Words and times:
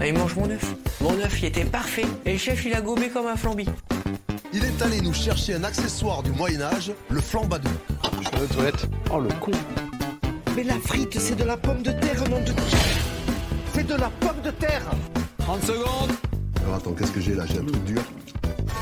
Allez, 0.00 0.12
mange 0.12 0.34
mon 0.36 0.50
œuf. 0.50 0.74
Mon 1.00 1.12
œuf, 1.20 1.40
il 1.40 1.46
était 1.46 1.64
parfait. 1.64 2.06
Et 2.24 2.32
le 2.32 2.38
chef, 2.38 2.64
il 2.64 2.74
a 2.74 2.80
gobé 2.80 3.08
comme 3.08 3.26
un 3.26 3.36
flambi. 3.36 3.66
Il 4.52 4.64
est 4.64 4.82
allé 4.82 5.00
nous 5.00 5.12
chercher 5.12 5.54
un 5.54 5.64
accessoire 5.64 6.22
du 6.22 6.30
Moyen-Âge, 6.32 6.92
le 7.10 7.20
flambadou. 7.20 7.68
Je 8.20 8.30
vais 8.36 8.44
aux 8.44 8.46
toilettes. 8.46 8.86
Oh 9.12 9.20
le 9.20 9.28
con. 9.40 9.52
Mais 10.56 10.62
la 10.62 10.74
frite, 10.74 11.18
c'est 11.18 11.36
de 11.36 11.44
la 11.44 11.56
pomme 11.56 11.82
de 11.82 11.90
terre, 11.92 12.28
nom 12.28 12.40
de 12.40 12.52
C'est 13.72 13.86
de 13.86 13.94
la 13.94 14.10
pomme 14.20 14.40
de 14.44 14.50
terre 14.50 14.82
30 15.38 15.62
secondes. 15.62 16.12
Alors 16.62 16.76
attends, 16.76 16.92
qu'est-ce 16.92 17.12
que 17.12 17.20
j'ai 17.20 17.34
là? 17.34 17.44
J'ai 17.46 17.58
un 17.58 17.64
truc 17.64 17.84
dur. 17.84 18.02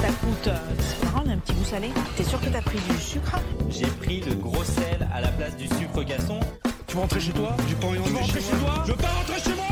Ça 0.01 0.09
coûte, 0.09 0.49
euh, 0.49 0.57
c'est 0.79 1.05
marrant, 1.05 1.23
on 1.27 1.31
a 1.31 1.33
un 1.33 1.39
petit 1.39 1.53
goût 1.55 1.65
salé. 1.65 1.91
T'es 2.17 2.25
sûr 2.25 2.41
que 2.41 2.47
t'as 2.47 2.61
pris 2.63 2.79
du 2.91 2.99
sucre? 3.01 3.39
J'ai 3.71 3.87
pris 3.87 4.21
le 4.21 4.35
gros 4.35 4.65
sel 4.65 5.09
à 5.15 5.21
la 5.21 5.29
place 5.29 5.57
du 5.57 5.67
sucre 5.69 6.03
gasson. 6.03 6.41
Tu 6.87 6.95
veux 6.95 7.01
rentrer 7.01 7.21
chez 7.21 7.33
toi? 7.33 7.57
Tu 7.69 7.75
veux 7.75 7.87
rentrer 7.87 8.25
chez 8.25 8.41
chez 8.41 8.57
moi. 8.61 8.75
toi? 8.75 8.83
Je 8.87 8.93
veux 8.93 8.99
pas 8.99 9.09
rentrer 9.09 9.41
chez 9.41 9.55
moi 9.55 9.72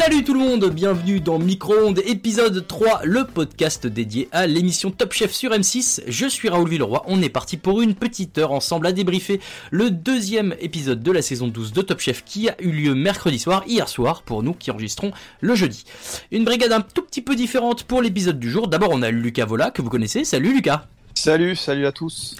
Salut 0.00 0.22
tout 0.22 0.32
le 0.32 0.38
monde, 0.38 0.70
bienvenue 0.70 1.18
dans 1.18 1.40
Micro-ondes 1.40 2.00
épisode 2.06 2.64
3, 2.64 3.00
le 3.02 3.24
podcast 3.24 3.84
dédié 3.84 4.28
à 4.30 4.46
l'émission 4.46 4.92
Top 4.92 5.12
Chef 5.12 5.32
sur 5.32 5.50
M6. 5.50 6.02
Je 6.06 6.26
suis 6.28 6.48
Raoul 6.48 6.68
Villeroy, 6.68 7.02
on 7.08 7.20
est 7.20 7.28
parti 7.28 7.56
pour 7.56 7.82
une 7.82 7.96
petite 7.96 8.38
heure 8.38 8.52
ensemble 8.52 8.86
à 8.86 8.92
débriefer 8.92 9.40
le 9.72 9.90
deuxième 9.90 10.54
épisode 10.60 11.02
de 11.02 11.10
la 11.10 11.20
saison 11.20 11.48
12 11.48 11.72
de 11.72 11.82
Top 11.82 11.98
Chef 11.98 12.22
qui 12.24 12.48
a 12.48 12.54
eu 12.60 12.70
lieu 12.70 12.94
mercredi 12.94 13.40
soir, 13.40 13.64
hier 13.66 13.88
soir, 13.88 14.22
pour 14.22 14.44
nous 14.44 14.52
qui 14.52 14.70
enregistrons 14.70 15.10
le 15.40 15.56
jeudi. 15.56 15.82
Une 16.30 16.44
brigade 16.44 16.70
un 16.70 16.80
tout 16.80 17.02
petit 17.02 17.20
peu 17.20 17.34
différente 17.34 17.82
pour 17.82 18.00
l'épisode 18.00 18.38
du 18.38 18.52
jour. 18.52 18.68
D'abord 18.68 18.90
on 18.92 19.02
a 19.02 19.10
Lucas 19.10 19.46
Vola, 19.46 19.72
que 19.72 19.82
vous 19.82 19.90
connaissez. 19.90 20.22
Salut 20.22 20.54
Lucas 20.54 20.86
Salut, 21.16 21.56
salut 21.56 21.86
à 21.86 21.90
tous. 21.90 22.36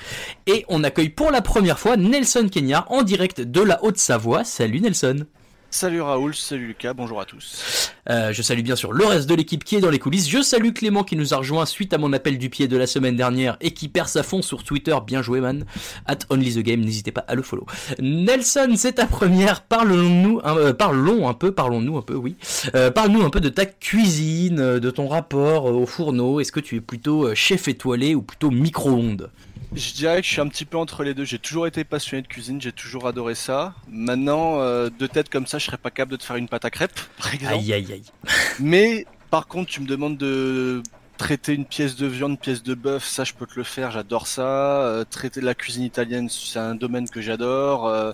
Et 0.46 0.64
on 0.68 0.84
accueille 0.84 1.08
pour 1.08 1.32
la 1.32 1.42
première 1.42 1.80
fois 1.80 1.96
Nelson 1.96 2.48
Kenya 2.48 2.86
en 2.88 3.02
direct 3.02 3.40
de 3.40 3.62
la 3.62 3.82
Haute-Savoie. 3.82 4.44
Salut 4.44 4.80
Nelson 4.80 5.26
Salut 5.70 6.00
Raoul, 6.00 6.34
salut 6.34 6.68
Lucas, 6.68 6.94
bonjour 6.94 7.20
à 7.20 7.26
tous. 7.26 7.92
Euh, 8.08 8.32
je 8.32 8.40
salue 8.40 8.62
bien 8.62 8.74
sûr 8.74 8.90
le 8.90 9.04
reste 9.04 9.28
de 9.28 9.34
l'équipe 9.34 9.64
qui 9.64 9.76
est 9.76 9.80
dans 9.80 9.90
les 9.90 9.98
coulisses. 9.98 10.26
Je 10.26 10.40
salue 10.40 10.72
Clément 10.72 11.04
qui 11.04 11.14
nous 11.14 11.34
a 11.34 11.36
rejoint 11.36 11.66
suite 11.66 11.92
à 11.92 11.98
mon 11.98 12.14
appel 12.14 12.38
du 12.38 12.48
pied 12.48 12.68
de 12.68 12.76
la 12.78 12.86
semaine 12.86 13.16
dernière 13.16 13.58
et 13.60 13.72
qui 13.72 13.88
perce 13.88 14.16
à 14.16 14.22
fond 14.22 14.40
sur 14.40 14.64
Twitter. 14.64 14.96
Bien 15.06 15.20
joué 15.20 15.40
man. 15.40 15.66
At 16.06 16.20
Only 16.30 16.54
the 16.54 16.60
Game, 16.60 16.80
n'hésitez 16.80 17.12
pas 17.12 17.20
à 17.28 17.34
le 17.34 17.42
follow. 17.42 17.66
Nelson, 18.00 18.72
c'est 18.76 18.94
ta 18.94 19.04
première. 19.04 19.60
Parlons-nous, 19.60 20.40
euh, 20.46 20.72
parlons 20.72 21.28
un 21.28 21.34
peu, 21.34 21.52
parlons-nous 21.52 21.98
un 21.98 22.02
peu, 22.02 22.14
oui. 22.14 22.36
Euh, 22.74 22.90
Parle-nous 22.90 23.22
un 23.22 23.30
peu 23.30 23.40
de 23.40 23.50
ta 23.50 23.66
cuisine, 23.66 24.78
de 24.78 24.90
ton 24.90 25.06
rapport 25.06 25.66
au 25.66 25.84
fourneau. 25.84 26.40
Est-ce 26.40 26.50
que 26.50 26.60
tu 26.60 26.76
es 26.76 26.80
plutôt 26.80 27.34
chef 27.34 27.68
étoilé 27.68 28.14
ou 28.14 28.22
plutôt 28.22 28.50
micro-ondes? 28.50 29.30
Je 29.74 29.92
dirais 29.92 30.20
que 30.20 30.26
je 30.26 30.32
suis 30.32 30.40
un 30.40 30.48
petit 30.48 30.64
peu 30.64 30.78
entre 30.78 31.04
les 31.04 31.14
deux. 31.14 31.24
J'ai 31.24 31.38
toujours 31.38 31.66
été 31.66 31.84
passionné 31.84 32.22
de 32.22 32.28
cuisine, 32.28 32.60
j'ai 32.60 32.72
toujours 32.72 33.06
adoré 33.06 33.34
ça. 33.34 33.74
Maintenant, 33.88 34.60
euh, 34.60 34.88
de 34.96 35.06
tête 35.06 35.28
comme 35.28 35.46
ça, 35.46 35.58
je 35.58 35.66
serais 35.66 35.76
pas 35.76 35.90
capable 35.90 36.12
de 36.12 36.16
te 36.16 36.24
faire 36.24 36.36
une 36.36 36.48
pâte 36.48 36.64
à 36.64 36.70
crêpes, 36.70 36.98
par 37.18 37.34
exemple. 37.34 37.54
Aïe 37.54 37.72
aïe 37.72 37.92
aïe. 37.92 38.04
Mais 38.60 39.06
par 39.30 39.46
contre, 39.46 39.70
tu 39.70 39.80
me 39.80 39.86
demandes 39.86 40.16
de 40.16 40.82
traiter 41.18 41.52
une 41.52 41.66
pièce 41.66 41.96
de 41.96 42.06
viande, 42.06 42.32
une 42.32 42.38
pièce 42.38 42.62
de 42.62 42.74
bœuf, 42.74 43.04
ça 43.04 43.24
je 43.24 43.34
peux 43.34 43.44
te 43.44 43.56
le 43.56 43.64
faire, 43.64 43.90
j'adore 43.90 44.26
ça. 44.26 44.82
Euh, 44.82 45.04
traiter 45.04 45.40
de 45.40 45.44
la 45.44 45.54
cuisine 45.54 45.82
italienne, 45.82 46.28
c'est 46.30 46.58
un 46.58 46.76
domaine 46.76 47.08
que 47.08 47.20
j'adore. 47.20 47.88
Euh, 47.88 48.12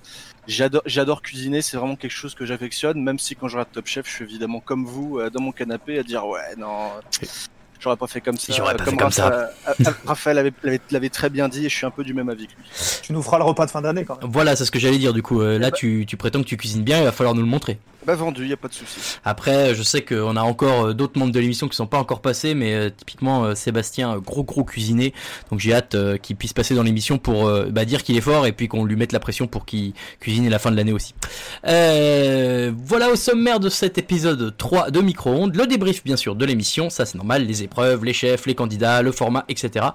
j'adore, 0.48 0.82
j'adore 0.86 1.22
cuisiner, 1.22 1.62
c'est 1.62 1.76
vraiment 1.76 1.96
quelque 1.96 2.10
chose 2.10 2.34
que 2.34 2.46
j'affectionne. 2.46 3.00
Même 3.00 3.18
si 3.18 3.36
quand 3.36 3.46
je 3.46 3.56
regarde 3.56 3.70
Top 3.72 3.86
Chef, 3.86 4.08
je 4.08 4.12
suis 4.14 4.24
évidemment 4.24 4.60
comme 4.60 4.86
vous 4.86 5.18
euh, 5.18 5.30
dans 5.30 5.42
mon 5.42 5.52
canapé 5.52 5.98
à 5.98 6.02
dire 6.02 6.26
ouais 6.26 6.56
non. 6.56 6.90
J'aurais 7.84 7.96
pas 7.96 8.06
fait 8.06 8.20
comme 8.22 8.36
ça. 8.38 8.52
J'aurais 8.56 8.74
pas 8.76 8.84
fait 8.84 8.96
comme 8.96 9.10
ça. 9.10 9.50
Raphaël, 9.66 9.94
Raphaël 10.06 10.38
avait- 10.38 10.52
l'avait, 10.62 10.80
l'avait 10.90 11.08
très 11.10 11.28
bien 11.30 11.48
dit 11.48 11.66
et 11.66 11.68
je 11.68 11.74
suis 11.76 11.84
un 11.86 11.90
peu 11.90 12.02
du 12.02 12.14
même 12.14 12.30
avis 12.30 12.46
que 12.46 12.52
lui. 12.52 12.64
tu 13.02 13.12
nous 13.12 13.22
feras 13.22 13.36
le 13.38 13.44
repas 13.44 13.66
de 13.66 13.70
fin 13.70 13.82
d'année 13.82 14.04
quand 14.04 14.20
même. 14.22 14.30
Voilà, 14.32 14.56
c'est 14.56 14.64
ce 14.64 14.70
que 14.70 14.78
j'allais 14.78 14.98
dire 14.98 15.12
du 15.12 15.22
coup. 15.22 15.42
Euh, 15.42 15.58
là, 15.58 15.70
tu, 15.70 16.04
tu 16.08 16.16
prétends 16.16 16.40
que 16.42 16.48
tu 16.48 16.56
cuisines 16.56 16.82
bien, 16.82 16.98
il 16.98 17.04
va 17.04 17.12
falloir 17.12 17.34
nous 17.34 17.42
le 17.42 17.46
montrer. 17.48 17.78
Bah 18.06 18.14
vendu, 18.16 18.46
y 18.46 18.52
a 18.52 18.56
pas 18.58 18.68
de 18.68 18.74
souci. 18.74 19.16
Après, 19.24 19.74
je 19.74 19.82
sais 19.82 20.02
qu'on 20.02 20.36
a 20.36 20.42
encore 20.42 20.88
euh, 20.88 20.92
d'autres 20.92 21.18
membres 21.18 21.32
de 21.32 21.40
l'émission 21.40 21.68
qui 21.68 21.76
sont 21.76 21.86
pas 21.86 21.96
encore 21.96 22.20
passés, 22.20 22.54
mais 22.54 22.74
euh, 22.74 22.90
typiquement 22.94 23.44
euh, 23.44 23.54
Sébastien, 23.54 24.16
euh, 24.16 24.18
gros 24.20 24.44
gros 24.44 24.62
cuisinier, 24.62 25.14
donc 25.50 25.60
j'ai 25.60 25.72
hâte 25.72 25.94
euh, 25.94 26.18
qu'il 26.18 26.36
puisse 26.36 26.52
passer 26.52 26.74
dans 26.74 26.82
l'émission 26.82 27.16
pour 27.16 27.46
euh, 27.48 27.68
bah, 27.70 27.86
dire 27.86 28.02
qu'il 28.02 28.14
est 28.18 28.20
fort 28.20 28.44
et 28.46 28.52
puis 28.52 28.68
qu'on 28.68 28.84
lui 28.84 28.96
mette 28.96 29.12
la 29.12 29.20
pression 29.20 29.46
pour 29.46 29.64
qu'il 29.64 29.94
cuisine 30.20 30.46
à 30.46 30.50
la 30.50 30.58
fin 30.58 30.70
de 30.70 30.76
l'année 30.76 30.92
aussi. 30.92 31.14
Euh, 31.66 32.72
voilà 32.84 33.08
au 33.10 33.16
sommaire 33.16 33.58
de 33.58 33.68
cet 33.70 33.96
épisode 33.98 34.54
3 34.56 34.90
de 34.90 35.00
Micro-ondes, 35.00 35.56
le 35.56 35.66
débrief 35.66 36.04
bien 36.04 36.16
sûr 36.16 36.34
de 36.36 36.44
l'émission, 36.44 36.90
ça 36.90 37.06
c'est 37.06 37.16
normal, 37.16 37.46
les 37.46 37.62
épreuves, 37.62 37.73
les 38.02 38.12
chefs, 38.12 38.46
les 38.46 38.54
candidats, 38.54 39.02
le 39.02 39.12
format, 39.12 39.44
etc. 39.48 39.86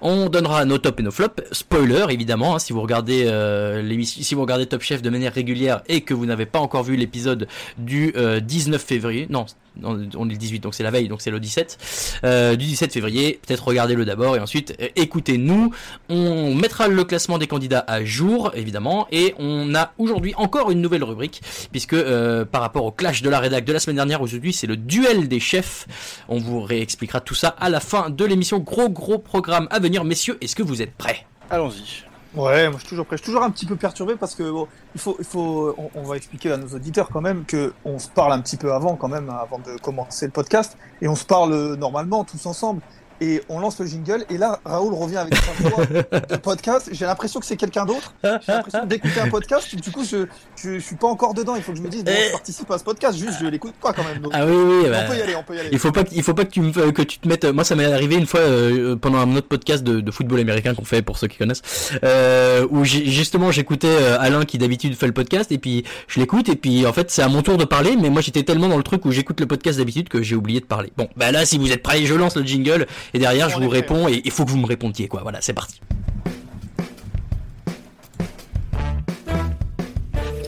On 0.00 0.28
donnera 0.28 0.64
nos 0.64 0.78
tops 0.78 1.00
et 1.00 1.02
nos 1.02 1.10
flops, 1.10 1.42
spoiler 1.52 2.06
évidemment, 2.10 2.56
hein, 2.56 2.58
si 2.58 2.72
vous 2.72 2.80
regardez 2.80 3.24
euh, 3.26 3.82
l'émission, 3.82 4.22
si 4.22 4.34
vous 4.34 4.42
regardez 4.42 4.66
Top 4.66 4.82
Chef 4.82 5.02
de 5.02 5.10
manière 5.10 5.32
régulière 5.32 5.82
et 5.88 6.02
que 6.02 6.14
vous 6.14 6.26
n'avez 6.26 6.46
pas 6.46 6.58
encore 6.58 6.82
vu 6.82 6.96
l'épisode 6.96 7.48
du 7.76 8.12
euh, 8.16 8.40
19 8.40 8.82
février. 8.82 9.26
Non, 9.30 9.46
on 9.82 10.28
est 10.28 10.32
le 10.32 10.38
18, 10.38 10.60
donc 10.60 10.74
c'est 10.74 10.82
la 10.82 10.90
veille, 10.90 11.08
donc 11.08 11.20
c'est 11.20 11.30
le 11.30 11.40
17. 11.40 12.20
Euh, 12.24 12.56
du 12.56 12.66
17 12.66 12.92
février, 12.92 13.40
peut-être 13.46 13.64
regardez-le 13.66 14.04
d'abord 14.04 14.36
et 14.36 14.40
ensuite 14.40 14.74
euh, 14.80 14.88
écoutez-nous. 14.96 15.72
On 16.08 16.54
mettra 16.54 16.88
le 16.88 17.04
classement 17.04 17.38
des 17.38 17.46
candidats 17.46 17.84
à 17.86 18.04
jour, 18.04 18.50
évidemment, 18.54 19.06
et 19.12 19.34
on 19.38 19.74
a 19.74 19.92
aujourd'hui 19.98 20.34
encore 20.36 20.70
une 20.70 20.80
nouvelle 20.80 21.04
rubrique, 21.04 21.42
puisque 21.70 21.92
euh, 21.94 22.44
par 22.44 22.60
rapport 22.60 22.84
au 22.84 22.92
clash 22.92 23.22
de 23.22 23.30
la 23.30 23.40
rédac 23.40 23.64
de 23.64 23.72
la 23.72 23.78
semaine 23.78 23.96
dernière, 23.96 24.22
aujourd'hui 24.22 24.52
c'est 24.52 24.66
le 24.66 24.76
duel 24.76 25.28
des 25.28 25.40
chefs. 25.40 25.86
On 26.28 26.38
vous 26.38 26.60
réexpliquera 26.60 27.20
tout 27.28 27.34
ça 27.34 27.48
à 27.60 27.68
la 27.68 27.78
fin 27.78 28.08
de 28.08 28.24
l'émission. 28.24 28.58
Gros 28.58 28.88
gros 28.88 29.18
programme 29.18 29.68
à 29.70 29.80
venir, 29.80 30.02
messieurs. 30.02 30.38
Est-ce 30.40 30.56
que 30.56 30.62
vous 30.62 30.80
êtes 30.80 30.94
prêts? 30.94 31.26
Allons-y. 31.50 32.04
Ouais, 32.34 32.70
moi 32.70 32.78
je 32.78 32.80
suis 32.80 32.88
toujours 32.88 33.04
prêt. 33.04 33.18
Je 33.18 33.22
suis 33.22 33.30
toujours 33.30 33.42
un 33.42 33.50
petit 33.50 33.66
peu 33.66 33.76
perturbé 33.76 34.16
parce 34.16 34.34
que 34.34 34.50
bon, 34.50 34.66
il 34.94 35.00
faut, 35.00 35.14
il 35.18 35.26
faut, 35.26 35.74
on, 35.76 35.90
on 35.94 36.04
va 36.04 36.16
expliquer 36.16 36.52
à 36.52 36.56
nos 36.56 36.68
auditeurs 36.68 37.10
quand 37.10 37.20
même 37.20 37.44
que 37.44 37.74
on 37.84 37.98
se 37.98 38.08
parle 38.08 38.32
un 38.32 38.40
petit 38.40 38.56
peu 38.56 38.72
avant 38.72 38.96
quand 38.96 39.08
même, 39.08 39.28
avant 39.28 39.58
de 39.58 39.78
commencer 39.78 40.24
le 40.24 40.32
podcast, 40.32 40.78
et 41.02 41.08
on 41.08 41.14
se 41.14 41.26
parle 41.26 41.52
euh, 41.52 41.76
normalement 41.76 42.24
tous 42.24 42.46
ensemble. 42.46 42.80
Et 43.20 43.42
on 43.48 43.58
lance 43.58 43.78
le 43.80 43.86
jingle, 43.86 44.24
et 44.30 44.38
là 44.38 44.60
Raoul 44.64 44.94
revient 44.94 45.16
avec 45.16 45.34
sa 45.36 45.68
voix 45.68 45.84
de 45.86 46.36
podcast. 46.42 46.88
J'ai 46.92 47.04
l'impression 47.04 47.40
que 47.40 47.46
c'est 47.46 47.56
quelqu'un 47.56 47.84
d'autre. 47.84 48.14
J'ai 48.22 48.52
l'impression 48.52 48.86
d'écouter 48.86 49.20
un 49.20 49.28
podcast. 49.28 49.74
Du 49.74 49.90
coup, 49.90 50.04
je, 50.04 50.26
je, 50.56 50.74
je 50.74 50.78
suis 50.78 50.96
pas 50.96 51.08
encore 51.08 51.34
dedans. 51.34 51.56
Il 51.56 51.62
faut 51.62 51.72
que 51.72 51.78
je 51.78 51.82
me 51.82 51.88
dise, 51.88 52.04
bon, 52.04 52.12
je 52.12 52.32
participe 52.32 52.70
à 52.70 52.78
ce 52.78 52.84
podcast. 52.84 53.18
Juste, 53.18 53.38
je 53.40 53.46
l'écoute 53.46 53.74
pas 53.80 53.92
quand 53.92 54.04
même. 54.04 54.18
Donc, 54.22 54.32
Ah 54.34 54.46
oui, 54.46 54.52
oui, 54.54 54.84
on 54.86 54.90
bah, 54.90 55.02
peut 55.02 55.16
y 55.16 55.22
aller, 55.22 55.34
on 55.34 55.42
peut 55.42 55.56
y 55.56 55.60
aller. 55.60 55.68
Il 55.72 55.78
faut 55.78 55.92
pas, 55.92 56.02
il 56.12 56.22
faut 56.22 56.34
pas 56.34 56.44
que 56.44 56.50
tu 56.50 56.60
me, 56.60 56.90
que 56.92 57.02
tu 57.02 57.18
te 57.18 57.26
mettes. 57.28 57.44
Moi, 57.44 57.64
ça 57.64 57.74
m'est 57.74 57.84
arrivé 57.92 58.16
une 58.16 58.26
fois 58.26 58.40
euh, 58.40 58.96
pendant 58.96 59.18
un 59.18 59.36
autre 59.36 59.48
podcast 59.48 59.82
de, 59.82 60.00
de 60.00 60.10
football 60.10 60.40
américain 60.40 60.74
qu'on 60.74 60.84
fait 60.84 61.02
pour 61.02 61.18
ceux 61.18 61.26
qui 61.26 61.38
connaissent, 61.38 61.92
euh, 62.04 62.66
où 62.70 62.84
justement 62.84 63.50
j'écoutais 63.50 63.88
euh, 63.88 64.20
Alain 64.20 64.44
qui 64.44 64.58
d'habitude 64.58 64.94
fait 64.96 65.06
le 65.06 65.12
podcast 65.12 65.50
et 65.52 65.58
puis 65.58 65.84
je 66.06 66.20
l'écoute 66.20 66.48
et 66.48 66.56
puis 66.56 66.86
en 66.86 66.92
fait 66.92 67.10
c'est 67.10 67.22
à 67.22 67.28
mon 67.28 67.42
tour 67.42 67.56
de 67.56 67.64
parler, 67.64 67.96
mais 67.96 68.10
moi 68.10 68.20
j'étais 68.20 68.42
tellement 68.42 68.68
dans 68.68 68.76
le 68.76 68.82
truc 68.82 69.04
où 69.04 69.12
j'écoute 69.12 69.40
le 69.40 69.46
podcast 69.46 69.78
d'habitude 69.78 70.08
que 70.08 70.22
j'ai 70.22 70.34
oublié 70.36 70.60
de 70.60 70.64
parler. 70.66 70.92
Bon, 70.96 71.08
bah 71.16 71.32
là 71.32 71.44
si 71.44 71.58
vous 71.58 71.72
êtes 71.72 71.82
prêts, 71.82 72.04
je 72.04 72.14
lance 72.14 72.36
le 72.36 72.44
jingle 72.44 72.86
et 73.14 73.18
derrière 73.18 73.48
je 73.48 73.58
vous 73.58 73.68
réponds 73.68 74.08
et 74.08 74.20
il 74.24 74.30
faut 74.30 74.44
que 74.44 74.50
vous 74.50 74.58
me 74.58 74.66
répondiez 74.66 75.08
quoi. 75.08 75.22
Voilà, 75.22 75.40
c'est 75.40 75.54
parti. 75.54 75.80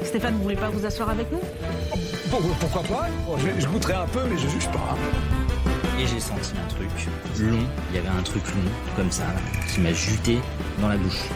Stéphane, 0.02 0.34
vous 0.34 0.42
voulez 0.42 0.56
pas 0.56 0.70
vous 0.70 0.84
asseoir 0.84 1.10
avec 1.10 1.30
nous? 1.30 1.40
Pourquoi 2.28 2.82
pas? 2.82 3.08
Je, 3.38 3.60
je 3.60 3.66
goûterai 3.68 3.94
un 3.94 4.06
peu, 4.06 4.20
mais 4.28 4.36
je 4.36 4.48
juge 4.48 4.68
pas. 4.68 4.96
Et 6.00 6.06
j'ai 6.06 6.20
senti 6.20 6.52
un 6.62 6.68
truc 6.68 6.88
long. 7.38 7.66
Il 7.90 7.96
y 7.96 7.98
avait 7.98 8.08
un 8.08 8.22
truc 8.22 8.42
long, 8.48 8.70
comme 8.96 9.10
ça, 9.10 9.24
qui 9.72 9.80
m'a 9.80 9.92
juté 9.92 10.38
dans 10.80 10.88
la 10.88 10.96
bouche. 10.96 11.28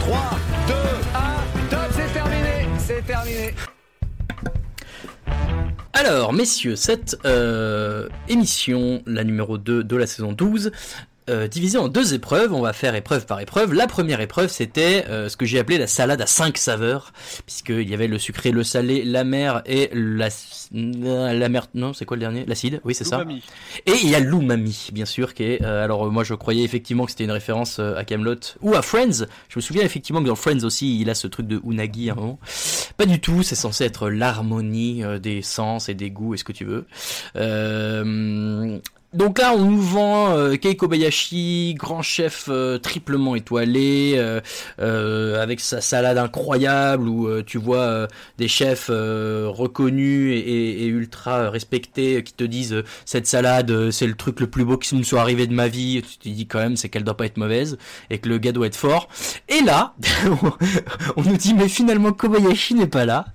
3, 0.00 0.18
2, 0.68 0.74
1, 0.74 1.68
top, 1.68 1.78
c'est 1.92 2.12
terminé 2.12 2.68
C'est 2.78 3.06
terminé 3.06 3.54
Alors, 6.04 6.32
messieurs, 6.32 6.74
cette 6.74 7.16
euh, 7.24 8.08
émission, 8.28 9.04
la 9.06 9.22
numéro 9.22 9.56
2 9.56 9.84
de 9.84 9.96
la 9.96 10.08
saison 10.08 10.32
12, 10.32 10.72
euh, 11.30 11.48
divisé 11.48 11.78
en 11.78 11.88
deux 11.88 12.14
épreuves. 12.14 12.52
On 12.52 12.60
va 12.60 12.72
faire 12.72 12.94
épreuve 12.94 13.26
par 13.26 13.40
épreuve. 13.40 13.72
La 13.72 13.86
première 13.86 14.20
épreuve, 14.20 14.50
c'était 14.50 15.04
euh, 15.08 15.28
ce 15.28 15.36
que 15.36 15.46
j'ai 15.46 15.58
appelé 15.58 15.78
la 15.78 15.86
salade 15.86 16.20
à 16.20 16.26
cinq 16.26 16.58
saveurs, 16.58 17.12
puisqu'il 17.46 17.88
y 17.88 17.94
avait 17.94 18.08
le 18.08 18.18
sucré, 18.18 18.50
le 18.50 18.64
salé, 18.64 19.04
la 19.04 19.24
mer 19.24 19.62
et 19.66 19.90
la 19.92 20.28
la 20.72 21.48
mer. 21.48 21.66
Non, 21.74 21.92
c'est 21.92 22.04
quoi 22.04 22.16
le 22.16 22.20
dernier? 22.20 22.44
L'acide. 22.46 22.80
Oui, 22.84 22.94
c'est 22.94 23.04
ça. 23.04 23.24
Et 23.86 23.92
il 24.02 24.08
y 24.08 24.14
a 24.14 24.20
l'umami, 24.20 24.88
bien 24.92 25.04
sûr, 25.04 25.34
qui 25.34 25.44
est. 25.44 25.62
euh, 25.62 25.84
alors 25.84 26.06
euh, 26.06 26.10
moi, 26.10 26.24
je 26.24 26.34
croyais 26.34 26.64
effectivement 26.64 27.04
que 27.04 27.10
c'était 27.10 27.24
une 27.24 27.30
référence 27.30 27.78
euh, 27.78 27.96
à 27.96 28.04
Camelot 28.04 28.36
ou 28.62 28.74
à 28.74 28.82
Friends. 28.82 29.26
Je 29.48 29.56
me 29.56 29.60
souviens 29.60 29.82
effectivement 29.82 30.22
que 30.22 30.28
dans 30.28 30.34
Friends 30.34 30.64
aussi, 30.64 31.00
il 31.00 31.10
a 31.10 31.14
ce 31.14 31.26
truc 31.26 31.46
de 31.46 31.60
unagi 31.64 32.08
à 32.10 32.12
un 32.12 32.16
moment. 32.16 32.38
Pas 32.96 33.06
du 33.06 33.20
tout. 33.20 33.42
C'est 33.42 33.54
censé 33.54 33.84
être 33.84 34.08
l'harmonie 34.08 35.04
euh, 35.04 35.18
des 35.18 35.42
sens 35.42 35.88
et 35.88 35.94
des 35.94 36.10
goûts 36.10 36.34
et 36.34 36.36
ce 36.38 36.44
que 36.44 36.52
tu 36.52 36.64
veux. 36.64 36.86
Donc 39.12 39.38
là, 39.38 39.52
on 39.54 39.66
nous 39.66 39.82
vend 39.82 40.30
euh, 40.36 40.56
Kei 40.56 40.74
Kobayashi, 40.76 41.74
grand 41.78 42.00
chef 42.00 42.46
euh, 42.48 42.78
triplement 42.78 43.34
étoilé, 43.36 44.14
euh, 44.16 44.40
euh, 44.80 45.42
avec 45.42 45.60
sa 45.60 45.82
salade 45.82 46.16
incroyable, 46.16 47.08
où 47.08 47.28
euh, 47.28 47.42
tu 47.44 47.58
vois 47.58 47.76
euh, 47.80 48.06
des 48.38 48.48
chefs 48.48 48.88
reconnus 48.88 50.34
et, 50.34 50.38
et- 50.38 50.82
et 50.84 50.86
ultra 50.86 51.50
respectés 51.50 52.22
qui 52.22 52.32
te 52.32 52.44
disent 52.44 52.82
cette 53.04 53.26
salade, 53.26 53.90
c'est 53.90 54.06
le 54.06 54.14
truc 54.14 54.40
le 54.40 54.46
plus 54.46 54.64
beau 54.64 54.78
qui 54.78 54.94
me 54.96 55.02
soit 55.02 55.20
arrivé 55.20 55.46
de 55.46 55.52
ma 55.54 55.68
vie. 55.68 56.02
Tu 56.02 56.16
te 56.18 56.28
dis 56.34 56.46
quand 56.46 56.58
même, 56.60 56.76
c'est 56.76 56.88
qu'elle 56.88 57.04
doit 57.04 57.16
pas 57.16 57.26
être 57.26 57.36
mauvaise 57.36 57.76
et 58.08 58.18
que 58.18 58.28
le 58.30 58.38
gars 58.38 58.52
doit 58.52 58.66
être 58.66 58.76
fort. 58.76 59.08
Et 59.48 59.60
là, 59.60 59.94
on 61.16 61.22
nous 61.22 61.36
dit 61.36 61.52
mais 61.54 61.68
finalement 61.68 62.12
Kobayashi 62.12 62.74
n'est 62.74 62.86
pas 62.86 63.04
là. 63.04 63.26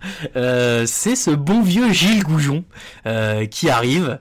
C'est 0.87 1.15
ce 1.15 1.31
bon 1.31 1.61
vieux 1.61 1.91
Gilles 1.93 2.23
Goujon 2.23 2.63
qui 3.51 3.69
arrive. 3.69 4.17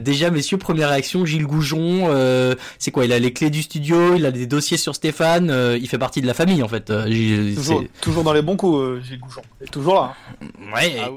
Déjà, 0.00 0.30
messieurs, 0.30 0.58
première 0.58 0.81
réaction, 0.88 1.24
Gilles 1.26 1.46
Goujon, 1.46 2.06
euh, 2.10 2.54
c'est 2.78 2.90
quoi 2.90 3.04
Il 3.04 3.12
a 3.12 3.18
les 3.18 3.32
clés 3.32 3.50
du 3.50 3.62
studio, 3.62 4.14
il 4.16 4.26
a 4.26 4.30
des 4.30 4.46
dossiers 4.46 4.76
sur 4.76 4.94
Stéphane, 4.94 5.50
euh, 5.50 5.78
il 5.80 5.88
fait 5.88 5.98
partie 5.98 6.20
de 6.22 6.26
la 6.26 6.34
famille 6.34 6.62
en 6.62 6.68
fait. 6.68 6.90
Euh, 6.90 7.06
Gilles- 7.08 7.54
Toujours, 7.54 7.84
toujours 8.00 8.24
dans 8.24 8.32
les 8.32 8.42
bons 8.42 8.56
coups, 8.56 8.78
euh, 8.78 9.00
Gilles 9.02 9.20
Goujon. 9.20 9.42
Et 9.60 9.66
toujours 9.66 9.94
là. 9.94 10.14
hein. 10.40 10.46
Ouais. 10.74 10.96
Ah, 11.00 11.10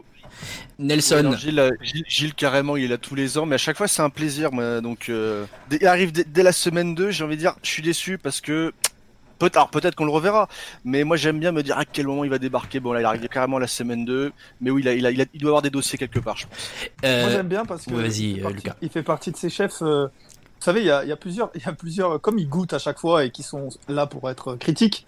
Nelson. 0.77 1.21
non, 1.23 1.37
Gilles, 1.37 1.71
Gilles, 1.81 2.03
Gilles, 2.07 2.33
carrément, 2.33 2.75
il 2.75 2.83
est 2.85 2.87
là 2.89 2.97
tous 2.97 3.15
les 3.15 3.37
ans, 3.37 3.45
mais 3.45 3.55
à 3.55 3.57
chaque 3.57 3.77
fois 3.77 3.87
c'est 3.87 4.01
un 4.01 4.09
plaisir. 4.09 4.51
Moi, 4.51 4.81
donc, 4.81 5.07
euh, 5.09 5.45
dès- 5.69 5.77
il 5.81 5.87
arrive 5.87 6.11
dès, 6.11 6.25
dès 6.25 6.43
la 6.43 6.51
semaine 6.51 6.93
2, 6.95 7.11
j'ai 7.11 7.23
envie 7.23 7.35
de 7.35 7.41
dire, 7.41 7.55
je 7.63 7.69
suis 7.69 7.81
déçu 7.81 8.17
parce 8.17 8.41
que 8.41 8.73
peut 9.39 9.51
alors 9.53 9.69
peut-être 9.69 9.95
qu'on 9.95 10.05
le 10.05 10.11
reverra, 10.11 10.47
mais 10.83 11.03
moi 11.03 11.17
j'aime 11.17 11.39
bien 11.39 11.51
me 11.51 11.61
dire 11.63 11.77
à 11.77 11.85
quel 11.85 12.07
moment 12.07 12.23
il 12.23 12.29
va 12.29 12.37
débarquer. 12.39 12.79
Bon 12.79 12.93
là, 12.93 13.01
il 13.01 13.05
arrive 13.05 13.27
carrément 13.27 13.59
la 13.59 13.67
semaine 13.67 14.05
2, 14.05 14.31
mais 14.61 14.69
oui, 14.71 14.81
il, 14.81 14.87
a, 14.87 14.93
il, 14.93 15.05
a, 15.05 15.11
il, 15.11 15.21
a- 15.21 15.25
il 15.33 15.41
doit 15.41 15.49
avoir 15.49 15.61
des 15.61 15.69
dossiers 15.69 15.97
quelque 15.97 16.19
part, 16.19 16.37
je 16.37 16.47
pense. 16.47 16.71
Euh, 17.03 17.23
Moi 17.23 17.31
j'aime 17.31 17.47
bien 17.47 17.65
parce 17.65 17.85
que 17.85 17.93
ouais, 17.93 18.03
vas-y, 18.03 18.31
il, 18.31 18.35
fait 18.35 18.39
euh, 18.39 18.43
partie, 18.43 18.55
Lucas. 18.55 18.75
il 18.81 18.89
fait 18.89 19.03
partie 19.03 19.31
de 19.31 19.37
ces 19.37 19.49
chefs. 19.49 19.81
euh, 19.81 20.07
vous 20.07 20.63
savez, 20.71 20.79
il 20.81 20.87
y 20.87 20.91
a, 20.91 21.03
il 21.03 21.09
y 21.09 21.11
a 21.11 21.17
plusieurs, 21.17 21.51
il 21.53 21.61
y 21.61 21.67
a 21.67 21.73
plusieurs, 21.73 22.19
comme 22.21 22.39
ils 22.39 22.47
goûtent 22.49 22.73
à 22.73 22.79
chaque 22.79 22.97
fois 22.99 23.25
et 23.25 23.29
qui 23.29 23.43
sont 23.43 23.69
là 23.87 24.07
pour 24.07 24.29
être 24.29 24.55
critiques. 24.55 25.05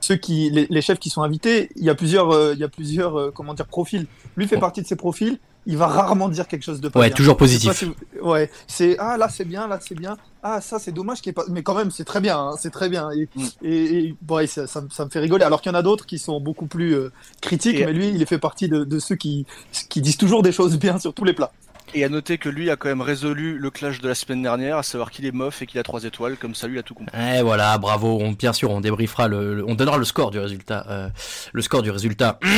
Ceux 0.00 0.16
qui, 0.16 0.50
les, 0.50 0.66
les 0.68 0.82
chefs 0.82 0.98
qui 0.98 1.10
sont 1.10 1.22
invités, 1.22 1.70
il 1.76 1.84
y 1.84 1.90
a 1.90 1.94
plusieurs, 1.94 2.30
euh, 2.30 2.52
il 2.54 2.58
y 2.60 2.64
a 2.64 2.68
plusieurs, 2.68 3.18
euh, 3.18 3.30
comment 3.34 3.54
dire, 3.54 3.66
profils. 3.66 4.06
Lui 4.36 4.46
fait 4.48 4.58
partie 4.58 4.82
de 4.82 4.86
ces 4.86 4.96
profils. 4.96 5.38
Il 5.68 5.76
va 5.76 5.86
rarement 5.88 6.28
dire 6.28 6.46
quelque 6.46 6.62
chose 6.62 6.80
de 6.80 6.88
pas 6.88 7.00
Ouais, 7.00 7.08
bien. 7.08 7.16
toujours 7.16 7.36
positif. 7.36 7.72
si 7.72 7.84
vous- 7.86 7.94
Ouais, 8.22 8.50
c'est 8.68 8.96
ah 8.98 9.16
là 9.18 9.28
c'est 9.28 9.44
bien, 9.44 9.66
là 9.66 9.78
c'est 9.80 9.94
bien. 9.96 10.16
Ah 10.42 10.60
ça 10.60 10.78
c'est 10.78 10.92
dommage 10.92 11.20
qu'il 11.20 11.30
est 11.30 11.32
pas. 11.32 11.44
Mais 11.50 11.62
quand 11.64 11.74
même 11.74 11.90
c'est 11.90 12.04
très 12.04 12.20
bien, 12.20 12.38
hein, 12.38 12.52
c'est 12.58 12.70
très 12.70 12.88
bien. 12.88 13.10
Et, 13.10 13.28
Mm. 13.34 13.44
et, 13.62 13.98
et, 13.98 14.14
ouais, 14.28 14.46
ça, 14.46 14.66
ça, 14.68 14.80
me- 14.80 14.88
ça 14.90 15.04
me 15.04 15.10
fait 15.10 15.18
rigoler. 15.20 15.44
Alors 15.44 15.60
qu'il 15.60 15.72
y 15.72 15.74
en 15.74 15.78
a 15.78 15.82
d'autres 15.82 16.06
qui 16.06 16.18
sont 16.18 16.40
beaucoup 16.40 16.66
plus 16.66 16.94
euh, 16.94 17.10
critiques, 17.40 17.80
Et- 17.80 17.84
mais 17.86 17.92
lui 17.92 18.08
il 18.08 18.24
fait 18.26 18.38
partie 18.38 18.68
de, 18.68 18.84
de 18.84 18.98
ceux 19.00 19.16
qui 19.16 19.44
qui 19.88 20.00
disent 20.00 20.16
toujours 20.18 20.42
des 20.42 20.52
choses 20.52 20.78
bien 20.78 20.98
sur 21.00 21.12
tous 21.12 21.24
les 21.24 21.32
plats. 21.32 21.50
Et 21.94 22.02
à 22.04 22.08
noter 22.08 22.36
que 22.36 22.48
lui 22.48 22.68
a 22.70 22.76
quand 22.76 22.88
même 22.88 23.00
résolu 23.00 23.58
le 23.58 23.70
clash 23.70 24.00
de 24.00 24.08
la 24.08 24.14
semaine 24.16 24.42
dernière, 24.42 24.76
à 24.76 24.82
savoir 24.82 25.10
qu'il 25.12 25.24
est 25.24 25.30
mof 25.30 25.62
et 25.62 25.66
qu'il 25.66 25.78
a 25.78 25.84
3 25.84 26.02
étoiles, 26.04 26.36
comme 26.36 26.52
ça 26.54 26.66
lui 26.66 26.74
il 26.76 26.78
a 26.80 26.82
tout 26.82 26.94
compris. 26.94 27.16
Eh 27.16 27.42
voilà, 27.42 27.78
bravo. 27.78 28.18
On, 28.20 28.32
bien 28.32 28.52
sûr, 28.52 28.70
on 28.72 28.80
débriefera 28.80 29.28
le, 29.28 29.54
le- 29.56 29.64
on 29.68 29.76
donnera 29.76 29.96
le 29.96 30.04
score 30.04 30.32
du 30.32 30.38
résultat, 30.40 30.84
euh, 30.90 31.08
le 31.52 31.62
score 31.62 31.82
du 31.82 31.90
résultat. 31.90 32.38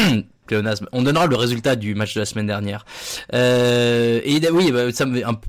On 0.93 1.03
donnera 1.03 1.27
le 1.27 1.37
résultat 1.37 1.77
du 1.77 1.95
match 1.95 2.15
de 2.15 2.21
la 2.21 2.27
semaine 2.27 2.47
dernière. 2.47 2.85
Euh, 3.35 4.21
et 4.25 4.41
oui, 4.51 4.73
bah, 4.73 4.83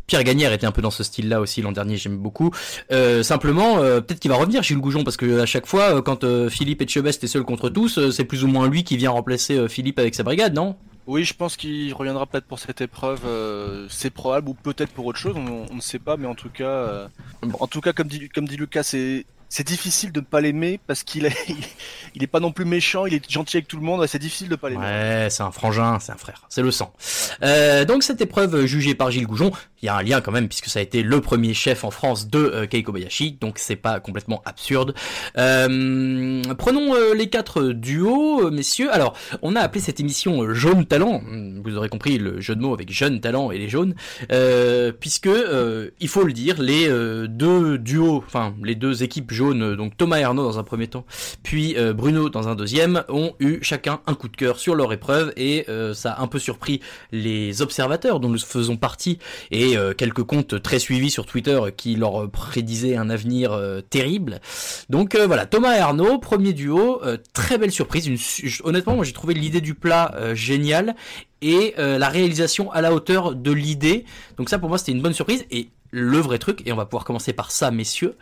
Pierre 0.07 0.24
Gagnère 0.24 0.54
était 0.54 0.66
un 0.66 0.72
peu 0.72 0.81
dans 0.81 0.92
ce 0.92 1.04
style-là 1.04 1.42
aussi 1.42 1.62
l'an 1.62 1.72
dernier. 1.72 1.98
J'aime 1.98 2.18
beaucoup. 2.18 2.51
Euh, 2.92 3.24
simplement, 3.24 3.80
euh, 3.80 4.01
peut-être 4.01 4.19
qu'il 4.19 4.31
va 4.31 4.38
revenir 4.38 4.63
Gilles 4.63 4.80
Goujon 4.80 5.04
parce 5.04 5.18
que 5.18 5.40
à 5.40 5.46
chaque 5.46 5.66
fois, 5.66 6.01
quand 6.01 6.25
Philippe 6.50 6.81
et 6.81 6.88
Chebest 6.88 7.19
étaient 7.19 7.28
seuls 7.28 7.44
contre 7.44 7.69
tous, 7.69 8.10
c'est 8.12 8.25
plus 8.25 8.44
ou 8.44 8.48
moins 8.48 8.68
lui 8.68 8.84
qui 8.84 8.98
vient 8.98 9.12
remplacer 9.12 9.68
Philippe 9.68 10.00
avec 10.00 10.16
sa 10.16 10.24
brigade, 10.24 10.54
non? 10.54 10.75
Oui, 11.07 11.24
je 11.24 11.34
pense 11.34 11.57
qu'il 11.57 11.92
reviendra 11.94 12.28
peut-être 12.28 12.46
pour 12.46 12.60
cette 12.60 12.81
épreuve. 12.81 13.22
c'est 13.90 14.12
probable 14.12 14.50
ou 14.50 14.54
peut-être 14.54 14.92
pour 14.92 15.06
autre 15.06 15.19
chose. 15.19 15.36
On, 15.38 15.74
ne 15.74 15.81
sait 15.81 16.00
pas, 16.00 16.18
mais 16.18 16.28
en 16.28 16.36
tout 16.36 16.50
cas, 16.50 17.07
comme 17.94 18.07
dit 18.48 18.57
Lucas, 18.57 18.84
c'est 18.84 19.25
c'est 19.50 19.66
difficile 19.66 20.12
de 20.12 20.19
ne 20.19 20.25
pas 20.25 20.42
l'aimer 20.42 20.80
parce 20.88 21.04
qu'il 21.04 21.25
est 21.25 21.36
il 22.16 22.24
est 22.24 22.28
pas 22.28 22.40
non 22.40 22.51
plus 22.51 22.66
méchant, 22.66 23.06
il 23.06 23.13
est 23.13 23.31
gentil 23.31 23.57
avec 23.57 23.68
tout 23.68 23.78
le 23.78 23.84
monde. 23.84 24.06
C'est 24.07 24.19
difficile 24.19 24.50
de 24.50 24.56
pas 24.56 24.69
l'aimer. 24.69 24.84
Ouais, 24.84 25.28
c'est 25.30 25.44
un 25.44 25.51
frangin, 25.51 26.00
c'est 26.00 26.12
un 26.12 26.18
frère, 26.18 26.46
c'est 26.50 26.62
le 26.62 26.72
sang. 26.72 26.94
Euh, 27.44 27.86
donc 27.86 28.04
cette 28.04 28.22
épreuve 28.22 28.66
jugée 28.66 28.96
par 28.96 29.12
Gilles 29.12 29.28
Goujon, 29.28 29.51
il 29.81 29.86
y 29.86 29.90
a 29.90 29.96
un 29.96 30.04
lien 30.04 30.22
quand 30.22 30.31
même 30.31 30.48
puisque 30.48 30.68
ça 30.68 30.80
a 30.80 30.81
été 30.81 31.04
le 31.04 31.22
premier 31.22 31.54
chef 31.54 31.84
en 31.84 31.92
France 31.92 32.28
de 32.28 32.40
euh, 32.40 32.68
Kei 32.68 32.84
Kobayashi, 32.84 33.38
donc 33.40 33.57
c'est 33.57 33.75
pas 33.75 34.00
complètement 34.00 34.42
absurde. 34.46 34.94
Euh, 35.38 36.42
prenons 36.57 36.94
euh, 36.96 37.13
les 37.13 37.30
quatre 37.30 37.63
duos, 37.63 38.51
messieurs. 38.51 38.92
Alors, 38.94 39.16
on 39.42 39.56
a 39.56 39.62
appelé 39.62 39.81
cette 39.81 40.00
émission 40.00 40.54
Jaune 40.54 40.86
Talent. 40.86 41.22
Hum, 41.28 41.62
Vous 41.63 41.78
aurez 41.78 41.90
compris 41.90 42.18
le 42.18 42.40
jeu 42.42 42.56
de 42.56 42.62
mots 42.62 42.74
avec 42.74 42.92
jeune 42.92 43.22
talent 43.22 43.51
et 43.51 43.57
les 43.57 43.69
jaunes, 43.69 43.96
puisque 45.00 45.30
il 46.00 46.07
faut 46.07 46.24
le 46.24 46.34
dire, 46.34 46.62
les 46.62 46.88
deux 47.28 47.78
duos, 47.78 48.24
enfin 48.25 48.56
les 48.63 48.75
deux 48.75 49.04
équipes 49.04 49.31
euh, 49.41 49.75
donc 49.75 49.97
Thomas 49.97 50.18
Ernaud 50.18 50.44
dans 50.44 50.59
un 50.59 50.63
premier 50.63 50.88
temps, 50.88 51.06
puis 51.44 51.77
euh, 51.77 51.94
Bruno 51.94 52.30
dans 52.30 52.47
un 52.47 52.56
deuxième, 52.56 53.03
ont 53.09 53.33
eu 53.39 53.59
chacun 53.62 54.01
un 54.07 54.13
coup 54.13 54.27
de 54.27 54.36
cœur 54.36 54.59
sur 54.59 54.75
leur 54.75 54.91
épreuve 54.94 55.33
et 55.38 55.65
euh, 55.69 55.94
ça 55.94 56.13
a 56.13 56.21
un 56.21 56.27
peu 56.27 56.39
surpris 56.39 56.81
les 57.12 57.62
observateurs 57.62 58.19
dont 58.19 58.30
nous 58.30 58.39
faisons 58.39 58.77
partie 58.77 59.19
et 59.51 59.75
quelques 59.97 60.24
comptes 60.24 60.62
très 60.62 60.80
suivis 60.80 61.09
sur 61.09 61.25
Twitter 61.25 61.59
qui 61.75 61.95
leur 61.95 62.30
prédisaient 62.30 62.95
un 62.95 63.09
avenir 63.09 63.59
terrible. 63.89 64.39
Donc 64.89 65.15
voilà, 65.15 65.45
Thomas 65.45 65.75
et 65.75 65.80
Arnaud, 65.80 66.19
premier 66.19 66.53
duo, 66.53 67.01
très 67.33 67.57
belle 67.57 67.71
surprise. 67.71 68.09
Honnêtement, 68.63 68.95
moi 68.95 69.06
j'ai 69.06 69.13
trouvé 69.13 69.33
l'idée 69.33 69.62
du 69.62 69.74
plat 69.74 70.33
géniale 70.33 70.95
et 71.41 71.74
la 71.77 72.09
réalisation 72.09 72.71
à 72.71 72.81
la 72.81 72.94
hauteur 72.94 73.36
de 73.36 73.51
l'idée. 73.51 74.06
Donc 74.38 74.50
ça 74.50 74.59
pour 74.59 74.69
moi 74.69 74.77
c'était 74.77 74.91
une 74.91 75.01
bonne 75.01 75.13
surprise 75.13 75.45
et 75.51 75.69
le 75.91 76.18
vrai 76.19 76.38
truc, 76.38 76.62
et 76.65 76.71
on 76.71 76.75
va 76.75 76.86
pouvoir 76.86 77.06
commencer 77.06 77.33
par 77.33 77.51
ça 77.51 77.71
messieurs, 77.71 78.15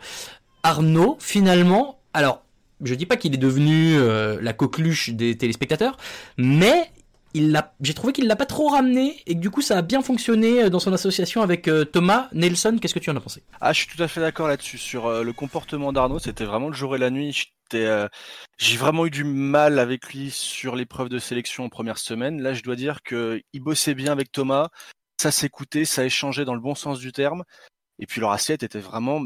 Arnaud 0.62 1.16
finalement, 1.20 1.98
alors 2.12 2.42
je 2.82 2.94
dis 2.94 3.06
pas 3.06 3.16
qu'il 3.16 3.34
est 3.34 3.38
devenu 3.38 3.96
euh, 3.96 4.38
la 4.40 4.52
coqueluche 4.52 5.10
des 5.10 5.36
téléspectateurs, 5.36 5.96
mais 6.36 6.90
j'ai 7.34 7.94
trouvé 7.94 8.12
qu'il 8.12 8.26
l'a 8.26 8.36
pas 8.36 8.46
trop 8.46 8.68
ramené 8.68 9.22
et 9.26 9.34
que 9.34 9.40
du 9.40 9.50
coup 9.50 9.62
ça 9.62 9.78
a 9.78 9.82
bien 9.82 10.02
fonctionné 10.02 10.64
euh, 10.64 10.70
dans 10.70 10.78
son 10.78 10.92
association 10.92 11.42
avec 11.42 11.68
euh, 11.68 11.84
Thomas 11.84 12.28
Nelson. 12.32 12.78
Qu'est-ce 12.80 12.94
que 12.94 12.98
tu 12.98 13.10
en 13.10 13.16
as 13.16 13.20
pensé? 13.20 13.42
Ah, 13.60 13.72
je 13.72 13.80
suis 13.80 13.96
tout 13.96 14.02
à 14.02 14.08
fait 14.08 14.20
d'accord 14.20 14.48
là-dessus. 14.48 14.78
Sur 14.78 15.24
le 15.24 15.32
comportement 15.32 15.92
d'Arnaud, 15.92 16.18
c'était 16.18 16.44
vraiment 16.44 16.68
le 16.68 16.74
jour 16.74 16.94
et 16.94 16.98
la 16.98 17.10
nuit. 17.10 17.52
J'ai 17.72 18.76
vraiment 18.76 19.06
eu 19.06 19.10
du 19.10 19.24
mal 19.24 19.78
avec 19.78 20.12
lui 20.12 20.30
sur 20.30 20.74
l'épreuve 20.74 21.08
de 21.08 21.18
sélection 21.18 21.64
en 21.64 21.68
première 21.68 21.98
semaine. 21.98 22.40
Là, 22.40 22.54
je 22.54 22.62
dois 22.62 22.76
dire 22.76 23.02
que 23.02 23.42
il 23.52 23.60
bossait 23.60 23.94
bien 23.94 24.12
avec 24.12 24.32
Thomas. 24.32 24.68
Ça 25.20 25.30
s'écoutait, 25.30 25.84
ça 25.84 26.04
échangeait 26.04 26.44
dans 26.44 26.54
le 26.54 26.60
bon 26.60 26.74
sens 26.74 26.98
du 26.98 27.12
terme. 27.12 27.44
Et 27.98 28.06
puis 28.06 28.20
leur 28.20 28.30
assiette 28.30 28.62
était 28.62 28.78
vraiment 28.78 29.20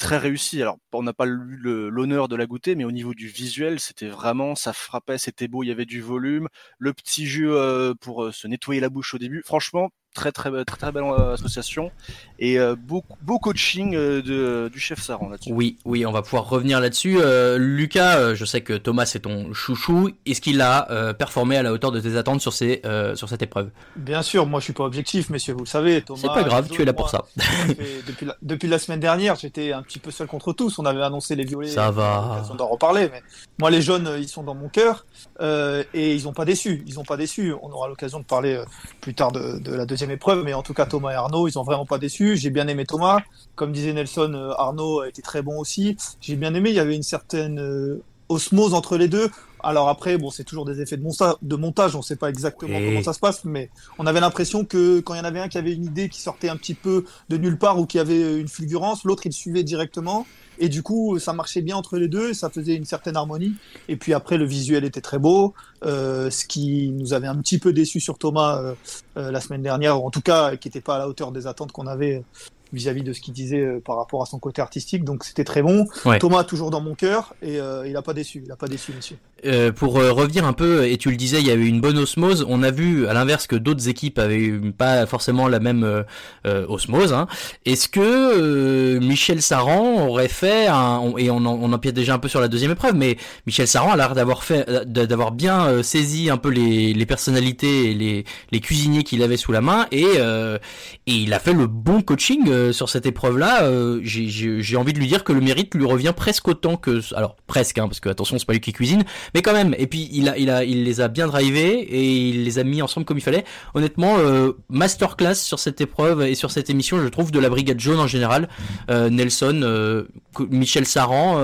très 0.00 0.18
réussie. 0.18 0.60
Alors, 0.62 0.78
on 0.92 1.02
n'a 1.02 1.12
pas 1.12 1.26
eu 1.26 1.56
l'honneur 1.62 2.26
de 2.28 2.34
la 2.34 2.46
goûter, 2.46 2.74
mais 2.74 2.84
au 2.84 2.90
niveau 2.90 3.14
du 3.14 3.28
visuel, 3.28 3.78
c'était 3.78 4.08
vraiment, 4.08 4.54
ça 4.56 4.72
frappait, 4.72 5.18
c'était 5.18 5.46
beau, 5.46 5.62
il 5.62 5.68
y 5.68 5.70
avait 5.70 5.86
du 5.86 6.00
volume, 6.00 6.48
le 6.78 6.92
petit 6.94 7.26
jeu 7.26 7.54
euh, 7.54 7.94
pour 7.94 8.24
euh, 8.24 8.32
se 8.32 8.48
nettoyer 8.48 8.80
la 8.80 8.88
bouche 8.88 9.14
au 9.14 9.18
début. 9.18 9.42
Franchement, 9.44 9.90
très 10.14 10.32
très 10.32 10.50
très 10.64 10.64
très 10.76 10.92
belle 10.92 11.04
euh, 11.04 11.34
association 11.34 11.90
et 12.38 12.58
euh, 12.58 12.74
beau, 12.76 13.04
beau 13.22 13.38
coaching 13.38 13.94
euh, 13.94 14.22
de, 14.22 14.68
du 14.72 14.80
chef 14.80 15.00
Saran 15.00 15.28
là-dessus. 15.28 15.52
Oui, 15.52 15.78
oui, 15.84 16.04
on 16.06 16.10
va 16.12 16.22
pouvoir 16.22 16.48
revenir 16.48 16.80
là-dessus. 16.80 17.18
Euh, 17.20 17.58
Lucas, 17.58 18.16
euh, 18.18 18.34
je 18.34 18.44
sais 18.44 18.60
que 18.62 18.72
Thomas 18.74 19.06
c'est 19.06 19.20
ton 19.20 19.52
chouchou. 19.52 20.10
Est-ce 20.26 20.40
qu'il 20.40 20.60
a 20.62 20.90
euh, 20.90 21.12
performé 21.12 21.56
à 21.56 21.62
la 21.62 21.72
hauteur 21.72 21.92
de 21.92 22.00
tes 22.00 22.16
attentes 22.16 22.40
sur 22.40 22.52
ces 22.52 22.80
euh, 22.84 23.14
sur 23.14 23.28
cette 23.28 23.42
épreuve? 23.42 23.70
Bien 23.96 24.22
sûr, 24.22 24.46
moi 24.46 24.58
je 24.60 24.64
suis 24.64 24.72
pas 24.72 24.84
objectif, 24.84 25.30
messieurs, 25.30 25.54
vous 25.54 25.60
le 25.60 25.66
savez. 25.66 26.02
Thomas, 26.02 26.20
C'est 26.20 26.28
pas 26.28 26.42
grave, 26.42 26.68
tu 26.70 26.82
es 26.82 26.84
là 26.84 26.92
pour 26.92 27.08
moi, 27.12 27.24
ça. 27.36 27.42
ça 27.44 27.74
fait- 27.74 28.02
depuis, 28.06 28.26
la, 28.26 28.36
depuis 28.42 28.68
la 28.68 28.78
semaine 28.78 29.00
dernière, 29.00 29.36
j'étais 29.36 29.72
un 29.72 29.82
petit 29.82 29.98
peu 29.98 30.10
seul 30.10 30.26
contre 30.26 30.52
tous. 30.52 30.78
On 30.78 30.86
avait 30.86 31.02
annoncé 31.02 31.36
les 31.36 31.44
violets. 31.44 31.68
Ça 31.68 31.90
va. 31.90 32.42
On 32.50 32.54
d'en 32.56 32.66
reparler, 32.68 33.10
mais 33.12 33.22
moi 33.58 33.70
les 33.70 33.82
jeunes, 33.82 34.10
ils 34.18 34.28
sont 34.28 34.42
dans 34.42 34.54
mon 34.54 34.68
cœur 34.68 35.06
euh, 35.40 35.84
et 35.94 36.14
ils 36.14 36.26
ont 36.26 36.32
pas 36.32 36.44
déçu. 36.44 36.82
Ils 36.86 36.98
ont 36.98 37.04
pas 37.04 37.16
déçu. 37.16 37.54
On 37.62 37.70
aura 37.70 37.86
l'occasion 37.88 38.18
de 38.18 38.24
parler 38.24 38.54
euh, 38.56 38.64
plus 39.00 39.14
tard 39.14 39.30
de, 39.30 39.58
de 39.58 39.74
la 39.74 39.84
deuxième 39.86 39.99
épreuve, 40.08 40.44
mais 40.44 40.54
en 40.54 40.62
tout 40.62 40.72
cas 40.72 40.86
Thomas 40.86 41.12
et 41.12 41.14
Arnaud, 41.14 41.48
ils 41.48 41.58
ont 41.58 41.62
vraiment 41.62 41.84
pas 41.84 41.98
déçu. 41.98 42.36
J'ai 42.36 42.50
bien 42.50 42.68
aimé 42.68 42.86
Thomas, 42.86 43.20
comme 43.56 43.72
disait 43.72 43.92
Nelson, 43.92 44.32
euh, 44.34 44.52
Arnaud 44.56 45.00
a 45.00 45.08
été 45.08 45.20
très 45.20 45.42
bon 45.42 45.58
aussi. 45.58 45.96
J'ai 46.20 46.36
bien 46.36 46.54
aimé. 46.54 46.70
Il 46.70 46.76
y 46.76 46.80
avait 46.80 46.96
une 46.96 47.02
certaine 47.02 47.60
euh, 47.60 48.02
osmose 48.28 48.72
entre 48.72 48.96
les 48.96 49.08
deux. 49.08 49.28
Alors 49.62 49.88
après, 49.88 50.18
bon, 50.18 50.30
c'est 50.30 50.44
toujours 50.44 50.64
des 50.64 50.80
effets 50.80 50.96
de, 50.96 51.02
monta- 51.02 51.36
de 51.42 51.56
montage, 51.56 51.94
on 51.96 52.02
sait 52.02 52.16
pas 52.16 52.28
exactement 52.28 52.76
Oui. 52.78 52.84
comment 52.86 53.02
ça 53.02 53.12
se 53.12 53.20
passe, 53.20 53.44
mais 53.44 53.70
on 53.98 54.06
avait 54.06 54.20
l'impression 54.20 54.64
que 54.64 55.00
quand 55.00 55.14
il 55.14 55.18
y 55.18 55.20
en 55.20 55.24
avait 55.24 55.40
un 55.40 55.48
qui 55.48 55.58
avait 55.58 55.72
une 55.72 55.84
idée 55.84 56.08
qui 56.08 56.20
sortait 56.20 56.48
un 56.48 56.56
petit 56.56 56.74
peu 56.74 57.04
de 57.28 57.36
nulle 57.36 57.58
part 57.58 57.78
ou 57.78 57.86
qui 57.86 57.98
avait 57.98 58.38
une 58.38 58.48
fulgurance, 58.48 59.04
l'autre 59.04 59.26
il 59.26 59.32
suivait 59.32 59.62
directement. 59.64 60.26
Et 60.62 60.68
du 60.68 60.82
coup, 60.82 61.18
ça 61.18 61.32
marchait 61.32 61.62
bien 61.62 61.76
entre 61.76 61.96
les 61.96 62.08
deux, 62.08 62.34
ça 62.34 62.50
faisait 62.50 62.74
une 62.74 62.84
certaine 62.84 63.16
harmonie. 63.16 63.54
Et 63.88 63.96
puis 63.96 64.12
après, 64.12 64.36
le 64.36 64.44
visuel 64.44 64.84
était 64.84 65.00
très 65.00 65.18
beau, 65.18 65.54
euh, 65.86 66.28
ce 66.28 66.44
qui 66.44 66.90
nous 66.90 67.14
avait 67.14 67.28
un 67.28 67.36
petit 67.36 67.58
peu 67.58 67.72
déçu 67.72 67.98
sur 67.98 68.18
Thomas 68.18 68.60
euh, 68.60 68.74
euh, 69.16 69.30
la 69.30 69.40
semaine 69.40 69.62
dernière, 69.62 70.02
ou 70.02 70.06
en 70.06 70.10
tout 70.10 70.20
cas, 70.20 70.56
qui 70.56 70.68
n'était 70.68 70.82
pas 70.82 70.96
à 70.96 70.98
la 70.98 71.08
hauteur 71.08 71.32
des 71.32 71.46
attentes 71.46 71.72
qu'on 71.72 71.86
avait 71.86 72.22
vis-à-vis 72.72 73.02
de 73.02 73.12
ce 73.12 73.20
qu'il 73.20 73.34
disait 73.34 73.60
euh, 73.60 73.80
par 73.84 73.96
rapport 73.96 74.22
à 74.22 74.26
son 74.26 74.38
côté 74.38 74.62
artistique. 74.62 75.04
Donc 75.04 75.24
c'était 75.24 75.44
très 75.44 75.62
bon. 75.62 75.86
Ouais. 76.04 76.18
Thomas 76.18 76.44
toujours 76.44 76.70
dans 76.70 76.80
mon 76.80 76.94
cœur 76.94 77.34
et 77.42 77.60
euh, 77.60 77.86
il 77.86 77.96
a 77.96 78.02
pas 78.02 78.14
déçu, 78.14 78.42
il 78.44 78.52
a 78.52 78.56
pas 78.56 78.68
déçu, 78.68 78.92
monsieur. 78.96 79.16
Euh, 79.46 79.72
pour 79.72 79.98
euh, 79.98 80.12
revenir 80.12 80.44
un 80.44 80.52
peu, 80.52 80.86
et 80.86 80.98
tu 80.98 81.10
le 81.10 81.16
disais, 81.16 81.40
il 81.40 81.46
y 81.46 81.50
a 81.50 81.54
eu 81.54 81.66
une 81.66 81.80
bonne 81.80 81.96
osmose. 81.96 82.44
On 82.46 82.62
a 82.62 82.70
vu, 82.70 83.06
à 83.06 83.14
l'inverse, 83.14 83.46
que 83.46 83.56
d'autres 83.56 83.88
équipes 83.88 84.18
avaient 84.18 84.36
eu 84.36 84.72
pas 84.72 85.06
forcément 85.06 85.48
la 85.48 85.60
même 85.60 86.04
osmose. 86.44 87.14
Hein. 87.14 87.26
Est-ce 87.64 87.88
que 87.88 88.98
Michel 88.98 89.40
Saran 89.40 90.06
aurait 90.06 90.28
fait, 90.28 90.66
un, 90.66 91.14
et 91.16 91.30
on, 91.30 91.38
on 91.38 91.72
empiète 91.72 91.94
déjà 91.94 92.14
un 92.14 92.18
peu 92.18 92.28
sur 92.28 92.40
la 92.40 92.48
deuxième 92.48 92.72
épreuve, 92.72 92.94
mais 92.94 93.16
Michel 93.46 93.66
Saran 93.66 93.92
a 93.92 93.96
l'air 93.96 94.14
d'avoir 94.14 94.44
fait, 94.44 94.68
d'avoir 94.86 95.32
bien 95.32 95.82
saisi 95.82 96.28
un 96.28 96.36
peu 96.36 96.50
les, 96.50 96.92
les 96.92 97.06
personnalités 97.06 97.90
et 97.90 97.94
les, 97.94 98.24
les 98.52 98.60
cuisiniers 98.60 99.04
qu'il 99.04 99.22
avait 99.22 99.38
sous 99.38 99.52
la 99.52 99.62
main, 99.62 99.86
et, 99.90 100.04
et 100.04 100.60
il 101.06 101.32
a 101.32 101.38
fait 101.38 101.54
le 101.54 101.66
bon 101.66 102.02
coaching 102.02 102.50
euh, 102.60 102.72
sur 102.72 102.88
cette 102.88 103.06
épreuve-là. 103.06 103.64
Euh, 103.64 104.00
j'ai- 104.02 104.76
envie 104.76 104.92
de 104.92 104.98
lui 104.98 105.06
dire 105.08 105.24
que 105.24 105.32
le 105.32 105.40
mérite 105.40 105.74
lui 105.74 105.84
revient 105.84 106.12
presque 106.16 106.46
autant 106.48 106.76
que, 106.76 107.00
alors 107.14 107.36
presque, 107.46 107.78
hein, 107.78 107.86
parce 107.88 108.00
que 108.00 108.08
attention, 108.08 108.38
c'est 108.38 108.46
pas 108.46 108.52
lui 108.52 108.60
qui 108.60 108.72
cuisine, 108.72 109.04
mais 109.34 109.42
quand 109.42 109.52
même. 109.52 109.74
Et 109.78 109.86
puis 109.86 110.08
il 110.12 110.28
a, 110.28 110.36
il 110.64 110.84
les 110.84 111.00
a 111.00 111.08
bien 111.08 111.26
drivés 111.26 111.78
et 111.80 112.28
il 112.28 112.44
les 112.44 112.58
a 112.58 112.64
mis 112.64 112.82
ensemble 112.82 113.04
comme 113.06 113.18
il 113.18 113.22
fallait. 113.22 113.44
Honnêtement, 113.74 114.16
euh, 114.18 114.52
masterclass 114.68 115.34
sur 115.34 115.58
cette 115.58 115.80
épreuve 115.80 116.22
et 116.22 116.34
sur 116.34 116.50
cette 116.50 116.70
émission, 116.70 117.00
je 117.02 117.08
trouve 117.08 117.30
de 117.32 117.38
la 117.40 117.48
brigade 117.48 117.80
jaune 117.80 117.98
en 117.98 118.06
général. 118.06 118.48
Nelson, 118.88 120.04
Michel 120.50 120.86
Saran, 120.86 121.40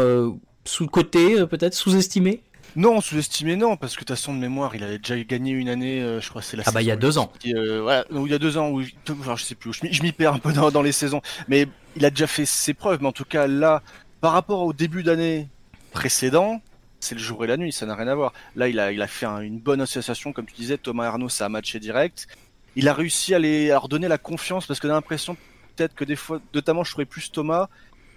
sous 0.64 0.86
côté 0.86 1.46
peut-être 1.46 1.74
sous-estimé. 1.74 2.42
Non, 2.76 3.00
sous-estimé 3.00 3.56
non, 3.56 3.76
parce 3.76 3.94
que 3.94 4.00
de 4.00 4.04
toute 4.06 4.16
façon 4.16 4.34
de 4.34 4.38
mémoire, 4.38 4.76
il 4.76 4.84
avait 4.84 4.98
déjà 4.98 5.18
gagné 5.24 5.52
une 5.52 5.68
année, 5.70 6.02
euh, 6.02 6.20
je 6.20 6.28
crois 6.28 6.42
c'est 6.42 6.56
la 6.58 6.62
Ah 6.66 6.72
bah, 6.72 6.82
il 6.82 6.86
y 6.86 6.90
a 6.90 6.96
deux 6.96 7.16
ans. 7.16 7.32
qui, 7.40 7.54
euh, 7.56 7.80
voilà, 7.80 8.04
il 8.10 8.30
y 8.30 8.34
a 8.34 8.38
deux 8.38 8.58
ans, 8.58 8.68
ou 8.70 8.82
enfin, 9.10 9.34
je 9.34 9.44
sais 9.44 9.54
plus, 9.54 9.72
je 9.72 9.84
m'y- 9.86 9.92
je 9.92 10.02
m'y 10.02 10.12
perds 10.12 10.34
un 10.34 10.38
peu 10.38 10.52
dans, 10.52 10.70
dans 10.70 10.82
les 10.82 10.92
saisons, 10.92 11.22
mais 11.48 11.66
il 11.96 12.04
a 12.04 12.10
déjà 12.10 12.26
fait 12.26 12.44
ses 12.44 12.74
preuves, 12.74 12.98
mais 13.00 13.08
en 13.08 13.12
tout 13.12 13.24
cas 13.24 13.46
là, 13.46 13.82
par 14.20 14.32
rapport 14.32 14.60
au 14.62 14.74
début 14.74 15.02
d'année 15.02 15.48
précédent, 15.92 16.60
c'est 17.00 17.14
le 17.14 17.20
jour 17.20 17.42
et 17.44 17.46
la 17.46 17.56
nuit, 17.56 17.72
ça 17.72 17.86
n'a 17.86 17.94
rien 17.94 18.08
à 18.08 18.14
voir. 18.14 18.32
Là, 18.56 18.68
il 18.68 18.78
a, 18.78 18.92
il 18.92 19.00
a 19.00 19.06
fait 19.06 19.26
un- 19.26 19.40
une 19.40 19.58
bonne 19.58 19.80
association, 19.80 20.32
comme 20.34 20.44
tu 20.46 20.54
disais, 20.54 20.76
Thomas 20.76 21.06
Arnaud, 21.06 21.28
ça 21.30 21.46
a 21.46 21.48
matché 21.48 21.80
direct. 21.80 22.26
Il 22.74 22.88
a 22.88 22.92
réussi 22.94 23.34
à, 23.34 23.38
les, 23.38 23.70
à 23.70 23.74
leur 23.74 23.88
donner 23.88 24.08
la 24.08 24.18
confiance, 24.18 24.66
parce 24.66 24.80
que 24.80 24.88
j'ai 24.88 24.92
l'impression 24.92 25.36
peut-être 25.76 25.94
que 25.94 26.04
des 26.04 26.16
fois, 26.16 26.40
notamment 26.54 26.84
je 26.84 26.90
trouvais 26.90 27.06
plus 27.06 27.30
Thomas, 27.32 27.68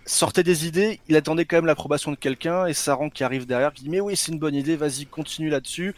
sortait 0.05 0.43
des 0.43 0.65
idées, 0.67 0.99
il 1.07 1.15
attendait 1.15 1.45
quand 1.45 1.57
même 1.57 1.65
l'approbation 1.65 2.11
de 2.11 2.15
quelqu'un, 2.15 2.65
et 2.65 2.73
Saran 2.73 3.09
qui 3.09 3.23
arrive 3.23 3.45
derrière, 3.45 3.73
qui 3.73 3.83
dit 3.83 3.89
mais 3.89 4.01
oui 4.01 4.15
c'est 4.15 4.31
une 4.31 4.39
bonne 4.39 4.55
idée, 4.55 4.75
vas-y 4.75 5.05
continue 5.05 5.49
là-dessus. 5.49 5.95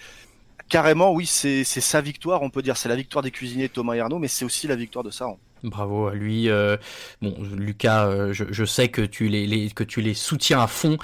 Carrément 0.69 1.11
oui 1.13 1.25
c'est 1.25 1.63
sa 1.63 2.01
victoire, 2.01 2.41
on 2.41 2.49
peut 2.49 2.61
dire 2.61 2.77
c'est 2.77 2.89
la 2.89 2.95
victoire 2.95 3.23
des 3.23 3.31
cuisiniers 3.31 3.69
Thomas 3.69 3.95
et 3.95 3.99
Arnaud, 3.99 4.19
mais 4.19 4.27
c'est 4.27 4.45
aussi 4.45 4.67
la 4.67 4.75
victoire 4.75 5.03
de 5.03 5.11
Saran. 5.11 5.39
Bravo 5.63 6.07
à 6.07 6.15
lui. 6.15 6.49
euh, 6.49 6.77
bon, 7.21 7.35
Lucas, 7.55 8.07
euh, 8.07 8.33
je, 8.33 8.65
sais 8.65 8.87
que 8.87 9.01
tu 9.01 9.27
les, 9.27 9.69
que 9.69 9.83
tu 9.83 10.01
les 10.01 10.13
soutiens 10.13 10.61
à 10.61 10.67
fond. 10.67 10.97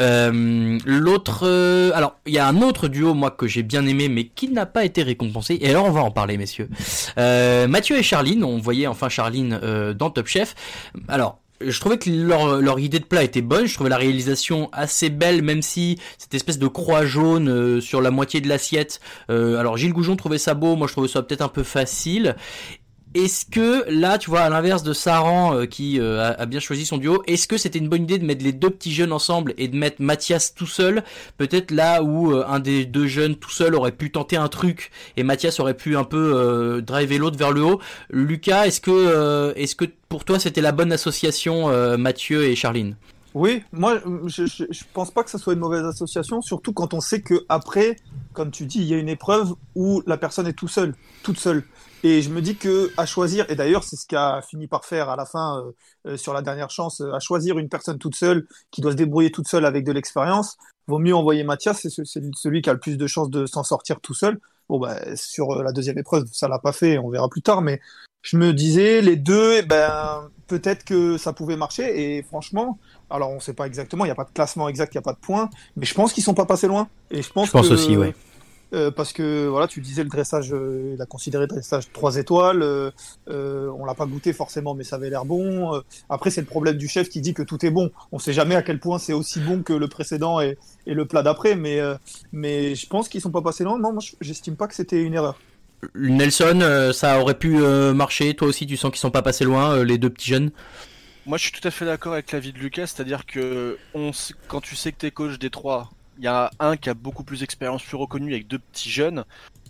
Euh, 0.00 0.78
L'autre, 0.84 1.46
alors 1.94 2.16
il 2.26 2.34
y 2.34 2.38
a 2.38 2.46
un 2.46 2.60
autre 2.60 2.88
duo 2.88 3.14
moi 3.14 3.30
que 3.30 3.46
j'ai 3.46 3.62
bien 3.62 3.86
aimé, 3.86 4.08
mais 4.08 4.24
qui 4.24 4.48
n'a 4.48 4.66
pas 4.66 4.84
été 4.84 5.02
récompensé. 5.02 5.58
Et 5.60 5.70
alors 5.70 5.86
on 5.86 5.92
va 5.92 6.02
en 6.02 6.10
parler, 6.10 6.36
messieurs. 6.36 6.68
Mathieu 7.16 7.98
et 7.98 8.02
Charline, 8.02 8.44
on 8.44 8.58
voyait 8.58 8.86
enfin 8.86 9.08
Charline 9.08 9.58
dans 9.94 10.10
Top 10.10 10.26
Chef. 10.26 10.54
Alors. 11.08 11.41
Je 11.66 11.80
trouvais 11.80 11.98
que 11.98 12.10
leur, 12.10 12.78
idée 12.78 12.98
de 12.98 13.04
plat 13.04 13.22
était 13.22 13.42
bonne, 13.42 13.66
je 13.66 13.74
trouvais 13.74 13.90
la 13.90 13.96
réalisation 13.96 14.68
assez 14.72 15.10
belle, 15.10 15.42
même 15.42 15.62
si 15.62 15.98
cette 16.18 16.34
espèce 16.34 16.58
de 16.58 16.66
croix 16.66 17.04
jaune 17.04 17.48
euh, 17.48 17.80
sur 17.80 18.00
la 18.00 18.10
moitié 18.10 18.40
de 18.40 18.48
l'assiette. 18.48 19.00
euh, 19.30 19.56
alors 19.56 19.76
Gilles 19.76 19.92
Goujon 19.92 20.16
trouvait 20.16 20.38
ça 20.38 20.54
beau, 20.54 20.76
moi 20.76 20.86
je 20.86 20.92
trouvais 20.92 21.08
ça 21.08 21.22
peut-être 21.22 21.42
un 21.42 21.48
peu 21.48 21.62
facile. 21.62 22.36
Est-ce 23.14 23.44
que 23.44 23.84
là, 23.90 24.16
tu 24.16 24.30
vois, 24.30 24.40
à 24.40 24.48
l'inverse 24.48 24.82
de 24.82 24.94
Saran 24.94 25.54
euh, 25.54 25.66
qui 25.66 26.00
euh, 26.00 26.32
a, 26.34 26.46
bien 26.46 26.60
choisi 26.60 26.86
son 26.86 26.96
duo, 26.96 27.22
est-ce 27.26 27.46
que 27.46 27.58
c'était 27.58 27.78
une 27.78 27.90
bonne 27.90 28.04
idée 28.04 28.18
de 28.18 28.24
mettre 28.24 28.42
les 28.42 28.52
deux 28.52 28.70
petits 28.70 28.92
jeunes 28.92 29.12
ensemble 29.12 29.52
et 29.58 29.68
de 29.68 29.76
mettre 29.76 30.00
Mathias 30.00 30.54
tout 30.54 30.66
seul? 30.66 31.04
Peut-être 31.36 31.72
là 31.72 32.02
où 32.02 32.32
euh, 32.32 32.44
un 32.48 32.58
des 32.58 32.86
deux 32.86 33.06
jeunes 33.06 33.36
tout 33.36 33.50
seul 33.50 33.74
aurait 33.74 33.92
pu 33.92 34.10
tenter 34.10 34.36
un 34.36 34.48
truc 34.48 34.90
et 35.18 35.24
Mathias 35.24 35.60
aurait 35.60 35.76
pu 35.76 35.94
un 35.96 36.04
peu 36.04 36.80
driver 36.86 37.18
l'autre 37.18 37.36
vers 37.36 37.52
le 37.52 37.62
haut. 37.62 37.80
Lucas, 38.10 38.64
est-ce 38.66 38.80
que, 38.80 39.86
pour 40.08 40.24
toi 40.24 40.38
c'était 40.38 40.62
la 40.62 40.72
bonne 40.72 40.92
association 40.92 41.68
Mathieu 41.98 42.44
et 42.44 42.56
Charline? 42.56 42.96
Oui, 43.34 43.62
moi, 43.72 43.98
je, 44.26 44.84
pense 44.92 45.10
pas 45.10 45.22
que 45.24 45.30
ça 45.30 45.38
soit 45.38 45.54
une 45.54 45.58
mauvaise 45.58 45.84
association, 45.84 46.42
surtout 46.42 46.72
quand 46.72 46.92
on 46.92 47.00
sait 47.00 47.22
que 47.22 47.46
après, 47.48 47.96
comme 48.34 48.50
tu 48.50 48.66
dis, 48.66 48.80
il 48.80 48.84
y 48.84 48.94
a 48.94 48.98
une 48.98 49.08
épreuve 49.08 49.54
où 49.74 50.02
la 50.06 50.18
personne 50.18 50.46
est 50.46 50.52
tout 50.52 50.68
seule, 50.68 50.94
toute 51.22 51.38
seule. 51.38 51.64
Et 52.04 52.20
je 52.22 52.30
me 52.30 52.40
dis 52.42 52.56
que 52.56 52.90
à 52.96 53.06
choisir, 53.06 53.46
et 53.48 53.54
d'ailleurs 53.54 53.84
c'est 53.84 53.96
ce 53.96 54.06
qu'a 54.06 54.42
fini 54.42 54.66
par 54.66 54.84
faire 54.84 55.08
à 55.08 55.16
la 55.16 55.24
fin 55.24 55.58
euh, 55.60 56.10
euh, 56.12 56.16
sur 56.16 56.32
la 56.34 56.42
dernière 56.42 56.70
chance, 56.70 57.00
euh, 57.00 57.12
à 57.12 57.20
choisir 57.20 57.58
une 57.58 57.68
personne 57.68 57.98
toute 57.98 58.16
seule 58.16 58.46
qui 58.72 58.80
doit 58.80 58.90
se 58.92 58.96
débrouiller 58.96 59.30
toute 59.30 59.46
seule 59.48 59.64
avec 59.64 59.84
de 59.84 59.92
l'expérience, 59.92 60.56
vaut 60.88 60.98
mieux 60.98 61.14
envoyer 61.14 61.44
Mathias, 61.44 61.78
c'est 61.80 61.90
ce- 61.90 62.04
c'est 62.04 62.22
celui 62.34 62.60
qui 62.60 62.70
a 62.70 62.72
le 62.72 62.80
plus 62.80 62.96
de 62.96 63.06
chances 63.06 63.30
de 63.30 63.46
s'en 63.46 63.62
sortir 63.62 64.00
tout 64.00 64.14
seul. 64.14 64.40
Bon 64.68 64.78
bah 64.80 64.96
sur 65.16 65.62
la 65.62 65.70
deuxième 65.72 65.98
épreuve, 65.98 66.24
ça 66.32 66.48
l'a 66.48 66.58
pas 66.58 66.72
fait, 66.72 66.98
on 66.98 67.08
verra 67.08 67.28
plus 67.28 67.42
tard, 67.42 67.62
mais 67.62 67.80
je 68.22 68.36
me 68.36 68.52
disais 68.52 69.00
les 69.00 69.16
deux, 69.16 69.56
eh 69.58 69.62
ben 69.62 70.28
peut-être 70.48 70.84
que 70.84 71.16
ça 71.18 71.32
pouvait 71.32 71.56
marcher. 71.56 72.16
Et 72.16 72.22
franchement, 72.22 72.78
alors 73.10 73.30
on 73.30 73.38
sait 73.40 73.54
pas 73.54 73.66
exactement, 73.66 74.04
il 74.04 74.08
n'y 74.08 74.12
a 74.12 74.16
pas 74.16 74.24
de 74.24 74.30
classement 74.32 74.68
exact, 74.68 74.92
il 74.94 74.96
n'y 74.98 75.02
a 75.02 75.02
pas 75.02 75.12
de 75.12 75.18
points, 75.18 75.50
mais 75.76 75.86
je 75.86 75.94
pense 75.94 76.12
qu'ils 76.12 76.24
sont 76.24 76.34
pas 76.34 76.46
passés 76.46 76.66
loin. 76.68 76.88
Et 77.10 77.22
je 77.22 77.30
pense, 77.30 77.48
Je 77.48 77.52
pense 77.52 77.68
que, 77.68 77.74
aussi, 77.74 77.96
ouais. 77.96 78.14
Euh, 78.74 78.90
parce 78.90 79.12
que 79.12 79.46
voilà, 79.46 79.66
tu 79.66 79.80
disais 79.80 80.02
le 80.02 80.08
dressage, 80.08 80.52
euh, 80.52 80.94
il 80.94 81.02
a 81.02 81.06
considéré 81.06 81.44
le 81.44 81.48
dressage 81.48 81.92
3 81.92 82.16
étoiles. 82.16 82.62
Euh, 82.62 82.90
euh, 83.28 83.70
on 83.78 83.84
l'a 83.84 83.94
pas 83.94 84.06
goûté 84.06 84.32
forcément, 84.32 84.74
mais 84.74 84.84
ça 84.84 84.96
avait 84.96 85.10
l'air 85.10 85.24
bon. 85.24 85.74
Euh, 85.74 85.80
après, 86.08 86.30
c'est 86.30 86.40
le 86.40 86.46
problème 86.46 86.76
du 86.76 86.88
chef 86.88 87.08
qui 87.08 87.20
dit 87.20 87.34
que 87.34 87.42
tout 87.42 87.64
est 87.64 87.70
bon. 87.70 87.90
On 88.12 88.18
sait 88.18 88.32
jamais 88.32 88.54
à 88.54 88.62
quel 88.62 88.80
point 88.80 88.98
c'est 88.98 89.12
aussi 89.12 89.40
bon 89.40 89.62
que 89.62 89.72
le 89.72 89.88
précédent 89.88 90.40
et, 90.40 90.58
et 90.86 90.94
le 90.94 91.06
plat 91.06 91.22
d'après, 91.22 91.54
mais 91.54 91.80
euh, 91.80 91.94
mais 92.32 92.74
je 92.74 92.86
pense 92.86 93.08
qu'ils 93.08 93.20
sont 93.20 93.30
pas 93.30 93.42
passés 93.42 93.64
loin. 93.64 93.78
Non, 93.78 93.92
moi, 93.92 94.02
j'estime 94.20 94.56
pas 94.56 94.66
que 94.68 94.74
c'était 94.74 95.02
une 95.02 95.14
erreur. 95.14 95.38
Nelson, 95.94 96.90
ça 96.92 97.20
aurait 97.20 97.38
pu 97.38 97.58
euh, 97.60 97.92
marcher. 97.92 98.34
Toi 98.34 98.48
aussi, 98.48 98.66
tu 98.66 98.76
sens 98.76 98.90
qu'ils 98.90 99.00
sont 99.00 99.10
pas 99.10 99.22
passés 99.22 99.44
loin, 99.44 99.76
euh, 99.76 99.84
les 99.84 99.98
deux 99.98 100.10
petits 100.10 100.30
jeunes. 100.30 100.50
Moi, 101.26 101.38
je 101.38 101.44
suis 101.44 101.52
tout 101.52 101.66
à 101.66 101.70
fait 101.70 101.84
d'accord 101.84 102.14
avec 102.14 102.32
l'avis 102.32 102.52
de 102.52 102.58
Lucas, 102.58 102.88
c'est-à-dire 102.88 103.26
que 103.26 103.78
on, 103.94 104.10
quand 104.48 104.60
tu 104.60 104.74
sais 104.74 104.90
que 104.92 104.98
t'es 104.98 105.10
coach 105.10 105.38
des 105.38 105.50
trois, 105.50 105.90
il 106.18 106.24
y 106.24 106.28
a 106.28 106.50
un 106.60 106.76
qui 106.76 106.88
a 106.90 106.94
beaucoup 106.94 107.24
plus 107.24 107.40
d'expérience, 107.40 107.82
plus 107.82 107.96
reconnu, 107.96 108.32
avec 108.32 108.46
deux 108.46 108.58
petits 108.58 108.90
jeunes. 108.90 109.24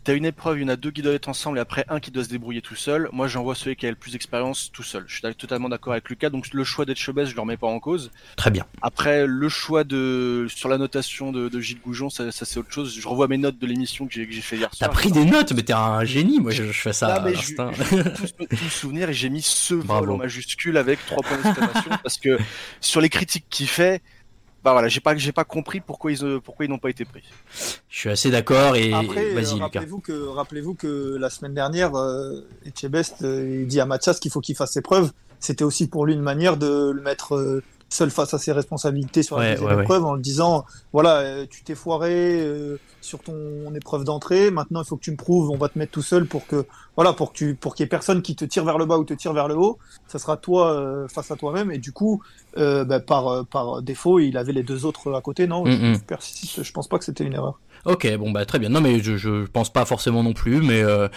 T'as 0.05 0.15
une 0.17 0.25
épreuve, 0.25 0.59
il 0.59 0.63
y 0.63 0.65
en 0.65 0.69
a 0.69 0.75
deux 0.75 0.91
qui 0.91 1.01
doivent 1.01 1.15
être 1.15 1.29
ensemble 1.29 1.59
et 1.59 1.61
après 1.61 1.85
un 1.89 2.01
qui 2.01 2.11
doit 2.11 2.25
se 2.25 2.29
débrouiller 2.29 2.61
tout 2.61 2.75
seul. 2.75 3.09
Moi, 3.13 3.29
j'envoie 3.29 3.55
celui 3.55 3.77
qui 3.77 3.87
a 3.87 3.91
le 3.91 3.95
plus 3.95 4.11
d'expérience 4.11 4.73
tout 4.73 4.83
seul. 4.83 5.05
Je 5.07 5.15
suis 5.15 5.35
totalement 5.37 5.69
d'accord 5.69 5.93
avec 5.93 6.09
Lucas, 6.09 6.29
donc 6.29 6.53
le 6.53 6.65
choix 6.65 6.85
d'être 6.85 6.99
Chebès, 6.99 7.29
je 7.29 7.37
le 7.37 7.41
remets 7.41 7.57
pas 7.57 7.69
en 7.69 7.79
cause. 7.79 8.11
Très 8.35 8.51
bien. 8.51 8.67
Après, 8.83 9.29
le 9.29 9.49
choix 9.49 9.85
de 9.85 10.49
sur 10.49 10.69
la 10.69 10.77
notation 10.77 11.31
de, 11.31 11.49
de 11.49 11.61
Gilles 11.61 11.79
Goujon, 11.81 12.11
ça, 12.11 12.33
ça 12.33 12.45
c'est 12.45 12.59
autre 12.59 12.73
chose. 12.73 12.99
Je 12.99 13.07
revois 13.07 13.29
mes 13.29 13.39
notes 13.39 13.61
de 13.61 13.67
l'émission 13.69 14.09
que 14.09 14.13
j'ai 14.13 14.27
fait 14.27 14.57
hier 14.57 14.71
T'as 14.71 14.87
soir. 14.87 14.91
pris 14.91 15.13
des 15.13 15.25
notes, 15.25 15.53
mais 15.53 15.63
t'es 15.63 15.73
un 15.73 16.05
génie. 16.05 16.41
Moi, 16.41 16.51
je, 16.51 16.65
je 16.65 16.73
fais 16.73 16.93
ça 16.93 17.15
à 17.15 17.21
mais 17.21 17.37
je, 17.37 17.55
je 17.55 17.55
tous 17.55 18.65
me 18.65 18.71
souvenir 18.71 19.09
et 19.09 19.15
j'ai 19.15 19.29
mis 19.29 19.43
ce 19.43 19.75
vol 19.75 20.11
en 20.11 20.17
majuscule 20.17 20.79
avec 20.79 20.99
trois 21.07 21.23
points 21.23 21.39
d'exclamation 21.41 21.93
parce 22.03 22.19
que 22.19 22.39
sur 22.81 23.01
les 23.01 23.09
critiques 23.09 23.47
qu'il 23.51 23.69
fait, 23.69 24.03
bah 24.65 24.73
voilà, 24.73 24.89
j'ai 24.89 25.01
pas 25.01 25.17
j'ai 25.17 25.33
pas 25.33 25.45
compris 25.45 25.81
pourquoi 25.81 26.13
ils 26.13 26.25
euh, 26.25 26.39
pourquoi 26.39 26.65
ils 26.67 26.69
n'ont 26.69 26.79
pas 26.79 26.91
été 26.91 27.05
pris. 27.05 27.23
Je 27.89 27.99
suis 27.99 28.11
assez 28.11 28.31
d'accord 28.31 28.77
et 28.77 28.93
Après, 28.93 29.33
vas-y 29.35 29.51
euh, 29.51 29.55
Lucas. 29.55 29.65
rappelez-vous 29.65 29.99
que, 29.99 30.27
rappelez-vous 30.29 30.75
que 30.75 31.17
la 31.19 31.31
semaine 31.31 31.55
dernière, 31.55 31.97
euh, 31.97 32.47
Etchebest, 32.65 33.23
euh, 33.23 33.63
il 33.63 33.67
dit 33.67 33.81
à 33.81 33.87
Mathias 33.87 34.21
qu'il 34.21 34.31
faut 34.31 34.41
qu'il 34.41 34.55
fasse 34.57 34.73
ses 34.73 34.83
preuves. 34.83 35.11
C'était 35.41 35.65
aussi 35.65 35.89
pour 35.89 36.07
lui 36.07 36.15
une 36.15 36.23
manière 36.23 36.57
de 36.57 36.91
le 36.95 37.03
mettre 37.03 37.35
euh, 37.35 37.63
seul 37.93 38.11
face 38.11 38.35
à 38.35 38.39
ses 38.39 38.53
responsabilités 38.53 39.23
sur 39.23 39.39
la 39.39 39.55
Ouais, 39.61 39.83
épreuve 39.83 40.05
en 40.05 40.15
le 40.15 40.21
disant, 40.21 40.65
voilà, 40.93 41.19
euh, 41.19 41.47
tu 41.49 41.63
t'es 41.63 41.75
foiré 41.75 42.41
euh, 42.41 42.79
sur 43.01 43.19
ton 43.21 43.75
épreuve 43.75 44.05
d'entrée. 44.05 44.51
Maintenant, 44.51 44.83
il 44.83 44.87
faut 44.87 44.97
que 44.97 45.03
tu 45.03 45.11
me 45.11 45.17
prouves. 45.17 45.51
On 45.51 45.57
va 45.59 45.69
te 45.69 45.79
mettre 45.79 45.93
tout 45.93 46.03
seul 46.03 46.27
pour 46.27 46.47
que, 46.47 46.67
voilà, 46.97 47.13
pour 47.13 47.33
que 47.33 47.39
tu, 47.39 47.55
pour 47.55 47.75
qu'il 47.75 47.85
y 47.85 47.87
ait 47.87 47.89
personne 47.89 48.23
qui 48.23 48.35
te 48.37 48.45
tire 48.45 48.65
vers 48.65 48.79
le 48.79 48.87
bas 48.87 48.99
ou 48.99 49.05
te 49.05 49.15
tire 49.15 49.33
vers 49.33 49.49
le 49.49 49.57
haut. 49.57 49.79
Ça 50.09 50.19
sera 50.19 50.37
toi 50.37 50.73
euh, 50.73 51.09
face 51.09 51.31
à 51.31 51.37
toi-même. 51.37 51.71
Et 51.71 51.79
du 51.79 51.93
coup, 51.93 52.23
euh, 52.59 52.85
bah, 52.85 53.01
par, 53.01 53.47
par 53.47 53.83
défaut, 53.83 54.19
il 54.19 54.37
avait 54.37 54.53
les 54.53 54.63
deux 54.63 54.85
autres 54.87 55.13
à 55.13 55.21
côté. 55.21 55.47
Non, 55.47 55.65
Mm, 55.65 55.71
je, 55.71 55.95
je 55.95 56.01
persiste. 56.01 56.63
Je 56.63 56.73
pense 56.73 56.89
pas 56.89 56.99
que 56.99 57.05
c'était 57.05 57.25
une 57.25 57.35
erreur. 57.35 57.59
Ok, 57.85 58.09
bon 58.17 58.31
bah 58.31 58.45
très 58.47 58.61
bien. 58.61 58.69
Non 58.69 58.81
mais 58.81 59.01
je 59.01 59.17
je 59.17 59.45
pense 59.47 59.73
pas 59.73 59.85
forcément 59.85 60.23
non 60.23 60.35
plus, 60.35 60.63
mais 60.63 60.83
euh, 60.85 61.09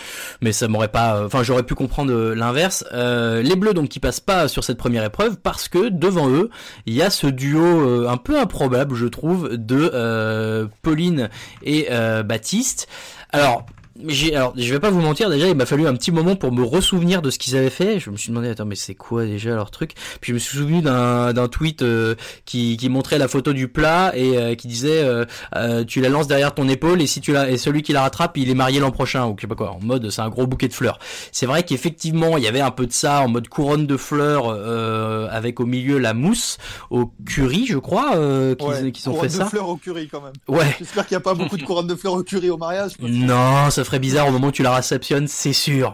mais 0.42 0.52
ça 0.52 0.68
m'aurait 0.68 0.88
pas. 0.88 1.24
Enfin, 1.24 1.44
j'aurais 1.44 1.64
pu 1.64 1.76
comprendre 1.76 2.12
euh, 2.12 2.34
l'inverse. 2.34 2.84
Euh, 2.92 3.44
les 3.44 3.56
Bleus 3.56 3.74
donc 3.76 3.90
qui 3.90 4.00
passent 4.00 4.20
pas 4.20 4.48
sur 4.48 4.64
cette 4.64 4.78
première 4.78 5.04
épreuve 5.04 5.38
parce 5.38 5.68
que 5.68 5.90
devant 5.90 6.28
eux, 6.30 6.50
il 6.88 6.94
y 6.94 7.04
a 7.04 7.12
ce 7.12 7.28
duo 7.28 7.62
euh, 7.64 8.08
un 8.10 8.18
peu 8.18 8.40
improbable, 8.40 8.96
je 8.96 9.06
trouve, 9.06 9.50
de 9.56 10.68
Pauline 10.82 11.30
et 11.64 11.88
Baptiste. 12.24 12.88
Alors, 13.32 13.66
alors, 14.34 14.54
je 14.58 14.74
vais 14.74 14.80
pas 14.80 14.90
vous 14.90 15.00
mentir, 15.02 15.30
déjà, 15.30 15.48
il 15.48 15.56
m'a 15.56 15.66
fallu 15.66 15.88
un 15.88 15.94
petit 15.96 16.12
moment 16.12 16.36
pour 16.36 16.52
me 16.52 16.64
ressouvenir 16.64 17.22
de 17.22 17.30
ce 17.30 17.40
qu'ils 17.40 17.56
avaient 17.56 17.70
fait. 17.70 18.00
Je 18.00 18.10
me 18.10 18.18
suis 18.18 18.30
demandé, 18.30 18.50
attends, 18.50 18.66
mais 18.66 18.76
c'est 18.76 18.96
quoi 18.96 19.26
déjà 19.26 19.56
leur 19.56 19.72
truc? 19.72 19.92
Puis 20.22 20.32
je 20.32 20.34
me 20.34 20.40
suis 20.40 20.58
souvenu 20.58 20.82
d'un, 20.82 21.32
d'un 21.34 21.48
tweet 21.48 21.82
euh, 21.82 22.16
qui, 22.46 22.76
qui 22.78 22.90
montrait 22.90 23.18
la 23.18 23.28
photo 23.30 23.54
du 23.54 23.68
plat 23.70 24.12
et 24.16 24.38
euh, 24.38 24.56
qui 24.56 24.68
disait, 24.68 25.02
euh, 25.04 25.24
euh, 25.56 25.84
tu 25.86 26.02
la 26.02 26.10
lances 26.10 26.28
derrière 26.28 26.54
ton 26.54 26.68
épaule 26.68 27.02
et 27.02 27.08
si 27.08 27.22
tu 27.22 27.32
la, 27.32 27.50
et 27.50 27.58
celui 27.58 27.84
qui 27.84 27.94
la 27.94 28.02
rattrape, 28.02 28.36
il 28.38 28.50
est 28.50 28.54
marié 28.56 28.80
l'an 28.82 28.92
prochain 28.92 29.26
ou 29.28 29.36
je 29.38 29.42
sais 29.42 29.48
pas 29.48 29.56
quoi. 29.56 29.72
En 29.72 29.80
mode, 29.80 30.10
c'est 30.10 30.22
un 30.22 30.30
gros 30.30 30.46
bouquet 30.46 30.68
de 30.68 30.74
fleurs. 30.74 31.00
C'est 31.32 31.46
vrai 31.46 31.64
qu'effectivement, 31.64 32.38
il 32.38 32.44
y 32.44 32.48
avait 32.48 32.62
un 32.62 32.72
peu 32.72 32.86
de 32.88 32.92
ça 32.94 33.22
en 33.22 33.30
mode 33.30 33.48
couronne 33.48 33.88
de 33.88 33.98
fleurs 33.98 34.48
euh, 34.50 35.28
avec 35.32 35.60
au 35.62 35.66
milieu 35.66 36.00
la 36.00 36.14
mousse 36.14 36.58
au 36.90 37.12
curry, 37.26 37.66
je 37.66 37.78
crois, 37.78 38.18
euh, 38.18 38.56
qu'ils, 38.56 38.68
Ouais, 38.68 38.92
qu'ils 38.92 39.08
ont 39.10 39.14
couronne 39.14 39.30
fait 39.30 39.38
de 39.38 39.44
ça. 39.44 39.50
fleurs 39.50 39.70
au 39.70 39.78
curry 39.78 40.10
quand 40.12 40.22
même. 40.22 40.34
Ouais. 40.50 40.66
J'espère 40.80 41.08
qu'il 41.08 41.16
n'y 41.16 41.22
a 41.22 41.24
pas 41.24 41.34
beaucoup 41.34 41.56
de 41.58 41.64
couronnes 41.64 41.88
de 41.88 41.96
fleurs 41.96 42.14
au 42.16 42.24
curry 42.24 42.50
au 42.50 42.58
mariage. 42.58 42.92
Non, 43.00 43.70
ça 43.70 43.84
ferait 43.86 44.00
bizarre 44.00 44.28
au 44.28 44.32
moment 44.32 44.48
où 44.48 44.52
tu 44.52 44.64
la 44.64 44.76
réceptionnes, 44.76 45.28
c'est 45.28 45.54
sûr. 45.54 45.94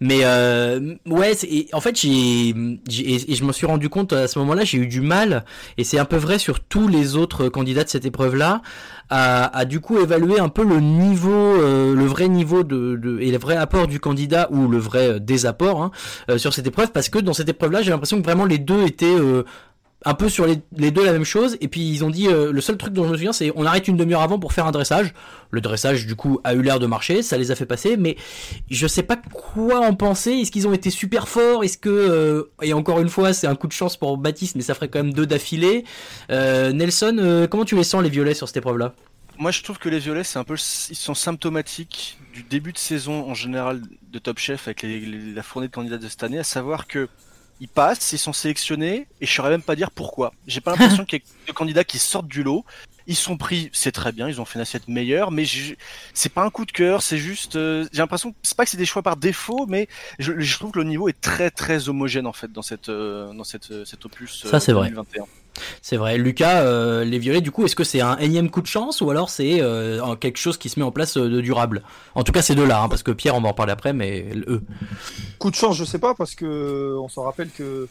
Mais 0.00 0.20
euh, 0.22 0.94
ouais, 1.06 1.32
et 1.42 1.68
en 1.72 1.80
fait, 1.80 1.98
j'ai, 1.98 2.48
et 2.50 3.34
je 3.34 3.44
me 3.44 3.52
suis 3.52 3.66
rendu 3.66 3.88
compte 3.88 4.12
à 4.12 4.28
ce 4.28 4.38
moment-là, 4.38 4.64
j'ai 4.64 4.78
eu 4.78 4.86
du 4.86 5.00
mal, 5.00 5.44
et 5.76 5.84
c'est 5.84 5.98
un 5.98 6.04
peu 6.04 6.16
vrai 6.16 6.38
sur 6.38 6.60
tous 6.60 6.88
les 6.88 7.16
autres 7.16 7.48
candidats 7.48 7.84
de 7.84 7.88
cette 7.88 8.04
épreuve-là, 8.04 8.62
à, 9.14 9.66
du 9.66 9.80
coup 9.80 9.98
évaluer 10.00 10.38
un 10.40 10.48
peu 10.48 10.64
le 10.64 10.80
niveau, 10.80 11.30
euh, 11.30 11.94
le 11.94 12.06
vrai 12.06 12.28
niveau 12.28 12.62
de, 12.62 12.96
de 12.96 13.20
et 13.20 13.30
le 13.30 13.36
vrai 13.36 13.56
apport 13.56 13.86
du 13.86 14.00
candidat 14.00 14.48
ou 14.50 14.68
le 14.68 14.78
vrai 14.78 15.10
euh, 15.10 15.18
désapport 15.18 15.82
hein, 15.82 15.90
euh, 16.30 16.38
sur 16.38 16.54
cette 16.54 16.66
épreuve, 16.66 16.92
parce 16.92 17.10
que 17.10 17.18
dans 17.18 17.34
cette 17.34 17.48
épreuve-là, 17.48 17.82
j'ai 17.82 17.90
l'impression 17.90 18.18
que 18.18 18.24
vraiment 18.24 18.46
les 18.46 18.58
deux 18.58 18.84
étaient 18.84 19.04
euh, 19.06 19.44
un 20.04 20.14
peu 20.14 20.28
sur 20.28 20.46
les, 20.46 20.90
deux 20.90 21.04
la 21.04 21.12
même 21.12 21.24
chose 21.24 21.56
et 21.60 21.68
puis 21.68 21.88
ils 21.88 22.04
ont 22.04 22.10
dit 22.10 22.28
euh, 22.28 22.52
le 22.52 22.60
seul 22.60 22.76
truc 22.76 22.92
dont 22.92 23.04
je 23.04 23.10
me 23.10 23.16
souviens 23.16 23.32
c'est 23.32 23.52
on 23.56 23.64
arrête 23.64 23.88
une 23.88 23.96
demi-heure 23.96 24.22
avant 24.22 24.38
pour 24.38 24.52
faire 24.52 24.66
un 24.66 24.70
dressage. 24.70 25.14
Le 25.50 25.60
dressage 25.60 26.06
du 26.06 26.16
coup 26.16 26.40
a 26.44 26.54
eu 26.54 26.62
l'air 26.62 26.78
de 26.80 26.86
marcher 26.86 27.22
ça 27.22 27.38
les 27.38 27.50
a 27.50 27.54
fait 27.54 27.66
passer 27.66 27.96
mais 27.96 28.16
je 28.70 28.86
sais 28.86 29.02
pas 29.02 29.16
quoi 29.16 29.80
en 29.80 29.94
penser. 29.94 30.32
Est-ce 30.32 30.50
qu'ils 30.50 30.66
ont 30.66 30.72
été 30.72 30.90
super 30.90 31.28
forts? 31.28 31.64
Est-ce 31.64 31.78
que 31.78 31.88
euh, 31.88 32.50
et 32.62 32.72
encore 32.72 33.00
une 33.00 33.08
fois 33.08 33.32
c'est 33.32 33.46
un 33.46 33.54
coup 33.54 33.68
de 33.68 33.72
chance 33.72 33.96
pour 33.96 34.16
Baptiste 34.18 34.56
mais 34.56 34.62
ça 34.62 34.74
ferait 34.74 34.88
quand 34.88 35.02
même 35.02 35.12
deux 35.12 35.26
d'affilée. 35.26 35.84
Euh, 36.30 36.72
Nelson 36.72 37.46
comment 37.50 37.64
tu 37.64 37.76
les 37.76 37.84
sens 37.84 38.02
les 38.02 38.10
violets 38.10 38.34
sur 38.34 38.48
cette 38.48 38.56
épreuve 38.56 38.78
là 38.78 38.94
Moi, 39.38 39.50
je 39.50 39.62
trouve 39.62 39.78
que 39.78 39.88
les 39.88 39.98
violets, 39.98 40.24
c'est 40.24 40.38
un 40.38 40.44
peu, 40.44 40.54
ils 40.54 40.96
sont 40.96 41.14
symptomatiques 41.14 42.18
du 42.32 42.42
début 42.42 42.72
de 42.72 42.78
saison 42.78 43.28
en 43.28 43.34
général 43.34 43.82
de 44.10 44.18
Top 44.18 44.38
Chef 44.38 44.68
avec 44.68 44.84
la 44.84 45.42
fournée 45.42 45.68
de 45.68 45.72
candidats 45.72 45.98
de 45.98 46.08
cette 46.08 46.22
année, 46.22 46.38
à 46.38 46.44
savoir 46.44 46.86
que 46.86 47.08
ils 47.60 47.68
passent, 47.68 48.12
ils 48.12 48.18
sont 48.18 48.32
sélectionnés, 48.32 49.06
et 49.20 49.26
je 49.26 49.32
saurais 49.32 49.50
même 49.50 49.62
pas 49.62 49.76
dire 49.76 49.90
pourquoi. 49.90 50.32
J'ai 50.46 50.60
pas 50.60 50.72
l'impression 50.72 51.04
qu'il 51.06 51.18
y 51.20 51.22
ait 51.22 51.48
de 51.48 51.52
candidats 51.52 51.84
qui 51.84 51.98
sortent 51.98 52.26
du 52.28 52.42
lot. 52.42 52.64
Ils 53.08 53.16
sont 53.16 53.36
pris, 53.36 53.68
c'est 53.72 53.90
très 53.90 54.12
bien, 54.12 54.28
ils 54.28 54.40
ont 54.40 54.44
fait 54.44 54.58
une 54.58 54.62
assiette 54.62 54.86
meilleure, 54.86 55.32
mais 55.32 55.44
je- 55.44 55.74
c'est 56.14 56.28
pas 56.32 56.42
un 56.44 56.50
coup 56.50 56.64
de 56.64 56.70
cœur, 56.72 57.02
c'est 57.02 57.18
juste, 57.18 57.56
euh, 57.56 57.84
j'ai 57.92 57.98
l'impression, 57.98 58.30
que 58.30 58.36
c'est 58.44 58.56
pas 58.56 58.64
que 58.64 58.70
c'est 58.70 58.76
des 58.76 58.86
choix 58.86 59.02
par 59.02 59.16
défaut, 59.16 59.66
mais 59.66 59.88
je, 60.20 60.38
je 60.38 60.54
trouve 60.56 60.70
que 60.70 60.78
le 60.78 60.84
niveau 60.84 61.08
est 61.08 61.20
très 61.20 61.50
très 61.50 61.88
homogène 61.88 62.28
en 62.28 62.32
fait 62.32 62.52
dans 62.52 62.62
cette 62.62 62.88
euh, 62.90 63.32
dans 63.32 63.42
cette 63.44 63.72
euh, 63.72 63.84
cet 63.84 64.04
opus. 64.04 64.44
euh, 64.46 64.50
Ça, 64.50 64.60
c'est 64.60 64.72
vrai. 64.72 64.88
2021. 64.90 65.24
C'est 65.80 65.96
vrai 65.96 66.18
Lucas 66.18 66.62
euh, 66.62 67.04
les 67.04 67.18
violets 67.18 67.40
du 67.40 67.50
coup 67.50 67.64
est-ce 67.64 67.76
que 67.76 67.84
c'est 67.84 68.00
un 68.00 68.16
énième 68.18 68.50
coup 68.50 68.62
de 68.62 68.66
chance 68.66 69.00
ou 69.00 69.10
alors 69.10 69.30
c'est 69.30 69.60
euh, 69.60 70.14
quelque 70.16 70.38
chose 70.38 70.56
qui 70.56 70.68
se 70.68 70.78
met 70.78 70.84
en 70.84 70.92
place 70.92 71.16
euh, 71.16 71.28
de 71.28 71.40
durable? 71.40 71.82
En 72.14 72.24
tout 72.24 72.32
cas 72.32 72.42
ces 72.42 72.54
deux 72.54 72.66
là 72.66 72.82
hein, 72.82 72.88
parce 72.88 73.02
que 73.02 73.10
Pierre 73.10 73.34
on 73.34 73.40
va 73.40 73.50
en 73.50 73.54
parler 73.54 73.72
après 73.72 73.92
mais 73.92 74.26
eux 74.48 74.62
Coup 75.38 75.50
de 75.50 75.56
chance, 75.56 75.76
je 75.76 75.84
sais 75.84 75.98
pas, 75.98 76.14
parce 76.14 76.34
que 76.34 76.96
on 76.98 77.08
s'en 77.08 77.22
rappelle 77.22 77.50
que 77.50 77.88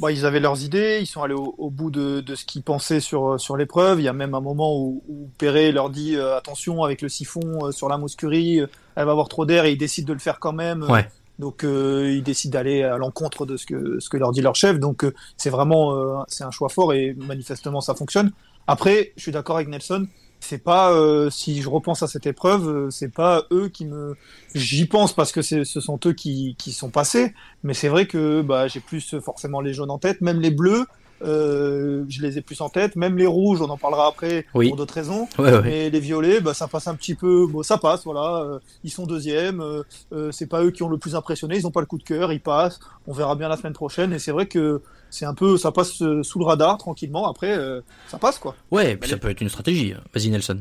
bon, 0.00 0.08
ils 0.08 0.24
avaient 0.24 0.40
leurs 0.40 0.62
idées, 0.62 0.98
ils 1.00 1.06
sont 1.06 1.22
allés 1.22 1.34
au, 1.34 1.54
au 1.58 1.70
bout 1.70 1.90
de, 1.90 2.20
de 2.20 2.34
ce 2.34 2.44
qu'ils 2.44 2.62
pensaient 2.62 3.00
sur, 3.00 3.38
sur 3.40 3.56
l'épreuve. 3.56 4.00
Il 4.00 4.04
y 4.04 4.08
a 4.08 4.12
même 4.12 4.34
un 4.34 4.40
moment 4.40 4.76
où, 4.76 5.02
où 5.08 5.28
Perret 5.38 5.72
leur 5.72 5.90
dit 5.90 6.16
euh, 6.16 6.36
attention 6.36 6.82
avec 6.84 7.02
le 7.02 7.08
siphon 7.08 7.70
sur 7.72 7.88
la 7.88 7.96
euh, 7.96 8.66
elle 8.96 9.04
va 9.04 9.10
avoir 9.10 9.28
trop 9.28 9.44
d'air 9.44 9.64
et 9.64 9.72
ils 9.72 9.78
décident 9.78 10.08
de 10.08 10.12
le 10.14 10.18
faire 10.18 10.38
quand 10.40 10.52
même. 10.52 10.82
Ouais. 10.84 11.08
Donc 11.38 11.64
euh, 11.64 12.12
ils 12.12 12.22
décident 12.22 12.52
d'aller 12.52 12.82
à 12.82 12.96
l'encontre 12.96 13.46
de 13.46 13.56
ce 13.56 13.66
que, 13.66 14.00
ce 14.00 14.08
que 14.08 14.16
leur 14.16 14.32
dit 14.32 14.40
leur 14.40 14.54
chef. 14.54 14.78
Donc 14.78 15.04
euh, 15.04 15.12
c'est 15.36 15.50
vraiment 15.50 15.94
euh, 15.94 16.22
c'est 16.28 16.44
un 16.44 16.50
choix 16.50 16.68
fort 16.68 16.94
et 16.94 17.14
manifestement 17.14 17.80
ça 17.80 17.94
fonctionne. 17.94 18.32
Après, 18.66 19.12
je 19.16 19.22
suis 19.22 19.32
d'accord 19.32 19.56
avec 19.56 19.68
Nelson. 19.68 20.06
C'est 20.40 20.62
pas 20.62 20.92
euh, 20.92 21.30
si 21.30 21.62
je 21.62 21.68
repense 21.68 22.02
à 22.02 22.08
cette 22.08 22.26
épreuve, 22.26 22.68
euh, 22.68 22.90
c'est 22.90 23.12
pas 23.12 23.44
eux 23.52 23.68
qui 23.68 23.86
me. 23.86 24.16
J'y 24.54 24.86
pense 24.86 25.14
parce 25.14 25.32
que 25.32 25.42
ce 25.42 25.64
sont 25.64 25.98
eux 26.06 26.12
qui, 26.12 26.54
qui 26.58 26.72
sont 26.72 26.90
passés. 26.90 27.34
Mais 27.62 27.74
c'est 27.74 27.88
vrai 27.88 28.06
que 28.06 28.42
bah, 28.42 28.68
j'ai 28.68 28.80
plus 28.80 29.16
forcément 29.20 29.60
les 29.60 29.72
jaunes 29.72 29.90
en 29.90 29.98
tête, 29.98 30.20
même 30.20 30.40
les 30.40 30.50
bleus. 30.50 30.86
Euh, 31.22 32.04
je 32.08 32.20
les 32.22 32.38
ai 32.38 32.40
plus 32.42 32.60
en 32.60 32.68
tête, 32.68 32.94
même 32.96 33.16
les 33.16 33.26
rouges, 33.26 33.60
on 33.62 33.70
en 33.70 33.76
parlera 33.78 34.08
après 34.08 34.44
Oui. 34.54 34.68
pour 34.68 34.76
d'autres 34.76 34.94
raisons. 34.94 35.28
Ouais, 35.38 35.50
ouais. 35.52 35.62
Mais 35.62 35.90
les 35.90 36.00
violets, 36.00 36.40
bah, 36.40 36.52
ça 36.54 36.68
passe 36.68 36.86
un 36.88 36.94
petit 36.94 37.14
peu. 37.14 37.46
Bon, 37.46 37.62
ça 37.62 37.78
passe, 37.78 38.04
voilà. 38.04 38.42
euh, 38.42 38.58
ils 38.84 38.90
sont 38.90 39.06
deuxièmes. 39.06 39.60
euh, 39.60 39.82
euh, 40.12 40.30
c'est 40.32 40.46
pas 40.46 40.62
eux 40.62 40.70
qui 40.70 40.82
ont 40.82 40.88
le 40.88 40.98
plus 40.98 41.14
impressionné. 41.14 41.56
Ils 41.56 41.62
n'ont 41.62 41.70
pas 41.70 41.80
le 41.80 41.86
coup 41.86 41.98
de 41.98 42.02
cœur. 42.02 42.32
Ils 42.32 42.40
passent. 42.40 42.78
On 43.06 43.12
verra 43.12 43.34
bien 43.34 43.48
la 43.48 43.56
semaine 43.56 43.72
prochaine. 43.72 44.12
Et 44.12 44.18
c'est 44.18 44.32
vrai 44.32 44.46
que 44.46 44.82
c'est 45.10 45.24
un 45.24 45.34
peu, 45.34 45.56
ça 45.56 45.72
passe 45.72 46.02
euh, 46.02 46.22
sous 46.22 46.38
le 46.38 46.44
radar 46.44 46.76
tranquillement. 46.78 47.28
Après, 47.30 47.56
euh, 47.56 47.80
ça 48.08 48.18
passe 48.18 48.38
quoi. 48.38 48.54
Ouais, 48.70 48.96
puis 48.96 49.08
ça 49.10 49.16
peut 49.16 49.30
être 49.30 49.40
une 49.40 49.48
stratégie. 49.48 49.94
Vas-y 50.14 50.28
Nelson. 50.30 50.60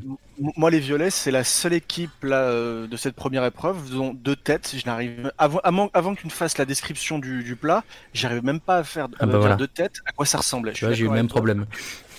Moi, 0.57 0.69
les 0.71 0.79
Violets, 0.79 1.09
c'est 1.09 1.31
la 1.31 1.43
seule 1.43 1.73
équipe 1.73 2.23
là 2.23 2.37
euh, 2.43 2.87
de 2.87 2.97
cette 2.97 3.15
première 3.15 3.43
épreuve 3.45 3.89
dont 3.91 4.13
deux 4.13 4.35
têtes. 4.35 4.73
Je 4.77 4.85
n'arrive 4.85 5.31
avant, 5.37 5.59
avant, 5.63 5.89
avant 5.93 6.15
que 6.15 6.21
tu 6.21 6.29
fasses 6.29 6.57
la 6.57 6.65
description 6.65 7.19
du, 7.19 7.43
du 7.43 7.55
plat, 7.55 7.83
j'arrive 8.13 8.43
même 8.43 8.59
pas 8.59 8.77
à 8.77 8.83
faire 8.83 9.07
Ah 9.19 9.25
bah 9.25 9.37
voilà. 9.39 9.55
deux 9.55 9.67
têtes. 9.67 9.97
À 10.05 10.11
quoi 10.11 10.25
ça 10.25 10.37
ressemblait 10.39 10.73
Tu 10.73 10.85
vois, 10.85 10.93
j'ai 10.93 11.03
eu 11.05 11.07
le 11.07 11.13
même 11.13 11.27
problème. 11.27 11.65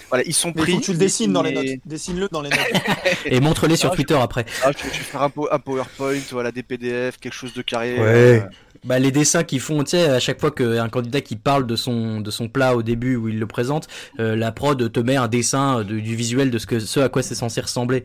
Voilà, 0.09 0.23
ils 0.25 0.35
sont 0.35 0.53
pris. 0.53 0.73
faut 0.75 0.79
que 0.79 0.85
tu 0.85 0.93
le 0.93 0.99
dessines 0.99 1.33
dans 1.33 1.43
les 1.43 1.51
notes. 1.51 1.81
Dessine-le 1.85 2.29
dans 2.31 2.41
les 2.41 2.51
notes. 2.51 2.59
Et 3.25 3.41
montre-les 3.41 3.75
sur 3.75 3.89
Ah, 3.89 3.93
je- 3.93 3.97
Twitter 3.97 4.15
après. 4.15 4.47
Ah, 4.63 4.71
je, 4.71 4.79
je 4.85 4.85
vais 4.85 4.91
faire 5.05 5.23
un, 5.23 5.31
po- 5.31 5.49
un 5.51 5.59
PowerPoint, 5.59 6.21
voilà, 6.31 6.53
des 6.53 6.63
PDF, 6.63 7.19
quelque 7.19 7.33
chose 7.33 7.53
de 7.55 7.63
carré. 7.63 7.95
Ouais. 7.99 8.05
euh, 8.05 8.41
Bah 8.85 8.99
les 8.99 9.11
dessins 9.11 9.45
qu'ils 9.45 9.61
font, 9.61 9.83
tu 9.85 9.91
sais, 9.91 10.09
à 10.09 10.21
chaque 10.21 10.41
fois 10.41 10.51
qu'un 10.51 10.89
candidat 10.89 11.21
qui 11.21 11.37
parle 11.37 11.67
de 11.67 11.77
son 11.77 12.21
de 12.21 12.31
son 12.31 12.49
plat 12.49 12.75
au 12.77 12.83
début 12.83 13.17
où 13.17 13.29
il 13.29 13.39
le 13.39 13.47
présente, 13.47 13.89
euh, 14.21 14.37
la 14.37 14.53
prod 14.53 14.91
te 14.93 15.01
met 15.01 15.17
un 15.17 15.29
dessin 15.29 15.83
de- 15.85 16.01
du 16.01 16.15
visuel 16.17 16.51
de 16.51 16.59
ce 16.59 16.67
que 16.67 16.79
ce 16.79 17.01
à 17.01 17.09
quoi 17.09 17.23
c'est 17.23 17.35
censé 17.35 17.61
ressembler. 17.61 18.01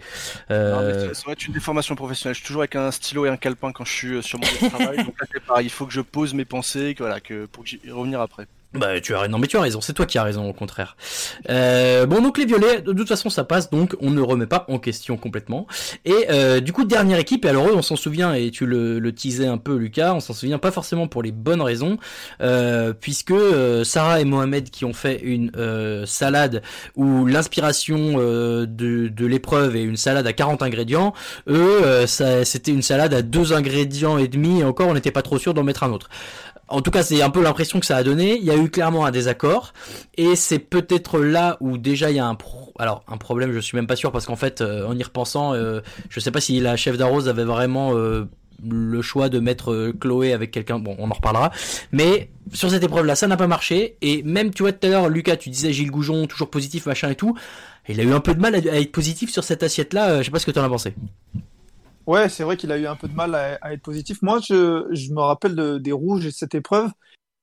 non, 0.49 0.55
mais 0.55 0.55
Euh, 0.55 1.13
ça- 1.13 1.23
va 1.27 1.33
être 1.33 1.45
une 1.47 1.53
déformation 1.53 1.95
professionnelle. 1.95 2.35
Je 2.35 2.39
suis 2.39 2.47
toujours 2.47 2.61
avec 2.61 2.75
un 2.75 2.91
stylo 2.91 3.25
et 3.25 3.29
un 3.29 3.37
calepin 3.37 3.71
quand 3.71 3.85
je 3.85 3.91
suis 3.93 4.13
euh, 4.15 4.21
sur 4.21 4.39
mon 4.39 4.69
travail. 4.69 4.97
donc 5.05 5.19
là, 5.19 5.27
c'est 5.33 5.43
pareil. 5.43 5.65
Il 5.67 5.69
faut 5.71 5.85
que 5.85 5.93
je 5.93 6.01
pose 6.01 6.33
mes 6.33 6.45
pensées, 6.45 6.93
que, 6.95 7.03
voilà, 7.03 7.19
que 7.19 7.45
pour 7.45 7.63
que 7.63 7.71
revenir 7.91 8.21
après. 8.21 8.47
Bah 8.73 9.01
tu 9.01 9.13
as 9.13 9.27
non 9.27 9.37
mais 9.37 9.47
tu 9.47 9.57
as 9.57 9.61
raison, 9.61 9.81
c'est 9.81 9.91
toi 9.91 10.05
qui 10.05 10.17
as 10.17 10.23
raison 10.23 10.47
au 10.49 10.53
contraire. 10.53 10.95
Euh, 11.49 12.05
bon 12.05 12.21
donc 12.21 12.37
les 12.37 12.45
violets, 12.45 12.81
de 12.81 12.93
toute 12.93 13.07
façon 13.09 13.29
ça 13.29 13.43
passe 13.43 13.69
donc 13.69 13.97
on 13.99 14.11
ne 14.11 14.21
remet 14.21 14.45
pas 14.45 14.65
en 14.69 14.79
question 14.79 15.17
complètement. 15.17 15.67
Et 16.05 16.27
euh, 16.29 16.61
du 16.61 16.71
coup 16.71 16.85
dernière 16.85 17.19
équipe 17.19 17.43
et 17.43 17.49
alors 17.49 17.67
eux 17.67 17.73
on 17.75 17.81
s'en 17.81 17.97
souvient 17.97 18.33
et 18.33 18.49
tu 18.49 18.65
le, 18.65 18.99
le 18.99 19.11
teasais 19.11 19.45
un 19.45 19.57
peu 19.57 19.75
Lucas, 19.75 20.13
on 20.13 20.21
s'en 20.21 20.33
souvient 20.33 20.57
pas 20.57 20.71
forcément 20.71 21.09
pour 21.09 21.21
les 21.21 21.33
bonnes 21.33 21.61
raisons 21.61 21.97
euh, 22.39 22.93
puisque 22.93 23.33
Sarah 23.83 24.21
et 24.21 24.25
Mohamed 24.25 24.69
qui 24.69 24.85
ont 24.85 24.93
fait 24.93 25.19
une 25.21 25.51
salade 26.05 26.61
où 26.95 27.25
l'inspiration 27.25 28.19
de, 28.19 28.65
de 28.65 29.25
l'épreuve 29.25 29.75
est 29.75 29.83
une 29.83 29.97
salade 29.97 30.25
à 30.25 30.31
40 30.31 30.61
ingrédients, 30.61 31.13
eux 31.49 32.07
ça 32.07 32.45
c'était 32.45 32.71
une 32.71 32.83
salade 32.83 33.13
à 33.13 33.21
deux 33.21 33.51
ingrédients 33.51 34.17
et 34.17 34.29
demi 34.29 34.61
et 34.61 34.63
encore 34.63 34.87
on 34.87 34.93
n'était 34.93 35.11
pas 35.11 35.23
trop 35.23 35.39
sûr 35.39 35.53
d'en 35.53 35.63
mettre 35.63 35.83
un 35.83 35.91
autre. 35.91 36.09
En 36.71 36.81
tout 36.81 36.91
cas, 36.91 37.03
c'est 37.03 37.21
un 37.21 37.29
peu 37.29 37.43
l'impression 37.43 37.79
que 37.79 37.85
ça 37.85 37.97
a 37.97 38.03
donné. 38.03 38.37
Il 38.37 38.43
y 38.43 38.51
a 38.51 38.57
eu 38.57 38.69
clairement 38.69 39.05
un 39.05 39.11
désaccord, 39.11 39.73
et 40.17 40.35
c'est 40.35 40.59
peut-être 40.59 41.19
là 41.19 41.57
où 41.59 41.77
déjà 41.77 42.09
il 42.09 42.17
y 42.17 42.19
a 42.19 42.25
un 42.25 42.35
problème. 42.35 43.51
Je 43.51 43.59
suis 43.59 43.75
même 43.75 43.87
pas 43.87 43.95
sûr 43.95 44.11
parce 44.11 44.25
qu'en 44.25 44.35
fait, 44.35 44.61
euh, 44.61 44.87
en 44.87 44.97
y 44.97 45.03
repensant, 45.03 45.53
euh, 45.53 45.81
je 46.09 46.19
sais 46.19 46.31
pas 46.31 46.41
si 46.41 46.59
la 46.59 46.75
chef 46.77 46.97
d'arrose 46.97 47.27
avait 47.27 47.43
vraiment 47.43 47.95
euh, 47.95 48.25
le 48.69 49.01
choix 49.01 49.29
de 49.29 49.39
mettre 49.39 49.71
euh, 49.71 49.93
Chloé 49.99 50.33
avec 50.33 50.51
quelqu'un. 50.51 50.79
Bon, 50.79 50.95
on 50.99 51.09
en 51.09 51.13
reparlera. 51.13 51.51
Mais 51.91 52.29
sur 52.53 52.69
cette 52.69 52.83
épreuve-là, 52.83 53.15
ça 53.15 53.27
n'a 53.27 53.37
pas 53.37 53.47
marché. 53.47 53.97
Et 54.01 54.23
même, 54.23 54.53
tu 54.53 54.63
vois, 54.63 54.71
tout 54.71 54.87
à 54.87 54.89
l'heure, 54.89 55.09
Lucas, 55.09 55.37
tu 55.37 55.49
disais 55.49 55.73
Gilles 55.73 55.91
Goujon, 55.91 56.27
toujours 56.27 56.49
positif, 56.49 56.85
machin 56.85 57.09
et 57.09 57.15
tout. 57.15 57.35
Il 57.87 57.99
a 57.99 58.03
eu 58.03 58.13
un 58.13 58.19
peu 58.19 58.33
de 58.33 58.39
mal 58.39 58.55
à, 58.55 58.59
être 58.59 58.91
positif 58.91 59.31
sur 59.31 59.43
cette 59.43 59.63
assiette-là. 59.63 60.19
Je 60.19 60.25
sais 60.25 60.31
pas 60.31 60.39
ce 60.39 60.45
que 60.45 60.51
tu 60.51 60.59
en 60.59 60.63
as 60.63 60.69
pensé. 60.69 60.93
Ouais, 62.07 62.29
c'est 62.29 62.43
vrai 62.43 62.57
qu'il 62.57 62.71
a 62.71 62.77
eu 62.77 62.87
un 62.87 62.95
peu 62.95 63.07
de 63.07 63.13
mal 63.13 63.35
à, 63.35 63.73
être 63.73 63.81
positif. 63.83 64.21
Moi, 64.21 64.39
je, 64.41 65.13
me 65.13 65.21
rappelle 65.21 65.55
de- 65.55 65.77
des 65.77 65.91
rouges 65.91 66.25
et 66.25 66.29
de 66.29 66.33
cette 66.33 66.55
épreuve, 66.55 66.91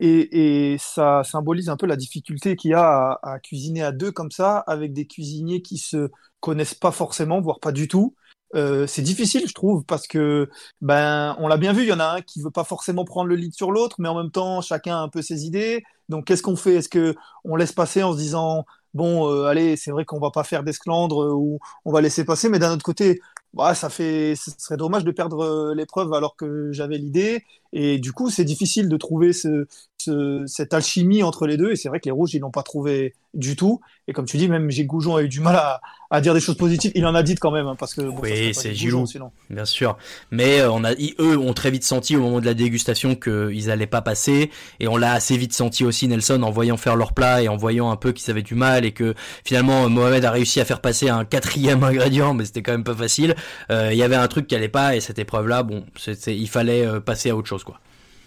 et, 0.00 0.76
ça 0.80 1.22
symbolise 1.24 1.68
un 1.68 1.76
peu 1.76 1.86
la 1.86 1.96
difficulté 1.96 2.56
qu'il 2.56 2.72
y 2.72 2.74
a 2.74 3.12
à, 3.22 3.34
à 3.34 3.38
cuisiner 3.40 3.82
à 3.82 3.92
deux 3.92 4.12
comme 4.12 4.30
ça, 4.30 4.58
avec 4.66 4.92
des 4.92 5.06
cuisiniers 5.06 5.62
qui 5.62 5.78
se 5.78 6.10
connaissent 6.40 6.74
pas 6.74 6.92
forcément, 6.92 7.40
voire 7.40 7.60
pas 7.60 7.72
du 7.72 7.88
tout. 7.88 8.14
Euh, 8.54 8.86
c'est 8.86 9.02
difficile, 9.02 9.46
je 9.46 9.52
trouve, 9.54 9.84
parce 9.84 10.06
que 10.06 10.48
ben 10.80 11.36
on 11.38 11.48
l'a 11.48 11.58
bien 11.58 11.72
vu, 11.72 11.82
il 11.82 11.88
y 11.88 11.92
en 11.92 12.00
a 12.00 12.06
un 12.16 12.22
qui 12.22 12.40
veut 12.40 12.50
pas 12.50 12.64
forcément 12.64 13.04
prendre 13.04 13.28
le 13.28 13.36
lead 13.36 13.54
sur 13.54 13.70
l'autre, 13.72 13.96
mais 13.98 14.08
en 14.08 14.16
même 14.16 14.30
temps 14.30 14.62
chacun 14.62 14.96
a 14.96 15.00
un 15.00 15.08
peu 15.08 15.20
ses 15.20 15.44
idées. 15.44 15.82
Donc 16.08 16.26
qu'est-ce 16.26 16.42
qu'on 16.42 16.56
fait? 16.56 16.76
Est-ce 16.76 16.88
que 16.88 17.14
on 17.44 17.56
laisse 17.56 17.72
passer 17.72 18.02
en 18.02 18.12
se 18.12 18.18
disant 18.18 18.64
bon, 18.94 19.30
euh, 19.30 19.44
allez, 19.44 19.76
c'est 19.76 19.90
vrai 19.90 20.04
qu'on 20.06 20.18
va 20.18 20.30
pas 20.30 20.44
faire 20.44 20.64
d'esclandre 20.64 21.24
euh, 21.24 21.32
ou 21.34 21.58
on 21.84 21.92
va 21.92 22.00
laisser 22.00 22.24
passer, 22.24 22.48
mais 22.48 22.58
d'un 22.58 22.72
autre 22.72 22.84
côté, 22.84 23.20
bah, 23.54 23.74
ça 23.74 23.88
fait, 23.90 24.34
ce 24.36 24.50
serait 24.58 24.76
dommage 24.76 25.04
de 25.04 25.10
perdre 25.10 25.40
euh, 25.40 25.74
l'épreuve 25.74 26.12
alors 26.12 26.36
que 26.36 26.72
j'avais 26.72 26.98
l'idée. 26.98 27.44
Et 27.72 27.98
du 27.98 28.12
coup, 28.12 28.30
c'est 28.30 28.44
difficile 28.44 28.88
de 28.88 28.96
trouver 28.96 29.32
ce, 29.32 29.66
ce- 30.00 30.44
cette 30.46 30.72
alchimie 30.74 31.22
entre 31.22 31.46
les 31.46 31.56
deux. 31.56 31.72
Et 31.72 31.76
c'est 31.76 31.88
vrai 31.88 32.00
que 32.00 32.04
les 32.06 32.10
rouges, 32.12 32.34
ils 32.34 32.40
l'ont 32.40 32.50
pas 32.50 32.62
trouvé 32.62 33.14
du 33.34 33.56
tout. 33.56 33.80
Et 34.06 34.12
comme 34.12 34.24
tu 34.24 34.36
dis, 34.38 34.48
même 34.48 34.70
Gilles 34.70 34.86
Goujon 34.86 35.16
a 35.16 35.22
eu 35.22 35.28
du 35.28 35.40
mal 35.40 35.54
à, 35.56 35.80
à 36.10 36.20
dire 36.22 36.32
des 36.32 36.40
choses 36.40 36.56
positives. 36.56 36.92
Il 36.94 37.04
en 37.04 37.14
a 37.14 37.22
dit 37.22 37.34
quand 37.34 37.50
même, 37.50 37.66
hein, 37.66 37.76
parce 37.78 37.92
que 37.94 38.00
bon, 38.00 38.16
Oui, 38.22 38.54
c'est 38.54 38.74
Gilou, 38.74 39.06
sinon. 39.06 39.30
bien 39.50 39.66
sûr. 39.66 39.98
Mais 40.30 40.60
euh, 40.60 40.70
on 40.70 40.82
a, 40.82 40.92
ils- 40.92 41.14
eux 41.20 41.36
ont 41.36 41.52
très 41.52 41.70
vite 41.70 41.84
senti 41.84 42.16
au 42.16 42.20
moment 42.20 42.40
de 42.40 42.46
la 42.46 42.54
dégustation 42.54 43.14
qu'ils 43.16 43.70
allaient 43.70 43.86
pas 43.86 44.00
passer, 44.00 44.50
et 44.80 44.88
on 44.88 44.96
l'a 44.96 45.12
assez 45.12 45.36
vite 45.36 45.52
senti 45.52 45.84
aussi 45.84 46.08
Nelson 46.08 46.42
en 46.42 46.50
voyant 46.50 46.78
faire 46.78 46.96
leur 46.96 47.12
plat 47.12 47.42
et 47.42 47.48
en 47.48 47.56
voyant 47.58 47.90
un 47.90 47.96
peu 47.96 48.12
qu'ils 48.12 48.30
avaient 48.30 48.42
du 48.42 48.54
mal 48.54 48.86
et 48.86 48.92
que 48.92 49.14
finalement 49.44 49.88
Mohamed 49.90 50.24
a 50.24 50.30
réussi 50.30 50.60
à 50.60 50.64
faire 50.64 50.80
passer 50.80 51.10
un 51.10 51.24
quatrième 51.26 51.82
ingrédient, 51.84 52.32
mais 52.32 52.46
c'était 52.46 52.62
quand 52.62 52.72
même 52.72 52.84
pas 52.84 52.94
facile. 52.96 53.34
Euh, 53.70 53.90
Il 53.92 53.98
y 53.98 54.02
avait 54.02 54.16
un 54.16 54.28
truc 54.28 54.46
qui 54.46 54.54
allait 54.54 54.68
pas 54.68 54.96
et 54.96 55.00
cette 55.00 55.18
épreuve-là, 55.18 55.62
bon, 55.64 55.84
c'était, 55.96 56.34
il 56.34 56.48
fallait 56.48 56.86
euh, 56.86 57.00
passer 57.00 57.28
à 57.28 57.36
autre 57.36 57.48
chose 57.48 57.62
quoi. 57.64 57.78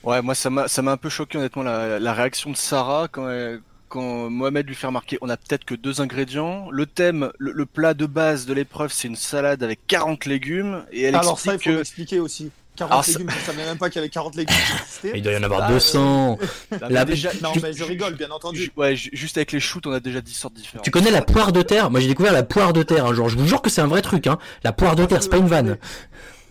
Ouais, 0.04 0.22
moi 0.22 0.34
ça 0.36 0.50
m'a 0.50 0.68
ça 0.68 0.82
m'a 0.82 0.92
un 0.94 0.98
peu 0.98 1.10
choqué 1.10 1.38
honnêtement 1.38 1.64
la, 1.64 2.00
la 2.00 2.14
réaction 2.14 2.50
de 2.52 2.58
Sarah 2.58 3.08
quand 3.12 3.30
elle- 3.30 3.62
quand 3.88 4.30
Mohamed 4.30 4.68
lui 4.68 4.74
fait 4.76 4.88
remarquer 4.88 5.18
on 5.22 5.28
a 5.30 5.36
peut-être 5.38 5.66
que 5.66 5.76
deux 5.76 6.00
ingrédients. 6.02 6.70
Le 6.72 6.86
thème, 6.86 7.32
le, 7.38 7.52
le 7.52 7.66
plat 7.66 7.94
de 7.94 8.06
base 8.06 8.46
de 8.46 8.54
l'épreuve, 8.54 8.92
c'est 8.94 9.08
une 9.10 9.18
salade 9.18 9.64
avec 9.64 9.86
40 9.88 10.26
légumes 10.26 10.86
et 10.92 11.04
elle 11.04 11.16
Alors 11.16 11.38
ça, 11.38 11.52
il 11.52 11.56
explique 11.56 11.64
faut 11.64 11.76
que 11.76 11.78
m'expliquer 11.80 12.20
aussi. 12.20 12.52
40 12.78 12.92
Alors, 12.94 13.04
ça- 13.04 13.12
légumes, 13.20 13.30
je 13.38 13.46
savais 13.46 13.66
même 13.66 13.78
pas 13.78 13.90
qu'il 13.90 13.98
y 13.98 14.00
avait 14.00 14.08
40 14.10 14.34
légumes. 14.38 14.56
Il 15.14 15.22
doit 15.22 15.34
y 15.34 15.38
en 15.38 15.44
avoir 15.44 15.64
Ah, 15.66 15.74
200. 15.74 16.40
euh, 16.42 16.78
La- 16.90 17.04
déjà- 17.04 17.32
Non, 17.44 17.52
mais 17.62 17.74
je 17.74 17.84
rigole, 17.84 18.16
bien 18.16 18.32
entendu. 18.32 18.72
ouais, 18.78 18.96
ju- 18.96 19.10
juste 19.12 19.36
avec 19.36 19.52
les 19.52 19.60
shoots, 19.60 19.86
on 19.88 19.92
a 19.92 20.00
déjà 20.00 20.22
10 20.22 20.34
sortes 20.34 20.54
différentes. 20.54 20.86
Tu 20.86 20.90
connais 20.90 21.12
la 21.12 21.22
poire 21.22 21.52
de 21.52 21.62
terre? 21.62 21.92
Moi 21.92 22.00
j'ai 22.00 22.08
découvert 22.08 22.32
la 22.32 22.44
poire 22.44 22.72
de 22.72 22.82
terre 22.84 23.06
un 23.06 23.14
jour. 23.14 23.28
Je 23.28 23.38
vous 23.38 23.46
jure 23.46 23.62
que 23.62 23.70
c'est 23.70 23.82
un 23.82 23.88
vrai 23.88 24.02
truc, 24.02 24.26
hein. 24.26 24.38
La 24.64 24.72
poire 24.72 24.96
de 24.96 25.04
terre, 25.06 25.22
c'est 25.22 25.30
pas 25.30 25.38
une 25.38 25.48
vanne. 25.48 25.78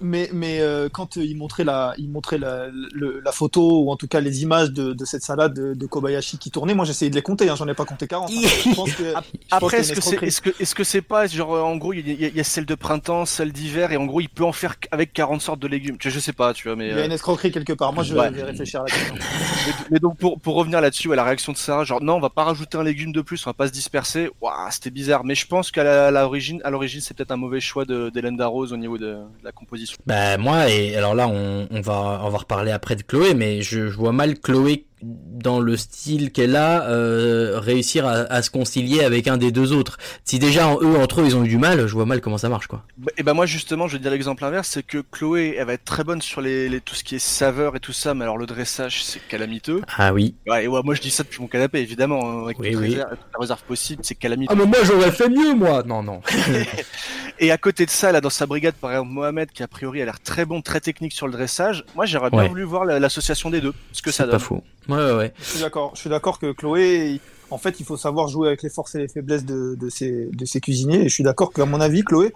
Mais, 0.03 0.29
mais 0.33 0.61
euh, 0.61 0.89
quand 0.91 1.17
euh, 1.17 1.25
il 1.25 1.37
montrait, 1.37 1.65
la, 1.65 1.95
il 1.99 2.11
montrait 2.11 2.39
la, 2.39 2.69
le- 2.93 3.21
la 3.25 3.33
photo, 3.33 3.83
ou 3.85 3.91
en 3.91 3.97
tout 3.97 4.09
cas 4.09 4.21
les 4.21 4.43
images 4.43 4.71
de, 4.73 4.93
de 4.93 5.05
cette 5.05 5.23
salade 5.23 5.55
de, 5.55 5.75
de 5.75 5.87
Kobayashi 5.87 6.39
qui 6.39 6.51
tournait, 6.51 6.75
moi 6.75 6.85
j'essayais 6.85 7.11
de 7.11 7.15
les 7.17 7.23
compter, 7.23 7.49
hein, 7.49 7.57
j'en 7.57 7.69
ai 7.69 7.75
pas 7.75 7.85
compté 7.85 8.07
40. 8.07 8.31
hein. 8.31 8.35
Je 8.43 8.75
pense 8.75 8.93
que- 8.93 9.05
je 9.05 9.13
pense 9.13 9.25
Après, 9.51 9.81
est-ce 9.81 9.93
que 9.93 10.01
c'est 10.01 10.61
est-ce 10.61 10.75
que 10.75 11.01
pas 11.01 11.27
genre 11.27 11.55
euh, 11.55 11.61
en 11.63 11.77
gros 11.77 11.93
il 11.93 12.07
y, 12.09 12.25
a- 12.25 12.29
il 12.29 12.37
y 12.37 12.41
a 12.41 12.45
celle 12.45 12.67
de 12.67 12.75
printemps, 12.75 13.25
celle 13.27 13.53
d'hiver 13.53 13.93
et 13.93 13.97
en 13.97 14.07
gros 14.07 14.21
il 14.21 14.29
peut 14.29 14.45
en 14.45 14.53
faire 14.53 14.77
avec 14.91 15.13
40 15.13 15.41
sortes 15.41 15.61
de 15.61 15.67
légumes. 15.69 15.97
Vois, 16.03 16.11
je 16.11 16.19
sais 16.21 16.33
pas, 16.33 16.53
tu 16.55 16.69
vois, 16.69 16.77
mais 16.77 16.89
Il 16.91 16.97
y 16.97 17.01
a 17.01 17.05
une 17.05 17.13
escroquerie 17.13 17.51
quelque 17.51 17.73
part. 17.73 17.93
Moi 17.93 18.03
je 18.05 18.15
Ouais. 18.15 18.31
vais 18.31 18.43
réfléchir 18.43 18.81
à 18.81 18.85
la 18.85 18.91
question. 18.91 19.15
mais, 19.67 19.73
mais 19.93 19.99
donc 19.99 20.19
pour, 20.19 20.39
pour 20.41 20.55
revenir 20.57 20.81
là-dessus, 20.81 21.09
ouais, 21.09 21.17
la 21.17 21.25
réaction 21.25 21.53
de 21.53 21.57
Sarah, 21.59 21.85
genre 21.85 22.03
non, 22.03 22.15
on 22.17 22.21
va 22.21 22.31
pas 22.31 22.45
rajouter 22.45 22.77
un 22.79 22.83
légume 22.85 23.13
de 23.13 23.21
plus, 23.23 23.47
on 23.47 23.51
va 23.51 23.55
pas 23.55 23.67
se 23.69 23.73
disperser. 23.73 24.31
Waouh, 24.41 24.55
c'était 24.71 24.91
bizarre. 24.91 25.25
Mais 25.25 25.35
je 25.35 25.47
pense 25.47 25.71
qu'à 25.71 26.11
l'origine, 26.11 26.61
à 26.65 26.71
l'origine, 26.71 27.01
c'est 27.01 27.15
peut-être 27.17 27.31
un 27.33 27.37
mauvais 27.37 27.61
choix 27.61 27.85
de 27.85 28.11
d'Hélène 28.11 28.37
Darroze 28.37 28.73
au 28.73 28.77
niveau 28.77 28.99
de, 28.99 29.07
de 29.07 29.45
la 29.45 29.53
composition. 29.53 29.90
Bah 30.07 30.37
moi 30.39 30.69
et 30.69 30.97
alors 30.97 31.15
là 31.15 31.29
on, 31.29 31.81
va 31.81 32.21
on 32.25 32.29
va 32.31 32.39
reparler 32.39 32.71
après 32.73 32.97
de 32.97 33.03
Chloé 33.03 33.35
mais 33.35 33.63
je 33.63 33.81
vois 33.81 34.13
mal 34.13 34.39
Chloé 34.39 34.87
dans 35.03 35.61
le 35.61 35.77
style 35.77 36.31
qu'elle 36.31 36.57
a 36.57 36.85
euh, 36.89 37.59
réussir 37.59 38.07
à, 38.07 38.13
à 38.13 38.43
se 38.43 38.51
concilier 38.51 39.03
avec 39.03 39.29
un 39.29 39.37
des 39.37 39.51
deux 39.53 39.73
autres. 39.73 39.97
Si 40.25 40.39
déjà 40.39 40.69
en- 40.69 40.81
eux 40.83 40.97
entre 40.99 41.21
eux 41.23 41.25
ils 41.27 41.37
ont 41.37 41.45
eu 41.45 41.49
du 41.49 41.59
mal, 41.59 41.87
je 41.87 41.93
vois 41.95 42.05
mal 42.07 42.21
comment 42.21 42.39
ça 42.39 42.49
marche 42.49 42.67
quoi. 42.67 42.85
Et 43.17 43.23
ben 43.23 43.33
moi 43.35 43.47
justement, 43.47 43.89
je 43.89 43.95
vais 43.97 43.99
dire 44.03 44.11
l'exemple 44.11 44.45
inverse, 44.45 44.69
c'est 44.69 44.83
que 44.83 44.99
Chloé, 44.99 45.55
elle 45.59 45.67
va 45.67 45.73
être 45.75 45.85
très 45.85 46.05
bonne 46.05 46.21
sur 46.23 46.41
les, 46.41 46.69
les 46.69 46.81
tout 46.81 46.95
ce 46.95 47.03
qui 47.05 47.15
est 47.17 47.19
saveur 47.19 47.77
et 47.77 47.81
tout 47.81 47.93
ça, 47.93 48.13
mais 48.15 48.25
alors 48.25 48.37
le 48.39 48.47
dressage, 48.47 49.03
c'est 49.05 49.21
calamiteux. 49.27 49.81
Ah 49.97 50.13
oui. 50.13 50.35
Ouais, 50.47 50.65
et 50.65 50.69
ouais, 50.69 50.81
moi 50.85 50.95
je 50.95 51.01
dis 51.01 51.11
ça 51.11 51.23
depuis 51.23 51.41
mon 51.41 51.49
canapé, 51.49 51.79
évidemment, 51.81 52.29
hein, 52.29 52.45
avec 52.45 52.59
Oui, 52.59 52.73
toute, 52.73 52.81
oui. 52.81 52.89
réserve, 52.91 53.11
toute 53.11 53.19
la 53.35 53.41
réserve 53.41 53.63
possible, 53.63 54.03
c'est 54.05 54.15
calamiteux. 54.15 54.53
Ah 54.53 54.59
mais 54.59 54.67
moi 54.67 54.79
j'aurais 54.85 55.13
fait 55.13 55.29
mieux 55.29 55.55
moi. 55.55 55.83
Non 55.87 56.03
non. 56.03 56.21
Et 57.39 57.51
à 57.53 57.57
côté 57.59 57.87
de 57.87 57.91
ça, 57.91 58.13
là, 58.13 58.21
dans 58.21 58.29
sa 58.31 58.45
brigade, 58.47 58.75
par 58.75 58.91
exemple, 58.91 59.13
Mohamed, 59.13 59.51
qui 59.51 59.63
a 59.63 59.69
priori 59.69 60.03
a 60.03 60.05
l'air 60.05 60.21
très 60.21 60.45
bon, 60.45 60.61
très 60.61 60.81
technique 60.81 61.13
sur 61.13 61.27
le 61.27 61.33
dressage, 61.33 61.85
moi 61.97 62.05
j'aurais 62.05 62.29
bien 62.31 62.41
Ouais. 62.41 62.49
voulu 62.49 62.65
voir 62.65 62.85
la- 62.85 62.99
l'association 63.01 63.49
des 63.51 63.61
deux, 63.63 63.73
ce 63.93 64.03
que 64.03 64.11
ça 64.11 64.25
C'est 64.25 64.31
donne. 64.31 64.33
pas 64.39 64.45
faux. 64.45 64.63
Ouais 64.91 64.97
ouais 64.97 65.13
ouais. 65.17 65.33
Je 65.39 65.45
suis 65.45 65.61
d'accord. 65.61 65.93
Je 65.95 66.01
suis 66.01 66.11
d'accord 66.11 66.39
que 66.39 66.53
Chloé, 66.53 67.21
en 67.51 67.59
fait, 67.59 67.81
il 67.81 67.87
faut 67.87 67.97
savoir 67.97 68.29
jouer 68.29 68.49
avec 68.49 68.63
les 68.63 68.71
forces 68.71 68.95
et 68.95 68.99
les 68.99 69.09
faiblesses 69.09 69.45
de, 69.45 69.75
de, 69.79 69.89
ses, 69.89 70.27
de 70.27 70.45
ses 70.45 70.61
cuisiniers. 70.61 71.01
Et 71.01 71.09
je 71.09 71.15
suis 71.15 71.25
d'accord 71.25 71.53
qu'à 71.53 71.65
mon 71.67 71.81
avis, 71.81 72.03
Chloé, 72.03 72.33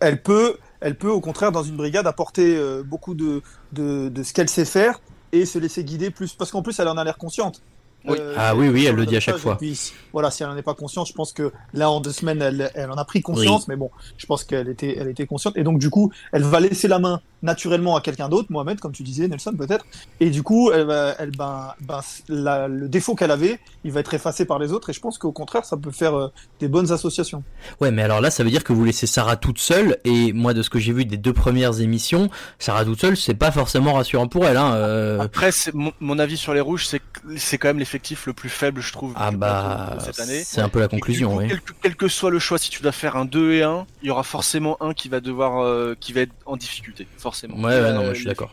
elle 0.00 0.22
peut, 0.22 0.56
elle 0.80 0.96
peut 0.96 1.10
au 1.10 1.20
contraire 1.20 1.52
dans 1.52 1.62
une 1.62 1.76
brigade 1.76 2.06
apporter 2.06 2.56
euh, 2.56 2.82
beaucoup 2.82 3.14
de, 3.14 3.42
de, 3.72 4.08
de 4.08 4.22
ce 4.22 4.32
qu'elle 4.32 4.48
sait 4.48 4.64
faire 4.64 5.00
et 5.32 5.46
se 5.46 5.58
laisser 5.58 5.84
guider 5.84 6.10
plus. 6.10 6.34
Parce 6.34 6.50
qu'en 6.50 6.62
plus, 6.62 6.78
elle 6.80 6.88
en 6.88 6.96
a 6.96 7.04
l'air 7.04 7.16
consciente. 7.18 7.62
Oui. 8.04 8.16
Euh, 8.18 8.34
Ah 8.36 8.56
oui, 8.56 8.68
oui, 8.68 8.84
elle 8.86 8.96
le 8.96 9.06
dit 9.06 9.16
à 9.16 9.20
chaque 9.20 9.36
fois. 9.36 9.56
puis, 9.56 9.92
voilà, 10.12 10.32
si 10.32 10.42
elle 10.42 10.48
n'en 10.48 10.56
est 10.56 10.62
pas 10.62 10.74
consciente, 10.74 11.06
je 11.06 11.12
pense 11.12 11.32
que 11.32 11.52
là, 11.72 11.88
en 11.88 12.00
deux 12.00 12.10
semaines, 12.10 12.42
elle, 12.42 12.70
elle 12.74 12.90
en 12.90 12.96
a 12.96 13.04
pris 13.04 13.22
conscience, 13.22 13.68
mais 13.68 13.76
bon, 13.76 13.90
je 14.18 14.26
pense 14.26 14.42
qu'elle 14.42 14.68
était, 14.68 14.96
elle 14.98 15.06
était 15.08 15.26
consciente. 15.26 15.56
Et 15.56 15.62
donc, 15.62 15.78
du 15.78 15.88
coup, 15.88 16.10
elle 16.32 16.42
va 16.42 16.58
laisser 16.58 16.88
la 16.88 16.98
main 16.98 17.20
naturellement 17.42 17.96
à 17.96 18.00
quelqu'un 18.00 18.28
d'autre, 18.28 18.48
Mohamed, 18.50 18.80
comme 18.80 18.92
tu 18.92 19.02
disais, 19.02 19.26
Nelson, 19.28 19.52
peut-être. 19.56 19.84
Et 20.20 20.30
du 20.30 20.42
coup, 20.42 20.70
elle 20.72 20.84
va, 20.86 21.14
elle, 21.18 21.30
ben, 21.32 21.74
ben, 21.80 22.00
la- 22.28 22.68
le 22.68 22.88
défaut 22.88 23.14
qu'elle 23.14 23.30
avait, 23.30 23.58
il 23.84 23.92
va 23.92 24.00
être 24.00 24.14
effacé 24.14 24.44
par 24.44 24.58
les 24.58 24.72
autres. 24.72 24.90
Et 24.90 24.92
je 24.92 25.00
pense 25.00 25.18
qu'au 25.18 25.32
contraire, 25.32 25.64
ça 25.64 25.76
peut 25.76 25.90
faire 25.90 26.14
euh, 26.16 26.28
des 26.60 26.68
bonnes 26.68 26.92
associations. 26.92 27.42
Ouais, 27.80 27.90
mais 27.90 28.02
alors 28.02 28.20
là, 28.20 28.30
ça 28.30 28.44
veut 28.44 28.50
dire 28.50 28.64
que 28.64 28.72
vous 28.72 28.84
laissez 28.84 29.06
Sarah 29.06 29.36
toute 29.36 29.58
seule. 29.58 29.98
Et 30.04 30.32
moi, 30.32 30.54
de 30.54 30.62
ce 30.62 30.70
que 30.70 30.78
j'ai 30.78 30.92
vu 30.92 31.04
des 31.04 31.16
deux 31.16 31.32
premières 31.32 31.80
émissions, 31.80 32.30
Sarah 32.58 32.84
toute 32.84 33.00
seule, 33.00 33.16
c'est 33.16 33.34
pas 33.34 33.50
forcément 33.50 33.94
rassurant 33.94 34.28
pour 34.28 34.46
elle. 34.46 34.56
Hein. 34.56 34.74
euh. 34.74 35.20
Après, 35.20 35.50
mon, 35.74 35.92
mon 36.00 36.18
avis 36.18 36.36
sur 36.36 36.54
les 36.54 36.60
rouges, 36.60 36.86
c'est 36.86 37.00
c'est 37.36 37.56
quand 37.58 37.68
même 37.68 37.78
l'effectif 37.78 38.26
le 38.26 38.32
plus 38.32 38.48
faible, 38.48 38.80
je 38.80 38.92
trouve, 38.92 39.12
Ah 39.16 39.30
bah, 39.30 39.96
cette 40.04 40.18
année. 40.18 40.42
c'est 40.44 40.60
un 40.60 40.68
peu 40.68 40.80
la 40.80 40.88
conclusion, 40.88 41.30
coup, 41.32 41.38
oui. 41.38 41.46
quel, 41.48 41.60
que- 41.60 41.72
quel 41.82 41.96
que 41.96 42.08
soit 42.08 42.30
le 42.30 42.38
choix, 42.40 42.58
si 42.58 42.68
tu 42.68 42.82
dois 42.82 42.90
faire 42.90 43.16
un 43.16 43.24
2 43.24 43.52
et 43.52 43.62
1, 43.62 43.86
il 44.02 44.08
y 44.08 44.10
aura 44.10 44.24
forcément 44.24 44.76
un 44.82 44.92
qui 44.92 45.08
va 45.08 45.20
devoir, 45.20 45.62
euh, 45.62 45.94
qui 46.00 46.12
va 46.12 46.22
être 46.22 46.32
en 46.46 46.56
difficulté, 46.56 47.06
forcément. 47.16 47.31
Ouais, 47.56 47.64
ouais, 47.64 47.72
Euh, 47.72 47.92
non, 47.92 48.04
moi, 48.04 48.12
je 48.14 48.18
suis 48.18 48.26
d'accord. 48.26 48.52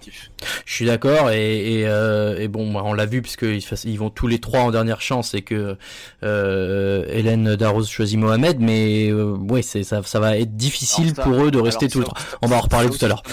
Je 0.65 0.74
suis 0.74 0.86
d'accord 0.86 1.32
et, 1.32 1.80
et, 1.80 1.88
euh, 1.88 2.39
et 2.39 2.48
bon, 2.48 2.65
moi, 2.65 2.84
on 2.86 2.94
l'a 2.94 3.06
vu 3.06 3.22
puisque 3.22 3.44
ils, 3.44 3.98
vont 3.98 4.10
tous 4.10 4.28
les 4.28 4.39
trois 4.39 4.62
en 4.62 4.72
dernière 4.72 5.02
chance 5.02 5.34
et 5.34 5.42
que 5.42 5.76
euh, 6.24 7.06
Hélène 7.10 7.56
Darroze 7.56 7.89
choisit 7.89 8.18
Mohamed, 8.20 8.60
mais 8.60 9.10
euh, 9.10 9.36
ouais, 9.36 9.62
c'est 9.62 9.84
ça, 9.84 10.02
ça 10.04 10.20
va 10.20 10.38
être 10.38 10.56
difficile 10.56 11.13
ça- 11.15 11.24
pour 11.24 11.44
eux 11.44 11.52
de 11.52 11.60
rester 11.60 11.86
les 11.86 11.92
ça- 11.92 12.00
trois. 12.02 12.18
On 12.42 12.48
va 12.48 12.58
en 12.58 12.62
reparler 12.62 12.89
tout 12.89 13.04
à 13.04 13.08
l'heure. 13.08 13.24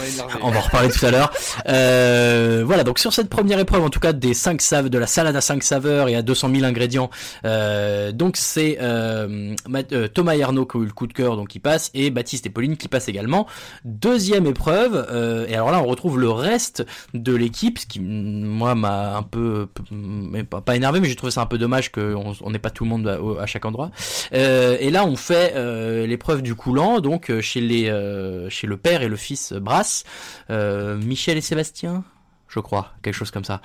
On 0.43 0.51
va 0.51 0.59
en 0.59 0.63
reparler 0.63 0.91
tout 0.91 1.05
à 1.05 1.11
l'heure. 1.11 1.33
Euh, 1.69 2.63
voilà, 2.67 2.85
donc 2.85 2.99
sur 2.99 3.13
cette 3.13 3.29
première 3.29 3.59
épreuve, 3.59 3.83
en 3.83 3.91
tout 3.91 4.01
cas 4.01 4.13
des 4.13 4.35
cinq 4.35 4.63
sav 4.63 4.89
de 4.89 4.99
la 4.99 5.07
salade 5.07 5.37
à 5.37 5.41
5 5.41 5.63
saveurs 5.63 6.09
et 6.09 6.15
à 6.17 6.23
200 6.23 6.51
000 6.53 6.65
ingrédients, 6.65 7.11
euh, 7.45 8.13
donc 8.13 8.37
c'est 8.37 8.79
euh, 8.81 9.55
euh, 9.93 10.09
Thomas 10.09 10.35
et 10.35 10.43
Arnaud 10.43 10.67
qui 10.67 10.77
ont 10.77 10.83
eu 10.83 10.87
le 10.87 10.93
coup 10.93 11.07
de 11.07 11.13
cœur, 11.13 11.37
donc 11.37 11.49
qui 11.49 11.59
passe, 11.59 11.91
et 11.95 12.11
Baptiste 12.11 12.47
et 12.47 12.51
Pauline 12.51 12.77
qui 12.77 12.89
passent 12.89 13.09
également. 13.09 13.47
Deuxième 13.85 14.47
épreuve, 14.47 15.07
euh, 15.11 15.36
et 15.49 15.55
alors 15.55 15.70
là 15.70 15.83
on 15.83 15.87
retrouve 15.87 16.18
le 16.18 16.31
reste 16.31 16.87
de 17.14 17.35
l'équipe, 17.35 17.79
ce 17.79 17.87
qui 17.87 18.01
moi 18.01 18.75
m'a 18.75 19.16
un 19.16 19.22
peu, 19.22 19.68
mais 19.90 20.44
pas, 20.44 20.61
pas 20.61 20.77
énervé, 20.77 21.01
mais 21.01 21.09
j'ai 21.09 21.16
trouvé 21.16 21.31
ça 21.31 21.42
un 21.42 21.46
peu 21.46 21.59
dommage 21.59 21.92
qu'on 21.92 22.35
on 22.40 22.51
n'ait 22.51 22.59
pas 22.59 22.70
tout 22.70 22.85
le 22.85 22.90
monde 22.90 23.37
à, 23.40 23.46
chaque 23.46 23.64
endroit. 23.64 23.90
Euh, 24.33 24.77
et 24.81 24.90
là 24.90 25.05
on 25.05 25.16
fait 25.16 25.53
euh, 25.57 26.07
l'épreuve 26.07 26.42
du 26.42 26.55
coulant, 26.55 27.01
donc 27.01 27.31
euh, 27.31 27.40
chez 27.40 27.61
les, 27.61 27.88
euh, 27.88 28.49
chez 28.51 28.66
le 28.66 28.77
père 28.77 29.03
et 29.03 29.09
le 29.09 29.16
fils 29.16 29.53
Brasse, 29.53 30.05
euh, 30.51 30.96
Michel 30.96 31.37
et 31.37 31.40
Sébastien, 31.40 32.05
je 32.49 32.61
crois, 32.61 32.92
quelque 33.03 33.14
chose 33.14 33.31
comme 33.31 33.44
ça. 33.44 33.61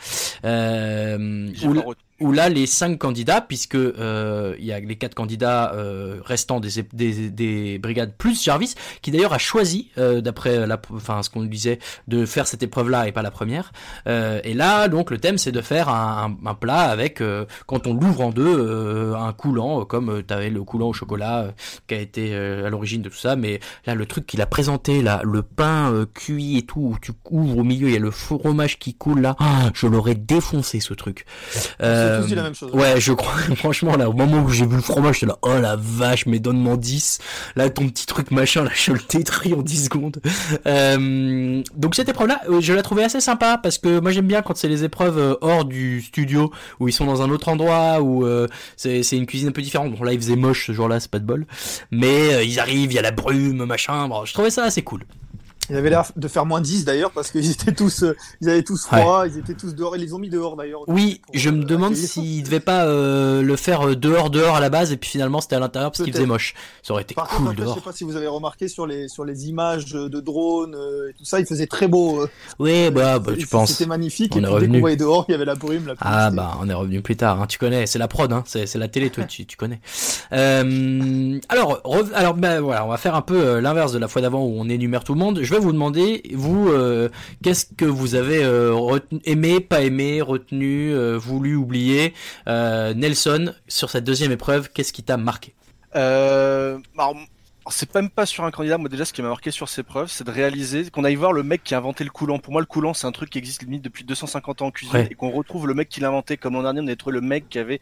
Euh, 0.46 1.50
où. 1.64 1.94
Où 2.22 2.32
là 2.32 2.50
les 2.50 2.68
cinq 2.68 3.00
candidats, 3.00 3.42
puisque 3.42 3.76
euh, 3.76 4.56
il 4.60 4.66
y 4.66 4.72
a 4.72 4.80
les 4.80 4.96
quatre 4.96 5.16
candidats 5.16 5.74
euh, 5.74 6.20
restants 6.24 6.60
des, 6.60 6.70
des, 6.94 7.30
des 7.30 7.80
brigades 7.80 8.14
plus 8.18 8.44
Jarvis, 8.44 8.76
qui 9.02 9.12
d'ailleurs 9.12 9.34
a 9.34 9.38
choisi, 9.38 9.90
euh, 9.98 10.22
d'après 10.22 10.66
la, 10.68 10.80
enfin 10.94 11.24
ce 11.24 11.30
qu'on 11.30 11.44
disait, 11.44 11.80
de 12.08 12.26
faire 12.26 12.48
cette 12.48 12.64
épreuve-là 12.64 13.08
et 13.08 13.12
pas 13.12 13.24
la 13.24 13.32
première. 13.32 13.74
Euh, 14.08 14.40
et 14.44 14.54
là, 14.54 14.88
donc 14.88 15.12
le 15.12 15.18
thème 15.18 15.38
c'est 15.38 15.52
de 15.52 15.62
faire 15.62 15.90
un, 15.90 16.38
un, 16.46 16.54
plat 16.54 16.82
avec, 16.82 17.22
euh, 17.22 17.46
quand 17.66 17.88
on 17.88 17.94
l'ouvre 17.94 18.22
en 18.22 18.30
deux, 18.30 18.46
euh, 18.46 19.16
un 19.16 19.34
coulant, 19.34 19.86
comme 19.86 20.22
tu 20.26 20.34
avais 20.34 20.50
le 20.50 20.64
coulant 20.64 20.90
au 20.90 20.94
chocolat 20.94 21.54
qui 21.88 21.96
a 21.96 22.00
été 22.00 22.36
à 22.36 22.70
l'origine 22.70 23.02
de 23.02 23.10
tout 23.10 23.18
ça. 23.18 23.36
Mais 23.36 23.60
là, 23.86 23.96
le 23.96 24.06
truc 24.06 24.28
qu'il 24.28 24.42
a 24.42 24.46
présenté, 24.46 25.02
là, 25.02 25.22
le 25.24 25.42
pain 25.42 26.06
cuit 26.14 26.58
et 26.58 26.62
tout, 26.64 26.92
où 26.94 26.98
tu 27.02 27.12
ouvres 27.30 27.58
au 27.58 27.64
milieu, 27.64 27.88
il 27.88 27.94
y 27.94 27.98
a 27.98 28.00
le 28.00 28.12
fromage 28.12 28.78
qui 28.80 28.94
coule 28.94 29.22
là. 29.22 29.36
Ah, 29.40 29.72
je 29.74 29.88
l'aurais 29.88 30.16
défoncé 30.16 30.80
ce 30.80 30.94
truc. 30.94 31.26
Tous 32.20 32.28
dit 32.28 32.36
la 32.36 32.44
même 32.44 32.56
chose. 32.56 32.72
Ouais, 32.74 33.00
je 33.00 33.14
crois, 33.14 33.34
franchement, 33.56 33.96
là, 33.96 34.10
au 34.10 34.14
moment 34.14 34.44
où 34.44 34.50
j'ai 34.50 34.66
vu 34.66 34.76
le 34.76 34.82
fromage, 34.82 35.16
j'étais 35.16 35.28
là, 35.28 35.38
oh 35.42 35.58
la 35.60 35.76
vache, 35.78 36.26
mais 36.26 36.40
donne-moi 36.40 36.78
10. 36.78 37.20
Là, 37.56 37.70
ton 37.70 37.88
petit 37.88 38.06
truc 38.06 38.32
machin, 38.32 38.64
là, 38.64 38.72
je 38.74 38.92
le 38.92 39.00
détruis 39.10 39.54
en 39.54 39.62
10 39.62 39.86
secondes. 39.86 40.22
Euh, 40.68 41.62
donc 41.76 41.96
cette 41.96 42.10
épreuve-là, 42.10 42.42
euh, 42.50 42.62
je 42.62 42.74
la 42.74 42.84
trouvais 42.84 43.04
assez 43.04 43.22
sympa, 43.22 43.60
parce 43.62 43.78
que 43.78 44.00
moi 44.00 44.12
j'aime 44.12 44.28
bien 44.28 44.42
quand 44.42 44.56
c'est 44.58 44.68
les 44.68 44.84
épreuves 44.84 45.18
euh, 45.18 45.36
hors 45.42 45.66
du 45.66 46.02
studio, 46.02 46.52
où 46.80 46.88
ils 46.88 46.94
sont 46.94 47.06
dans 47.06 47.22
un 47.22 47.30
autre 47.30 47.50
endroit, 47.50 48.02
où 48.02 48.26
euh, 48.26 48.48
c'est 48.78 49.04
c'est 49.04 49.18
une 49.18 49.26
cuisine 49.26 49.50
un 49.50 49.52
peu 49.52 49.62
différente. 49.62 49.94
Bon, 49.96 50.04
là, 50.04 50.14
il 50.14 50.20
faisait 50.20 50.36
moche 50.36 50.68
ce 50.68 50.74
jour-là, 50.74 51.00
c'est 51.00 51.12
pas 51.12 51.20
de 51.20 51.26
bol. 51.26 51.46
Mais 51.92 52.34
euh, 52.34 52.44
ils 52.44 52.60
arrivent, 52.60 52.92
il 52.92 52.96
y 52.96 53.00
a 53.00 53.02
la 53.02 53.12
brume, 53.12 53.66
machin, 53.66 54.08
bon, 54.08 54.26
je 54.26 54.34
trouvais 54.34 54.50
ça 54.50 54.64
assez 54.64 54.82
cool. 54.82 55.04
Il 55.70 55.76
avait 55.78 55.90
l'air 55.90 56.12
de 56.16 56.28
faire 56.28 56.46
moins 56.46 56.60
10 56.60 56.84
d'ailleurs 56.86 57.12
parce 57.12 57.32
qu'ils 57.32 57.50
étaient 57.52 57.72
tous, 57.74 58.04
euh, 58.04 58.16
ils 58.42 58.50
avaient 58.50 58.64
tous 58.64 58.84
froid, 58.86 59.26
ils 59.28 59.38
étaient 59.38 59.54
tous 59.54 59.74
dehors. 59.76 59.96
Ils 59.96 60.02
les 60.02 60.14
ont 60.14 60.20
mis 60.20 60.30
dehors 60.30 60.56
d'ailleurs. 60.58 60.82
Oui, 60.88 61.22
pour, 61.26 61.36
je 61.36 61.50
me 61.50 61.62
euh, 61.62 61.66
demande 61.66 61.92
accueillir. 61.94 62.10
s'il 62.10 62.44
devait 62.44 62.60
pas 62.60 62.86
euh, 62.86 63.42
le 63.42 63.56
faire 63.56 63.96
dehors, 63.96 64.30
dehors 64.30 64.56
à 64.56 64.60
la 64.60 64.70
base, 64.70 64.92
et 64.92 64.98
puis 64.98 65.10
finalement 65.10 65.40
c'était 65.40 65.56
à 65.56 65.60
l'intérieur 65.60 65.92
parce 65.92 66.04
qu'il 66.04 66.14
faisait 66.14 66.26
moche. 66.26 66.56
Ça 66.84 66.94
aurait 66.94 67.04
été 67.04 67.14
Par 67.16 67.28
cool 67.28 67.38
contre, 67.38 67.52
après, 67.52 67.62
je 67.62 67.64
dehors. 67.66 67.76
sais 67.76 67.82
pas 67.82 67.92
si 67.94 68.04
vous 68.04 68.16
avez 68.16 68.28
remarqué 68.28 68.68
sur 68.68 68.86
les 68.88 69.08
sur 69.08 69.24
les 69.24 69.48
images 69.48 69.86
de 69.86 70.20
drones 70.20 70.76
et 71.10 71.14
tout 71.14 71.26
ça, 71.26 71.40
il 71.40 71.46
faisait 71.46 71.68
très 71.68 71.88
beau. 71.88 72.26
Oui, 72.60 72.90
bah, 72.92 73.20
bah, 73.20 73.32
tu 73.38 73.48
penses. 73.48 73.72
C'était 73.72 73.86
magnifique. 73.88 74.34
On 74.36 74.40
et 74.40 74.40
est 74.40 74.42
puis 74.42 74.50
dès 74.50 74.56
revenu. 74.56 74.74
qu'on 74.74 74.80
voyait 74.82 74.98
dehors, 74.98 75.26
il 75.30 75.32
y 75.32 75.36
avait 75.36 75.46
la 75.46 75.56
brume. 75.56 75.88
La 75.88 75.96
pluie, 75.96 76.06
Ah 76.10 76.32
bah 76.32 76.58
on 76.60 76.68
est 76.70 76.74
revenu 76.74 77.02
plus 77.02 77.16
tard, 77.16 77.42
hein. 77.42 77.48
tu 77.48 77.58
connais, 77.58 77.86
c'est 77.88 78.00
la 78.00 78.08
prod, 78.08 78.32
hein. 78.34 78.44
c'est 78.46 78.76
la 78.76 78.88
télé, 78.88 79.10
toi 79.10 79.24
tu, 79.28 79.46
tu 79.46 79.56
connais. 79.58 79.80
Alors, 80.32 81.82
alors 82.14 82.34
bah, 82.34 82.60
voilà, 82.62 82.86
on 82.86 82.90
va 82.90 82.98
faire 82.98 83.16
un 83.16 83.22
peu 83.22 83.60
l'inverse 83.60 83.92
de 83.94 84.00
la 84.00 84.08
fois 84.08 84.22
d'avant 84.22 84.44
où 84.44 84.54
on 84.58 84.68
énumère 84.70 85.04
tout 85.04 85.14
le 85.14 85.20
monde. 85.20 85.40
Je 85.42 85.54
vais 85.54 85.61
vous 85.62 85.72
demander, 85.72 86.24
vous, 86.34 86.70
euh, 86.70 87.10
qu'est-ce 87.44 87.66
que 87.66 87.86
vous 87.86 88.16
avez 88.16 88.44
euh, 88.44 89.00
aimé, 89.26 89.60
pas 89.60 89.82
aimé, 89.82 90.22
retenu, 90.22 90.94
euh, 90.94 91.18
voulu, 91.18 91.56
oublié. 91.56 92.14
Nelson, 92.48 93.54
sur 93.68 93.90
cette 93.90 94.04
deuxième 94.04 94.32
épreuve, 94.32 94.70
qu'est-ce 94.74 94.94
qui 94.94 95.04
t'a 95.04 95.18
marqué? 95.18 95.54
C'est 97.70 97.94
même 97.94 98.10
pas 98.10 98.26
sur 98.26 98.44
un 98.44 98.52
candidat. 98.52 98.78
Moi, 98.78 98.90
déjà, 98.90 99.06
ce 99.06 99.14
qui 99.14 99.22
m'a 99.22 99.30
marqué 99.30 99.52
sur 99.52 99.70
ces 99.70 99.84
preuves, 99.84 100.10
c'est 100.10 100.24
de 100.24 100.32
réaliser 100.32 100.90
qu'on 100.90 101.04
aille 101.04 101.16
voir 101.16 101.32
le 101.32 101.44
mec 101.44 101.64
qui 101.64 101.76
a 101.76 101.78
inventé 101.78 102.04
le 102.04 102.10
coulant. 102.10 102.40
Pour 102.40 102.52
moi, 102.54 102.62
le 102.62 102.66
coulant, 102.66 102.94
c'est 102.94 103.06
un 103.08 103.12
truc 103.12 103.30
qui 103.30 103.38
existe 103.38 103.62
limite 103.62 103.84
depuis 103.84 104.04
250 104.04 104.62
ans 104.64 104.68
en 104.68 104.72
cuisine 104.72 104.96
Ouais. 104.96 105.08
et 105.12 105.16
qu'on 105.16 105.30
retrouve 105.30 105.68
le 105.68 105.74
mec 105.74 105.88
qui 105.88 106.00
l'a 106.00 106.08
inventé. 106.08 106.38
Comme 106.38 106.54
l'an 106.54 106.64
dernier, 106.64 106.82
on 106.82 106.88
a 106.88 106.96
trouvé 106.96 107.14
le 107.14 107.22
mec 107.22 107.48
qui 107.50 107.60
avait 107.60 107.80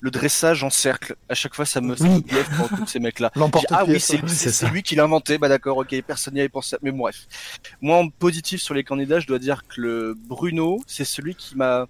le 0.00 0.10
dressage 0.10 0.64
en 0.64 0.70
cercle. 0.70 1.14
À 1.28 1.34
chaque 1.34 1.54
fois, 1.54 1.66
ça 1.66 1.80
me 1.80 1.94
Oui. 2.00 2.24
pour 2.56 2.68
tous 2.70 2.86
ces 2.86 3.00
mecs-là. 3.00 3.30
Ah 3.70 3.84
oui, 3.86 4.00
c'est 4.00 4.16
lui, 4.16 4.70
lui 4.72 4.82
qui 4.82 4.94
l'a 4.96 5.04
inventé. 5.04 5.36
Bah 5.38 5.48
d'accord, 5.48 5.76
ok, 5.76 5.94
personne 6.06 6.34
n'y 6.34 6.40
avait 6.40 6.48
pensé. 6.48 6.76
Mais 6.82 6.90
bon, 6.90 6.98
bref. 6.98 7.26
Moi, 7.82 7.96
en 7.98 8.08
positif 8.08 8.62
sur 8.62 8.74
les 8.74 8.82
candidats, 8.84 9.20
je 9.20 9.26
dois 9.26 9.38
dire 9.38 9.62
que 9.68 9.80
le 9.80 10.14
Bruno, 10.26 10.80
c'est 10.86 11.04
celui 11.04 11.34
qui 11.34 11.54
m'a 11.56 11.86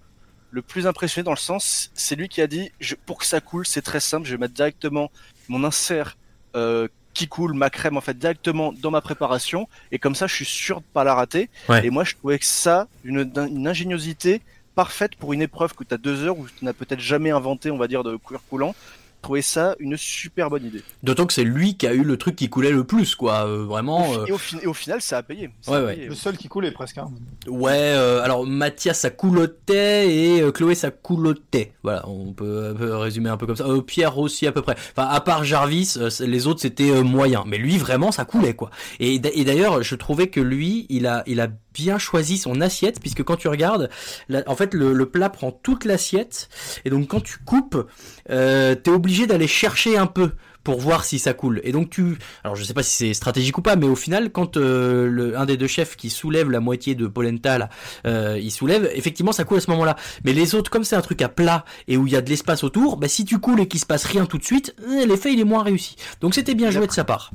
le 0.51 0.62
plus 0.62 0.87
impressionné 0.87 1.24
dans 1.24 1.33
le 1.33 1.37
sens, 1.37 1.90
c'est 1.94 2.16
lui 2.16 2.29
qui 2.29 2.40
a 2.40 2.46
dit, 2.46 2.72
je, 2.81 2.94
pour 2.94 3.18
que 3.18 3.27
ça 3.27 3.40
coule, 3.42 3.66
c'est 3.66 3.83
très 3.83 4.01
simple, 4.01 4.27
je 4.27 4.33
vais 4.33 4.38
mettre 4.38 4.55
directement 4.55 5.11
mon 5.48 5.62
insert 5.62 6.16
euh, 6.57 6.88
qui 7.18 7.26
coule, 7.26 7.52
ma 7.52 7.68
crème 7.68 7.96
en 7.96 8.00
fait 8.00 8.16
directement 8.16 8.72
dans 8.72 8.92
ma 8.92 9.00
préparation, 9.00 9.68
et 9.90 9.98
comme 9.98 10.14
ça, 10.14 10.28
je 10.28 10.35
suis 10.37 10.44
sûr 10.44 10.81
de 10.81 10.87
pas 10.92 11.02
la 11.02 11.14
rater. 11.14 11.50
Ouais. 11.68 11.85
Et 11.85 11.90
moi, 11.90 12.04
je 12.04 12.14
trouvais 12.14 12.38
que 12.38 12.44
ça, 12.44 12.87
une, 13.02 13.28
une 13.50 13.66
ingéniosité 13.66 14.40
parfaite 14.76 15.16
pour 15.16 15.33
une 15.33 15.42
épreuve 15.42 15.74
que 15.74 15.83
tu 15.83 15.92
as 15.92 15.96
deux 15.98 16.24
heures 16.24 16.38
où 16.38 16.46
tu 16.46 16.64
n'as 16.64 16.72
peut-être 16.72 17.00
jamais 17.00 17.33
inventé, 17.33 17.72
on 17.72 17.76
va 17.76 17.88
dire, 17.88 18.04
de 18.04 18.16
cuir 18.16 18.40
coulant. 18.48 18.76
Je 19.18 19.22
trouvais 19.22 19.42
ça 19.42 19.74
une 19.81 19.96
super 19.96 20.48
bonne 20.48 20.64
idée. 20.64 20.83
D'autant 21.02 21.26
que 21.26 21.33
c'est 21.33 21.44
lui 21.44 21.76
qui 21.76 21.87
a 21.88 21.92
eu 21.92 22.02
le 22.04 22.16
truc 22.16 22.37
qui 22.37 22.48
coulait 22.48 22.70
le 22.70 22.85
plus, 22.85 23.14
quoi. 23.16 23.46
euh, 23.46 23.64
vraiment. 23.64 24.14
euh, 24.14 24.24
Et, 24.26 24.33
au 24.33 24.38
fin- 24.38 24.59
et 24.62 24.66
au 24.66 24.72
final, 24.72 25.02
ça 25.02 25.18
a 25.18 25.22
payé. 25.22 25.50
Ça 25.61 25.72
Ouais, 25.72 25.78
a 25.78 25.85
ouais. 25.85 25.96
Le 26.09 26.14
seul 26.14 26.37
qui 26.37 26.46
coulait 26.48 26.70
presque. 26.70 26.98
Hein. 26.98 27.11
Ouais, 27.48 27.72
euh, 27.74 28.22
alors 28.22 28.46
Mathias 28.46 29.00
ça 29.00 29.11
coulotait 29.11 30.09
et 30.14 30.40
euh, 30.40 30.52
Chloé 30.52 30.74
ça 30.76 30.90
coulotait. 30.92 31.72
Voilà, 31.83 32.09
on 32.09 32.33
peut, 32.33 32.70
on 32.74 32.78
peut 32.78 32.96
résumer 32.96 33.28
un 33.28 33.37
peu 33.37 33.46
comme 33.46 33.57
ça. 33.57 33.64
Euh, 33.66 33.83
Pierre 33.83 34.18
aussi 34.18 34.46
à 34.46 34.52
peu 34.52 34.62
près. 34.62 34.76
Enfin, 34.96 35.09
à 35.09 35.20
part 35.20 35.44
Jarvis, 35.44 35.94
euh, 35.98 36.11
les 36.20 36.46
autres 36.46 36.61
c'était 36.61 36.90
euh, 36.90 37.02
moyen. 37.02 37.42
Mais 37.46 37.59
lui 37.59 37.76
vraiment 37.76 38.12
ça 38.12 38.24
coulait 38.24 38.54
quoi. 38.54 38.70
Et, 39.00 39.18
d'ailleurs, 39.18 39.83
je 39.83 39.94
trouvais 39.96 40.28
que 40.28 40.40
lui, 40.40 40.87
il 40.88 41.07
a, 41.07 41.22
il 41.26 41.40
a 41.40 41.48
bien 41.74 41.98
choisi 41.98 42.38
son 42.38 42.61
assiette 42.61 42.98
puisque 43.00 43.22
quand 43.22 43.37
tu 43.37 43.48
regardes, 43.48 43.88
la- 44.28 44.42
en 44.46 44.57
fait 44.57 44.74
le, 44.74 44.92
le 44.92 45.07
plat 45.07 45.28
prend 45.31 45.50
toute 45.52 45.85
l'assiette 45.85 46.48
et 46.85 46.90
donc 46.90 47.09
quand 47.09 47.20
tu 47.22 47.38
coupes, 47.44 47.87
euh, 48.31 48.74
t'es 48.74 48.90
obligé 48.90 49.08
d'aller 49.27 49.47
chercher 49.47 49.97
un 49.97 50.07
peu 50.07 50.33
pour 50.64 50.81
voir 50.81 51.05
si 51.05 51.18
ça 51.18 51.33
coule. 51.33 51.61
Et 51.64 51.73
donc 51.73 51.88
tu, 51.88 52.18
alors 52.44 52.55
je 52.55 52.62
sais 52.62 52.75
pas 52.75 52.83
si 52.83 52.94
c'est 52.94 53.14
stratégique 53.14 53.57
ou 53.57 53.62
pas, 53.62 53.77
mais 53.77 53.87
au 53.87 53.97
final, 53.97 54.31
quand 54.31 54.57
euh, 54.57 55.09
le, 55.09 55.38
un 55.38 55.47
des 55.47 55.57
deux 55.57 55.66
chefs 55.66 55.97
qui 55.97 56.11
soulève 56.11 56.51
la 56.51 56.61
moitié 56.61 56.94
de 56.94 57.07
polenta 57.07 57.59
là, 57.59 57.71
euh, 58.07 58.38
il 58.38 58.51
soulève, 58.51 58.90
effectivement 58.94 59.33
ça 59.33 59.44
coule 59.44 59.59
à 59.59 59.61
ce 59.61 59.71
moment-là. 59.71 59.97
Mais 60.25 60.33
les 60.33 60.55
autres, 60.55 60.71
comme 60.71 60.85
c'est 60.85 60.97
un 60.97 61.01
truc 61.01 61.23
à 61.23 61.29
plat 61.29 61.64
et 61.87 61.97
où 61.97 62.07
il 62.07 62.12
y 62.12 62.16
a 62.16 62.21
de 62.21 62.29
l'espace 62.29 62.64
autour, 62.64 62.99
bah 62.99 63.09
si 63.09 63.25
tu 63.25 63.38
coules 63.38 63.61
et 63.61 63.68
qu'il 63.68 63.81
se 63.81 63.87
passe 63.87 64.05
rien 64.05 64.27
tout 64.27 64.38
de 64.38 64.44
suite, 64.44 64.75
euh, 64.87 65.07
l'effet 65.07 65.33
il 65.33 65.40
est 65.40 65.44
moins 65.44 65.62
réussi. 65.62 65.97
Donc 66.21 66.35
c'était 66.35 66.55
bien 66.55 66.71
joué 66.71 66.87
de 66.87 66.92
sa 66.92 67.05
part. 67.05 67.31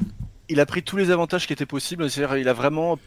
il 0.50 0.60
a 0.60 0.66
pris 0.66 0.84
tous 0.84 0.98
les 0.98 1.10
avantages 1.10 1.48
qui 1.48 1.54
étaient 1.54 1.66
possibles. 1.66 2.10
C'est-à-dire, 2.10 2.38
il 2.38 2.48
a 2.48 2.54
vraiment 2.54 3.00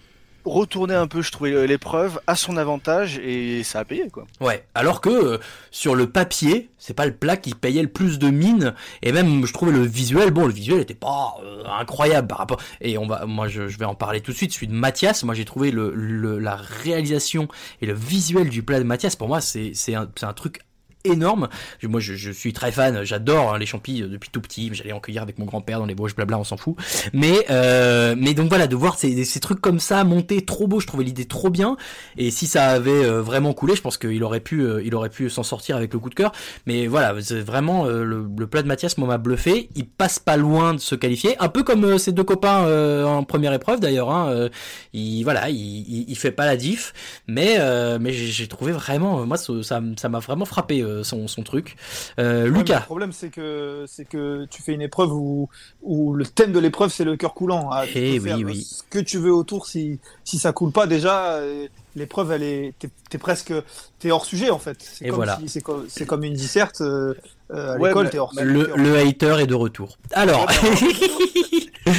retourné 0.46 0.94
un 0.94 1.06
peu, 1.06 1.22
je 1.22 1.30
trouvais, 1.30 1.66
l'épreuve 1.66 2.20
à 2.26 2.37
son 2.37 2.56
avantage 2.56 3.18
et 3.18 3.62
ça 3.62 3.80
a 3.80 3.85
payé, 3.85 4.09
quoi. 4.11 4.26
Ouais, 4.40 4.64
alors 4.74 5.00
que 5.00 5.11
euh, 5.11 5.38
sur 5.70 5.94
le 5.94 6.09
papier, 6.09 6.70
c'est 6.78 6.94
pas 6.94 7.06
le 7.06 7.14
plat 7.14 7.37
qui 7.37 7.54
payait 7.54 7.82
le 7.82 7.88
plus 7.88 8.18
de 8.18 8.30
mine. 8.30 8.74
Et 9.02 9.12
même 9.12 9.44
je 9.44 9.52
trouvais 9.52 9.72
le 9.72 9.82
visuel, 9.82 10.30
bon 10.30 10.46
le 10.46 10.52
visuel 10.52 10.80
était 10.80 10.94
pas 10.94 11.37
euh, 11.44 11.64
incroyable 11.66 12.28
par 12.28 12.38
rapport 12.38 12.61
et 12.80 12.96
on 12.98 13.06
va 13.06 13.26
moi 13.26 13.48
je, 13.48 13.62
vais 13.62 13.85
en 13.85 13.94
parler 13.94 14.20
tout 14.20 14.32
de 14.32 14.37
suite, 14.37 14.52
celui 14.52 14.68
de 14.68 14.72
Mathias, 14.72 15.24
moi 15.24 15.35
j'ai 15.35 15.44
trouvé 15.44 15.70
le, 15.70 16.38
la 16.38 16.56
réalisation 16.56 17.48
et 17.82 17.87
le 17.87 17.94
visuel 17.94 18.48
du 18.48 18.62
plat 18.62 18.78
de 18.78 18.85
Mathias 18.85 19.16
pour 19.16 19.28
moi 19.28 19.40
c'est 19.40 19.72
c'est 19.74 19.94
un 19.94 20.09
un 20.22 20.32
truc 20.32 20.61
énorme. 21.06 21.48
Moi, 21.82 22.00
je, 22.00 22.30
suis 22.30 22.52
très 22.52 22.72
fan, 22.72 23.04
j'adore 23.04 23.54
hein, 23.54 23.58
les 23.58 23.66
champis 23.66 24.02
euh, 24.02 24.08
depuis 24.08 24.30
tout 24.30 24.40
petit. 24.40 24.70
J'allais 24.72 24.92
en 24.92 25.00
cueillir 25.00 25.22
avec 25.22 25.38
mon 25.38 25.44
grand-père 25.44 25.78
dans 25.78 25.86
les 25.86 25.94
Vosges, 25.94 26.14
blabla, 26.14 26.38
on 26.38 26.44
s'en 26.44 26.56
fout. 26.56 26.76
Mais, 27.12 27.46
euh, 27.50 28.14
mais 28.18 28.34
donc 28.34 28.48
voilà, 28.48 28.66
de 28.66 28.76
voir 28.76 28.98
ces, 28.98 29.24
trucs 29.40 29.60
comme 29.60 29.80
ça 29.80 30.04
monter 30.04 30.44
trop 30.44 30.66
beau, 30.66 30.80
je 30.80 30.86
trouvais 30.86 31.04
l'idée 31.04 31.26
trop 31.26 31.50
bien. 31.50 31.76
Et 32.16 32.30
si 32.30 32.46
ça 32.46 32.68
avait 32.68 32.90
euh, 32.90 33.22
vraiment 33.22 33.52
coulé, 33.52 33.76
je 33.76 33.82
pense 33.82 33.98
qu'il 33.98 34.22
aurait 34.24 34.40
pu, 34.40 34.60
euh, 34.60 34.82
il 34.84 34.94
aurait 34.94 35.10
pu 35.10 35.28
s'en 35.30 35.42
sortir 35.42 35.76
avec 35.76 35.92
le 35.92 35.98
coup 35.98 36.10
de 36.10 36.14
cœur. 36.14 36.32
Mais 36.66 36.86
voilà, 36.86 37.14
vraiment 37.14 37.86
le, 37.86 38.46
plat 38.46 38.62
de 38.62 38.68
Mathias 38.68 38.98
m'a 38.98 39.18
bluffé. 39.18 39.68
Il 39.74 39.86
passe 39.86 40.18
pas 40.18 40.36
loin 40.36 40.74
de 40.74 40.78
se 40.78 40.94
qualifier, 40.94 41.36
un 41.40 41.48
peu 41.48 41.62
comme 41.62 41.98
ses 41.98 42.12
deux 42.12 42.24
copains 42.24 43.04
en 43.04 43.24
première 43.24 43.52
épreuve 43.52 43.80
d'ailleurs. 43.80 44.10
Hein, 44.10 44.48
il 44.92 45.22
voilà, 45.24 45.48
il, 45.50 46.16
fait 46.16 46.30
pas 46.30 46.46
la 46.46 46.56
diff, 46.56 46.92
mais 47.26 47.58
mais 47.98 48.12
j'ai 48.12 48.48
trouvé 48.48 48.72
vraiment, 48.72 49.26
moi 49.26 49.36
ça 49.36 49.80
m'a 49.80 50.18
vraiment 50.18 50.44
frappé 50.44 50.84
son 51.02 51.28
son 51.28 51.42
truc. 51.42 51.76
Euh, 52.18 52.44
Ouais, 52.50 52.59
Lucas. 52.59 52.80
le 52.80 52.85
problème, 52.85 53.12
c'est 53.12 53.30
que 53.30 53.85
c'est 53.88 54.04
que 54.04 54.46
tu 54.50 54.62
fais 54.62 54.72
une 54.74 54.82
épreuve 54.82 55.12
où, 55.12 55.48
où 55.82 56.14
le 56.14 56.24
thème 56.26 56.52
de 56.52 56.59
l'épreuve 56.59 56.90
c'est 56.92 57.04
le 57.04 57.16
cœur 57.16 57.35
coulant. 57.35 57.68
Ah, 57.72 57.85
tu 57.87 57.92
Eh 57.98 58.18
peux 58.18 58.24
oui, 58.24 58.28
faire 58.30 58.38
oui. 58.38 58.62
Ce 58.62 58.82
que 58.88 58.98
tu 58.98 59.18
veux 59.18 59.32
autour, 59.32 59.66
si 59.66 59.98
si 60.24 60.38
ça 60.38 60.52
coule 60.52 60.72
pas 60.72 60.87
déjà, 60.87 61.32
euh, 61.35 61.66
l'épreuve 61.96 62.32
elle 62.32 62.42
est, 62.42 62.74
t'es 62.78 62.88
t'es 63.11 63.18
presque, 63.18 63.52
t'es 63.98 64.11
hors 64.11 64.24
sujet 64.26 64.50
en 64.50 64.59
fait. 64.59 64.76
C'est 64.80 65.04
Et 65.06 65.09
comme 65.09 65.16
voilà. 65.16 65.38
si- 65.40 65.48
c'est 65.48 65.61
comme, 65.62 65.87
c'est 65.88 66.06
comme 66.06 66.24
une 66.24 66.35
disserte 66.35 66.80
euh, 66.80 67.14
euh, 67.52 67.74
à 67.74 67.78
Ouais, 67.78 67.88
l'école, 67.90 68.04
mais- 68.04 68.11
t'es 68.11 68.18
hors 68.18 68.32
sujet. 68.32 68.44
Le, 68.44 68.72
le 68.76 68.96
hater 68.98 69.38
est 69.40 69.46
de 69.46 69.54
retour. 69.54 69.98
Alors, 70.12 70.46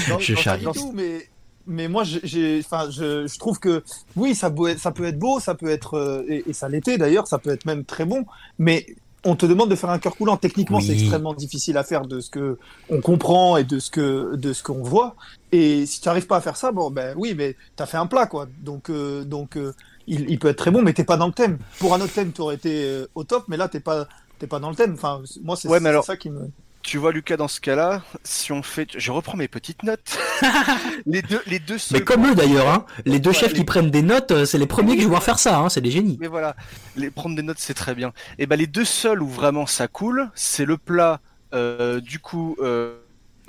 Non, 0.10 0.20
je 0.20 0.36
charrie. 0.36 0.66
du 0.66 0.72
tout, 0.72 0.92
mais 0.94 1.28
mais 1.68 1.88
moi 1.88 2.04
j'ai- 2.04 2.22
j'ai 2.24 2.60
enfin 2.64 2.90
je, 2.90 3.28
je 3.28 3.38
trouve 3.40 3.60
que 3.60 3.84
oui 4.16 4.34
ça 4.36 4.50
peut 4.50 4.70
être, 4.70 4.80
ça 4.80 4.92
peut 4.92 5.06
être 5.06 5.20
beau 5.20 5.40
ça 5.40 5.54
peut 5.56 5.70
être 5.70 5.96
euh, 5.96 6.24
et, 6.28 6.44
et 6.50 6.54
ça 6.54 6.70
l'était 6.70 6.98
d'ailleurs 6.98 7.28
ça 7.28 7.38
peut 7.38 7.50
être 7.52 7.66
même 7.66 7.84
très 7.86 8.06
bon 8.06 8.26
mais 8.58 8.86
on 9.26 9.36
te 9.36 9.46
demande 9.46 9.70
de 9.70 9.76
faire 9.76 9.90
un 9.90 10.00
cœur 10.00 10.16
coulant. 10.16 10.38
Techniquement 10.38 10.80
c'est 10.80 10.94
extrêmement 10.94 11.34
difficile 11.34 11.76
à 11.78 11.84
faire 11.84 12.06
de 12.06 12.22
ce 12.22 12.30
que 12.30 12.58
on 12.90 13.02
comprend 13.02 13.58
et 13.58 13.66
de 13.66 13.78
ce 13.80 13.90
que 13.92 14.36
de 14.38 14.54
ce 14.54 14.64
qu'on 14.64 14.82
voit. 14.84 15.16
Et 15.52 15.86
si 15.86 16.00
tu 16.00 16.08
n'arrives 16.08 16.28
pas 16.28 16.38
à 16.38 16.42
faire 16.42 16.56
ça 16.56 16.72
bon 16.72 16.92
ben 16.92 17.14
oui 17.18 17.34
mais 17.36 17.56
t'as 17.76 17.88
fait 17.88 17.98
un 17.98 18.06
plat 18.06 18.28
quoi. 18.28 18.48
Donc 18.62 18.90
euh, 18.90 19.26
donc 19.26 19.58
euh, 19.58 19.74
il, 20.06 20.30
il 20.30 20.40
peut 20.40 20.48
être 20.48 20.58
très 20.60 20.72
bon 20.72 20.82
mais 20.82 20.94
t'es 20.94 21.04
pas 21.04 21.18
dans 21.18 21.28
le 21.28 21.34
thème. 21.34 21.58
Pour 21.80 21.94
un 21.94 22.00
autre 22.00 22.14
thème 22.14 22.32
tu 22.32 22.40
aurais 22.42 22.56
été 22.56 22.84
euh, 22.86 23.08
au 23.16 23.24
top 23.26 23.46
mais 23.50 23.58
là 23.58 23.68
t'es 23.68 23.82
pas 23.82 24.08
t'es 24.40 24.48
pas 24.48 24.60
dans 24.60 24.70
le 24.70 24.76
thème. 24.76 24.94
Enfin 24.94 25.22
moi 25.44 25.58
c'est 25.58 25.68
Ouais, 25.68 25.86
alors- 25.86 26.06
ça 26.06 26.16
qui 26.16 26.30
me 26.30 26.50
Tu 26.88 26.98
vois, 26.98 27.12
Lucas, 27.12 27.36
dans 27.36 27.50
ce 27.50 27.60
cas-là, 27.60 28.02
si 28.24 28.54
on 28.54 28.64
fait, 28.64 28.88
je 28.98 29.12
reprends 29.12 29.36
mes 29.36 29.50
petites 29.50 29.84
notes. 29.84 30.18
les 31.06 31.22
deux, 31.22 31.42
les 31.46 31.60
deux 31.60 31.78
seuls 31.78 32.00
mais 32.00 32.06
comme 32.06 32.26
eux 32.26 32.34
d'ailleurs, 32.34 32.70
hein, 32.70 32.86
les 33.06 33.20
deux 33.20 33.32
Ouais, 33.32 33.36
chefs 33.36 33.52
les- 33.52 33.58
qui 33.58 33.66
prennent 33.66 33.92
des 33.92 34.02
notes, 34.02 34.32
euh, 34.32 34.46
c'est 34.46 34.58
les 34.58 34.68
premiers 34.68 34.96
que 34.96 35.02
je 35.04 35.08
vois 35.10 35.20
faire 35.20 35.38
ça, 35.38 35.60
hein, 35.60 35.68
c'est 35.68 35.82
des 35.82 35.92
génies. 35.92 36.18
Mais 36.22 36.28
voilà, 36.28 36.56
les, 36.96 37.12
prendre 37.12 37.36
des 37.36 37.42
notes 37.42 37.60
c'est 37.60 37.74
très 37.74 37.94
bien. 37.94 38.14
Et 38.40 38.46
ben 38.46 38.56
les 38.56 38.68
deux 38.68 38.86
seuls 38.86 39.22
où 39.22 39.28
vraiment 39.28 39.66
ça 39.66 39.90
coule, 39.90 40.30
c'est 40.34 40.64
le 40.64 40.78
plat 40.78 41.20
euh, 41.54 42.00
du 42.00 42.20
coup 42.20 42.56
euh, 42.62 42.98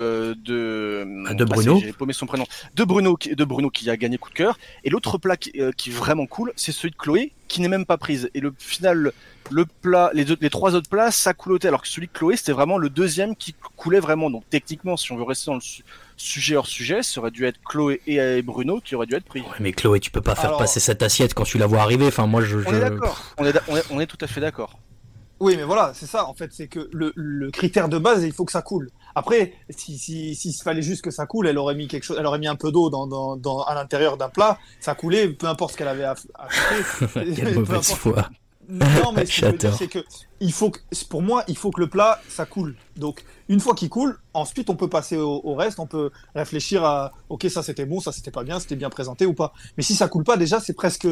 euh, 0.01 0.33
de 0.37 1.05
Ah, 1.27 1.33
de 1.33 1.43
Ah, 1.43 1.45
Bruno. 1.45 1.79
J'ai 1.79 1.93
paumé 1.93 2.13
son 2.13 2.25
prénom. 2.25 2.45
De 2.75 2.83
Bruno, 2.83 3.15
qui, 3.17 3.35
de 3.35 3.43
Bruno 3.43 3.69
qui 3.69 3.89
a 3.89 3.97
gagné 3.97 4.17
coup 4.17 4.29
de 4.29 4.35
cœur. 4.35 4.57
Et 4.83 4.89
l'autre 4.89 5.17
plat 5.17 5.37
qui, 5.37 5.51
euh, 5.59 5.71
qui 5.71 5.89
est 5.89 5.93
vraiment 5.93 6.25
cool, 6.25 6.51
c'est 6.55 6.71
celui 6.71 6.91
de 6.91 6.95
Chloé 6.95 7.33
qui 7.47 7.61
n'est 7.61 7.67
même 7.67 7.85
pas 7.85 7.97
prise. 7.97 8.29
Et 8.33 8.39
le 8.39 8.53
final, 8.57 9.11
le 9.51 9.65
plat, 9.65 10.11
les, 10.13 10.23
deux, 10.25 10.37
les 10.39 10.49
trois 10.49 10.75
autres 10.75 10.89
plats, 10.89 11.11
ça 11.11 11.33
coulotait. 11.33 11.67
Alors 11.67 11.81
que 11.81 11.87
celui 11.87 12.07
de 12.07 12.13
Chloé, 12.13 12.37
c'était 12.37 12.51
vraiment 12.51 12.77
le 12.77 12.89
deuxième 12.89 13.35
qui 13.35 13.55
coulait 13.75 13.99
vraiment. 13.99 14.29
Donc 14.29 14.43
techniquement, 14.49 14.97
si 14.97 15.11
on 15.11 15.17
veut 15.17 15.23
rester 15.23 15.47
dans 15.47 15.55
le 15.55 15.61
su- 15.61 15.83
sujet 16.15 16.55
hors 16.55 16.67
sujet, 16.67 17.01
ça 17.03 17.19
aurait 17.19 17.31
dû 17.31 17.45
être 17.45 17.59
Chloé 17.67 18.01
et, 18.07 18.41
Bruno 18.41 18.79
qui 18.81 18.95
auraient 18.95 19.07
dû 19.07 19.15
être 19.15 19.25
pris. 19.25 19.41
Ouais, 19.41 19.47
mais 19.59 19.71
Chloé, 19.71 19.99
tu 19.99 20.11
peux 20.11 20.21
pas 20.21 20.35
faire 20.35 20.45
Alors- 20.49 20.59
passer 20.59 20.79
cette 20.79 21.01
assiette 21.01 21.33
quand 21.33 21.43
tu 21.45 21.57
la 21.57 21.65
vois 21.67 21.81
arriver. 21.81 22.05
Enfin, 22.07 22.27
moi, 22.27 22.41
je. 22.43 22.57
On 22.57 22.69
je- 22.69 22.75
est 22.75 22.79
d'accord. 22.79 23.23
On 23.37 23.45
est, 23.45 23.53
d'a- 23.53 23.63
on 23.67 23.75
est, 23.77 23.83
on 23.89 23.99
est 23.99 24.05
tout 24.07 24.17
à 24.21 24.27
fait 24.27 24.41
d'accord. 24.41 24.77
Oui, 25.39 25.55
mais 25.55 25.63
voilà, 25.63 25.93
c'est 25.95 26.05
ça. 26.05 26.25
En 26.27 26.33
fait, 26.33 26.51
c'est 26.53 26.67
que 26.67 26.89
le, 26.91 27.13
le 27.15 27.49
critère 27.49 27.87
de 27.87 27.97
base, 27.97 28.23
il 28.25 28.33
faut 28.33 28.43
que 28.45 28.51
ça 28.51 28.61
coule. 28.61 28.89
Après, 29.15 29.53
si 29.69 29.97
si 29.97 30.35
s'il 30.35 30.53
fallait 30.53 30.81
juste 30.81 31.01
que 31.01 31.11
ça 31.11 31.25
coule, 31.25 31.47
elle 31.47 31.57
aurait 31.57 31.75
mis 31.75 31.87
quelque 31.87 32.03
chose, 32.03 32.17
elle 32.19 32.25
aurait 32.25 32.39
mis 32.39 32.47
un 32.47 32.55
peu 32.55 32.71
d'eau 32.71 32.89
dans, 32.89 33.07
dans, 33.07 33.35
dans 33.35 33.63
à 33.63 33.73
l'intérieur 33.75 34.17
d'un 34.17 34.29
plat, 34.29 34.57
ça 34.79 34.95
coulait, 34.95 35.29
peu 35.29 35.47
importe 35.47 35.73
ce 35.73 35.77
qu'elle 35.77 35.87
avait 35.87 36.03
à, 36.03 36.15
à. 36.35 36.47
Quelle 37.13 37.55
mauvaise 37.55 37.93
foi. 37.93 38.29
Non, 38.69 39.11
mais 39.15 39.25
ce 39.25 39.41
que 39.41 39.45
je 39.47 39.51
veux 39.51 39.57
dire, 39.57 39.73
c'est 39.73 39.87
que 39.87 39.99
il 40.39 40.53
faut 40.53 40.69
que, 40.69 40.79
pour 41.09 41.23
moi, 41.23 41.43
il 41.47 41.57
faut 41.57 41.71
que 41.71 41.81
le 41.81 41.89
plat, 41.89 42.21
ça 42.29 42.45
coule. 42.45 42.75
Donc, 42.97 43.25
une 43.47 43.59
fois 43.59 43.73
qu'il 43.73 43.89
coule, 43.89 44.19
ensuite, 44.35 44.69
on 44.69 44.75
peut 44.75 44.87
passer 44.87 45.17
au, 45.17 45.41
au 45.43 45.55
reste, 45.55 45.79
on 45.79 45.87
peut 45.87 46.11
réfléchir 46.35 46.85
à, 46.85 47.11
ok, 47.29 47.47
ça 47.49 47.63
c'était 47.63 47.85
bon, 47.87 47.99
ça 47.99 48.11
c'était 48.11 48.29
pas 48.29 48.43
bien, 48.43 48.59
c'était 48.59 48.75
bien 48.75 48.91
présenté 48.91 49.25
ou 49.25 49.33
pas. 49.33 49.53
Mais 49.75 49.83
si 49.83 49.95
ça 49.95 50.07
coule 50.07 50.23
pas, 50.23 50.37
déjà, 50.37 50.59
c'est 50.59 50.73
presque, 50.73 51.07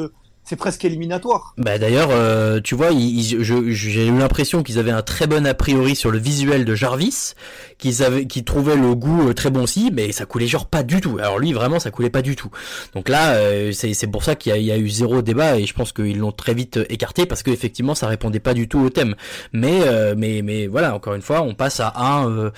c'est 0.48 0.56
presque 0.56 0.86
éliminatoire. 0.86 1.54
Bah 1.58 1.78
d'ailleurs, 1.78 2.08
euh, 2.12 2.62
tu 2.62 2.74
vois, 2.74 2.92
j'ai 2.92 4.08
eu 4.08 4.18
l'impression 4.18 4.64
qu'ils 4.64 4.80
avaient 4.80 4.92
un 4.92 5.02
très 5.02 5.28
bon 5.28 5.46
a 5.46 5.54
priori 5.54 5.94
sur 5.94 6.10
le 6.10 6.18
visuel 6.18 6.64
de 6.64 6.74
Jarvis, 6.74 7.34
qu'ils 7.78 8.02
avaient, 8.02 8.28
qu'ils 8.28 8.46
trouvaient 8.46 8.78
le 8.78 8.96
goût 8.96 9.28
euh, 9.28 9.34
très 9.34 9.50
bon 9.50 9.64
aussi, 9.64 9.92
mais 9.94 10.14
ça 10.14 10.26
coulait 10.26 10.48
genre 10.48 10.66
pas 10.66 10.84
du 10.84 11.02
tout. 11.02 11.18
Alors 11.20 11.38
lui, 11.38 11.52
vraiment, 11.52 11.80
ça 11.80 11.92
coulait 11.92 12.10
pas 12.10 12.22
du 12.22 12.38
tout. 12.38 12.50
Donc 12.96 13.10
là, 13.10 13.34
euh, 13.34 13.74
c'est 13.74 14.08
pour 14.08 14.24
ça 14.24 14.36
qu'il 14.36 14.56
y, 14.56 14.64
y 14.64 14.72
a 14.72 14.78
eu 14.78 14.88
zéro 14.90 15.22
débat 15.22 15.60
et 15.60 15.66
je 15.66 15.74
pense 15.74 15.92
qu'ils 15.92 16.18
l'ont 16.18 16.32
très 16.32 16.54
vite 16.54 16.78
euh, 16.78 16.86
écarté 16.90 17.26
parce 17.26 17.44
que 17.44 17.52
effectivement, 17.52 17.94
ça 17.94 18.08
répondait 18.08 18.40
pas 18.40 18.54
du 18.54 18.70
tout 18.70 18.80
au 18.80 18.90
thème. 18.90 19.16
Mais 19.52 19.82
euh, 19.84 20.16
mais 20.18 20.42
mais 20.44 20.68
voilà, 20.68 20.96
encore 20.96 21.14
une 21.16 21.22
fois, 21.22 21.42
on 21.42 21.56
passe 21.56 21.82
à 21.82 21.94
un 21.98 22.30
euh, 22.30 22.52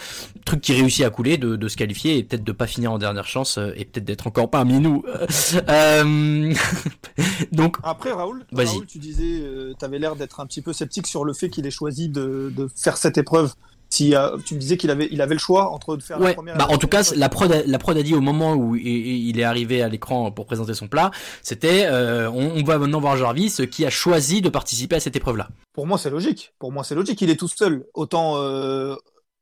truc 0.45 0.61
qui 0.61 0.73
réussit 0.73 1.03
à 1.05 1.09
couler, 1.09 1.37
de, 1.37 1.55
de 1.55 1.67
se 1.67 1.75
qualifier 1.75 2.17
et 2.17 2.23
peut-être 2.23 2.43
de 2.43 2.51
pas 2.51 2.67
finir 2.67 2.91
en 2.91 2.99
dernière 2.99 3.25
chance 3.25 3.57
et 3.75 3.85
peut-être 3.85 4.05
d'être 4.05 4.27
encore 4.27 4.51
parmi 4.51 4.79
nous. 4.79 5.03
Donc 7.51 7.77
Après, 7.83 8.11
Raoul, 8.11 8.45
tu 8.87 8.97
disais, 8.99 9.43
tu 9.77 9.85
avais 9.85 9.99
l'air 9.99 10.15
d'être 10.15 10.39
un 10.39 10.45
petit 10.45 10.61
peu 10.61 10.73
sceptique 10.73 11.07
sur 11.07 11.25
le 11.25 11.33
fait 11.33 11.49
qu'il 11.49 11.65
ait 11.65 11.71
choisi 11.71 12.09
de, 12.09 12.51
de 12.55 12.67
faire 12.75 12.97
cette 12.97 13.17
épreuve. 13.17 13.53
Si, 13.91 14.15
euh, 14.15 14.37
tu 14.45 14.53
me 14.53 14.59
disais 14.59 14.77
qu'il 14.77 14.91
avait, 14.91 15.07
il 15.11 15.19
avait 15.19 15.33
le 15.33 15.39
choix 15.39 15.71
entre 15.71 15.97
de 15.97 16.03
faire 16.03 16.19
la 16.19 16.25
Ouais, 16.27 16.33
première 16.35 16.55
bah 16.55 16.67
la 16.69 16.75
en 16.75 16.77
tout 16.77 16.87
cas, 16.87 17.01
la 17.15 17.27
prod, 17.27 17.51
a, 17.51 17.63
la 17.65 17.79
prod 17.79 17.97
a 17.97 18.03
dit 18.03 18.13
au 18.13 18.21
moment 18.21 18.53
où 18.53 18.75
il, 18.75 18.85
il 18.85 19.39
est 19.39 19.43
arrivé 19.43 19.81
à 19.81 19.89
l'écran 19.89 20.31
pour 20.31 20.45
présenter 20.45 20.75
son 20.75 20.87
plat, 20.87 21.09
c'était 21.41 21.87
euh, 21.87 22.29
on, 22.29 22.51
on 22.59 22.63
va 22.63 22.77
maintenant 22.77 22.99
voir 22.99 23.17
Jarvis 23.17 23.55
euh, 23.59 23.65
qui 23.65 23.87
a 23.87 23.89
choisi 23.89 24.41
de 24.41 24.49
participer 24.49 24.97
à 24.97 24.99
cette 24.99 25.15
épreuve-là. 25.15 25.49
Pour 25.73 25.87
moi, 25.87 25.97
c'est 25.97 26.11
logique. 26.11 26.53
Pour 26.59 26.71
moi, 26.71 26.83
c'est 26.83 26.93
logique. 26.93 27.19
Il 27.23 27.31
est 27.31 27.35
tout 27.35 27.47
seul. 27.47 27.87
Autant 27.95 28.37
euh, 28.37 28.95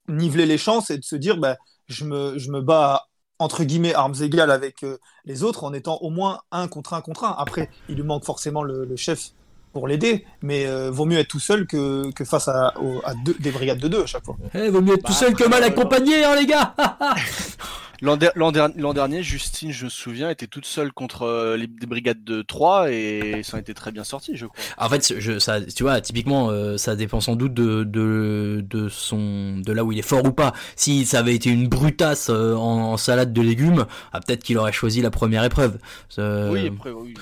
niveler 0.07 0.45
les 0.45 0.57
chances 0.57 0.91
et 0.91 0.97
de 0.97 1.03
se 1.03 1.17
dire, 1.17 1.35
bah, 1.35 1.57
je, 1.87 2.05
me, 2.05 2.37
je 2.37 2.49
me 2.49 2.61
bats 2.61 3.07
entre 3.39 3.63
guillemets 3.63 3.93
armes 3.93 4.15
égales 4.21 4.51
avec 4.51 4.83
euh, 4.83 4.97
les 5.25 5.43
autres 5.43 5.63
en 5.63 5.73
étant 5.73 5.97
au 6.01 6.09
moins 6.09 6.39
un 6.51 6.67
contre 6.67 6.93
un 6.93 7.01
contre 7.01 7.23
un. 7.25 7.35
Après, 7.37 7.69
il 7.89 7.95
lui 7.95 8.03
manque 8.03 8.25
forcément 8.25 8.63
le, 8.63 8.85
le 8.85 8.95
chef 8.95 9.29
pour 9.73 9.87
l'aider, 9.87 10.25
mais 10.41 10.65
euh, 10.65 10.89
vaut 10.89 11.05
mieux 11.05 11.19
être 11.19 11.27
tout 11.27 11.39
seul 11.39 11.67
que, 11.67 12.09
que 12.11 12.25
face 12.25 12.47
à, 12.47 12.73
au- 12.81 12.99
à 13.05 13.13
deux, 13.13 13.35
des 13.39 13.51
brigades 13.51 13.77
de 13.79 13.87
deux 13.87 14.01
à 14.01 14.05
chaque 14.07 14.25
fois. 14.25 14.35
Eh, 14.55 14.69
vaut 14.69 14.81
mieux 14.81 14.95
être 14.95 15.03
tout 15.03 15.13
seul 15.13 15.35
que 15.35 15.43
mal 15.47 15.63
accompagné, 15.63 16.23
hein, 16.23 16.35
les 16.35 16.45
gars 16.47 16.73
L'an 18.01 18.15
der- 18.17 18.31
l'an 18.35 18.51
der- 18.51 18.69
l'an 18.77 18.93
dernier, 18.93 19.23
Justine, 19.23 19.71
je 19.71 19.85
me 19.85 19.89
souviens, 19.89 20.29
était 20.29 20.45
toute 20.47 20.65
seule 20.65 20.91
contre 20.91 21.23
euh, 21.23 21.57
les, 21.57 21.67
des 21.67 21.87
brigades 21.87 22.23
de 22.23 22.41
3 22.41 22.91
et 22.91 23.41
ça 23.43 23.57
en 23.57 23.59
était 23.59 23.73
très 23.73 23.91
bien 23.91 24.03
sorti, 24.03 24.35
je 24.35 24.45
crois. 24.45 24.57
En 24.77 24.87
fait, 24.89 25.13
je, 25.19 25.39
ça, 25.39 25.61
tu 25.61 25.83
vois, 25.83 25.99
typiquement, 26.01 26.49
euh, 26.49 26.77
ça 26.77 26.95
dépend 26.95 27.21
sans 27.21 27.35
doute 27.35 27.53
de, 27.53 27.83
de, 27.83 28.63
de 28.69 28.87
son, 28.89 29.57
de 29.57 29.71
là 29.71 29.83
où 29.83 29.91
il 29.91 29.99
est 29.99 30.03
fort 30.03 30.23
ou 30.25 30.31
pas. 30.31 30.53
Si 30.75 31.05
ça 31.05 31.19
avait 31.19 31.33
été 31.35 31.49
une 31.49 31.67
brutasse 31.67 32.29
euh, 32.29 32.53
en, 32.55 32.91
en 32.93 32.97
salade 32.97 33.33
de 33.33 33.41
légumes, 33.41 33.85
ah, 34.13 34.19
peut-être 34.19 34.43
qu'il 34.43 34.57
aurait 34.57 34.71
choisi 34.73 35.01
la 35.01 35.09
première 35.11 35.43
épreuve. 35.43 35.79
Euh, 36.19 36.51
Oui, 36.51 36.67
après, 36.67 36.91
oui. 36.91 37.13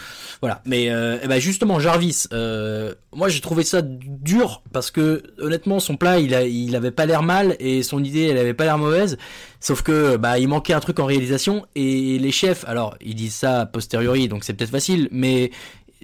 Voilà, 0.41 0.61
mais 0.65 0.89
euh, 0.91 1.17
eh 1.23 1.27
ben 1.27 1.39
justement 1.39 1.79
Jarvis, 1.79 2.25
euh, 2.33 2.93
moi 3.13 3.29
j'ai 3.29 3.39
trouvé 3.39 3.63
ça 3.63 3.81
dur 3.81 4.61
parce 4.73 4.91
que 4.91 5.23
honnêtement 5.39 5.79
son 5.79 5.95
plat 5.95 6.19
il 6.19 6.35
a, 6.35 6.43
il 6.43 6.75
avait 6.75 6.91
pas 6.91 7.05
l'air 7.05 7.23
mal 7.23 7.55
et 7.59 7.81
son 7.83 8.03
idée 8.03 8.23
elle 8.23 8.37
avait 8.37 8.53
pas 8.53 8.65
l'air 8.65 8.77
mauvaise, 8.77 9.17
sauf 9.65 9.81
que 9.81 10.15
bah 10.17 10.37
il 10.37 10.47
manquait 10.47 10.73
un 10.73 10.79
truc 10.79 10.99
en 10.99 11.05
réalisation 11.05 11.65
et 11.73 12.19
les 12.19 12.31
chefs, 12.31 12.65
alors 12.67 12.95
ils 13.01 13.15
disent 13.15 13.33
ça 13.33 13.61
a 13.61 13.65
posteriori 13.65 14.27
donc 14.27 14.43
c'est 14.43 14.53
peut-être 14.53 14.69
facile, 14.69 15.09
mais 15.11 15.49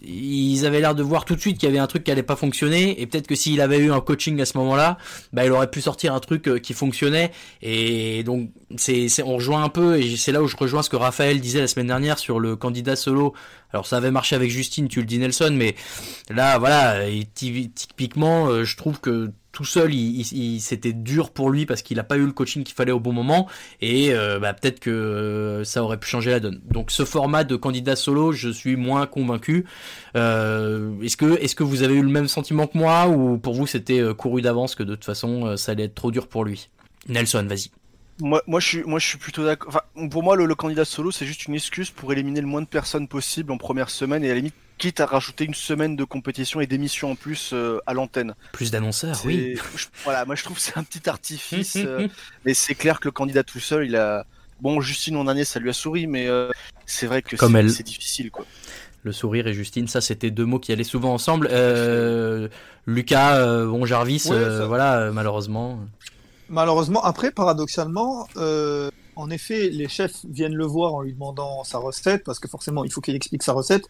ils 0.01 0.65
avaient 0.65 0.79
l'air 0.79 0.95
de 0.95 1.03
voir 1.03 1.25
tout 1.25 1.35
de 1.35 1.39
suite 1.39 1.59
qu'il 1.59 1.69
y 1.69 1.71
avait 1.71 1.77
un 1.77 1.85
truc 1.85 2.03
qui 2.03 2.09
allait 2.09 2.23
pas 2.23 2.35
fonctionner 2.35 2.99
et 2.99 3.05
peut-être 3.05 3.27
que 3.27 3.35
s'il 3.35 3.61
avait 3.61 3.77
eu 3.77 3.91
un 3.91 4.01
coaching 4.01 4.41
à 4.41 4.45
ce 4.45 4.57
moment-là, 4.57 4.97
bah 5.31 5.45
il 5.45 5.51
aurait 5.51 5.69
pu 5.69 5.79
sortir 5.79 6.15
un 6.15 6.19
truc 6.19 6.47
euh, 6.47 6.57
qui 6.57 6.73
fonctionnait 6.73 7.29
et 7.61 8.23
donc 8.23 8.49
c'est 8.77 9.07
on 9.23 9.35
rejoint 9.35 9.63
un 9.63 9.69
peu 9.69 9.99
et 9.99 10.17
c'est 10.17 10.31
là 10.31 10.41
où 10.41 10.47
je 10.47 10.57
rejoins 10.57 10.81
ce 10.81 10.89
que 10.89 10.95
Raphaël 10.95 11.39
disait 11.39 11.59
la 11.59 11.67
semaine 11.67 11.85
dernière 11.85 12.17
sur 12.17 12.39
le 12.39 12.55
candidat 12.55 12.95
solo. 12.95 13.35
Alors 13.73 13.85
ça 13.85 13.97
avait 13.97 14.09
marché 14.09 14.35
avec 14.35 14.49
Justine, 14.49 14.87
tu 14.87 15.01
le 15.01 15.05
dis 15.05 15.19
Nelson, 15.19 15.53
mais 15.55 15.75
là 16.31 16.57
voilà, 16.57 17.05
typiquement 17.35 18.47
euh, 18.47 18.63
je 18.63 18.75
trouve 18.75 18.99
que 18.99 19.31
tout 19.51 19.65
seul, 19.65 19.93
il, 19.93 20.61
c'était 20.61 20.93
dur 20.93 21.31
pour 21.31 21.49
lui 21.49 21.65
parce 21.65 21.81
qu'il 21.81 21.97
n'a 21.97 22.03
pas 22.03 22.17
eu 22.17 22.25
le 22.25 22.31
coaching 22.31 22.63
qu'il 22.63 22.75
fallait 22.75 22.91
au 22.91 22.99
bon 22.99 23.11
moment 23.11 23.47
et 23.81 24.13
euh, 24.13 24.39
bah, 24.39 24.53
peut-être 24.53 24.79
que 24.79 24.89
euh, 24.89 25.63
ça 25.63 25.83
aurait 25.83 25.97
pu 25.97 26.07
changer 26.07 26.31
la 26.31 26.39
donne. 26.39 26.61
Donc 26.69 26.91
ce 26.91 27.03
format 27.03 27.43
de 27.43 27.55
candidat 27.55 27.95
solo, 27.95 28.31
je 28.31 28.49
suis 28.49 28.75
moins 28.75 29.07
convaincu. 29.07 29.65
Euh, 30.15 30.91
est-ce 31.01 31.17
que 31.17 31.37
est-ce 31.41 31.55
que 31.55 31.63
vous 31.63 31.83
avez 31.83 31.95
eu 31.95 32.01
le 32.01 32.09
même 32.09 32.27
sentiment 32.27 32.67
que 32.67 32.77
moi 32.77 33.07
ou 33.07 33.37
pour 33.37 33.53
vous 33.53 33.67
c'était 33.67 34.01
couru 34.17 34.41
d'avance 34.41 34.75
que 34.75 34.83
de 34.83 34.95
toute 34.95 35.05
façon 35.05 35.57
ça 35.57 35.73
allait 35.73 35.85
être 35.85 35.95
trop 35.95 36.11
dur 36.11 36.27
pour 36.27 36.45
lui? 36.45 36.69
Nelson, 37.07 37.45
vas-y. 37.47 37.71
Moi, 38.21 38.41
moi, 38.47 38.59
je 38.59 38.67
suis, 38.67 38.83
moi, 38.83 38.99
je 38.99 39.07
suis 39.07 39.17
plutôt 39.17 39.43
d'accord. 39.43 39.69
Enfin, 39.69 40.07
pour 40.09 40.23
moi, 40.23 40.35
le, 40.35 40.45
le 40.45 40.55
candidat 40.55 40.85
solo, 40.85 41.11
c'est 41.11 41.25
juste 41.25 41.45
une 41.47 41.55
excuse 41.55 41.89
pour 41.89 42.13
éliminer 42.13 42.39
le 42.41 42.47
moins 42.47 42.61
de 42.61 42.67
personnes 42.67 43.07
possible 43.07 43.51
en 43.51 43.57
première 43.57 43.89
semaine 43.89 44.23
et 44.23 44.27
à 44.27 44.29
la 44.29 44.35
limite, 44.35 44.55
quitte 44.77 44.99
à 44.99 45.05
rajouter 45.05 45.43
une 45.45 45.53
semaine 45.53 45.95
de 45.95 46.03
compétition 46.03 46.61
et 46.61 46.67
d'émission 46.67 47.11
en 47.11 47.15
plus 47.15 47.51
euh, 47.53 47.79
à 47.85 47.93
l'antenne. 47.93 48.33
Plus 48.53 48.71
d'annonceurs, 48.71 49.19
oui. 49.25 49.55
je- 49.75 49.87
voilà, 50.03 50.23
moi, 50.25 50.35
je 50.35 50.43
trouve 50.43 50.57
que 50.57 50.63
c'est 50.63 50.77
un 50.77 50.83
petit 50.83 51.09
artifice. 51.09 51.75
euh, 51.77 52.07
mais 52.45 52.53
c'est 52.53 52.75
clair 52.75 52.99
que 52.99 53.07
le 53.07 53.11
candidat 53.11 53.43
tout 53.43 53.59
seul, 53.59 53.85
il 53.85 53.95
a. 53.95 54.25
Bon, 54.61 54.79
Justine, 54.79 55.15
l'an 55.15 55.23
dernier, 55.23 55.43
ça 55.43 55.59
lui 55.59 55.69
a 55.71 55.73
souri, 55.73 56.05
mais 56.05 56.27
euh, 56.27 56.49
c'est 56.85 57.07
vrai 57.07 57.23
que 57.23 57.35
c'est- 57.35 57.53
elle. 57.57 57.67
difficile, 57.83 58.29
quoi. 58.31 58.45
Le 59.03 59.11
sourire 59.11 59.47
et 59.47 59.53
Justine, 59.55 59.87
ça 59.87 59.99
c'était 59.99 60.29
deux 60.29 60.45
mots 60.45 60.59
qui 60.59 60.71
allaient 60.71 60.83
souvent 60.83 61.11
ensemble. 61.11 61.47
Euh, 61.51 62.47
Lucas, 62.85 63.37
euh, 63.37 63.65
bon 63.65 63.83
Jarvis, 63.87 64.27
Ouais, 64.29 64.35
euh, 64.37 64.67
voilà, 64.67 65.09
malheureusement. 65.11 65.79
Malheureusement, 66.51 67.01
après, 67.01 67.31
paradoxalement, 67.31 68.27
euh, 68.37 68.89
en 69.15 69.29
effet, 69.29 69.69
les 69.69 69.87
chefs 69.87 70.25
viennent 70.29 70.55
le 70.55 70.65
voir 70.65 70.93
en 70.93 71.01
lui 71.01 71.13
demandant 71.13 71.63
sa 71.63 71.77
recette, 71.77 72.23
parce 72.23 72.39
que 72.39 72.47
forcément, 72.47 72.83
il 72.83 72.91
faut 72.91 73.01
qu'il 73.01 73.15
explique 73.15 73.43
sa 73.43 73.53
recette. 73.53 73.85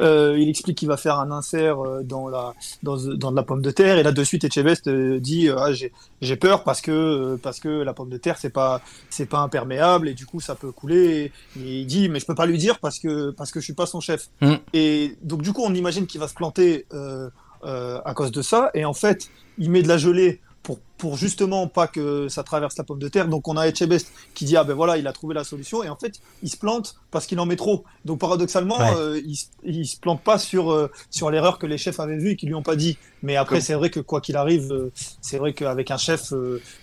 Euh, 0.00 0.36
il 0.38 0.48
explique 0.48 0.78
qu'il 0.78 0.88
va 0.88 0.96
faire 0.96 1.18
un 1.18 1.30
insert 1.30 1.84
euh, 1.84 2.02
dans 2.02 2.28
la 2.28 2.54
dans, 2.82 2.96
dans 2.96 3.30
de 3.30 3.36
la 3.36 3.42
pomme 3.42 3.62
de 3.62 3.70
terre, 3.70 3.98
et 3.98 4.02
là 4.02 4.12
de 4.12 4.24
suite, 4.24 4.44
Etchebest 4.44 4.88
euh, 4.88 5.20
dit 5.20 5.48
euh, 5.48 5.56
ah, 5.58 5.72
j'ai 5.72 5.92
j'ai 6.20 6.36
peur 6.36 6.64
parce 6.64 6.80
que 6.80 7.36
parce 7.42 7.60
que 7.60 7.68
la 7.68 7.92
pomme 7.94 8.10
de 8.10 8.16
terre 8.16 8.38
c'est 8.38 8.50
pas 8.50 8.80
c'est 9.08 9.26
pas 9.26 9.38
imperméable 9.38 10.08
et 10.08 10.14
du 10.14 10.26
coup 10.26 10.40
ça 10.40 10.54
peut 10.54 10.72
couler. 10.72 11.32
Et 11.58 11.80
il 11.80 11.86
dit 11.86 12.08
mais 12.08 12.20
je 12.20 12.26
peux 12.26 12.34
pas 12.34 12.46
lui 12.46 12.58
dire 12.58 12.78
parce 12.78 12.98
que 12.98 13.30
parce 13.30 13.50
que 13.50 13.60
je 13.60 13.64
suis 13.64 13.74
pas 13.74 13.86
son 13.86 14.00
chef. 14.00 14.30
Mm. 14.40 14.54
Et 14.72 15.16
donc 15.22 15.42
du 15.42 15.52
coup, 15.52 15.62
on 15.64 15.74
imagine 15.74 16.06
qu'il 16.06 16.20
va 16.20 16.28
se 16.28 16.34
planter 16.34 16.86
euh, 16.92 17.28
euh, 17.64 18.00
à 18.04 18.14
cause 18.14 18.32
de 18.32 18.40
ça, 18.40 18.70
et 18.72 18.84
en 18.84 18.94
fait, 18.94 19.28
il 19.58 19.70
met 19.70 19.82
de 19.82 19.88
la 19.88 19.98
gelée 19.98 20.40
pour, 20.62 20.78
pour 20.98 21.16
justement 21.16 21.66
pas 21.68 21.86
que 21.88 22.28
ça 22.28 22.42
traverse 22.42 22.76
la 22.76 22.84
pomme 22.84 22.98
de 22.98 23.08
terre. 23.08 23.28
Donc 23.28 23.48
on 23.48 23.56
a 23.56 23.66
Etchebest 23.66 24.12
qui 24.34 24.44
dit 24.44 24.56
ah 24.58 24.64
ben 24.64 24.74
voilà 24.74 24.98
il 24.98 25.06
a 25.06 25.12
trouvé 25.12 25.34
la 25.34 25.42
solution 25.42 25.82
et 25.82 25.88
en 25.88 25.96
fait 25.96 26.20
il 26.42 26.50
se 26.50 26.56
plante 26.58 26.96
parce 27.10 27.26
qu'il 27.26 27.40
en 27.40 27.46
met 27.46 27.56
trop. 27.56 27.84
Donc 28.04 28.20
paradoxalement 28.20 28.78
Ouais. 28.78 28.94
euh, 28.96 29.20
il, 29.24 29.36
il 29.64 29.86
se 29.86 29.96
plante 29.98 30.22
pas 30.22 30.38
sur 30.38 30.70
euh, 30.70 30.90
sur 31.10 31.30
l'erreur 31.30 31.58
que 31.58 31.66
les 31.66 31.78
chefs 31.78 31.98
avaient 31.98 32.18
vue 32.18 32.32
et 32.32 32.36
qui 32.36 32.44
lui 32.46 32.54
ont 32.54 32.62
pas 32.62 32.76
dit. 32.76 32.98
Mais 33.22 33.36
après 33.36 33.60
c'est 33.62 33.72
vrai 33.74 33.88
que 33.90 34.00
quoi 34.00 34.20
qu'il 34.20 34.36
arrive 34.36 34.70
euh, 34.70 34.92
c'est 35.22 35.38
vrai 35.38 35.54
qu'avec 35.54 35.90
un 35.90 35.96
chef 35.98 36.32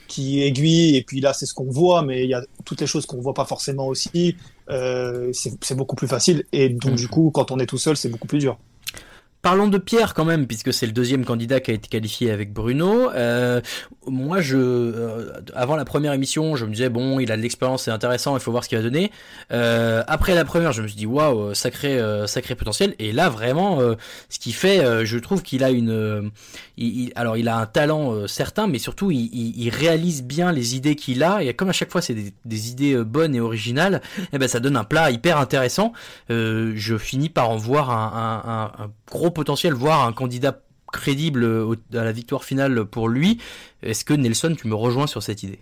qui 0.08 0.42
aiguille 0.42 0.96
et 0.96 1.04
puis 1.04 1.22
là 1.22 1.34
c'est 1.34 1.46
ce 1.46 1.54
qu'on 1.54 1.70
voit 1.70 2.02
mais 2.02 2.24
il 2.24 2.30
y 2.30 2.34
a 2.34 2.42
toutes 2.66 2.82
les 2.82 2.88
choses 2.88 3.06
qu'on 3.06 3.22
voit 3.22 3.36
pas 3.36 3.46
forcément 3.46 3.86
aussi. 3.88 4.36
C'est 4.70 5.76
beaucoup 5.76 5.96
plus 5.96 6.08
facile 6.08 6.46
et 6.52 6.70
donc 6.70 6.92
Mhm. 6.92 6.98
du 6.98 7.08
coup 7.08 7.32
quand 7.32 7.52
on 7.52 7.60
est 7.60 7.66
tout 7.68 7.78
seul 7.78 7.96
c'est 7.96 8.10
beaucoup 8.10 8.28
plus 8.28 8.40
dur. 8.40 8.58
Parlons 9.44 9.68
de 9.68 9.78
Pierre 9.78 10.16
quand 10.16 10.26
même, 10.26 10.48
puisque 10.48 10.74
c'est 10.74 10.88
le 10.88 10.92
deuxième 10.92 11.24
candidat 11.24 11.60
qui 11.60 11.70
a 11.70 11.74
été 11.76 11.88
qualifié 11.88 12.32
avec 12.32 12.52
Bruno. 12.54 13.12
Euh, 13.12 13.62
moi, 14.08 14.42
je, 14.42 14.58
euh, 14.58 15.32
avant 15.54 15.76
la 15.76 15.86
première 15.86 16.12
émission, 16.14 16.56
je 16.56 16.66
me 16.66 16.72
disais 16.72 16.90
bon, 16.90 17.20
il 17.20 17.32
a 17.32 17.38
de 17.38 17.42
l'expérience, 17.44 17.84
c'est 17.84 17.92
intéressant, 17.92 18.36
il 18.36 18.40
faut 18.40 18.52
voir 18.52 18.64
ce 18.64 18.70
qu'il 18.70 18.80
va 18.80 18.84
donner. 18.84 19.12
Euh, 19.52 20.04
après 20.08 20.34
la 20.34 20.44
première, 20.44 20.72
je 20.72 20.82
me 20.82 20.88
suis 20.88 20.98
dit 20.98 21.06
waouh, 21.06 21.54
sacré, 21.54 22.02
sacré 22.26 22.56
potentiel. 22.56 22.96
Et 22.98 23.12
là, 23.12 23.30
vraiment, 23.30 23.80
ce 24.30 24.40
qu'il 24.40 24.56
fait, 24.56 25.06
je 25.06 25.18
trouve 25.20 25.44
qu'il 25.44 25.64
a 25.64 25.70
une, 25.70 26.32
alors 27.16 27.38
il 27.38 27.48
a 27.48 27.58
un 27.58 27.68
talent 27.68 28.28
certain, 28.28 28.66
mais 28.66 28.80
surtout 28.80 29.12
il, 29.12 29.70
réalise 29.70 30.24
bien 30.24 30.52
les 30.52 30.76
idées 30.76 30.96
qu'il 30.96 31.24
a. 31.24 31.44
Et 31.44 31.54
comme 31.54 31.70
à 31.70 31.74
chaque 31.74 31.92
fois, 31.92 32.02
c'est 32.02 32.16
des, 32.16 32.70
idées 32.70 32.98
bonnes 33.04 33.36
et 33.36 33.40
originales, 33.40 34.02
et 34.34 34.40
ben 34.40 34.48
ça 34.48 34.60
donne 34.60 34.78
un 34.78 34.84
plat 34.84 35.12
hyper 35.12 35.38
intéressant. 35.38 35.94
Je 36.30 36.98
finis 36.98 37.30
par 37.30 37.52
en 37.52 37.58
voir 37.58 37.92
un 37.92 38.90
gros 39.10 39.27
potentiel, 39.32 39.74
voire 39.74 40.06
un 40.06 40.14
candidat 40.14 40.60
crédible 40.92 41.44
au- 41.44 41.76
à 41.94 42.04
la 42.04 42.12
victoire 42.12 42.44
finale 42.44 42.86
pour 42.86 43.10
lui. 43.10 43.40
Est-ce 43.84 44.06
que 44.06 44.14
Nelson, 44.14 44.56
tu 44.60 44.68
me 44.68 44.76
rejoins 44.76 45.08
sur 45.08 45.22
cette 45.24 45.44
idée? 45.44 45.60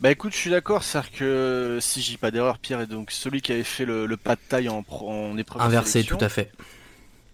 Bah 0.00 0.12
écoute, 0.12 0.32
je 0.32 0.38
suis 0.38 0.50
d'accord, 0.50 0.84
c'est-à-dire 0.84 1.10
que 1.10 1.78
si 1.80 2.02
j'ai 2.02 2.16
pas 2.16 2.30
d'erreur, 2.30 2.58
Pierre 2.58 2.80
est 2.80 2.86
donc 2.86 3.10
celui 3.10 3.40
qui 3.42 3.50
avait 3.50 3.64
fait 3.64 3.84
le, 3.84 4.06
le 4.06 4.16
pas 4.16 4.36
de 4.36 4.40
taille 4.48 4.68
en, 4.68 4.84
épreuve 5.36 5.60
Inversé, 5.60 6.04
tout 6.04 6.18
à 6.20 6.28
fait. 6.28 6.52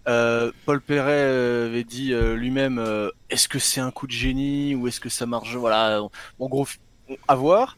Euh, 0.07 0.51
Paul 0.65 0.81
Perret 0.81 1.11
euh, 1.13 1.67
avait 1.67 1.83
dit 1.83 2.13
euh, 2.13 2.35
lui-même 2.35 2.77
euh, 2.79 3.09
est-ce 3.29 3.47
que 3.47 3.57
c'est 3.59 3.81
un 3.81 3.91
coup 3.91 4.07
de 4.07 4.11
génie 4.11 4.75
ou 4.75 4.87
est-ce 4.87 4.99
que 4.99 5.09
ça 5.09 5.25
marche? 5.25 5.55
Voilà, 5.55 6.01
en 6.39 6.47
gros, 6.47 6.67
à 7.27 7.35
voir. 7.35 7.77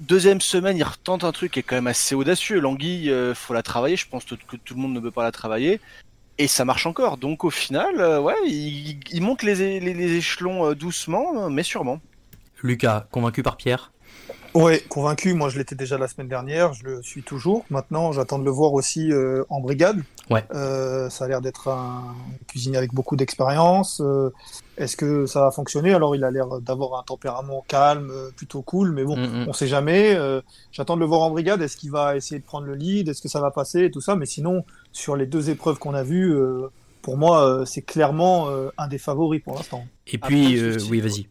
Deuxième 0.00 0.40
semaine, 0.40 0.76
il 0.76 0.82
retente 0.82 1.22
un 1.22 1.30
truc 1.30 1.52
qui 1.52 1.60
est 1.60 1.62
quand 1.62 1.76
même 1.76 1.86
assez 1.86 2.16
audacieux. 2.16 2.58
L'anguille, 2.58 3.08
euh, 3.10 3.34
faut 3.34 3.54
la 3.54 3.62
travailler. 3.62 3.96
Je 3.96 4.08
pense 4.08 4.24
que 4.24 4.34
tout 4.34 4.74
le 4.74 4.80
monde 4.80 4.94
ne 4.94 5.00
peut 5.00 5.12
pas 5.12 5.22
la 5.22 5.30
travailler. 5.30 5.80
Et 6.38 6.48
ça 6.48 6.64
marche 6.64 6.86
encore. 6.86 7.18
Donc 7.18 7.44
au 7.44 7.50
final, 7.50 8.00
euh, 8.00 8.20
ouais, 8.20 8.34
il, 8.46 8.98
il 9.12 9.22
monte 9.22 9.42
les, 9.42 9.54
les, 9.80 9.94
les 9.94 10.12
échelons 10.16 10.66
euh, 10.66 10.74
doucement, 10.74 11.50
mais 11.50 11.62
sûrement. 11.62 12.00
Lucas, 12.62 13.06
convaincu 13.10 13.42
par 13.42 13.56
Pierre? 13.56 13.92
Ouais, 14.54 14.80
convaincu. 14.90 15.32
Moi, 15.32 15.48
je 15.48 15.56
l'étais 15.58 15.74
déjà 15.74 15.96
la 15.96 16.06
semaine 16.08 16.28
dernière. 16.28 16.74
Je 16.74 16.84
le 16.84 17.02
suis 17.02 17.22
toujours. 17.22 17.64
Maintenant, 17.70 18.12
j'attends 18.12 18.38
de 18.38 18.44
le 18.44 18.50
voir 18.50 18.74
aussi 18.74 19.10
euh, 19.10 19.44
en 19.48 19.60
brigade. 19.60 20.02
Ouais. 20.28 20.44
Euh, 20.54 21.08
ça 21.08 21.24
a 21.24 21.28
l'air 21.28 21.40
d'être 21.40 21.68
un 21.68 22.14
cuisinier 22.48 22.76
avec 22.76 22.92
beaucoup 22.92 23.16
d'expérience. 23.16 24.02
Euh, 24.04 24.30
Est-ce 24.76 24.96
que 24.98 25.24
ça 25.24 25.40
va 25.40 25.50
fonctionner? 25.50 25.94
Alors, 25.94 26.14
il 26.14 26.22
a 26.22 26.30
l'air 26.30 26.60
d'avoir 26.60 27.00
un 27.00 27.02
tempérament 27.02 27.64
calme, 27.66 28.12
plutôt 28.36 28.60
cool. 28.60 28.92
Mais 28.92 29.04
bon, 29.04 29.16
Mhm. 29.16 29.46
on 29.48 29.54
sait 29.54 29.68
jamais. 29.68 30.14
Euh, 30.14 30.42
j'attends 30.70 30.96
de 30.96 31.00
le 31.00 31.06
voir 31.06 31.22
en 31.22 31.30
brigade. 31.30 31.62
Est-ce 31.62 31.78
qu'il 31.78 31.90
va 31.90 32.14
essayer 32.16 32.38
de 32.38 32.44
prendre 32.44 32.66
le 32.66 32.74
lead? 32.74 33.08
Est-ce 33.08 33.22
que 33.22 33.28
ça 33.28 33.40
va 33.40 33.50
passer? 33.50 33.84
Et 33.84 33.90
tout 33.90 34.02
ça 34.02 34.16
Mais 34.16 34.26
sinon, 34.26 34.64
sur 34.92 35.16
les 35.16 35.26
deux 35.26 35.50
épreuves 35.50 35.78
qu'on 35.78 35.94
a 35.94 36.02
vues, 36.02 36.32
euh, 36.34 36.68
pour 37.02 37.16
moi, 37.16 37.44
euh, 37.46 37.64
c'est 37.64 37.82
clairement 37.82 38.48
euh, 38.48 38.70
un 38.78 38.86
des 38.88 38.98
favoris 38.98 39.42
pour 39.42 39.56
l'instant. 39.56 39.86
Et 40.06 40.18
puis, 40.18 40.46
Après, 40.46 40.58
euh, 40.58 40.78
oui, 40.88 41.00
vas-y. 41.00 41.26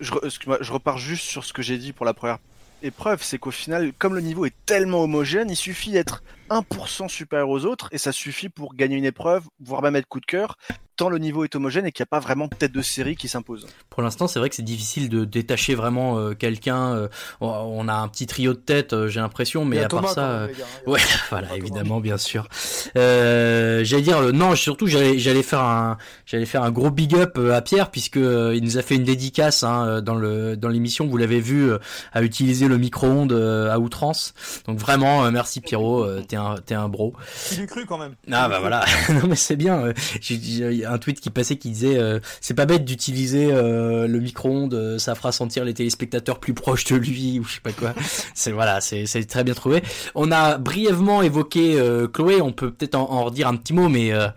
je, 0.00 0.12
je 0.60 0.72
repars 0.72 0.98
juste 0.98 1.24
sur 1.24 1.44
ce 1.44 1.52
que 1.52 1.62
j'ai 1.62 1.78
dit 1.78 1.92
pour 1.92 2.04
la 2.04 2.14
première 2.14 2.38
épreuve, 2.82 3.22
c'est 3.22 3.38
qu'au 3.38 3.50
final, 3.50 3.92
comme 3.96 4.14
le 4.14 4.20
niveau 4.20 4.44
est 4.44 4.54
tellement 4.66 5.04
homogène, 5.04 5.50
il 5.50 5.56
suffit 5.56 5.90
d'être 5.90 6.22
1% 6.50 7.08
supérieur 7.08 7.48
aux 7.48 7.64
autres 7.64 7.88
et 7.92 7.98
ça 7.98 8.12
suffit 8.12 8.48
pour 8.48 8.74
gagner 8.74 8.96
une 8.96 9.04
épreuve, 9.06 9.44
voire 9.60 9.80
même 9.82 9.96
être 9.96 10.06
coup 10.06 10.20
de 10.20 10.26
cœur, 10.26 10.56
tant 10.96 11.08
le 11.08 11.18
niveau 11.18 11.44
est 11.44 11.54
homogène 11.56 11.86
et 11.86 11.92
qu'il 11.92 12.02
n'y 12.02 12.06
a 12.08 12.10
pas 12.10 12.20
vraiment 12.20 12.46
de 12.46 12.54
tête 12.54 12.72
de 12.72 12.82
série 12.82 13.16
qui 13.16 13.28
s'impose. 13.28 13.66
Pour 13.90 14.02
l'instant, 14.02 14.26
c'est 14.28 14.38
vrai 14.38 14.48
que 14.48 14.54
c'est 14.56 14.62
difficile 14.62 15.08
de 15.08 15.24
détacher 15.24 15.74
vraiment 15.74 16.18
euh, 16.18 16.34
quelqu'un. 16.34 16.94
euh, 16.94 17.08
on- 17.40 17.88
a 17.88 17.94
un 17.94 18.08
petit 18.08 18.26
trio 18.26 18.52
de 18.54 18.58
tête, 18.58 18.92
euh, 18.94 19.08
j'ai 19.08 19.20
l'impression, 19.20 19.64
mais 19.66 19.78
à 19.84 19.88
part 19.88 20.08
ça, 20.10 20.22
même, 20.22 20.30
euh, 20.30 20.46
gars, 20.48 20.64
hein. 20.64 20.90
Ouais, 20.90 21.00
voilà, 21.30 21.54
évidemment, 21.56 22.00
bien 22.00 22.16
sûr. 22.16 22.48
Euh, 22.96 23.84
j'allais 23.84 24.02
dire, 24.02 24.18
euh, 24.18 24.32
non, 24.32 24.54
surtout, 24.56 24.86
j'allais, 24.86 25.18
j'allais 25.18 25.42
faire 25.42 25.60
un, 25.60 25.98
j'allais 26.26 26.46
faire 26.46 26.62
un 26.62 26.70
gros 26.70 26.90
big 26.90 27.14
up 27.14 27.38
à 27.38 27.60
Pierre 27.60 27.90
puisque 27.90 28.16
euh, 28.16 28.54
il 28.56 28.62
nous 28.64 28.78
a 28.78 28.82
fait 28.82 28.94
une 28.94 29.04
dédicace 29.04 29.62
hein, 29.62 30.00
dans 30.00 30.14
le 30.14 30.56
dans 30.56 30.68
l'émission. 30.68 31.06
Vous 31.06 31.16
l'avez 31.16 31.40
vu 31.40 31.70
euh, 31.70 31.78
à 32.12 32.22
utiliser 32.22 32.68
le 32.68 32.78
micro-ondes 32.78 33.32
euh, 33.32 33.70
à 33.70 33.78
outrance. 33.78 34.34
Donc 34.66 34.78
vraiment, 34.78 35.24
euh, 35.24 35.30
merci 35.30 35.60
Pierrot, 35.60 36.04
euh, 36.04 36.22
t'es 36.26 36.36
un, 36.36 36.56
t'es 36.64 36.74
un 36.74 36.88
bro. 36.88 37.14
Il 37.52 37.58
lui 37.60 37.66
cru 37.66 37.84
quand 37.86 37.98
même. 37.98 38.14
Ah 38.32 38.48
bah 38.48 38.60
voilà, 38.60 38.84
non 39.10 39.26
mais 39.28 39.36
c'est 39.36 39.56
bien. 39.56 39.78
euh, 39.86 39.92
J'ai 40.20 40.40
j'ai 40.40 40.83
un 40.84 40.98
tweet 40.98 41.20
qui 41.20 41.30
passait 41.30 41.56
qui 41.56 41.70
disait 41.70 41.98
euh, 41.98 42.20
c'est 42.40 42.54
pas 42.54 42.66
bête 42.66 42.84
d'utiliser 42.84 43.48
euh, 43.52 44.06
le 44.06 44.20
micro-ondes, 44.20 44.74
euh, 44.74 44.98
ça 44.98 45.14
fera 45.14 45.32
sentir 45.32 45.64
les 45.64 45.74
téléspectateurs 45.74 46.40
plus 46.40 46.54
proches 46.54 46.84
de 46.84 46.96
lui 46.96 47.38
ou 47.40 47.44
je 47.44 47.54
sais 47.54 47.60
pas 47.60 47.72
quoi. 47.72 47.94
c'est 48.34 48.52
voilà, 48.52 48.80
c'est 48.80 49.26
très 49.28 49.44
bien 49.44 49.54
trouvé. 49.54 49.82
On 50.14 50.30
a 50.32 50.58
brièvement 50.58 51.22
évoqué 51.22 51.78
euh, 51.78 52.08
Chloé, 52.08 52.40
on 52.40 52.52
peut 52.52 52.70
peut-être 52.70 52.94
en, 52.94 53.10
en 53.10 53.24
redire 53.24 53.48
un 53.48 53.56
petit 53.56 53.72
mot, 53.72 53.88
mais 53.88 54.12
euh, 54.12 54.28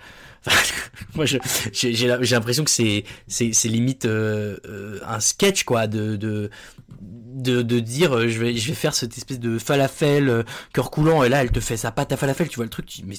moi 1.16 1.26
j'ai 1.26 2.08
l'impression 2.08 2.64
que 2.64 2.70
c'est 2.70 3.04
c'est 3.28 3.68
limite 3.68 4.06
euh, 4.06 5.00
un 5.06 5.20
sketch 5.20 5.64
quoi 5.64 5.88
de 5.88 6.16
de 6.16 6.50
de, 7.00 7.80
dire 7.80 8.16
euh, 8.16 8.28
je 8.28 8.40
vais 8.40 8.56
je 8.56 8.68
vais 8.70 8.74
faire 8.74 8.94
cette 8.94 9.18
espèce 9.18 9.40
de 9.40 9.60
falafel 9.60 10.44
cœur 10.74 10.90
coulant 10.92 11.24
et 11.24 11.30
là 11.30 11.42
elle 11.42 11.52
te 11.52 11.60
fait 11.60 11.78
sa 11.78 11.92
pâte 11.92 12.12
à 12.12 12.18
falafel 12.18 12.48
tu 12.48 12.56
vois 12.56 12.66
le 12.66 12.70
truc 12.70 12.86
tu 12.86 13.02
mais 13.06 13.16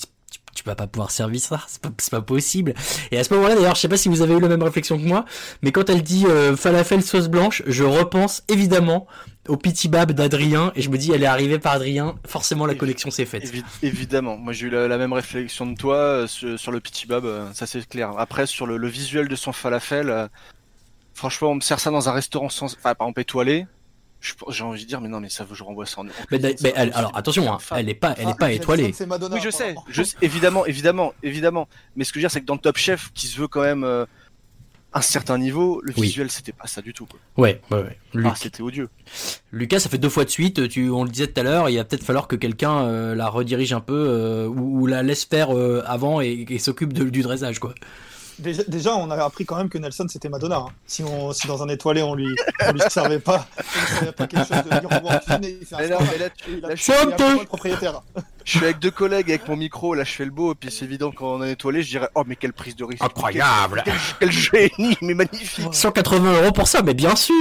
tu, 0.58 0.64
vas 0.64 0.74
pas 0.74 0.86
pouvoir 0.86 1.10
servir 1.10 1.40
ça 1.40 1.60
c'est 1.68 2.10
pas 2.10 2.20
possible. 2.20 2.74
Et 3.10 3.18
à 3.18 3.24
ce 3.24 3.32
moment-là 3.34 3.54
d'ailleurs 3.54 3.74
je 3.74 3.80
sais 3.80 3.88
pas 3.88 3.96
si 3.96 4.08
vous 4.08 4.22
avez 4.22 4.34
eu 4.34 4.40
la 4.40 4.48
même 4.48 4.62
réflexion 4.62 4.96
que 4.98 5.02
moi 5.04 5.24
mais 5.62 5.72
quand 5.72 5.88
elle 5.90 6.02
dit 6.02 6.26
euh, 6.26 6.56
falafel 6.56 7.02
sauce 7.02 7.28
blanche 7.28 7.62
je 7.66 7.84
repense 7.84 8.42
évidemment 8.48 9.06
au 9.48 9.56
petit 9.56 9.88
bab 9.88 10.12
d'Adrien 10.12 10.72
et 10.74 10.82
je 10.82 10.90
me 10.90 10.98
dis 10.98 11.10
elle 11.12 11.22
est 11.22 11.26
arrivée 11.26 11.58
par 11.58 11.72
Adrien 11.72 12.16
forcément 12.26 12.66
la 12.66 12.74
connexion 12.74 13.10
s'est 13.10 13.24
faite. 13.24 13.44
Évi- 13.44 13.64
évidemment, 13.82 14.36
moi 14.36 14.52
j'ai 14.52 14.66
eu 14.66 14.70
la, 14.70 14.88
la 14.88 14.98
même 14.98 15.14
réflexion 15.14 15.64
de 15.66 15.74
toi 15.74 15.96
euh, 15.96 16.26
sur, 16.26 16.58
sur 16.60 16.70
le 16.70 16.80
petit 16.80 17.06
bab, 17.06 17.24
euh, 17.24 17.50
ça 17.54 17.66
c'est 17.66 17.86
clair. 17.88 18.12
Après 18.18 18.46
sur 18.46 18.66
le, 18.66 18.76
le 18.76 18.88
visuel 18.88 19.26
de 19.28 19.36
son 19.36 19.52
falafel, 19.52 20.28
franchement 21.14 21.50
on 21.50 21.54
me 21.56 21.60
sert 21.60 21.80
ça 21.80 21.90
dans 21.90 22.08
un 22.08 22.12
restaurant 22.12 22.48
sans, 22.50 22.66
enfin 22.66 22.94
par 22.94 23.06
exemple 23.06 23.20
étoilé, 23.20 23.66
j'ai 24.20 24.64
envie 24.64 24.82
de 24.82 24.88
dire 24.88 25.00
mais 25.00 25.08
non 25.08 25.20
mais 25.20 25.28
ça 25.28 25.46
je 25.52 25.62
renvoie 25.62 25.86
ça 25.86 26.00
en. 26.00 26.06
en 26.06 26.10
mais, 26.30 26.40
elle- 26.74 26.92
alors 26.94 27.16
attention 27.16 27.52
hein, 27.52 27.58
elle 27.76 27.88
est 27.88 27.94
pas 27.94 28.14
elle 28.18 28.28
est 28.28 28.32
Ah, 28.32 28.36
pas 28.38 28.52
étoilée 28.52 28.92
Madonna, 29.06 29.36
Oui, 29.36 29.40
je 29.44 29.50
sais, 29.50 29.74
je 29.88 30.02
sais, 30.02 30.16
évidemment, 30.22 30.66
évidemment, 30.66 31.14
évidemment. 31.22 31.68
Mais 31.96 32.04
ce 32.04 32.12
que 32.12 32.18
je 32.18 32.20
veux 32.20 32.22
dire, 32.24 32.30
c'est 32.32 32.40
que 32.40 32.46
dans 32.46 32.54
le 32.54 32.60
Top 32.60 32.76
Chef, 32.78 33.10
qui 33.14 33.26
se 33.28 33.38
veut 33.40 33.46
quand 33.48 33.60
même 33.62 33.84
euh, 33.84 34.06
un 34.92 35.00
certain 35.02 35.38
niveau, 35.38 35.80
le 35.84 35.92
Oui. 35.96 36.02
visuel, 36.08 36.30
c'était 36.30 36.52
pas 36.52 36.66
ça 36.66 36.80
du 36.82 36.92
tout. 36.94 37.06
Quoi. 37.06 37.20
ouais 37.36 37.60
ouais, 37.70 37.82
ouais. 37.82 37.98
Luc- 38.14 38.26
Ah, 38.30 38.34
c'était 38.36 38.62
odieux. 38.62 38.88
Lucas, 39.52 39.78
ça 39.80 39.88
fait 39.88 39.98
deux 39.98 40.08
fois 40.08 40.24
de 40.24 40.30
suite. 40.30 40.68
Tu, 40.68 40.90
on 40.90 41.04
le 41.04 41.10
disait 41.10 41.28
tout 41.28 41.38
à 41.40 41.44
l'heure, 41.44 41.68
il 41.68 41.76
va 41.76 41.84
peut-être 41.84 42.02
falloir 42.04 42.26
que 42.26 42.36
quelqu'un 42.36 42.84
euh, 42.86 43.14
la 43.14 43.28
redirige 43.28 43.72
un 43.72 43.80
peu 43.80 43.94
euh, 44.08 44.46
ou, 44.48 44.80
ou 44.82 44.86
la 44.86 45.02
laisse 45.02 45.24
faire 45.26 45.56
euh, 45.56 45.82
avant 45.86 46.20
et, 46.20 46.44
et 46.48 46.58
s'occupe 46.58 46.92
de- 46.92 47.08
du 47.10 47.22
dressage, 47.22 47.58
quoi. 47.60 47.74
Déjà, 48.38 48.62
déjà, 48.68 48.94
on 48.94 49.10
a 49.10 49.16
appris 49.24 49.44
quand 49.44 49.56
même 49.56 49.68
que 49.68 49.78
Nelson 49.78 50.06
c'était 50.08 50.28
Madonna. 50.28 50.56
hein. 50.58 50.66
Si, 50.86 51.02
on, 51.02 51.32
si 51.32 51.46
dans 51.48 51.62
un 51.62 51.68
étoilé 51.68 52.02
on 52.02 52.14
lui, 52.14 52.28
on 52.66 52.72
lui 52.72 52.80
servait 52.88 53.18
pas, 53.18 53.46
on 53.58 53.80
lui 53.80 53.86
servait 53.88 54.12
pas 54.12 54.26
quelque 54.28 54.46
chose 54.46 54.64
de 54.64 54.70
lui 54.80 54.86
renvoie 54.86 55.12
en 55.14 55.18
cuisine 55.18 55.44
et 55.44 55.58
il 55.60 55.66
fait 55.66 55.74
un 55.74 55.78
là, 55.88 55.98
il 56.14 56.22
a- 56.22 56.68
là, 56.68 56.74
je 56.74 56.92
il 56.92 57.12
a 57.12 57.16
suis 57.16 57.38
le 57.40 57.44
propriétaire. 57.46 58.02
Je 58.48 58.56
suis 58.56 58.64
avec 58.64 58.78
deux 58.78 58.90
collègues 58.90 59.28
avec 59.28 59.46
mon 59.46 59.56
micro, 59.56 59.92
là 59.92 60.04
je 60.04 60.12
fais 60.12 60.24
le 60.24 60.30
beau, 60.30 60.52
et 60.52 60.54
puis 60.54 60.70
c'est 60.70 60.86
évident 60.86 61.12
quand 61.14 61.34
on 61.34 61.42
est 61.42 61.52
étoilé, 61.52 61.82
je 61.82 61.90
dirais 61.90 62.08
Oh, 62.14 62.22
mais 62.26 62.34
quelle 62.34 62.54
prise 62.54 62.74
de 62.76 62.82
risque 62.82 63.04
Incroyable. 63.04 63.82
Quel, 63.84 63.94
quel 64.20 64.32
génie, 64.32 64.96
mais 65.02 65.12
magnifique 65.12 65.74
180 65.74 66.40
euros 66.40 66.52
pour 66.52 66.66
ça, 66.66 66.80
mais 66.80 66.94
bien 66.94 67.14
sûr. 67.14 67.34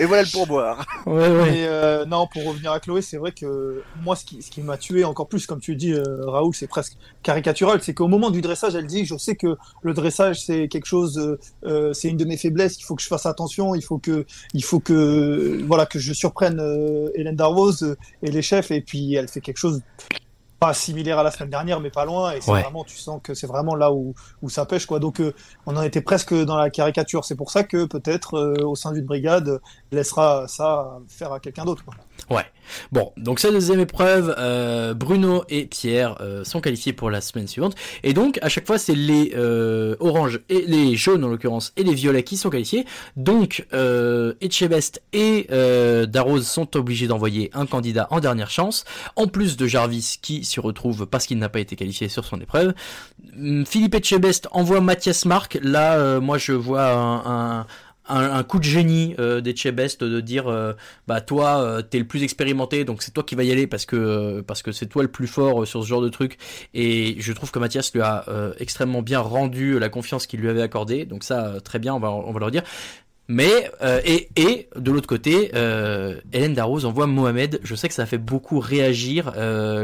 Et 0.00 0.06
voilà 0.06 0.22
le 0.22 0.30
pourboire 0.30 0.86
Ouais, 1.04 1.28
ouais. 1.28 1.50
Mais 1.50 1.64
euh, 1.66 2.06
non, 2.06 2.26
pour 2.26 2.46
revenir 2.46 2.72
à 2.72 2.80
Chloé, 2.80 3.02
c'est 3.02 3.18
vrai 3.18 3.32
que 3.32 3.82
moi, 4.02 4.16
ce 4.16 4.24
qui, 4.24 4.40
ce 4.40 4.50
qui 4.50 4.62
m'a 4.62 4.78
tué 4.78 5.04
encore 5.04 5.28
plus, 5.28 5.46
comme 5.46 5.60
tu 5.60 5.76
dis, 5.76 5.92
euh, 5.92 6.24
Raoul, 6.24 6.54
c'est 6.54 6.68
presque 6.68 6.96
caricatural. 7.22 7.82
C'est 7.82 7.92
qu'au 7.92 8.08
moment 8.08 8.30
du 8.30 8.40
dressage, 8.40 8.74
elle 8.74 8.86
dit 8.86 9.04
Je 9.04 9.18
sais 9.18 9.36
que 9.36 9.58
le 9.82 9.92
dressage, 9.92 10.40
c'est 10.40 10.68
quelque 10.68 10.86
chose, 10.86 11.38
euh, 11.66 11.92
c'est 11.92 12.08
une 12.08 12.16
de 12.16 12.24
mes 12.24 12.38
faiblesses, 12.38 12.78
il 12.80 12.84
faut 12.84 12.94
que 12.94 13.02
je 13.02 13.08
fasse 13.08 13.26
attention, 13.26 13.74
il 13.74 13.82
faut 13.82 13.98
que, 13.98 14.24
il 14.54 14.64
faut 14.64 14.80
que, 14.80 15.60
voilà, 15.66 15.84
que 15.84 15.98
je 15.98 16.14
surprenne 16.14 16.60
euh, 16.60 17.10
Hélène 17.14 17.36
Darroze 17.36 17.94
et 18.22 18.30
les 18.30 18.40
chefs. 18.42 18.70
Et 18.70 18.80
puis, 18.80 19.14
elle 19.16 19.28
fait 19.28 19.42
quelque 19.42 19.49
chose 19.58 19.82
pas 20.58 20.74
similaire 20.74 21.18
à 21.18 21.22
la 21.22 21.30
semaine 21.30 21.48
dernière, 21.48 21.80
mais 21.80 21.88
pas 21.88 22.04
loin. 22.04 22.32
Et 22.32 22.42
c'est 22.42 22.50
Ouais. 22.50 22.60
vraiment, 22.60 22.84
tu 22.84 22.98
sens 22.98 23.18
que 23.22 23.32
c'est 23.32 23.46
vraiment 23.46 23.74
là 23.74 23.90
où, 23.92 24.14
où 24.42 24.50
ça 24.50 24.66
pêche, 24.66 24.84
quoi. 24.84 24.98
Donc, 24.98 25.18
euh, 25.18 25.32
on 25.64 25.74
en 25.74 25.82
était 25.82 26.02
presque 26.02 26.34
dans 26.34 26.56
la 26.56 26.68
caricature. 26.68 27.24
C'est 27.24 27.34
pour 27.34 27.50
ça 27.50 27.64
que 27.64 27.86
peut-être, 27.86 28.34
euh, 28.36 28.66
au 28.66 28.76
sein 28.76 28.92
d'une 28.92 29.06
brigade, 29.06 29.58
laissera 29.90 30.46
ça 30.48 30.98
faire 31.08 31.32
à 31.32 31.40
quelqu'un 31.40 31.64
d'autre. 31.64 31.82
Ouais. 32.28 32.44
Bon, 32.92 33.12
donc 33.16 33.40
cette 33.40 33.52
deuxième 33.52 33.80
épreuve, 33.80 34.34
euh, 34.38 34.94
Bruno 34.94 35.44
et 35.48 35.66
Pierre 35.66 36.16
euh, 36.20 36.44
sont 36.44 36.60
qualifiés 36.60 36.92
pour 36.92 37.10
la 37.10 37.20
semaine 37.20 37.48
suivante. 37.48 37.74
Et 38.02 38.12
donc, 38.12 38.38
à 38.42 38.48
chaque 38.48 38.66
fois, 38.66 38.78
c'est 38.78 38.94
les 38.94 39.32
euh, 39.36 39.96
oranges 40.00 40.40
et 40.48 40.64
les 40.66 40.96
jaunes, 40.96 41.24
en 41.24 41.28
l'occurrence, 41.28 41.72
et 41.76 41.82
les 41.82 41.94
violets 41.94 42.22
qui 42.22 42.36
sont 42.36 42.50
qualifiés. 42.50 42.84
Donc, 43.16 43.66
euh, 43.72 44.34
Etchebest 44.40 45.02
et 45.12 45.46
euh, 45.50 46.06
Darroze 46.06 46.46
sont 46.46 46.76
obligés 46.76 47.06
d'envoyer 47.06 47.50
un 47.54 47.66
candidat 47.66 48.06
en 48.10 48.20
dernière 48.20 48.50
chance, 48.50 48.84
en 49.16 49.26
plus 49.26 49.56
de 49.56 49.66
Jarvis 49.66 50.18
qui 50.20 50.44
s'y 50.44 50.60
retrouve 50.60 51.06
parce 51.06 51.26
qu'il 51.26 51.38
n'a 51.38 51.48
pas 51.48 51.60
été 51.60 51.76
qualifié 51.76 52.08
sur 52.08 52.24
son 52.24 52.40
épreuve. 52.40 52.74
Hum, 53.36 53.64
Philippe 53.66 53.94
Etchebest 53.94 54.48
envoie 54.52 54.80
Mathias 54.80 55.24
Marc. 55.24 55.58
Là, 55.62 56.20
moi, 56.20 56.38
je 56.38 56.52
vois 56.52 56.92
un 56.92 57.66
un, 58.10 58.42
coup 58.42 58.58
de 58.58 58.64
génie 58.64 59.14
euh, 59.18 59.40
d'Etchebest 59.40 60.02
de 60.04 60.20
dire 60.20 60.48
euh, 60.48 60.72
bah 61.06 61.20
toi 61.20 61.62
euh, 61.62 61.82
t'es 61.82 61.98
le 61.98 62.06
plus 62.06 62.22
expérimenté 62.22 62.84
donc 62.84 63.02
c'est 63.02 63.12
toi 63.12 63.22
qui 63.22 63.34
va 63.34 63.44
y 63.44 63.52
aller 63.52 63.66
parce 63.66 63.86
que 63.86 64.40
parce 64.40 64.62
que 64.62 64.72
c'est 64.72 64.86
toi 64.86 65.02
le 65.02 65.08
plus 65.08 65.26
fort 65.26 65.66
sur 65.66 65.82
ce 65.82 65.88
genre 65.88 66.02
de 66.02 66.08
truc. 66.08 66.38
Et 66.74 67.16
je 67.18 67.32
trouve 67.32 67.50
que 67.50 67.58
Mathias 67.58 67.92
lui 67.92 68.02
a 68.02 68.24
extrêmement 68.58 69.02
bien 69.02 69.20
rendu 69.20 69.78
la 69.78 69.88
confiance 69.88 70.26
qu'il 70.26 70.40
lui 70.40 70.48
avait 70.48 70.62
accordée. 70.62 71.04
Donc 71.04 71.24
ça 71.24 71.54
très 71.62 71.78
bien 71.78 71.94
on 71.94 72.00
va 72.00 72.10
on 72.10 72.32
va 72.32 72.40
le 72.40 72.50
dire 72.50 72.62
mais 73.28 73.70
et, 74.04 74.68
de 74.74 74.90
l'autre 74.90 75.06
côté 75.06 75.50
Hélène 76.32 76.54
Darroze 76.54 76.84
envoie 76.84 77.06
Mohamed. 77.06 77.60
Je 77.62 77.74
sais 77.74 77.88
que 77.88 77.94
ça 77.94 78.02
a 78.02 78.06
fait 78.06 78.18
beaucoup 78.18 78.58
réagir. 78.58 79.32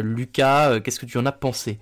Lucas 0.03 0.81
qu'est-ce 0.81 0.99
que 1.01 1.07
tu 1.07 1.19
en 1.19 1.27
as 1.27 1.33
pensé? 1.33 1.79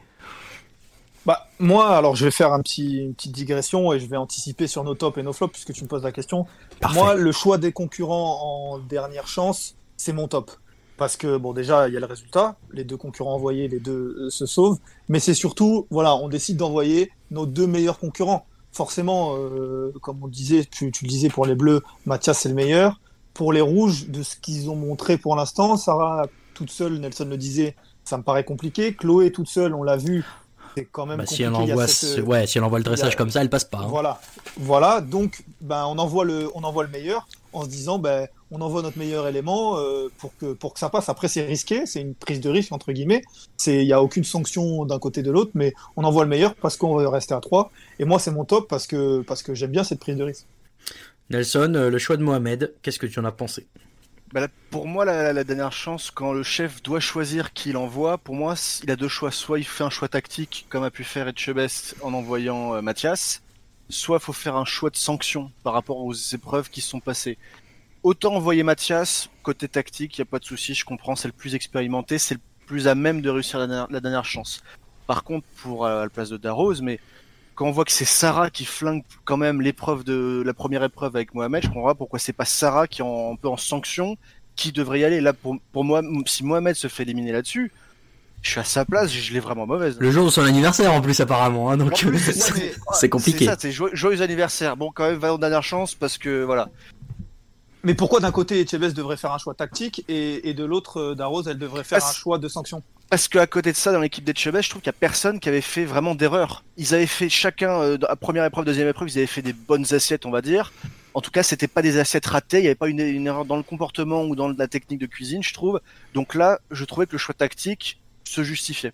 Bah, 1.27 1.49
moi, 1.59 1.97
alors 1.97 2.17
je 2.17 2.25
vais 2.25 2.31
faire 2.31 2.53
un 2.53 2.61
petit, 2.61 2.99
une 2.99 3.15
petite 3.15 3.33
digression 3.33 3.93
et 3.93 4.01
je 4.01 4.07
vais 4.07 4.17
anticiper 4.17 4.67
sur 4.67 4.85
nos 4.85 4.95
tops 4.95 5.19
et 5.19 5.23
nos 5.23 5.33
flops 5.33 5.53
puisque 5.53 5.73
tu 5.73 5.85
me 5.85 5.89
poses 5.89 6.03
la 6.03 6.13
question. 6.13 6.47
Parfait. 6.81 6.99
Moi, 6.99 7.15
le 7.15 7.33
choix 7.33 7.59
des 7.59 7.73
concurrents 7.73 8.75
en 8.75 8.79
dernière 8.79 9.27
chance, 9.27 9.75
c'est 9.97 10.13
mon 10.13 10.29
top. 10.29 10.51
Parce 10.97 11.17
que, 11.17 11.37
bon, 11.37 11.53
déjà, 11.53 11.89
il 11.89 11.95
y 11.95 11.97
a 11.97 12.01
le 12.01 12.07
résultat. 12.07 12.57
Les 12.73 12.85
deux 12.85 12.97
concurrents 12.97 13.35
envoyés, 13.35 13.67
les 13.67 13.81
deux 13.81 14.17
euh, 14.19 14.31
se 14.31 14.47
sauvent. 14.47 14.79
Mais 15.09 15.19
c'est 15.19 15.35
surtout, 15.35 15.87
voilà, 15.91 16.15
on 16.15 16.29
décide 16.29 16.57
d'envoyer 16.57 17.11
nos 17.31 17.47
deux 17.47 17.67
meilleurs 17.67 17.99
concurrents. 17.99 18.47
Forcément, 18.71 19.35
euh, 19.37 19.93
comme 20.03 20.23
on 20.23 20.29
disait, 20.29 20.65
tu, 20.65 20.93
tu 20.93 21.05
le 21.05 21.09
disais 21.09 21.31
pour 21.31 21.47
les 21.47 21.55
bleus, 21.55 21.83
Mathias, 22.07 22.41
c'est 22.41 22.49
le 22.49 22.55
meilleur. 22.55 23.01
Pour 23.33 23.53
les 23.53 23.61
rouges, 23.61 24.09
de 24.09 24.23
ce 24.23 24.37
qu'ils 24.37 24.71
ont 24.71 24.77
montré 24.77 25.19
pour 25.19 25.35
l'instant, 25.35 25.77
Sarah 25.77 26.27
toute 26.55 26.71
seule, 26.71 26.99
Nelson 26.99 27.27
le 27.29 27.37
disait, 27.37 27.75
ça 28.05 28.17
me 28.17 28.23
paraît 28.23 28.45
compliqué. 28.45 28.95
Chloé 28.95 29.33
toute 29.33 29.49
seule, 29.49 29.75
on 29.75 29.83
l'a 29.83 29.97
vu, 29.97 30.25
c'est 30.77 30.85
quand 30.87 31.07
même 31.07 31.19
bah, 31.19 31.25
compliqué. 31.25 31.37
si 31.37 31.43
elle 31.43 31.53
y 31.53 31.73
envoie 31.73 31.87
cette, 31.87 32.09
ce- 32.17 32.21
ouais 32.21 32.47
si 32.47 32.59
elle 32.59 32.65
envoie 32.65 32.79
le 32.79 32.85
y 32.85 32.89
a- 32.89 32.91
dressage 32.91 33.17
comme 33.17 33.31
ça 33.31 33.41
elle 33.41 33.51
passe 33.51 33.65
pas 33.65 33.79
hein. 33.79 33.87
voilà, 33.89 34.21
voilà. 34.57 35.01
Donc, 35.01 35.43
ben, 35.61 35.85
on 35.87 35.99
envoie 35.99 36.25
le, 36.25 36.51
on 36.55 36.63
envoie 36.65 36.85
le 36.85 36.91
meilleur 36.91 37.27
en 37.53 37.63
se 37.65 37.69
disant, 37.69 37.99
ben, 37.99 38.27
on 38.51 38.61
envoie 38.61 38.83
notre 38.83 38.99
meilleur 38.99 39.27
élément 39.29 39.79
euh, 39.79 40.09
pour, 40.19 40.37
que, 40.37 40.53
pour 40.53 40.75
que 40.75 40.81
ça 40.81 40.91
passe. 40.91 41.09
Après, 41.09 41.29
c'est 41.29 41.45
risqué, 41.47 41.87
c'est 41.87 42.01
une 42.01 42.15
prise 42.15 42.41
de 42.41 42.51
risque, 42.51 42.73
entre 42.73 42.93
guillemets. 42.93 43.23
Il 43.67 43.85
n'y 43.85 43.93
a 43.93 44.03
aucune 44.03 44.25
sanction 44.25 44.85
d'un 44.85 44.99
côté 44.99 45.23
de 45.23 45.31
l'autre, 45.31 45.53
mais 45.55 45.73
on 45.97 46.03
envoie 46.05 46.25
le 46.25 46.31
meilleur 46.31 46.55
parce 46.57 46.77
qu'on 46.77 46.97
veut 46.97 47.07
rester 47.09 47.35
à 47.35 47.41
3. 47.41 47.71
Et 48.01 48.05
moi, 48.05 48.19
c'est 48.19 48.33
mon 48.33 48.45
top 48.45 48.69
parce 48.69 48.87
que, 48.89 49.23
parce 49.23 49.43
que 49.43 49.55
j'aime 49.55 49.71
bien 49.71 49.85
cette 49.85 50.01
prise 50.01 50.17
de 50.17 50.25
risque. 50.25 50.47
Nelson, 51.31 51.73
euh, 51.77 51.91
le 51.91 51.99
choix 51.99 52.17
de 52.17 52.23
Mohamed, 52.23 52.75
qu'est-ce 52.83 52.99
que 52.99 53.07
tu 53.07 53.19
en 53.21 53.25
as 53.25 53.33
pensé? 53.33 53.67
Bah 54.35 54.49
pour 54.71 54.89
moi, 54.89 55.05
la, 55.05 55.45
dernière 55.45 55.71
chance, 55.71 56.11
quand 56.11 56.33
le 56.33 56.43
chef 56.43 56.83
doit 56.83 56.99
choisir 56.99 57.53
qui 57.53 57.71
il 57.71 57.77
envoie, 57.77 58.19
pour 58.19 58.35
moi, 58.35 58.57
il 58.83 58.91
a 58.91 58.97
deux 58.97 59.07
choix. 59.07 59.31
Soit 59.31 59.61
il 59.61 59.65
fait 59.65 59.85
un 59.85 59.91
choix 59.91 60.09
tactique, 60.09 60.67
comme 60.69 60.83
a 60.83 60.91
pu 60.91 61.05
faire 61.05 61.29
Etchebest 61.29 61.95
en 62.03 62.13
envoyant 62.15 62.75
euh, 62.75 62.83
Mathias, 62.83 63.45
soit 63.89 64.17
il 64.17 64.25
faut 64.25 64.33
faire 64.33 64.57
un 64.57 64.65
choix 64.65 64.91
de 64.91 64.97
sanction 64.97 65.53
par 65.63 65.73
rapport 65.73 65.99
aux 65.99 66.13
épreuves 66.13 66.69
qui 66.69 66.81
se 66.81 66.89
sont 66.91 66.99
passées. 66.99 67.39
Autant 68.03 68.35
envoyer 68.35 68.65
Mathias, 68.65 69.31
côté 69.45 69.69
tactique, 69.69 70.19
il 70.19 70.23
n'y 70.23 70.29
a 70.29 70.31
pas 70.31 70.41
de 70.41 70.45
souci, 70.45 70.75
je 70.75 70.85
comprends, 70.85 71.15
c'est 71.15 71.29
le 71.29 71.33
plus 71.33 71.55
expérimenté, 71.55 72.19
c'est 72.19 72.35
le 72.35 72.41
plus 72.67 72.89
à 72.89 72.97
même 72.97 73.21
de 73.21 73.31
réussir 73.31 73.61
la 73.61 74.01
dernière, 74.01 74.25
chance. 74.25 74.65
Par 75.07 75.23
contre, 75.23 75.47
pour 75.63 75.87
euh, 75.87 76.03
la 76.03 76.09
place 76.09 76.31
de 76.31 76.39
Darroze, 76.39 76.83
mais 76.83 76.99
quand 77.55 77.67
on 77.67 77.71
voit 77.71 77.85
que 77.85 77.93
c'est 77.93 78.05
Sarah 78.05 78.51
qui 78.51 78.65
flingue 78.65 79.03
quand 79.25 79.37
même 79.37 79.61
l'épreuve 79.61 80.05
de 80.05 80.43
la 80.45 80.55
première 80.55 80.83
épreuve 80.83 81.15
avec 81.17 81.35
Mohamed, 81.35 81.63
je 81.63 81.69
comprends 81.69 81.87
pas 81.87 81.95
pourquoi 81.95 82.19
c'est 82.19 82.33
pas 82.33 82.45
Sarah 82.45 82.87
qui 82.87 83.01
est 83.01 83.05
en, 83.05 83.33
un 83.33 83.37
peu 83.37 83.49
en 83.49 83.57
sanction 83.57 84.17
qui 84.57 84.73
devrait 84.73 85.01
y 85.01 85.05
aller. 85.05 85.21
Là, 85.21 85.33
pour, 85.33 85.57
pour 85.73 85.85
moi, 85.85 86.03
si 86.27 86.45
Mohamed 86.45 86.75
se 86.75 86.89
fait 86.89 87.03
éliminer 87.05 87.33
là-dessus, 87.33 87.73
je 88.43 88.51
suis 88.51 88.61
à 88.61 88.65
sa 88.65 88.85
place, 88.85 89.11
je 89.11 89.33
l'ai 89.33 89.41
vraiment 89.41 89.67
mauvaise. 89.67 89.97
Le 89.99 90.11
jour 90.11 90.27
de 90.27 90.31
son 90.31 90.43
anniversaire 90.43 90.93
en 90.93 91.01
plus 91.01 91.19
apparemment, 91.21 91.71
hein, 91.71 91.79
donc 91.79 91.97
c'est 92.93 93.09
compliqué. 93.09 93.39
C'est 93.39 93.45
ça, 93.47 93.57
c'est 93.59 93.73
joyeux 93.73 94.21
anniversaire. 94.21 94.77
Bon, 94.77 94.91
quand 94.95 95.09
même, 95.09 95.19
va 95.19 95.33
en 95.33 95.39
dernière 95.39 95.63
chance 95.63 95.95
parce 95.95 96.19
que 96.19 96.45
voilà. 96.45 96.69
Mais 97.85 97.95
pourquoi 97.95 98.21
d'un 98.21 98.33
côté 98.33 98.61
Echebest 98.61 98.97
devrait 98.97 99.19
faire 99.19 99.33
un 99.33 99.39
choix 99.39 99.55
tactique 99.55 100.05
et, 100.09 100.49
et 100.49 100.55
de 100.55 100.65
l'autre 100.65 101.01
euh, 101.01 101.15
Darroze 101.15 101.49
elle 101.49 101.59
devrait 101.59 101.85
faire 101.85 102.05
un 102.05 102.13
choix 102.13 102.39
de 102.39 102.49
sanction 102.49 102.83
parce 103.11 103.29
qu'à 103.29 103.47
côté 103.47 103.71
de 103.71 103.77
ça, 103.77 103.93
dans 103.93 104.01
l'équipe 104.01 104.25
d'Etchebest, 104.25 104.65
je 104.65 104.71
trouve 104.71 104.83
qu'il 104.83 104.91
n'y 104.91 104.97
a 104.97 104.99
personne 104.99 105.39
qui 105.39 105.49
avait 105.49 105.61
fait 105.61 105.85
vraiment 105.85 106.17
d'erreur. 106.17 106.65
Ils 106.79 106.95
avaient 106.95 107.07
fait 107.07 107.29
chacun, 107.29 107.81
euh, 107.81 107.99
première 108.21 108.45
épreuve, 108.45 108.65
deuxième 108.65 108.89
épreuve, 108.89 109.09
ils 109.09 109.19
avaient 109.19 109.29
fait 109.29 109.43
des 109.43 109.53
bonnes 109.53 109.85
assiettes, 109.95 110.27
on 110.27 110.33
va 110.33 110.41
dire. 110.41 110.73
En 111.13 111.21
tout 111.21 111.31
cas, 111.31 111.45
c'était 111.45 111.69
pas 111.69 111.81
des 111.83 111.99
assiettes 111.99 112.27
ratées, 112.27 112.59
il 112.59 112.63
n'y 112.63 112.67
avait 112.67 112.75
pas 112.75 112.89
une, 112.89 112.99
une, 112.99 113.27
erreur 113.29 113.45
dans 113.45 113.57
le 113.57 113.63
comportement 113.63 114.25
ou 114.25 114.35
dans 114.35 114.49
la 114.49 114.67
technique 114.67 114.99
de 114.99 115.07
cuisine, 115.07 115.45
je 115.45 115.55
trouve. 115.55 115.81
Donc 116.13 116.35
là, 116.35 116.59
je 116.73 116.85
trouvais 116.85 117.07
que 117.07 117.13
le 117.13 117.19
choix 117.19 117.35
tactique 117.35 118.01
se 118.25 118.43
justifiait. 118.43 118.93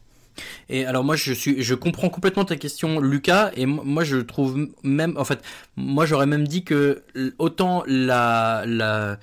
Et 0.68 0.84
alors 0.84 1.05
moi 1.05 1.16
je 1.16 1.32
suis 1.32 1.62
je 1.62 1.74
comprends 1.74 2.09
complètement 2.09 2.45
ta 2.45 2.57
question 2.57 3.01
Lucas 3.01 3.51
et 3.57 3.66
moi 3.66 4.05
je 4.05 4.18
trouve 4.18 4.68
même 4.82 5.16
en 5.16 5.24
fait 5.24 5.41
moi 5.76 6.07
j'aurais 6.07 6.26
même 6.26 6.47
dit 6.47 6.64
que 6.64 7.03
autant 7.38 7.82
la 7.86 8.64
la 8.66 9.18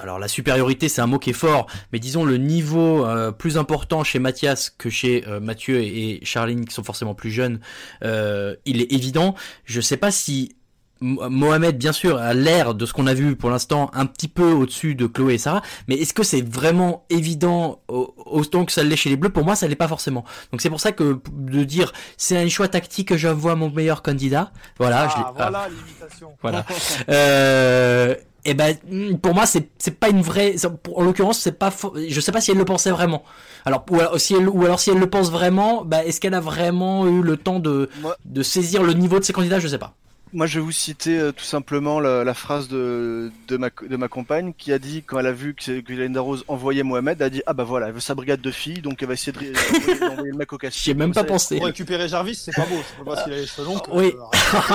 alors 0.00 0.18
la 0.18 0.28
supériorité 0.28 0.88
c'est 0.88 1.00
un 1.00 1.06
mot 1.06 1.18
qui 1.18 1.30
est 1.30 1.34
fort, 1.34 1.66
mais 1.92 1.98
disons 1.98 2.24
le 2.24 2.36
niveau 2.36 3.04
euh, 3.04 3.32
plus 3.32 3.58
important 3.58 4.04
chez 4.04 4.18
Mathias 4.18 4.70
que 4.70 4.90
chez 4.90 5.26
euh, 5.26 5.40
Mathieu 5.40 5.80
et, 5.80 6.20
Charline 6.24 6.64
qui 6.64 6.74
sont 6.74 6.84
forcément 6.84 7.14
plus 7.14 7.30
jeunes, 7.30 7.60
euh, 8.04 8.54
il 8.64 8.80
est 8.80 8.92
évident. 8.92 9.34
Je 9.64 9.80
sais 9.80 9.96
pas 9.96 10.10
si 10.10 10.56
Mohamed, 11.00 11.76
bien 11.76 11.92
sûr, 11.92 12.18
a 12.18 12.34
l'air 12.34 12.74
de 12.74 12.86
ce 12.86 12.92
qu'on 12.92 13.06
a 13.06 13.14
vu 13.14 13.36
pour 13.36 13.50
l'instant 13.50 13.90
un 13.94 14.06
petit 14.06 14.28
peu 14.28 14.52
au-dessus 14.52 14.94
de 14.94 15.06
Chloé 15.06 15.34
et 15.34 15.38
Sarah, 15.38 15.62
mais 15.88 15.96
est-ce 15.96 16.14
que 16.14 16.22
c'est 16.22 16.40
vraiment 16.40 17.04
évident 17.10 17.80
autant 17.88 18.64
que 18.64 18.72
ça 18.72 18.82
l'est 18.82 18.96
chez 18.96 19.10
les 19.10 19.16
Bleus? 19.16 19.30
Pour 19.30 19.44
moi, 19.44 19.56
ça 19.56 19.68
l'est 19.68 19.74
pas 19.74 19.88
forcément. 19.88 20.24
Donc 20.52 20.60
c'est 20.60 20.70
pour 20.70 20.80
ça 20.80 20.92
que 20.92 21.20
de 21.32 21.64
dire 21.64 21.92
c'est 22.16 22.38
un 22.38 22.48
choix 22.48 22.68
tactique 22.68 23.08
que 23.08 23.16
j'envoie 23.16 23.56
mon 23.56 23.70
meilleur 23.70 24.02
candidat. 24.02 24.52
Voilà, 24.78 25.08
ah, 25.10 25.14
je 25.16 25.36
voilà 25.36 25.66
ah, 25.66 25.68
l'imitation. 25.68 26.30
Voilà. 26.42 26.64
euh, 27.08 28.14
et 28.46 28.50
eh 28.50 28.54
ben 28.54 28.76
hmm, 28.90 29.16
pour 29.16 29.34
moi 29.34 29.46
c'est 29.46 29.70
c'est 29.78 29.98
pas 29.98 30.10
une 30.10 30.20
vraie 30.20 30.54
en 30.94 31.02
l'occurrence 31.02 31.38
c'est 31.38 31.58
pas 31.58 31.72
je 32.06 32.20
sais 32.20 32.30
pas 32.30 32.42
si 32.42 32.50
elle 32.50 32.58
le 32.58 32.66
pensait 32.66 32.90
vraiment 32.90 33.22
alors 33.64 33.86
ou 33.90 33.98
alors 33.98 34.20
si 34.20 34.34
elle 34.34 34.50
ou 34.50 34.66
alors 34.66 34.80
si 34.80 34.90
elle 34.90 34.98
le 34.98 35.08
pense 35.08 35.30
vraiment 35.30 35.82
bah 35.82 36.04
est-ce 36.04 36.20
qu'elle 36.20 36.34
a 36.34 36.40
vraiment 36.40 37.06
eu 37.06 37.22
le 37.22 37.38
temps 37.38 37.58
de 37.58 37.88
de 38.26 38.42
saisir 38.42 38.82
le 38.82 38.92
niveau 38.92 39.18
de 39.18 39.24
ses 39.24 39.32
candidats? 39.32 39.60
Je 39.60 39.68
sais 39.68 39.78
pas 39.78 39.94
moi, 40.34 40.46
je 40.46 40.58
vais 40.58 40.64
vous 40.64 40.72
citer 40.72 41.16
euh, 41.16 41.32
tout 41.32 41.44
simplement 41.44 42.00
la, 42.00 42.24
la, 42.24 42.34
phrase 42.34 42.68
de, 42.68 43.30
de, 43.46 43.56
ma, 43.56 43.68
de 43.70 43.96
ma 43.96 44.08
compagne 44.08 44.52
qui 44.58 44.72
a 44.72 44.78
dit, 44.78 45.02
quand 45.06 45.18
elle 45.20 45.28
a 45.28 45.32
vu 45.32 45.54
que, 45.54 45.80
que 45.80 45.92
Linda 45.92 46.20
Rose 46.20 46.44
envoyait 46.48 46.82
Mohamed, 46.82 47.16
elle 47.20 47.26
a 47.26 47.30
dit 47.30 47.42
Ah 47.46 47.54
bah 47.54 47.62
voilà, 47.62 47.86
elle 47.86 47.94
veut 47.94 48.00
sa 48.00 48.14
brigade 48.14 48.40
de 48.40 48.50
filles, 48.50 48.80
donc 48.80 49.00
elle 49.00 49.08
va 49.08 49.14
essayer 49.14 49.32
d'envoyer 49.32 50.32
le 50.32 50.36
mec 50.36 50.52
au 50.52 50.58
casse. 50.58 50.76
J'y 50.76 50.90
ai 50.90 50.94
même 50.94 51.12
pas 51.12 51.24
pensé. 51.24 51.56
Pour 51.56 51.66
récupérer 51.66 52.08
Jarvis, 52.08 52.34
c'est 52.34 52.54
pas 52.54 52.66
beau, 52.66 52.76
c'est 52.86 53.04
pas 53.04 53.12
parce 53.12 53.24
qu'il 53.24 53.32
a 53.32 53.36
les 53.36 53.46
cheveux 53.46 53.66
longs. 53.66 53.80
Oui. 53.92 54.12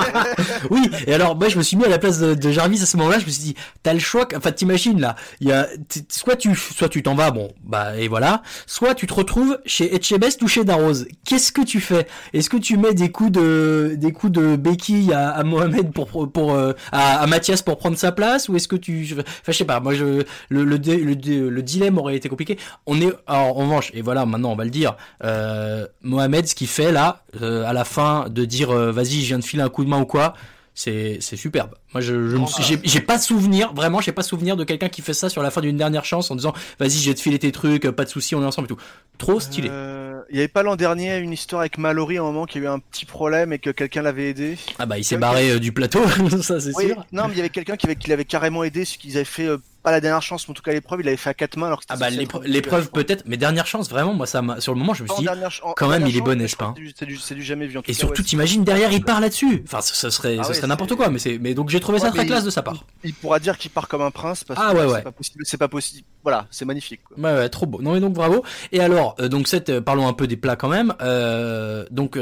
oui, 0.70 0.90
et 1.06 1.12
alors, 1.12 1.36
moi, 1.36 1.48
je 1.48 1.58
me 1.58 1.62
suis 1.62 1.76
mis 1.76 1.84
à 1.84 1.88
la 1.88 1.98
place 1.98 2.18
de, 2.18 2.34
de 2.34 2.50
Jarvis 2.50 2.82
à 2.82 2.86
ce 2.86 2.96
moment-là, 2.96 3.18
je 3.18 3.26
me 3.26 3.30
suis 3.30 3.42
dit 3.42 3.54
T'as 3.82 3.92
le 3.92 4.00
choix, 4.00 4.26
enfin, 4.34 4.52
t'imagines 4.52 5.00
là, 5.00 5.14
il 5.40 5.48
y 5.48 5.52
a, 5.52 5.68
soit 6.08 6.36
tu 6.36 6.54
soit 6.54 6.88
tu 6.88 7.02
t'en 7.02 7.14
vas, 7.14 7.30
bon, 7.30 7.52
bah, 7.62 7.98
et 7.98 8.08
voilà, 8.08 8.42
soit 8.66 8.94
tu 8.94 9.06
te 9.06 9.12
retrouves 9.12 9.58
chez 9.66 9.94
Etchebest 9.94 10.40
ou 10.42 10.48
chez 10.48 10.64
Darroze. 10.64 11.06
Qu'est-ce 11.26 11.52
que 11.52 11.62
tu 11.62 11.80
fais? 11.80 12.06
Est-ce 12.32 12.48
que 12.48 12.56
tu 12.56 12.78
mets 12.78 12.94
des 12.94 13.10
coups 13.10 13.32
de, 13.32 13.94
des 13.96 14.12
coups 14.12 14.32
de 14.32 14.56
béquille 14.56 15.12
à, 15.12 15.30
à 15.30 15.44
Mohamed 15.50 15.92
pour 15.92 16.30
pour 16.30 16.52
euh, 16.54 16.72
à, 16.92 17.26
Mathias 17.26 17.62
pour 17.62 17.76
prendre 17.76 17.98
sa 17.98 18.12
place 18.12 18.48
ou 18.48 18.56
est-ce 18.56 18.68
que 18.68 18.76
tu 18.76 19.06
enfin 19.12 19.22
je 19.48 19.52
sais 19.52 19.64
pas 19.64 19.80
moi 19.80 19.94
je 19.94 20.04
le 20.04 20.64
le, 20.64 20.76
le, 20.76 21.50
le 21.50 21.62
dilemme 21.62 21.98
aurait 21.98 22.16
été 22.16 22.28
compliqué. 22.28 22.58
On 22.86 23.00
est 23.00 23.12
en 23.26 23.52
revanche 23.52 23.90
et 23.94 24.02
voilà 24.02 24.26
maintenant 24.26 24.52
on 24.52 24.56
va 24.56 24.64
le 24.64 24.70
dire 24.70 24.96
euh, 25.24 25.86
Mohamed 26.02 26.46
ce 26.46 26.54
qu'il 26.54 26.68
fait 26.68 26.92
là 26.92 27.22
euh, 27.42 27.64
à 27.64 27.72
la 27.72 27.84
fin 27.84 28.26
de 28.28 28.44
dire 28.44 28.72
vas-y 28.72 29.20
je 29.20 29.26
viens 29.26 29.38
de 29.38 29.44
filer 29.44 29.62
un 29.62 29.68
coup 29.68 29.84
de 29.84 29.90
main 29.90 30.00
ou 30.00 30.06
quoi 30.06 30.34
c'est 30.74 31.20
superbe. 31.20 31.74
Moi 31.92 32.00
je, 32.00 32.28
je 32.28 32.76
j'ai 32.82 33.00
pas 33.00 33.18
souvenir 33.18 33.72
vraiment 33.74 34.00
j'ai 34.00 34.12
pas 34.12 34.22
souvenir 34.22 34.56
de 34.56 34.64
quelqu'un 34.64 34.88
qui 34.88 35.02
fait 35.02 35.14
ça 35.14 35.28
sur 35.28 35.42
la 35.42 35.50
fin 35.50 35.60
d'une 35.60 35.76
dernière 35.76 36.04
chance 36.04 36.30
en 36.30 36.36
disant 36.36 36.52
vas-y 36.78 36.92
je 36.92 37.10
vais 37.10 37.14
te 37.14 37.20
filer 37.20 37.38
tes 37.38 37.52
trucs 37.52 37.90
pas 37.90 38.04
de 38.04 38.08
souci 38.08 38.34
on 38.34 38.42
est 38.42 38.46
ensemble 38.46 38.66
et 38.66 38.68
tout. 38.68 38.80
Trop 39.18 39.40
stylé. 39.40 39.68
Euh, 39.70 40.22
il 40.30 40.36
y 40.36 40.38
avait 40.38 40.48
pas 40.48 40.62
l'an 40.62 40.76
dernier 40.76 41.18
une 41.18 41.32
histoire 41.32 41.60
avec 41.60 41.76
Mallory 41.76 42.18
à 42.18 42.22
un 42.22 42.24
moment 42.24 42.46
qui 42.46 42.58
a 42.58 42.60
eu 42.62 42.66
un 42.66 42.78
petit 42.78 43.04
problème 43.04 43.52
et 43.52 43.58
que 43.58 43.70
quelqu'un 43.70 44.02
l'avait 44.02 44.30
aidé? 44.30 44.56
Ah 44.78 44.86
bah 44.86 44.96
il 44.98 45.04
s'est 45.04 45.18
barré 45.18 45.50
euh, 45.50 45.58
du 45.58 45.72
plateau 45.72 46.00
ça 46.42 46.60
c'est 46.60 46.72
sûr. 46.72 47.04
Non 47.12 47.26
mais 47.26 47.34
il 47.34 47.36
y 47.36 47.40
avait 47.40 47.50
quelqu'un 47.50 47.76
qui 47.76 48.08
l'avait 48.08 48.24
carrément 48.24 48.64
aidé 48.64 48.84
ce 48.84 48.96
qu'ils 48.96 49.16
avaient 49.16 49.24
fait 49.24 49.46
euh, 49.46 49.58
pas 49.82 49.90
la 49.90 50.00
dernière 50.00 50.22
chance, 50.22 50.46
mais 50.46 50.52
en 50.52 50.54
tout 50.54 50.62
cas 50.62 50.72
l'épreuve, 50.72 51.00
il 51.00 51.08
avait 51.08 51.16
fait 51.16 51.30
à 51.30 51.34
quatre 51.34 51.56
mains. 51.56 51.66
Alors 51.66 51.80
que 51.80 51.86
ah 51.88 51.96
bah 51.96 52.10
l'épreuve 52.10 52.90
peut-être, 52.90 53.24
mais 53.26 53.36
dernière 53.36 53.66
chance, 53.66 53.88
vraiment, 53.88 54.14
moi 54.14 54.26
ça 54.26 54.42
m'a 54.42 54.60
sur 54.60 54.72
le 54.72 54.78
moment, 54.78 54.94
je 54.94 55.04
me 55.04 55.08
suis 55.08 55.18
dit, 55.18 55.28
quand 55.76 55.88
même, 55.88 56.06
il 56.06 56.16
est 56.16 56.20
bon, 56.20 56.38
n'est-ce 56.38 56.56
pas 56.56 56.74
C'est 56.96 57.06
du, 57.06 57.16
du, 57.16 57.42
jamais 57.42 57.66
vu. 57.66 57.78
En 57.78 57.82
et 57.86 57.92
surtout, 57.92 58.22
t'imagines 58.22 58.64
derrière, 58.64 58.92
il 58.92 59.04
part 59.04 59.20
là-dessus. 59.20 59.62
Enfin, 59.64 59.80
ce 59.80 60.10
serait, 60.10 60.38
ah 60.38 60.44
serait 60.44 60.66
n'importe 60.66 60.94
quoi, 60.94 61.10
mais 61.10 61.18
c'est, 61.18 61.38
mais 61.38 61.54
donc 61.54 61.68
j'ai 61.70 61.80
trouvé 61.80 61.98
ça 61.98 62.10
très 62.10 62.26
classe 62.26 62.44
de 62.44 62.50
sa 62.50 62.62
part. 62.62 62.84
Il, 63.04 63.14
pourra 63.14 63.38
dire 63.38 63.58
qu'il 63.58 63.70
part 63.70 63.88
comme 63.88 64.02
un 64.02 64.10
prince 64.10 64.44
parce 64.44 64.60
ah, 64.62 64.72
que 64.72 64.78
ouais, 64.78 64.94
c'est 64.96 65.02
pas 65.02 65.12
possible. 65.12 65.44
C'est 65.46 65.58
pas 65.58 65.68
possible. 65.68 66.06
Voilà, 66.22 66.46
c'est 66.50 66.64
magnifique. 66.64 67.00
Quoi. 67.04 67.18
Ouais, 67.18 67.38
ouais, 67.38 67.48
trop 67.48 67.66
beau. 67.66 67.80
Non, 67.80 67.94
mais 67.94 68.00
donc 68.00 68.12
bravo. 68.12 68.44
Et 68.72 68.80
alors, 68.80 69.16
euh, 69.20 69.28
donc 69.28 69.48
cette, 69.48 69.70
euh, 69.70 69.80
parlons 69.80 70.06
un 70.06 70.12
peu 70.12 70.26
des 70.26 70.36
plats 70.36 70.56
quand 70.56 70.68
même. 70.68 70.94
Euh, 71.00 71.84
donc 71.90 72.18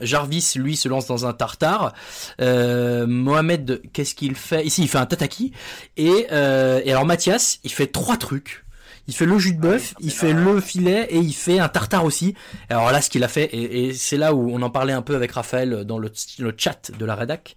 Jarvis, 0.00 0.52
lui, 0.56 0.76
se 0.76 0.88
lance 0.88 1.06
dans 1.06 1.26
un 1.26 1.32
tartare. 1.32 1.92
Mohamed, 2.38 3.82
qu'est-ce 3.92 4.14
qu'il 4.14 4.34
fait? 4.34 4.64
Ici, 4.64 4.82
il 4.82 4.88
fait 4.88 4.98
un 4.98 5.06
tataki. 5.06 5.52
Et, 5.96 6.26
et 6.86 6.92
alors 6.92 7.04
Mathias, 7.04 7.58
il 7.64 7.72
fait 7.72 7.88
trois 7.88 8.16
trucs. 8.16 8.64
Il 9.08 9.14
fait 9.14 9.26
le 9.26 9.38
jus 9.38 9.54
de 9.54 9.60
bœuf, 9.60 9.94
il 10.00 10.10
fait 10.10 10.32
le 10.32 10.60
filet 10.60 11.06
et 11.10 11.18
il 11.18 11.32
fait 11.32 11.58
un 11.58 11.68
tartare 11.68 12.04
aussi. 12.04 12.34
Alors 12.68 12.90
là, 12.90 13.00
ce 13.00 13.10
qu'il 13.10 13.24
a 13.24 13.28
fait, 13.28 13.44
et, 13.44 13.88
et 13.88 13.92
c'est 13.94 14.16
là 14.16 14.34
où 14.34 14.50
on 14.50 14.62
en 14.62 14.70
parlait 14.70 14.92
un 14.92 15.02
peu 15.02 15.14
avec 15.14 15.32
Raphaël 15.32 15.84
dans 15.84 15.98
le, 15.98 16.10
le 16.38 16.54
chat 16.56 16.90
de 16.96 17.04
la 17.04 17.14
rédac. 17.14 17.56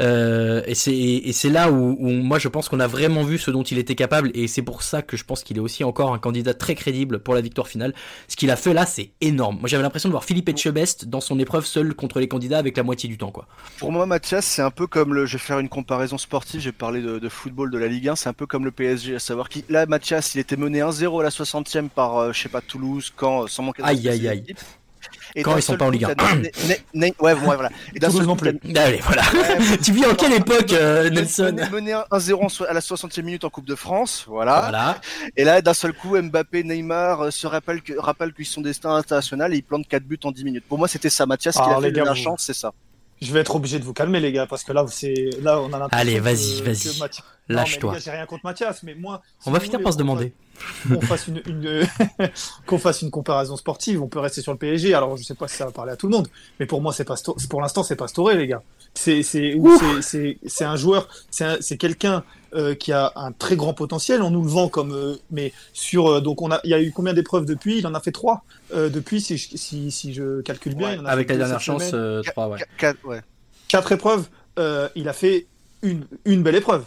Euh, 0.00 0.62
et 0.66 0.74
c'est 0.74 0.94
et 0.94 1.32
c'est 1.32 1.50
là 1.50 1.70
où, 1.70 1.96
où, 1.98 2.10
moi 2.10 2.38
je 2.38 2.48
pense 2.48 2.68
qu'on 2.68 2.80
a 2.80 2.86
vraiment 2.86 3.22
vu 3.22 3.38
ce 3.38 3.50
dont 3.50 3.62
il 3.62 3.78
était 3.78 3.94
capable 3.94 4.30
et 4.34 4.48
c'est 4.48 4.62
pour 4.62 4.82
ça 4.82 5.02
que 5.02 5.16
je 5.16 5.24
pense 5.24 5.42
qu'il 5.42 5.56
est 5.56 5.60
aussi 5.60 5.84
encore 5.84 6.12
un 6.12 6.18
candidat 6.18 6.54
très 6.54 6.74
crédible 6.74 7.20
pour 7.20 7.34
la 7.34 7.40
victoire 7.40 7.68
finale. 7.68 7.94
Ce 8.28 8.36
qu'il 8.36 8.50
a 8.50 8.56
fait 8.56 8.74
là, 8.74 8.86
c'est 8.86 9.10
énorme. 9.20 9.58
Moi, 9.60 9.68
j'avais 9.68 9.82
l'impression 9.82 10.08
de 10.08 10.12
voir 10.12 10.24
Philippe 10.24 10.48
Etchebest 10.48 11.06
dans 11.06 11.20
son 11.20 11.38
épreuve 11.38 11.64
seul 11.64 11.94
contre 11.94 12.20
les 12.20 12.28
candidats 12.28 12.58
avec 12.58 12.76
la 12.76 12.82
moitié 12.82 13.08
du 13.08 13.18
temps, 13.18 13.30
quoi. 13.30 13.46
Pour 13.78 13.92
moi, 13.92 14.06
Mathias, 14.06 14.44
c'est 14.44 14.62
un 14.62 14.70
peu 14.70 14.86
comme 14.86 15.14
le. 15.14 15.26
Je 15.26 15.34
vais 15.34 15.38
faire 15.38 15.58
une 15.58 15.68
comparaison 15.68 16.18
sportive. 16.18 16.60
J'ai 16.60 16.72
parlé 16.72 17.00
de, 17.00 17.18
de, 17.18 17.28
football 17.28 17.70
de 17.70 17.78
la 17.78 17.86
Ligue 17.86 18.08
1. 18.08 18.16
C'est 18.16 18.28
un 18.28 18.32
peu 18.32 18.46
comme 18.46 18.64
le 18.64 18.70
PSG, 18.70 19.16
à 19.16 19.18
savoir 19.18 19.48
qu'il 19.48 19.62
là, 19.68 19.86
Mathias, 19.86 20.34
il 20.34 20.40
était 20.40 20.56
mené 20.56 20.80
1-0 20.90 21.20
à 21.20 21.22
la 21.24 21.30
60e 21.30 21.88
par, 21.88 22.16
euh, 22.16 22.32
je 22.32 22.40
sais 22.40 22.48
pas, 22.48 22.60
Toulouse, 22.60 23.12
quand 23.14 23.46
sans 23.46 23.62
manquer. 23.62 23.82
Aïe, 23.84 24.08
aïe, 24.08 24.28
aïe. 24.28 24.44
Et 25.34 25.42
quand 25.42 25.56
ils 25.56 25.62
sont 25.62 25.76
pas 25.76 25.86
en 25.86 25.90
Ligue 25.90 26.04
1. 26.04 26.14
ouais, 26.94 27.12
ouais, 27.20 27.34
voilà. 27.34 27.70
Et 27.94 27.98
d'un 27.98 28.10
seul 28.10 28.26
plus. 28.36 28.58
Allez, 28.76 29.00
voilà. 29.02 29.22
tu 29.82 29.92
vis 29.92 30.04
en 30.04 30.14
quelle 30.14 30.32
époque, 30.32 30.72
euh, 30.72 31.08
Nelson 31.08 31.56
Mené 31.72 31.92
1-0 31.92 32.66
à 32.66 32.72
la 32.72 32.80
60e 32.80 33.22
minute 33.22 33.44
en 33.44 33.50
Coupe 33.50 33.66
de 33.66 33.74
France, 33.74 34.24
voilà. 34.26 34.60
voilà. 34.60 35.00
Et 35.36 35.44
là, 35.44 35.62
d'un 35.62 35.74
seul 35.74 35.92
coup, 35.92 36.20
Mbappé, 36.20 36.64
Neymar 36.64 37.22
euh, 37.22 37.30
se 37.30 37.46
rappellent 37.46 37.82
que, 37.82 37.92
rappellent 37.98 38.32
qu'ils 38.32 38.46
sont 38.46 38.60
destin 38.60 38.94
international 38.94 39.54
et 39.54 39.58
ils 39.58 39.62
plantent 39.62 39.88
4 39.88 40.02
buts 40.02 40.18
en 40.24 40.32
10 40.32 40.44
minutes. 40.44 40.64
Pour 40.68 40.78
moi, 40.78 40.88
c'était 40.88 41.10
ça. 41.10 41.26
Mathias, 41.26 41.54
qui 41.54 41.60
a 41.60 41.80
fait 41.80 41.90
la 41.92 42.14
chance, 42.14 42.42
c'est 42.44 42.54
ça. 42.54 42.72
Je 43.22 43.32
vais 43.32 43.40
être 43.40 43.54
obligé 43.54 43.78
de 43.78 43.84
vous 43.84 43.92
calmer, 43.92 44.18
les 44.18 44.32
gars, 44.32 44.46
parce 44.46 44.64
que 44.64 44.72
là, 44.72 44.84
c'est 44.88 45.28
là, 45.42 45.60
on 45.60 45.70
a 45.74 45.88
Allez, 45.92 46.18
vas-y, 46.20 46.62
vas-y. 46.62 46.88
Lâche-toi. 47.48 47.98
J'ai 47.98 48.10
rien 48.10 48.26
contre 48.26 48.44
Mathias, 48.44 48.82
mais 48.82 48.94
moi. 48.94 49.22
On 49.46 49.50
va 49.50 49.60
finir 49.60 49.80
par 49.82 49.92
se 49.92 49.98
demander. 49.98 50.32
Qu'on 50.88 51.00
fasse 51.00 51.26
une, 51.28 51.42
une 51.46 51.86
qu'on 52.66 52.78
fasse 52.78 53.02
une 53.02 53.10
comparaison 53.10 53.56
sportive, 53.56 54.02
on 54.02 54.08
peut 54.08 54.18
rester 54.20 54.40
sur 54.42 54.52
le 54.52 54.58
PSG. 54.58 54.94
Alors 54.94 55.16
je 55.16 55.22
sais 55.22 55.34
pas 55.34 55.48
si 55.48 55.56
ça 55.56 55.66
va 55.66 55.72
parler 55.72 55.92
à 55.92 55.96
tout 55.96 56.06
le 56.06 56.16
monde, 56.16 56.28
mais 56.58 56.66
pour 56.66 56.80
moi 56.80 56.92
c'est 56.92 57.04
pas 57.04 57.14
Sto- 57.16 57.36
pour 57.48 57.60
l'instant 57.60 57.82
c'est 57.82 57.96
pas 57.96 58.08
Storé 58.08 58.36
les 58.36 58.46
gars. 58.46 58.62
C'est 58.94 59.22
c'est 59.22 59.56
c'est- 60.02 60.64
un 60.64 60.76
joueur, 60.76 61.08
c'est 61.30 61.44
un- 61.44 61.56
c'est 61.60 61.76
quelqu'un 61.76 62.24
euh, 62.54 62.74
qui 62.74 62.92
a 62.92 63.12
un 63.14 63.30
très 63.30 63.54
grand 63.54 63.72
potentiel. 63.74 64.22
On 64.22 64.30
nous 64.30 64.42
le 64.42 64.48
vend 64.48 64.68
comme 64.68 64.92
euh, 64.92 65.14
mais 65.30 65.52
sur 65.72 66.08
euh, 66.08 66.20
donc 66.20 66.42
on 66.42 66.50
a 66.50 66.60
il 66.64 66.70
y 66.70 66.74
a 66.74 66.82
eu 66.82 66.90
combien 66.90 67.14
d'épreuves 67.14 67.44
depuis? 67.46 67.78
Il 67.78 67.86
en 67.86 67.94
a 67.94 68.00
fait 68.00 68.10
trois 68.10 68.42
euh, 68.74 68.88
depuis 68.88 69.20
si 69.20 69.36
je, 69.38 69.56
si 69.56 69.90
si 69.92 70.12
je 70.12 70.40
calcule 70.40 70.74
bien. 70.74 70.94
il 70.94 71.00
en 71.00 71.04
a 71.06 71.10
Avec 71.10 71.28
fait 71.28 71.34
la 71.34 71.38
dernière 71.38 71.60
chance, 71.60 71.90
euh, 71.94 72.22
3, 72.22 72.48
ouais. 72.48 72.58
Quatre- 72.78 73.04
ouais. 73.04 73.20
quatre 73.68 73.92
épreuves, 73.92 74.26
euh, 74.58 74.88
il 74.96 75.08
a 75.08 75.12
fait 75.12 75.46
une, 75.82 76.04
une 76.24 76.42
belle 76.42 76.56
épreuve. 76.56 76.84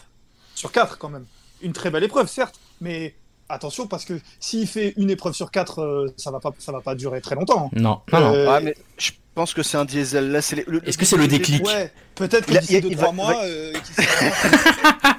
Sur 0.54 0.70
quatre, 0.70 0.98
quand 0.98 1.08
même. 1.08 1.24
Une 1.62 1.72
très 1.72 1.90
belle 1.90 2.04
épreuve, 2.04 2.28
certes, 2.28 2.60
mais 2.82 3.14
attention, 3.54 3.86
parce 3.86 4.04
que 4.04 4.20
s'il 4.40 4.66
fait 4.66 4.92
une 4.96 5.10
épreuve 5.10 5.32
sur 5.34 5.50
quatre, 5.50 5.80
euh, 5.80 6.12
ça 6.16 6.30
va 6.30 6.40
pas, 6.40 6.50
ça 6.58 6.72
va 6.72 6.80
pas 6.80 6.94
durer 6.94 7.20
très 7.20 7.34
longtemps. 7.34 7.70
Non, 7.74 8.00
non, 8.12 8.20
non. 8.20 8.34
Euh, 8.34 8.46
Ah, 8.50 8.60
mais 8.60 8.74
je 8.98 9.10
pense 9.34 9.54
que 9.54 9.62
c'est 9.62 9.76
un 9.76 9.84
diesel. 9.84 10.30
Là, 10.30 10.42
c'est 10.42 10.56
les- 10.56 10.64
le- 10.66 10.86
Est-ce 10.88 10.98
que 10.98 11.04
c'est 11.04 11.16
le 11.16 11.26
déclic 11.28 11.64
Ouais, 11.66 11.90
peut-être 12.14 12.46
que 12.46 12.58
d'ici 12.58 12.76
il- 12.76 12.82
deux, 12.82 12.90
trois 12.96 13.12
mois, 13.12 13.32
va- 13.32 13.44
euh, 13.44 13.72
qu'il 13.72 14.04
sera- 14.04 14.04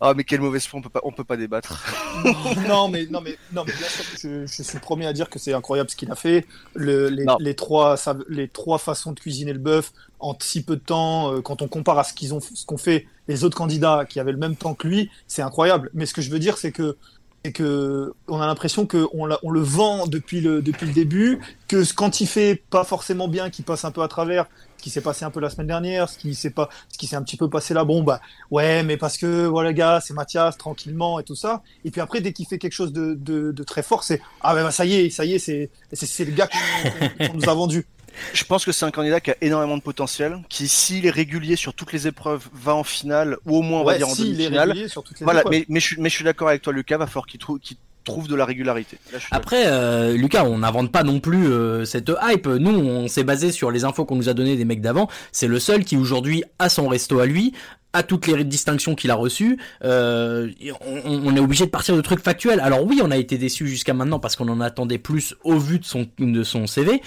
Ah, 0.00 0.14
mais 0.14 0.22
quelle 0.22 0.40
mauvaise 0.40 0.64
foi, 0.66 0.78
on 0.78 0.82
peut 0.82 0.88
pas, 0.90 1.00
on 1.02 1.10
peut 1.10 1.24
pas 1.24 1.36
débattre. 1.36 1.84
non, 2.68 2.88
mais, 2.88 3.06
non, 3.06 3.20
mais, 3.20 3.36
non, 3.52 3.64
mais 3.66 3.72
bien 3.72 3.88
sûr, 3.88 4.04
je, 4.22 4.46
je 4.46 4.62
suis 4.62 4.74
le 4.74 4.80
premier 4.80 5.06
à 5.06 5.12
dire 5.12 5.28
que 5.28 5.38
c'est 5.40 5.52
incroyable 5.52 5.90
ce 5.90 5.96
qu'il 5.96 6.10
a 6.10 6.14
fait. 6.14 6.46
Le, 6.74 7.08
les, 7.08 7.54
trois, 7.56 7.96
ça- 7.96 8.16
les 8.28 8.46
trois 8.48 8.78
façons 8.78 9.10
de 9.12 9.18
cuisiner 9.18 9.52
le 9.52 9.58
bœuf 9.58 9.92
en 10.20 10.36
si 10.40 10.62
peu 10.62 10.76
de 10.76 10.80
temps, 10.80 11.32
euh, 11.34 11.40
quand 11.42 11.62
on 11.62 11.68
compare 11.68 11.98
à 11.98 12.04
ce 12.04 12.12
qu'ils 12.14 12.32
ont, 12.32 12.40
ce 12.40 12.64
qu'ont 12.64 12.76
fait 12.78 13.06
les 13.26 13.42
autres 13.44 13.56
candidats 13.56 14.04
qui 14.08 14.20
avaient 14.20 14.32
le 14.32 14.38
même 14.38 14.56
temps 14.56 14.74
que 14.74 14.86
lui, 14.86 15.10
c'est 15.26 15.42
incroyable. 15.42 15.90
Mais 15.94 16.06
ce 16.06 16.14
que 16.14 16.22
je 16.22 16.30
veux 16.30 16.38
dire, 16.38 16.58
c'est 16.58 16.72
que, 16.72 16.96
c'est 17.44 17.52
que 17.52 18.12
on 18.28 18.40
a 18.40 18.46
l'impression 18.46 18.86
que 18.86 19.06
on, 19.12 19.26
le 19.26 19.60
vend 19.60 20.06
depuis 20.06 20.40
le, 20.40 20.62
depuis 20.62 20.86
le 20.86 20.92
début, 20.92 21.40
que 21.66 21.82
ce- 21.84 21.92
quand 21.94 22.20
il 22.20 22.26
fait 22.26 22.62
pas 22.70 22.84
forcément 22.84 23.28
bien, 23.28 23.50
qu'il 23.50 23.64
passe 23.64 23.84
un 23.84 23.90
peu 23.90 24.02
à 24.02 24.08
travers, 24.08 24.46
ce 24.78 24.82
qui 24.82 24.90
s'est 24.90 25.00
passé 25.00 25.24
un 25.24 25.30
peu 25.30 25.40
la 25.40 25.50
semaine 25.50 25.66
dernière, 25.66 26.08
ce 26.08 26.16
qui 26.18 26.34
s'est 26.34 26.50
pas, 26.50 26.68
ce 26.88 26.96
qui 26.96 27.06
s'est 27.06 27.16
un 27.16 27.22
petit 27.22 27.36
peu 27.36 27.50
passé 27.50 27.74
là, 27.74 27.84
bon 27.84 28.02
bah 28.02 28.20
ouais, 28.50 28.82
mais 28.84 28.96
parce 28.96 29.18
que 29.18 29.46
voilà 29.46 29.72
gars, 29.72 30.00
c'est 30.00 30.14
Mathias 30.14 30.56
tranquillement 30.56 31.18
et 31.18 31.24
tout 31.24 31.34
ça. 31.34 31.62
Et 31.84 31.90
puis 31.90 32.00
après, 32.00 32.20
dès 32.20 32.32
qu'il 32.32 32.46
fait 32.46 32.58
quelque 32.58 32.72
chose 32.72 32.92
de, 32.92 33.14
de, 33.14 33.52
de 33.52 33.62
très 33.64 33.82
fort, 33.82 34.04
c'est 34.04 34.20
ah 34.40 34.54
bah, 34.54 34.62
bah, 34.62 34.70
ça 34.70 34.84
y 34.84 34.94
est, 34.94 35.10
ça 35.10 35.24
y 35.24 35.34
est, 35.34 35.38
c'est 35.38 35.70
c'est, 35.92 36.24
le 36.24 36.32
gars 36.32 36.48
qu'on, 36.48 37.34
nous 37.34 37.48
a 37.48 37.54
vendu. 37.54 37.86
Je 38.32 38.44
pense 38.44 38.64
que 38.64 38.72
c'est 38.72 38.84
un 38.84 38.90
candidat 38.90 39.20
qui 39.20 39.30
a 39.30 39.36
énormément 39.40 39.76
de 39.76 39.82
potentiel, 39.82 40.38
qui, 40.48 40.66
s'il 40.66 41.06
est 41.06 41.10
régulier 41.10 41.56
sur 41.56 41.74
toutes 41.74 41.92
les 41.92 42.06
épreuves, 42.08 42.48
va 42.52 42.74
en 42.74 42.82
finale, 42.82 43.36
ou 43.46 43.58
au 43.58 43.62
moins, 43.62 43.80
on 43.80 43.84
va 43.84 43.96
dire 43.96 44.08
en 44.08 44.14
demi-finale. 44.14 44.74
Voilà, 45.20 45.40
épreuves. 45.40 45.54
je, 45.68 46.00
mais 46.00 46.08
je 46.08 46.14
suis 46.14 46.24
d'accord 46.24 46.48
avec 46.48 46.62
toi, 46.62 46.72
Lucas, 46.72 46.98
va 46.98 47.06
falloir 47.06 47.26
qu'il 47.26 47.38
trouve, 47.38 47.60
qu'il 47.60 47.76
trouve 48.08 48.28
de 48.28 48.34
la 48.34 48.44
régularité. 48.44 48.98
Là, 49.12 49.18
Après, 49.30 49.64
euh, 49.66 50.16
Lucas, 50.16 50.44
on 50.44 50.58
n'invente 50.58 50.90
pas 50.92 51.02
non 51.04 51.20
plus 51.20 51.46
euh, 51.46 51.84
cette 51.84 52.10
hype. 52.22 52.46
Nous, 52.46 52.70
on 52.70 53.06
s'est 53.08 53.24
basé 53.24 53.52
sur 53.52 53.70
les 53.70 53.84
infos 53.84 54.04
qu'on 54.04 54.16
nous 54.16 54.28
a 54.28 54.34
données 54.34 54.56
des 54.56 54.64
mecs 54.64 54.80
d'avant. 54.80 55.08
C'est 55.32 55.48
le 55.48 55.58
seul 55.60 55.84
qui 55.84 55.96
aujourd'hui 55.96 56.42
a 56.58 56.68
son 56.68 56.88
resto 56.88 57.20
à 57.20 57.26
lui 57.26 57.52
a 57.94 58.02
toutes 58.02 58.26
les 58.26 58.44
distinctions 58.44 58.94
qu'il 58.94 59.10
a 59.10 59.14
reçues, 59.14 59.56
euh, 59.82 60.50
on, 60.86 61.22
on 61.24 61.34
est 61.34 61.40
obligé 61.40 61.64
de 61.64 61.70
partir 61.70 61.96
de 61.96 62.02
trucs 62.02 62.20
factuels. 62.22 62.60
Alors 62.60 62.84
oui, 62.84 63.00
on 63.02 63.10
a 63.10 63.16
été 63.16 63.38
déçus 63.38 63.66
jusqu'à 63.66 63.94
maintenant 63.94 64.18
parce 64.18 64.36
qu'on 64.36 64.48
en 64.50 64.60
attendait 64.60 64.98
plus 64.98 65.34
au 65.42 65.56
vu 65.58 65.78
de 65.78 65.86
son, 65.86 66.06
de 66.18 66.42
son 66.42 66.66
CV. 66.66 67.00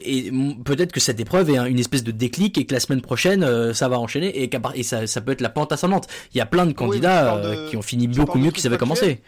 Et 0.00 0.30
peut-être 0.64 0.92
que 0.92 1.00
cette 1.00 1.18
épreuve 1.18 1.48
est 1.50 1.56
un- 1.56 1.64
une 1.64 1.78
espèce 1.78 2.04
de 2.04 2.12
déclic 2.12 2.58
et 2.58 2.66
que 2.66 2.74
la 2.74 2.78
semaine 2.78 3.00
prochaine, 3.00 3.42
euh, 3.42 3.72
ça 3.72 3.88
va 3.88 3.98
enchaîner 3.98 4.28
et, 4.44 4.50
et 4.74 4.82
ça, 4.82 5.06
ça 5.06 5.20
peut 5.22 5.32
être 5.32 5.40
la 5.40 5.48
pente 5.48 5.72
ascendante. 5.72 6.06
Il 6.34 6.38
y 6.38 6.40
a 6.42 6.46
plein 6.46 6.64
de 6.66 6.68
Oui, 6.70 6.74
candidats 6.74 7.34
euh, 7.36 7.68
qui 7.70 7.76
ont 7.78 7.82
fini 7.82 8.06
beaucoup 8.06 8.38
mieux 8.38 8.50
qu'ils 8.50 8.66
avaient 8.66 8.76
commencé. 8.78 9.22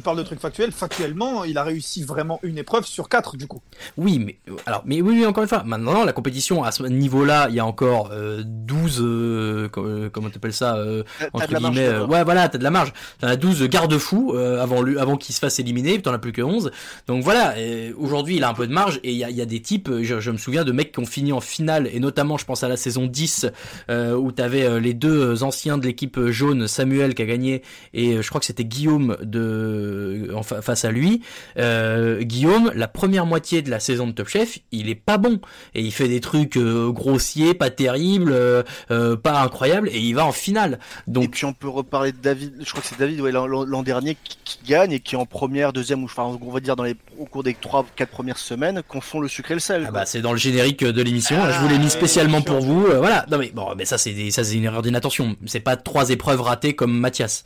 Tu 0.00 0.04
parles 0.04 0.16
de 0.16 0.22
trucs 0.22 0.40
factuels. 0.40 0.72
Factuellement, 0.72 1.44
il 1.44 1.58
a 1.58 1.62
réussi 1.62 2.02
vraiment 2.04 2.40
une 2.42 2.56
épreuve 2.56 2.86
sur 2.86 3.10
quatre, 3.10 3.36
du 3.36 3.46
coup. 3.46 3.60
Oui, 3.98 4.18
mais 4.18 4.38
alors, 4.64 4.82
mais 4.86 5.02
oui, 5.02 5.16
oui, 5.18 5.26
encore 5.26 5.42
une 5.42 5.48
fois. 5.50 5.62
Maintenant, 5.66 6.04
la 6.06 6.14
compétition 6.14 6.64
à 6.64 6.72
ce 6.72 6.84
niveau-là, 6.84 7.48
il 7.50 7.56
y 7.56 7.60
a 7.60 7.66
encore 7.66 8.08
euh, 8.10 8.42
12, 8.46 8.98
euh, 9.02 9.68
euh, 9.76 10.08
comment 10.08 10.30
t'appelles 10.30 10.54
ça, 10.54 10.76
euh, 10.76 11.02
entre 11.34 11.48
de 11.48 11.52
la 11.52 11.60
marge 11.60 11.74
guillemets. 11.74 11.88
de 11.90 11.94
euh, 11.96 12.06
ouais, 12.06 12.24
voilà, 12.24 12.48
t'as 12.48 12.56
de 12.56 12.64
la 12.64 12.70
marge. 12.70 12.94
T'en 13.20 13.26
as 13.26 13.36
12 13.36 13.62
garde-fous 13.68 14.32
euh, 14.34 14.62
avant 14.62 14.80
lui, 14.80 14.98
avant 14.98 15.18
qu'il 15.18 15.34
se 15.34 15.38
fasse 15.40 15.58
éliminer. 15.58 16.00
T'en 16.00 16.14
as 16.14 16.18
plus 16.18 16.32
que 16.32 16.40
11. 16.40 16.70
Donc 17.06 17.22
voilà. 17.22 17.54
Aujourd'hui, 17.98 18.36
il 18.36 18.44
a 18.44 18.48
un 18.48 18.54
peu 18.54 18.66
de 18.66 18.72
marge 18.72 19.00
et 19.04 19.10
il 19.10 19.18
y 19.18 19.24
a, 19.24 19.28
il 19.28 19.36
y 19.36 19.42
a 19.42 19.46
des 19.46 19.60
types. 19.60 19.90
euh, 19.90 20.02
Je, 20.02 20.18
je 20.18 20.30
me 20.30 20.38
souviens 20.38 20.64
de 20.64 20.72
mecs 20.72 20.92
qui 20.92 21.00
ont 21.00 21.04
fini 21.06 21.34
en 21.34 21.40
finale 21.42 21.90
et 21.92 22.00
notamment, 22.00 22.38
je 22.38 22.46
pense 22.46 22.64
à 22.64 22.68
la 22.68 22.78
saison 22.78 23.04
10 23.06 23.44
euh, 23.90 24.14
où 24.14 24.32
t'avais 24.32 24.62
euh, 24.64 24.80
les 24.80 24.94
deux 24.94 25.42
anciens 25.42 25.76
de 25.76 25.84
l'équipe 25.86 26.18
jaune, 26.30 26.66
Samuel 26.68 27.14
qui 27.14 27.20
a 27.20 27.26
gagné 27.26 27.62
et 27.92 28.14
euh, 28.14 28.22
je 28.22 28.28
crois 28.30 28.40
que 28.40 28.46
c'était 28.46 28.64
Guillaume 28.64 29.18
de 29.22 29.89
en 30.34 30.42
fa- 30.42 30.62
face 30.62 30.84
à 30.84 30.90
lui. 30.90 31.22
Euh, 31.58 32.22
Guillaume, 32.22 32.70
la 32.74 32.88
première 32.88 33.26
moitié 33.26 33.62
de 33.62 33.70
la 33.70 33.80
saison 33.80 34.06
de 34.06 34.12
Top 34.12 34.28
Chef, 34.28 34.58
il 34.72 34.88
est 34.88 34.94
pas 34.94 35.18
bon 35.18 35.40
et 35.74 35.82
il 35.82 35.92
fait 35.92 36.08
des 36.08 36.20
trucs 36.20 36.56
euh, 36.56 36.90
grossiers, 36.90 37.54
pas 37.54 37.70
terribles, 37.70 38.32
euh, 38.32 38.62
euh, 38.90 39.16
pas 39.16 39.40
incroyables 39.42 39.88
et 39.92 39.98
il 39.98 40.14
va 40.14 40.24
en 40.26 40.32
finale. 40.32 40.78
Et 41.06 41.10
Donc 41.10 41.30
puis 41.32 41.44
on 41.44 41.52
peut 41.52 41.68
reparler 41.68 42.12
de 42.12 42.18
David, 42.18 42.54
je 42.60 42.68
crois 42.70 42.80
que 42.82 42.86
c'est 42.88 42.98
David 42.98 43.20
ouais, 43.20 43.32
l'an- 43.32 43.82
dernier 43.82 44.16
qui, 44.22 44.38
qui 44.44 44.58
gagne 44.66 44.92
et 44.92 45.00
qui 45.00 45.16
en 45.16 45.26
première, 45.26 45.72
deuxième, 45.72 46.02
ou 46.02 46.06
enfin 46.06 46.24
on 46.40 46.50
va 46.50 46.60
dire 46.60 46.76
dans 46.76 46.84
les, 46.84 46.96
au 47.18 47.24
cours 47.24 47.42
des 47.42 47.54
3-4 47.54 48.06
premières 48.06 48.38
semaines 48.38 48.82
confond 48.86 49.20
le 49.20 49.28
sucre 49.28 49.50
et 49.52 49.54
le 49.54 49.60
sel. 49.60 49.84
Ah 49.88 49.90
bah 49.90 50.06
c'est 50.06 50.20
dans 50.20 50.32
le 50.32 50.38
générique 50.38 50.84
de 50.84 51.02
l'émission. 51.02 51.36
je 51.50 51.58
vous 51.60 51.68
l'ai 51.68 51.78
mis 51.78 51.90
spécialement 51.90 52.42
pour 52.42 52.60
vous. 52.60 52.86
euh, 52.86 52.98
voilà. 52.98 53.26
Non 53.30 53.38
mais 53.38 53.50
bon, 53.54 53.68
mais 53.76 53.84
ça 53.84 53.98
c'est 53.98 54.30
ça 54.30 54.44
c'est 54.44 54.54
une 54.56 54.64
erreur 54.64 54.82
d'inattention. 54.82 55.36
C'est 55.46 55.60
pas 55.60 55.76
trois 55.76 56.10
épreuves 56.10 56.40
ratées 56.40 56.74
comme 56.74 56.92
Mathias. 56.98 57.44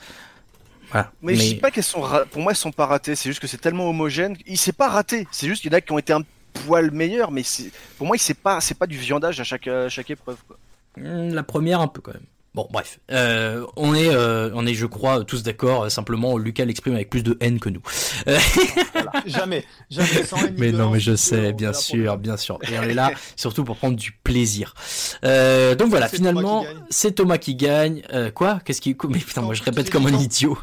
Voilà. 0.94 1.12
mais, 1.22 1.34
je 1.34 1.40
dis 1.40 1.54
pas 1.56 1.70
qu'elles 1.70 1.84
sont 1.84 2.00
ra- 2.00 2.24
pour 2.24 2.40
moi 2.40 2.52
elles 2.52 2.56
sont 2.56 2.72
pas 2.72 2.86
ratées, 2.86 3.14
c'est 3.16 3.28
juste 3.28 3.40
que 3.40 3.46
c'est 3.48 3.58
tellement 3.60 3.88
homogène, 3.90 4.36
il 4.46 4.56
s'est 4.56 4.72
pas 4.72 4.88
raté, 4.88 5.26
c'est 5.32 5.48
juste 5.48 5.60
qu'il 5.62 5.70
y 5.72 5.74
en 5.74 5.78
a 5.78 5.80
qui 5.80 5.92
ont 5.92 5.98
été 5.98 6.12
un 6.12 6.22
poil 6.66 6.90
meilleurs, 6.92 7.30
mais 7.32 7.42
c'est 7.42 7.70
pour 7.98 8.06
moi 8.06 8.14
il 8.16 8.20
c'est 8.20 8.34
pas 8.38 8.60
c'est 8.60 8.78
pas 8.78 8.86
du 8.86 8.96
viandage 8.96 9.40
à 9.40 9.44
chaque 9.44 9.66
à 9.66 9.88
chaque 9.88 10.08
épreuve 10.10 10.36
quoi. 10.46 10.56
Hmm, 10.96 11.34
La 11.34 11.42
première 11.42 11.80
un 11.80 11.88
peu 11.88 12.00
quand 12.00 12.12
même. 12.14 12.22
Bon 12.54 12.68
bref, 12.70 13.00
Euh, 13.10 13.66
on 13.74 13.96
est 13.96 14.10
euh, 14.14 14.50
on 14.54 14.64
est 14.64 14.74
je 14.74 14.86
crois 14.86 15.24
tous 15.24 15.42
d'accord. 15.42 15.82
euh, 15.82 15.88
Simplement 15.88 16.38
Lucas 16.38 16.64
l'exprime 16.64 16.94
avec 16.94 17.10
plus 17.10 17.24
de 17.24 17.36
haine 17.40 17.58
que 17.58 17.68
nous. 17.68 17.82
Voilà. 18.24 19.10
jamais, 19.26 19.64
jamais 19.90 20.22
sans 20.24 20.36
haine 20.44 20.54
ni 20.54 20.60
mais 20.60 20.70
non 20.70 20.90
mais 20.90 21.00
je 21.00 21.16
sais 21.16 21.52
bien 21.52 21.72
sûr 21.72 22.16
bien 22.16 22.36
sûr. 22.36 22.60
Et 22.70 22.78
on 22.78 22.82
est 22.84 22.94
là 22.94 23.10
surtout 23.36 23.64
pour 23.64 23.76
prendre 23.76 23.96
du 23.96 24.12
plaisir. 24.12 24.74
Euh, 25.24 25.74
donc 25.74 25.88
voilà 25.88 26.06
finalement 26.08 26.64
c'est 26.90 27.16
Thomas 27.16 27.38
qui 27.38 27.56
gagne. 27.56 28.02
Euh, 28.12 28.30
quoi? 28.30 28.60
Qu'est-ce 28.64 28.80
qui 28.80 28.96
mais 29.08 29.18
putain 29.18 29.42
moi 29.42 29.54
je 29.54 29.62
répète 29.64 29.90
comme 29.90 30.06
un 30.06 30.16
idiot. 30.16 30.56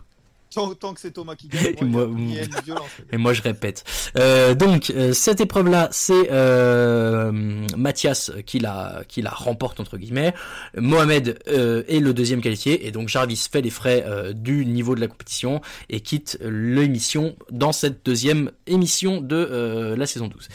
Tant, 0.54 0.74
tant 0.76 0.94
que 0.94 1.00
c'est 1.00 1.12
Thomas 1.12 1.36
qui 1.36 1.48
gagne, 1.48 1.76
Et 1.80 1.86
moi, 1.86 2.06
moi- 2.08 2.20
il 2.20 2.36
y 2.36 2.40
a 2.40 2.44
ni 2.46 2.50
violence. 2.66 2.90
Et 3.12 3.18
moi 3.18 3.34
je 3.34 3.42
répète. 3.42 3.84
Euh, 4.18 4.54
donc 4.54 4.90
euh, 4.90 5.14
cette 5.14 5.40
épreuve-là, 5.40 5.88
c'est 5.92 6.30
euh, 6.32 7.32
Mathias 7.78 8.32
qui 8.46 8.60
la 8.60 9.04
qui 9.08 9.22
la 9.22 9.30
remporte 9.30 9.80
entre 9.80 9.98
guillemets. 9.98 10.34
Mohamed 10.78 11.40
euh, 11.48 11.84
est 11.88 12.00
le 12.00 12.14
deuxième 12.14 12.42
qualifié 12.42 12.86
et 12.88 12.92
donc 12.92 13.08
Jarvis 13.08 13.48
fait 13.52 13.62
les 13.62 13.70
frais 13.70 14.04
euh, 14.06 14.34
du 14.34 14.66
niveau 14.66 14.96
de 14.96 15.00
la 15.02 15.08
compétition 15.08 15.62
et 15.90 16.02
quitte 16.02 16.38
l'émission 16.42 17.36
dans 17.50 17.72
cette 17.72 18.06
deuxième 18.06 18.52
émission 18.68 19.22
de 19.22 19.96
la 19.98 20.06
saison 20.06 20.28
12. 20.28 20.48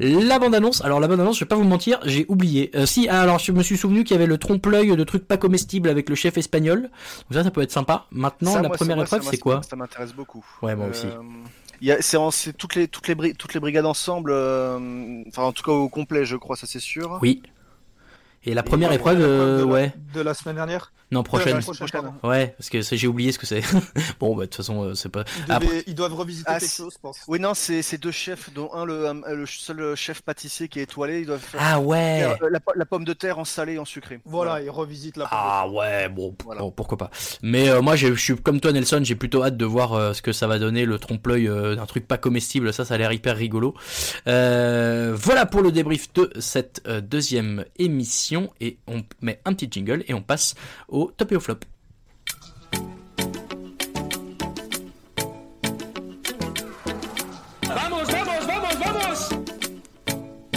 La 0.00 0.38
bande-annonce, 0.38 0.82
alors 0.84 0.98
la 1.00 1.06
bande-annonce, 1.08 1.36
je 1.38 1.44
vais 1.44 1.48
pas 1.48 1.56
vous 1.56 1.64
mentir, 1.64 2.00
j'ai 2.04 2.24
oublié. 2.28 2.70
Euh, 2.74 2.86
si, 2.86 3.08
ah, 3.08 3.20
alors 3.22 3.38
je 3.38 3.52
me 3.52 3.62
suis 3.62 3.76
souvenu 3.76 4.02
qu'il 4.04 4.14
y 4.14 4.18
avait 4.18 4.26
le 4.26 4.38
trompe-l'œil 4.38 4.96
de 4.96 5.04
trucs 5.04 5.26
pas 5.28 5.36
comestibles 5.36 5.88
avec 5.88 6.08
le 6.08 6.14
chef 6.14 6.36
espagnol. 6.38 6.82
Donc 6.82 6.90
ça, 7.34 7.44
ça 7.44 7.50
peut 7.50 7.62
être 7.62 7.70
sympa. 7.70 8.06
Maintenant, 8.10 8.52
Ça, 8.54 8.62
la 8.62 8.68
moi, 8.68 8.76
première 8.76 8.96
ça, 8.98 9.02
épreuve, 9.04 9.22
c'est 9.30 9.38
quoi 9.38 9.60
Ça 9.68 9.76
m'intéresse 9.76 10.12
beaucoup. 10.12 10.44
Ouais, 10.62 10.74
moi 10.74 10.88
aussi. 10.88 11.06
Euh, 11.06 11.20
il 11.80 11.88
y 11.88 11.92
a- 11.92 12.00
c'est 12.00 12.52
toutes 12.56 12.74
les 12.74 12.88
toutes 12.88 13.08
les 13.08 13.34
toutes 13.34 13.54
les 13.54 13.60
brigades 13.60 13.86
ensemble, 13.86 14.30
euh, 14.32 15.22
enfin 15.28 15.42
en 15.42 15.52
tout 15.52 15.62
cas 15.62 15.72
au 15.72 15.88
complet, 15.88 16.24
je 16.24 16.36
crois, 16.36 16.56
ça 16.56 16.66
c'est 16.66 16.78
sûr. 16.80 17.18
Oui. 17.22 17.42
Et 18.44 18.54
la 18.54 18.62
première 18.62 18.90
Et 18.92 18.96
épreuve, 18.96 19.18
de 19.18 19.22
la- 19.22 19.28
euh, 19.28 19.64
ouais. 19.64 19.92
De 20.14 20.20
la 20.20 20.34
semaine 20.34 20.56
dernière 20.56 20.92
Non, 21.12 21.22
prochaine. 21.22 21.54
la 21.56 21.62
prochaine, 21.62 21.86
pardon. 21.92 22.12
Ouais, 22.24 22.54
parce 22.58 22.68
que 22.70 22.80
j'ai 22.82 23.06
oublié 23.06 23.30
ce 23.32 23.38
que 23.38 23.46
c'est. 23.46 23.60
bon, 24.20 24.34
bah, 24.34 24.42
de 24.42 24.46
toute 24.46 24.56
façon, 24.56 24.82
euh, 24.84 24.94
c'est 24.94 25.08
pas. 25.08 25.24
Ils, 25.36 25.42
devaient- 25.44 25.54
Après- 25.54 25.84
ils 25.86 25.94
doivent 25.94 26.14
revisiter 26.14 26.44
Ah, 26.48 26.58
quelque 26.58 26.68
chose, 26.72 26.92
je 26.94 26.98
pense. 27.00 27.20
Oui, 27.28 27.38
non, 27.38 27.52
c'est 27.54 27.98
deux 27.98 28.10
chefs, 28.10 28.52
dont 28.52 28.68
un 28.74 28.84
le, 28.84 29.12
le 29.34 29.46
seul 29.46 29.94
chef 29.94 30.22
pâtissier 30.22 30.66
qui 30.68 30.80
est 30.80 30.82
étoilé. 30.82 31.20
Ils 31.20 31.26
doivent 31.26 31.38
faire, 31.40 31.60
Ah 31.62 31.78
ouais. 31.80 32.20
faire, 32.20 32.36
euh, 32.42 32.48
la, 32.50 32.58
po- 32.60 32.72
la 32.74 32.84
pomme 32.84 33.04
de 33.04 33.12
terre 33.12 33.38
en 33.38 33.44
salé 33.44 33.74
et 33.74 33.78
en 33.78 33.84
sucré. 33.84 34.20
Voilà, 34.24 34.60
ils 34.60 34.70
revisitent 34.70 35.16
la 35.18 35.28
Ah 35.30 35.68
ouais, 35.68 36.08
bon, 36.08 36.34
Voilà. 36.44 36.62
bon, 36.62 36.70
pourquoi 36.72 36.98
pas. 36.98 37.10
Mais 37.42 37.68
euh, 37.68 37.80
moi, 37.80 37.94
je 37.94 38.12
suis 38.16 38.34
comme 38.36 38.58
toi, 38.60 38.72
Nelson, 38.72 39.00
j'ai 39.04 39.14
plutôt 39.14 39.44
hâte 39.44 39.56
de 39.56 39.64
voir 39.64 39.92
euh, 39.92 40.12
ce 40.14 40.22
que 40.22 40.32
ça 40.32 40.48
va 40.48 40.58
donner, 40.58 40.84
le 40.84 40.98
trompe-l'œil 40.98 41.46
euh, 41.46 41.76
d'un 41.76 41.86
truc 41.86 42.08
pas 42.08 42.18
comestible. 42.18 42.72
Ça, 42.72 42.84
ça 42.84 42.94
a 42.94 42.98
l'air 42.98 43.12
hyper 43.12 43.36
rigolo. 43.36 43.74
Euh, 44.26 45.12
voilà 45.14 45.46
pour 45.46 45.62
le 45.62 45.70
débrief 45.70 46.12
de 46.14 46.30
cette 46.40 46.82
euh, 46.88 47.00
deuxième 47.00 47.64
émission. 47.78 48.31
Et 48.60 48.78
on 48.86 49.02
met 49.20 49.40
un 49.44 49.52
petit 49.52 49.68
jingle 49.70 50.04
et 50.08 50.14
on 50.14 50.22
passe 50.22 50.54
au 50.88 51.12
top 51.16 51.32
et 51.32 51.36
au 51.36 51.40
flop. 51.40 51.58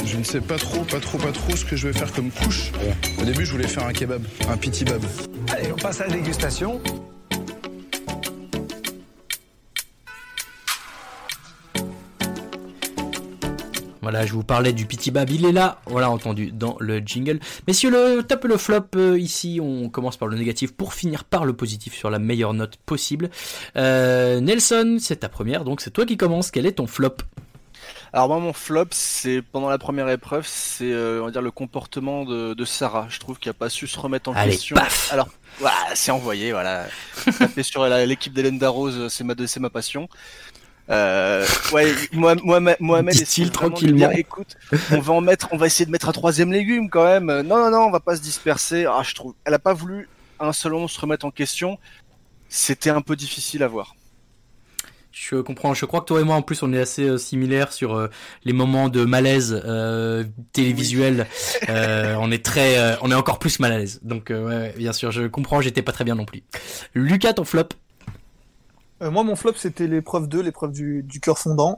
Je 0.05 0.17
ne 0.17 0.23
sais 0.23 0.41
pas 0.41 0.57
trop, 0.57 0.84
pas 0.84 0.99
trop, 0.99 1.17
pas 1.17 1.32
trop 1.32 1.55
ce 1.55 1.65
que 1.65 1.76
je 1.76 1.88
vais 1.88 1.93
faire 1.93 2.11
comme 2.13 2.32
couche. 2.32 2.71
Au 3.19 3.26
début, 3.26 3.45
je 3.45 3.51
voulais 3.51 3.67
faire 3.67 3.86
un 3.86 3.93
kebab, 3.93 4.23
un 4.49 4.57
pitibab. 4.57 5.03
Allez, 5.49 5.71
on 5.71 5.76
passe 5.76 6.01
à 6.01 6.07
la 6.07 6.13
dégustation. 6.13 6.82
Voilà, 14.06 14.24
je 14.24 14.34
vous 14.34 14.43
parlais 14.43 14.72
du 14.72 14.86
Pity 14.86 15.10
Bab, 15.10 15.32
il 15.32 15.47
est 15.47 15.51
là, 15.51 15.82
voilà 15.88 16.12
entendu 16.12 16.51
dans 16.51 16.78
le 16.80 16.99
jingle. 16.99 17.39
Messieurs, 17.68 17.89
le 17.89 18.22
top 18.22 18.45
et 18.45 18.47
le 18.49 18.58
flop, 18.58 18.84
euh, 18.97 19.18
ici 19.18 19.60
on 19.60 19.89
commence 19.89 20.16
par 20.16 20.28
le 20.28 20.38
négatif 20.38 20.74
pour 20.74 20.93
finir 20.93 21.24
par 21.24 21.43
le 21.43 21.53
positif 21.53 21.95
sur 21.95 22.12
la 22.12 22.20
meilleure 22.20 22.53
note 22.53 22.76
possible. 22.86 23.32
Euh, 23.78 24.39
Nelson, 24.41 24.97
c'est 24.99 25.22
ta 25.22 25.28
première, 25.28 25.64
donc 25.64 25.82
c'est 25.82 25.89
toi 25.89 26.06
qui 26.06 26.18
commences, 26.18 26.51
quel 26.51 26.68
est 26.68 26.74
ton 26.74 26.86
flop? 26.86 27.16
Alors 28.14 28.28
moi 28.28 28.38
mon 28.38 28.53
flop 28.53 28.89
c'est 28.91 29.41
pendant 29.41 29.70
la 29.70 29.80
première 29.80 30.08
épreuve 30.10 30.45
c'est 30.47 30.91
euh, 30.91 31.24
on 31.24 31.26
va 31.26 31.32
dire 31.32 31.41
le 31.41 31.49
comportement 31.49 32.26
de, 32.26 32.53
de 32.53 32.64
Sarah. 32.64 33.08
Je 33.10 33.20
trouve 33.20 33.39
qu'il 33.39 33.49
a 33.49 33.53
pas 33.56 33.70
su 33.70 33.88
se 33.88 33.99
remettre 33.99 34.30
en 34.30 34.34
Allez, 34.34 34.51
question. 34.51 34.76
paf 34.76 35.12
Alors 35.12 35.30
voilà 35.60 35.78
c'est 35.95 36.12
envoyé 36.12 36.51
voilà. 36.51 36.86
Taper 37.39 37.64
sur 37.64 37.84
l'équipe 37.88 38.34
d'Hélène 38.34 38.60
Darroze 38.60 39.08
c'est 39.08 39.24
ma 39.24 39.34
c'est 39.47 39.60
ma 39.60 39.72
passion. 39.72 40.08
Euh, 40.89 41.45
ouais 41.73 41.93
Mohamed 42.13 42.75
Mohamed 42.79 43.15
de 43.15 43.49
tranquillement. 43.49 43.97
dire, 43.97 44.11
écoute 44.11 44.55
on 44.91 44.99
va 44.99 45.13
en 45.13 45.21
mettre 45.21 45.47
on 45.51 45.57
va 45.57 45.65
essayer 45.65 45.88
de 45.88 45.91
mettre 45.91 46.09
un 46.09 46.11
troisième 46.11 46.51
légume 46.51 46.89
quand 46.91 47.05
même. 47.05 47.25
Non 47.25 47.57
non 47.57 47.71
non 47.71 47.86
on 47.88 47.91
va 47.91 47.99
pas 47.99 48.15
se 48.15 48.21
disperser. 48.21 48.86
Ah 48.86 49.01
je 49.03 49.15
trouve 49.15 49.33
elle 49.45 49.53
a 49.55 49.59
pas 49.59 49.73
voulu 49.73 50.07
un 50.39 50.53
seul 50.53 50.73
moment 50.73 50.88
se 50.88 50.99
remettre 50.99 51.25
en 51.25 51.31
question. 51.31 51.79
C'était 52.49 52.91
un 52.91 53.01
peu 53.01 53.15
difficile 53.15 53.63
à 53.63 53.67
voir. 53.67 53.95
Je 55.11 55.38
comprends, 55.38 55.73
je 55.73 55.86
crois 55.86 56.01
que 56.01 56.05
toi 56.07 56.19
et 56.19 56.25
moi 56.25 56.36
en 56.36 56.41
plus 56.41 56.61
on 56.61 56.73
est 56.73 56.79
assez 56.79 57.03
euh, 57.03 57.17
similaires 57.17 57.71
sur 57.71 57.95
euh, 57.95 58.09
les 58.43 58.51
moments 58.51 58.89
de 58.89 59.05
malaise 59.05 59.61
euh, 59.65 60.25
télévisuel. 60.51 61.25
Euh, 61.69 62.17
on 62.19 62.31
est 62.31 62.43
très, 62.43 62.77
euh, 62.77 62.97
on 63.01 63.09
est 63.11 63.15
encore 63.15 63.39
plus 63.39 63.61
mal 63.61 63.71
à 63.71 63.77
l'aise. 63.77 64.01
Donc 64.03 64.29
euh, 64.29 64.45
ouais, 64.45 64.73
bien 64.77 64.91
sûr, 64.91 65.11
je 65.11 65.23
comprends, 65.27 65.61
j'étais 65.61 65.81
pas 65.81 65.93
très 65.93 66.03
bien 66.03 66.15
non 66.15 66.25
plus. 66.25 66.43
Lucas, 66.93 67.31
ton 67.31 67.45
flop 67.45 67.69
Euh, 69.02 69.12
moi, 69.12 69.24
mon 69.24 69.36
flop, 69.36 69.54
c'était 69.58 69.88
l'épreuve 69.88 70.28
2, 70.28 70.41
l'épreuve 70.41 70.72
du, 70.72 71.04
du 71.04 71.20
cœur 71.20 71.38
fondant. 71.38 71.78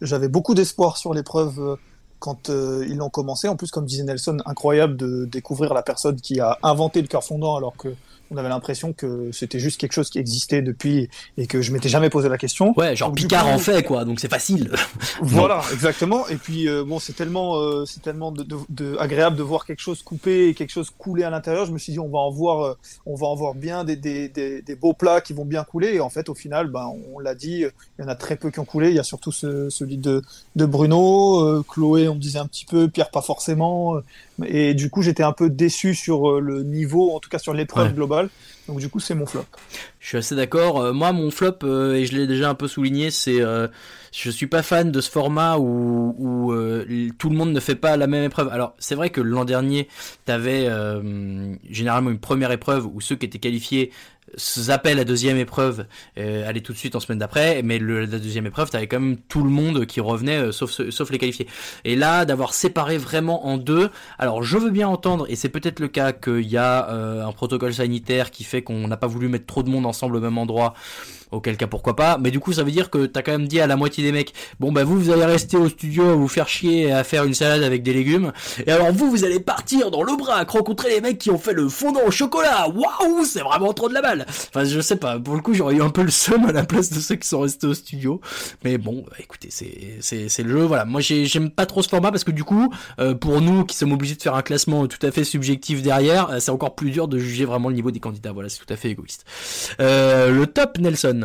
J'avais 0.00 0.28
beaucoup 0.28 0.54
d'espoir 0.54 0.96
sur 0.96 1.12
l'épreuve 1.12 1.60
euh, 1.60 1.76
quand 2.20 2.50
euh, 2.50 2.86
ils 2.88 2.96
l'ont 2.96 3.10
commencé. 3.10 3.48
En 3.48 3.56
plus, 3.56 3.70
comme 3.70 3.84
disait 3.84 4.04
Nelson, 4.04 4.38
incroyable 4.46 4.96
de 4.96 5.24
découvrir 5.24 5.74
la 5.74 5.82
personne 5.82 6.20
qui 6.20 6.40
a 6.40 6.58
inventé 6.62 7.02
le 7.02 7.08
cœur 7.08 7.24
fondant 7.24 7.56
alors 7.56 7.76
que 7.76 7.88
on 8.30 8.36
avait 8.36 8.48
l'impression 8.48 8.92
que 8.92 9.30
c'était 9.32 9.58
juste 9.58 9.80
quelque 9.80 9.92
chose 9.92 10.10
qui 10.10 10.18
existait 10.18 10.62
depuis 10.62 11.08
et 11.36 11.46
que 11.46 11.62
je 11.62 11.72
m'étais 11.72 11.88
jamais 11.88 12.10
posé 12.10 12.28
la 12.28 12.38
question. 12.38 12.72
Ouais, 12.76 12.96
genre 12.96 13.10
Donc, 13.10 13.18
Picard 13.18 13.44
coup, 13.44 13.50
en 13.50 13.58
fait 13.58 13.82
quoi, 13.82 14.04
donc 14.04 14.20
c'est 14.20 14.30
facile. 14.30 14.70
Voilà, 15.20 15.62
exactement. 15.72 16.26
Et 16.28 16.36
puis 16.36 16.68
euh, 16.68 16.84
bon, 16.84 16.98
c'est 16.98 17.12
tellement, 17.12 17.56
euh, 17.56 17.84
c'est 17.84 18.02
tellement 18.02 18.32
de, 18.32 18.42
de- 18.42 18.56
de- 18.68 18.96
agréable 18.98 19.36
de 19.36 19.42
voir 19.42 19.64
quelque 19.66 19.80
chose 19.80 20.02
coupé 20.02 20.48
et 20.48 20.54
quelque 20.54 20.70
chose 20.70 20.90
couler 20.96 21.22
à 21.24 21.30
l'intérieur. 21.30 21.66
Je 21.66 21.72
me 21.72 21.78
suis 21.78 21.92
dit, 21.92 21.98
on 21.98 22.08
va 22.08 22.18
en 22.18 22.30
voir, 22.30 22.60
euh, 22.64 22.74
on 23.06 23.14
va 23.14 23.26
en 23.26 23.34
voir 23.34 23.54
bien 23.54 23.84
des, 23.84 23.96
des, 23.96 24.28
des, 24.28 24.62
des 24.62 24.74
beaux 24.76 24.94
plats 24.94 25.20
qui 25.20 25.32
vont 25.32 25.44
bien 25.44 25.64
couler. 25.64 25.94
Et 25.94 26.00
en 26.00 26.10
fait, 26.10 26.28
au 26.28 26.34
final, 26.34 26.68
ben, 26.68 26.90
on 27.14 27.18
l'a 27.18 27.34
dit, 27.34 27.64
il 27.98 28.02
y 28.02 28.04
en 28.04 28.08
a 28.08 28.14
très 28.14 28.36
peu 28.36 28.50
qui 28.50 28.58
ont 28.60 28.64
coulé. 28.64 28.88
Il 28.90 28.96
y 28.96 28.98
a 29.00 29.04
surtout 29.04 29.32
ce, 29.32 29.68
celui 29.70 29.96
de, 29.98 30.22
de 30.56 30.64
Bruno, 30.66 31.62
Chloé, 31.64 32.08
on 32.08 32.14
me 32.14 32.20
disait 32.20 32.38
un 32.38 32.46
petit 32.46 32.64
peu, 32.64 32.88
Pierre 32.88 33.10
pas 33.10 33.22
forcément. 33.22 33.96
Et 34.46 34.74
du 34.74 34.90
coup, 34.90 35.02
j'étais 35.02 35.22
un 35.22 35.32
peu 35.32 35.48
déçu 35.48 35.94
sur 35.94 36.28
euh, 36.28 36.40
le 36.40 36.62
niveau, 36.64 37.14
en 37.14 37.20
tout 37.20 37.28
cas 37.30 37.38
sur 37.38 37.54
l'épreuve 37.54 37.88
Ouais. 37.88 37.92
globale. 37.94 38.30
Donc 38.66 38.78
du 38.80 38.88
coup, 38.88 38.98
c'est 38.98 39.14
mon 39.14 39.26
flop. 39.26 39.44
Je 40.00 40.08
suis 40.08 40.16
assez 40.18 40.34
d'accord. 40.34 40.80
Euh, 40.80 40.92
moi, 40.92 41.12
mon 41.12 41.30
flop, 41.30 41.58
euh, 41.64 41.94
et 41.94 42.06
je 42.06 42.16
l'ai 42.16 42.26
déjà 42.26 42.48
un 42.50 42.54
peu 42.54 42.66
souligné, 42.66 43.10
c'est 43.10 43.40
euh, 43.40 43.68
je 44.12 44.30
suis 44.30 44.46
pas 44.46 44.62
fan 44.62 44.90
de 44.90 45.00
ce 45.00 45.10
format 45.10 45.58
où, 45.58 46.52
euh, 46.52 46.84
tout 47.18 47.28
le 47.28 47.36
monde 47.36 47.52
ne 47.52 47.60
fait 47.60 47.74
pas 47.74 47.96
la 47.96 48.06
même 48.06 48.24
épreuve. 48.24 48.48
Alors, 48.48 48.74
c'est 48.78 48.94
vrai 48.94 49.10
que 49.10 49.20
l'an 49.20 49.44
dernier, 49.44 49.86
t'avais 50.24 50.66
euh, 50.68 51.54
généralement 51.68 52.10
une 52.10 52.18
première 52.18 52.50
épreuve 52.52 52.86
où 52.86 53.00
ceux 53.00 53.16
qui 53.16 53.26
étaient 53.26 53.38
qualifiés 53.38 53.90
zappaient 54.38 54.94
la 54.94 55.04
deuxième 55.04 55.36
épreuve, 55.36 55.86
euh, 56.18 56.48
allaient 56.48 56.60
tout 56.60 56.72
de 56.72 56.78
suite 56.78 56.94
en 56.96 57.00
semaine 57.00 57.18
d'après, 57.18 57.62
mais 57.62 57.78
la 57.78 58.06
deuxième 58.06 58.46
épreuve, 58.46 58.70
t'avais 58.70 58.86
quand 58.86 59.00
même 59.00 59.16
tout 59.16 59.42
le 59.42 59.50
monde 59.50 59.86
qui 59.86 60.00
revenait, 60.00 60.38
euh, 60.38 60.52
sauf 60.52 61.10
les 61.10 61.18
qualifiés. 61.18 61.46
Et 61.84 61.96
là, 61.96 62.24
d'avoir 62.24 62.54
séparé 62.54 62.98
vraiment 62.98 63.46
en 63.46 63.56
deux, 63.56 63.90
alors 64.18 64.42
je 64.42 64.58
veux 64.58 64.70
bien 64.70 64.88
entendre, 64.88 65.26
et 65.28 65.36
c'est 65.36 65.48
peut-être 65.48 65.80
le 65.80 65.88
cas 65.88 66.12
qu'il 66.12 66.48
y 66.48 66.56
a 66.56 66.88
euh, 66.90 67.26
un 67.26 67.32
protocole 67.32 67.74
sanitaire 67.74 68.30
qui 68.30 68.44
fait 68.44 68.62
qu'on 68.62 68.88
n'a 68.88 68.96
pas 68.96 69.06
voulu 69.06 69.28
mettre 69.28 69.46
trop 69.46 69.62
de 69.62 69.70
monde 69.70 69.86
ensemble 69.86 70.16
au 70.16 70.20
même 70.20 70.38
endroit, 70.38 70.74
auquel 71.30 71.56
cas 71.56 71.66
pourquoi 71.66 71.96
pas, 71.96 72.18
mais 72.20 72.30
du 72.30 72.40
coup 72.40 72.52
ça 72.52 72.62
veut 72.62 72.70
dire 72.70 72.90
que 72.90 73.06
t'as 73.06 73.22
quand 73.22 73.32
même 73.32 73.48
dit 73.48 73.60
à 73.60 73.66
la 73.66 73.76
moitié 73.76 74.04
des 74.04 74.12
mecs, 74.12 74.32
bon 74.60 74.72
bah 74.72 74.84
vous 74.84 74.98
vous 74.98 75.10
allez 75.10 75.24
rester 75.24 75.56
au 75.56 75.68
studio 75.68 76.10
à 76.10 76.14
vous 76.14 76.28
faire 76.28 76.48
chier 76.48 76.92
à 76.92 77.04
faire 77.04 77.24
une 77.24 77.34
salade 77.34 77.62
avec 77.62 77.82
des 77.82 77.92
légumes, 77.92 78.32
et 78.66 78.70
alors 78.70 78.92
vous 78.92 79.10
vous 79.10 79.24
allez 79.24 79.40
partir 79.40 79.90
dans 79.90 80.02
l'Aubrac 80.02 80.48
rencontrer 80.50 80.90
les 80.90 81.00
mecs 81.00 81.18
qui 81.18 81.30
ont 81.30 81.38
fait 81.38 81.52
le 81.52 81.68
fondant 81.68 82.00
au 82.06 82.10
chocolat, 82.10 82.68
waouh 82.68 83.24
c'est 83.24 83.40
vraiment 83.40 83.72
trop 83.72 83.88
de 83.88 83.94
la 83.94 84.02
balle. 84.02 84.26
Enfin 84.28 84.64
je 84.64 84.80
sais 84.80 84.96
pas, 84.96 85.18
pour 85.18 85.34
le 85.34 85.40
coup 85.40 85.54
j'aurais 85.54 85.74
eu 85.74 85.82
un 85.82 85.90
peu 85.90 86.02
le 86.02 86.10
seum 86.10 86.44
à 86.46 86.52
la 86.52 86.64
place 86.64 86.90
de 86.90 87.00
ceux 87.00 87.16
qui 87.16 87.28
sont 87.28 87.40
restés 87.40 87.66
au 87.66 87.74
studio, 87.74 88.20
mais 88.64 88.78
bon 88.78 89.04
bah, 89.10 89.16
écoutez 89.18 89.48
c'est 89.50 89.96
c'est 90.00 90.28
c'est 90.28 90.42
le 90.42 90.50
jeu, 90.50 90.64
voilà, 90.64 90.84
moi 90.84 91.00
j'ai- 91.00 91.26
j'aime 91.26 91.50
pas 91.50 91.66
trop 91.66 91.82
ce 91.82 91.88
format 91.88 92.10
parce 92.10 92.24
que 92.24 92.30
du 92.30 92.44
coup 92.44 92.72
euh, 93.00 93.14
pour 93.14 93.40
nous 93.40 93.64
qui 93.64 93.76
sommes 93.76 93.92
obligés 93.92 94.14
de 94.14 94.22
faire 94.22 94.34
un 94.34 94.42
classement 94.42 94.86
tout 94.86 95.04
à 95.06 95.10
fait 95.10 95.24
subjectif 95.24 95.82
derrière, 95.82 96.30
euh, 96.30 96.38
c'est 96.40 96.50
encore 96.50 96.74
plus 96.74 96.90
dur 96.90 97.08
de 97.08 97.18
juger 97.18 97.44
vraiment 97.44 97.68
le 97.68 97.74
niveau 97.74 97.90
des 97.90 98.00
candidats, 98.00 98.32
voilà 98.32 98.48
c'est 98.48 98.58
tout 98.64 98.72
à 98.72 98.76
fait 98.76 98.90
égoïste. 98.90 99.24
Euh, 99.80 100.30
le 100.30 100.46
top 100.46 100.78
Nelson. 100.78 101.23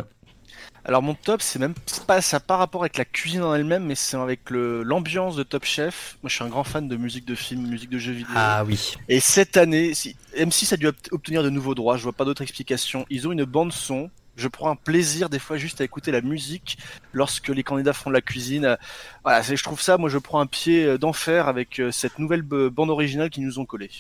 Alors 0.90 1.04
mon 1.04 1.14
top, 1.14 1.44
c'est 1.44 1.60
même 1.60 1.76
pas 2.08 2.20
ça 2.20 2.40
par 2.40 2.58
rapport 2.58 2.82
avec 2.82 2.98
la 2.98 3.06
cuisine 3.06 3.44
en 3.44 3.54
elle-même, 3.54 3.86
mais 3.86 3.94
c'est 3.94 4.18
avec 4.18 4.50
l'ambiance 4.50 5.36
de 5.36 5.44
Top 5.44 5.64
Chef. 5.64 6.18
Moi, 6.24 6.30
je 6.32 6.34
suis 6.34 6.44
un 6.44 6.48
grand 6.48 6.64
fan 6.64 6.88
de 6.88 6.98
musique 6.98 7.26
de 7.26 7.36
film, 7.36 7.68
musique 7.68 7.92
de 7.92 8.00
jeux 8.00 8.14
vidéo. 8.14 8.34
Ah 8.36 8.64
oui. 8.66 8.96
Et 9.08 9.20
cette 9.20 9.56
année, 9.56 9.94
si, 9.94 10.16
M6 10.36 10.74
a 10.74 10.78
dû 10.78 10.88
obt- 10.88 11.10
obtenir 11.12 11.44
de 11.44 11.52
nouveaux 11.52 11.76
droits. 11.76 11.96
Je 11.98 12.02
vois 12.02 12.12
pas 12.14 12.26
d'autre 12.26 12.42
explication. 12.42 13.06
Ils 13.12 13.28
ont 13.28 13.32
une 13.32 13.44
bande 13.46 13.72
son. 13.72 14.10
Je 14.36 14.48
prends 14.48 14.72
un 14.72 14.76
plaisir 14.76 15.30
des 15.30 15.38
fois 15.38 15.58
juste 15.58 15.80
à 15.80 15.84
écouter 15.84 16.12
la 16.12 16.22
musique 16.22 16.80
lorsque 17.14 17.50
les 17.50 17.62
candidats 17.62 17.94
font 17.94 18.10
de 18.10 18.16
la 18.16 18.22
cuisine. 18.22 18.76
Voilà, 19.24 19.44
je 19.44 19.62
trouve 19.62 19.80
ça. 19.82 20.00
Moi, 20.00 20.10
je 20.10 20.18
prends 20.18 20.40
un 20.40 20.48
pied 20.48 20.86
euh, 20.86 20.98
d'enfer 20.98 21.48
avec 21.48 21.80
euh, 21.80 21.92
cette 21.92 22.18
nouvelle 22.18 22.42
bande 22.42 22.90
originale 22.90 23.30
qu'ils 23.30 23.46
nous 23.46 23.60
ont 23.60 23.66
collée. 23.66 23.92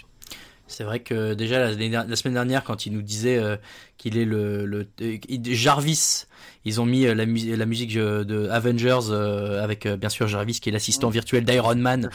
C'est 0.71 0.83
vrai 0.83 0.99
que 0.99 1.33
déjà 1.33 1.71
la, 1.71 2.05
la 2.05 2.15
semaine 2.15 2.35
dernière, 2.35 2.63
quand 2.63 2.85
il 2.85 2.93
nous 2.93 3.01
disait 3.01 3.37
euh, 3.37 3.57
qu'il 3.97 4.17
est 4.17 4.23
le, 4.23 4.65
le 4.65 4.87
euh, 5.01 5.17
Jarvis, 5.45 6.25
ils 6.63 6.79
ont 6.79 6.85
mis 6.85 7.05
euh, 7.07 7.15
la, 7.15 7.25
mu- 7.25 7.55
la 7.55 7.65
musique 7.65 7.93
de 7.95 8.47
Avengers 8.49 9.09
euh, 9.09 9.63
avec 9.63 9.87
bien 9.87 10.09
sûr 10.09 10.27
Jarvis 10.27 10.59
qui 10.59 10.69
est 10.69 10.71
l'assistant 10.71 11.09
virtuel 11.09 11.43
d'Iron 11.43 11.75
Man. 11.75 12.09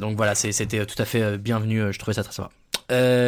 Donc 0.00 0.16
voilà, 0.16 0.34
c'était 0.34 0.86
tout 0.86 1.02
à 1.02 1.04
fait 1.04 1.36
bienvenu. 1.38 1.92
Je 1.92 1.98
trouvais 1.98 2.14
ça 2.14 2.22
très 2.22 2.32
sympa. 2.32 2.50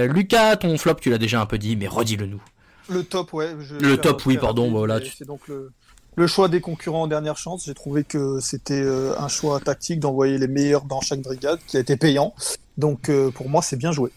Lucas, 0.06 0.56
ton 0.56 0.78
flop, 0.78 0.94
tu 0.94 1.10
l'as 1.10 1.18
déjà 1.18 1.40
un 1.40 1.46
peu 1.46 1.58
dit, 1.58 1.76
mais 1.76 1.88
redis-le 1.88 2.26
nous. 2.26 2.42
Le 2.88 3.02
top, 3.04 3.32
ouais. 3.34 3.50
je 3.60 3.74
Le 3.76 3.96
top, 3.98 4.24
oui, 4.26 4.38
pardon, 4.38 4.62
rapide, 4.62 4.76
voilà, 4.76 5.00
tu- 5.00 5.12
C'est 5.16 5.26
donc 5.26 5.46
le, 5.48 5.70
le 6.16 6.26
choix 6.26 6.48
des 6.48 6.60
concurrents 6.60 7.02
en 7.02 7.06
dernière 7.08 7.36
chance. 7.36 7.64
J'ai 7.66 7.74
trouvé 7.74 8.04
que 8.04 8.38
c'était 8.40 8.84
un 9.18 9.28
choix 9.28 9.60
tactique 9.60 10.00
d'envoyer 10.00 10.38
les 10.38 10.48
meilleurs 10.48 10.84
dans 10.84 11.00
chaque 11.00 11.20
brigade, 11.22 11.58
qui 11.66 11.76
a 11.76 11.80
été 11.80 11.96
payant. 11.96 12.34
Donc 12.78 13.10
pour 13.34 13.48
moi, 13.48 13.62
c'est 13.62 13.76
bien 13.76 13.92
joué. 13.92 14.10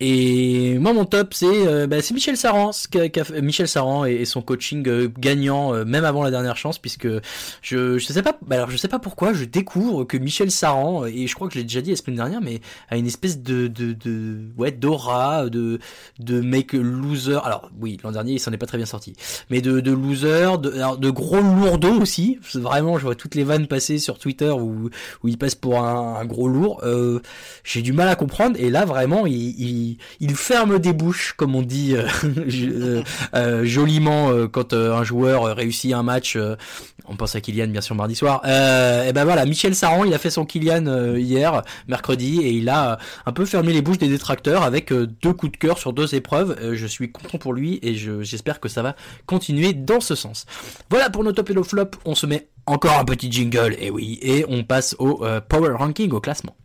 Et 0.00 0.78
moi, 0.78 0.92
mon 0.92 1.04
top, 1.04 1.34
c'est 1.34 1.46
euh, 1.46 1.86
bah, 1.88 1.96
Michel 2.12 2.36
Saran, 2.36 2.70
qu'a 2.90 3.24
fait- 3.24 3.42
Michel 3.42 3.66
Saran 3.66 4.04
et, 4.04 4.24
son 4.24 4.42
coaching 4.42 4.86
euh, 4.88 5.08
gagnant, 5.18 5.74
euh, 5.74 5.84
même 5.84 6.04
avant 6.04 6.22
la 6.22 6.30
dernière 6.30 6.56
chance, 6.56 6.78
puisque 6.78 7.08
je 7.62 7.98
je 7.98 8.06
sais 8.06 8.22
pas, 8.22 8.38
bah, 8.46 8.56
alors 8.56 8.70
je 8.70 8.76
sais 8.76 8.86
pas 8.88 9.00
pourquoi, 9.00 9.32
je 9.32 9.44
découvre 9.44 10.04
que 10.04 10.16
Michel 10.16 10.50
Saran 10.52 11.04
et 11.06 11.26
je 11.26 11.34
crois 11.34 11.48
que 11.48 11.54
je 11.54 11.58
l'ai 11.58 11.64
déjà 11.64 11.80
dit 11.80 11.90
la 11.90 11.96
semaine 11.96 12.16
dernière, 12.16 12.40
mais 12.40 12.60
a 12.90 12.96
une 12.96 13.06
espèce 13.06 13.42
de 13.42 13.66
de, 13.66 13.92
de 13.92 14.38
ouais 14.56 14.70
d'aura, 14.70 15.48
de 15.48 15.80
de 16.20 16.40
mec 16.40 16.74
loser. 16.74 17.38
Alors 17.44 17.70
oui, 17.80 17.98
l'an 18.04 18.12
dernier, 18.12 18.34
il 18.34 18.40
s'en 18.40 18.52
est 18.52 18.56
pas 18.56 18.66
très 18.66 18.78
bien 18.78 18.86
sorti, 18.86 19.14
mais 19.50 19.60
de 19.60 19.80
de 19.80 19.92
loser, 19.92 20.58
de 20.58 20.72
alors, 20.74 20.96
de 20.98 21.10
gros 21.10 21.40
lourdeau 21.40 22.00
aussi. 22.00 22.38
Vraiment, 22.54 22.98
je 22.98 23.04
vois 23.04 23.14
toutes 23.16 23.34
les 23.34 23.44
vannes 23.44 23.66
passer 23.66 23.98
sur 23.98 24.18
Twitter 24.18 24.50
où 24.50 24.90
où 25.24 25.28
il 25.28 25.38
passe 25.38 25.54
pour 25.56 25.80
un, 25.80 26.16
un 26.20 26.24
gros 26.24 26.46
lourd. 26.48 26.80
Euh, 26.84 27.20
j'ai 27.64 27.82
du 27.82 27.92
mal 27.92 28.08
à 28.08 28.14
comprendre 28.16 28.56
et 28.60 28.70
là 28.70 28.84
vraiment 28.84 29.26
il, 29.26 29.34
il, 29.60 29.87
il 30.20 30.34
ferme 30.36 30.78
des 30.78 30.92
bouches 30.92 31.32
comme 31.36 31.54
on 31.54 31.62
dit 31.62 31.94
euh, 31.94 32.06
euh, 32.24 33.02
euh, 33.34 33.64
joliment 33.64 34.46
quand 34.48 34.72
un 34.74 35.04
joueur 35.04 35.44
réussit 35.56 35.92
un 35.94 36.02
match 36.02 36.36
on 37.06 37.16
pense 37.16 37.34
à 37.34 37.40
Kylian 37.40 37.68
bien 37.68 37.80
sûr 37.80 37.94
mardi 37.94 38.14
soir. 38.14 38.42
Et 38.44 39.12
ben 39.12 39.24
voilà 39.24 39.46
Michel 39.46 39.74
Saran 39.74 40.04
il 40.04 40.12
a 40.12 40.18
fait 40.18 40.30
son 40.30 40.44
Kylian 40.44 41.14
hier 41.16 41.62
mercredi 41.86 42.40
et 42.42 42.50
il 42.50 42.68
a 42.68 42.98
un 43.24 43.32
peu 43.32 43.44
fermé 43.44 43.72
les 43.72 43.82
bouches 43.82 43.98
des 43.98 44.08
détracteurs 44.08 44.62
avec 44.62 44.92
deux 44.92 45.32
coups 45.32 45.52
de 45.52 45.56
cœur 45.56 45.78
sur 45.78 45.92
deux 45.92 46.14
épreuves. 46.14 46.74
Je 46.74 46.86
suis 46.86 47.10
content 47.10 47.38
pour 47.38 47.52
lui 47.54 47.78
et 47.82 47.94
je- 47.94 48.22
j'espère 48.22 48.60
que 48.60 48.68
ça 48.68 48.82
va 48.82 48.94
continuer 49.26 49.72
dans 49.72 50.00
ce 50.00 50.14
sens. 50.14 50.44
Voilà 50.90 51.08
pour 51.10 51.24
nos 51.24 51.32
top 51.32 51.50
et 51.50 51.54
nos 51.54 51.64
flop 51.64 51.90
on 52.04 52.14
se 52.14 52.26
met 52.26 52.48
encore 52.66 52.98
un 52.98 53.04
petit 53.04 53.30
jingle 53.32 53.76
et 53.80 53.90
oui 53.90 54.18
et 54.20 54.44
on 54.48 54.64
passe 54.64 54.94
au 54.98 55.24
power 55.48 55.72
ranking 55.76 56.10
au 56.12 56.20
classement 56.20 56.56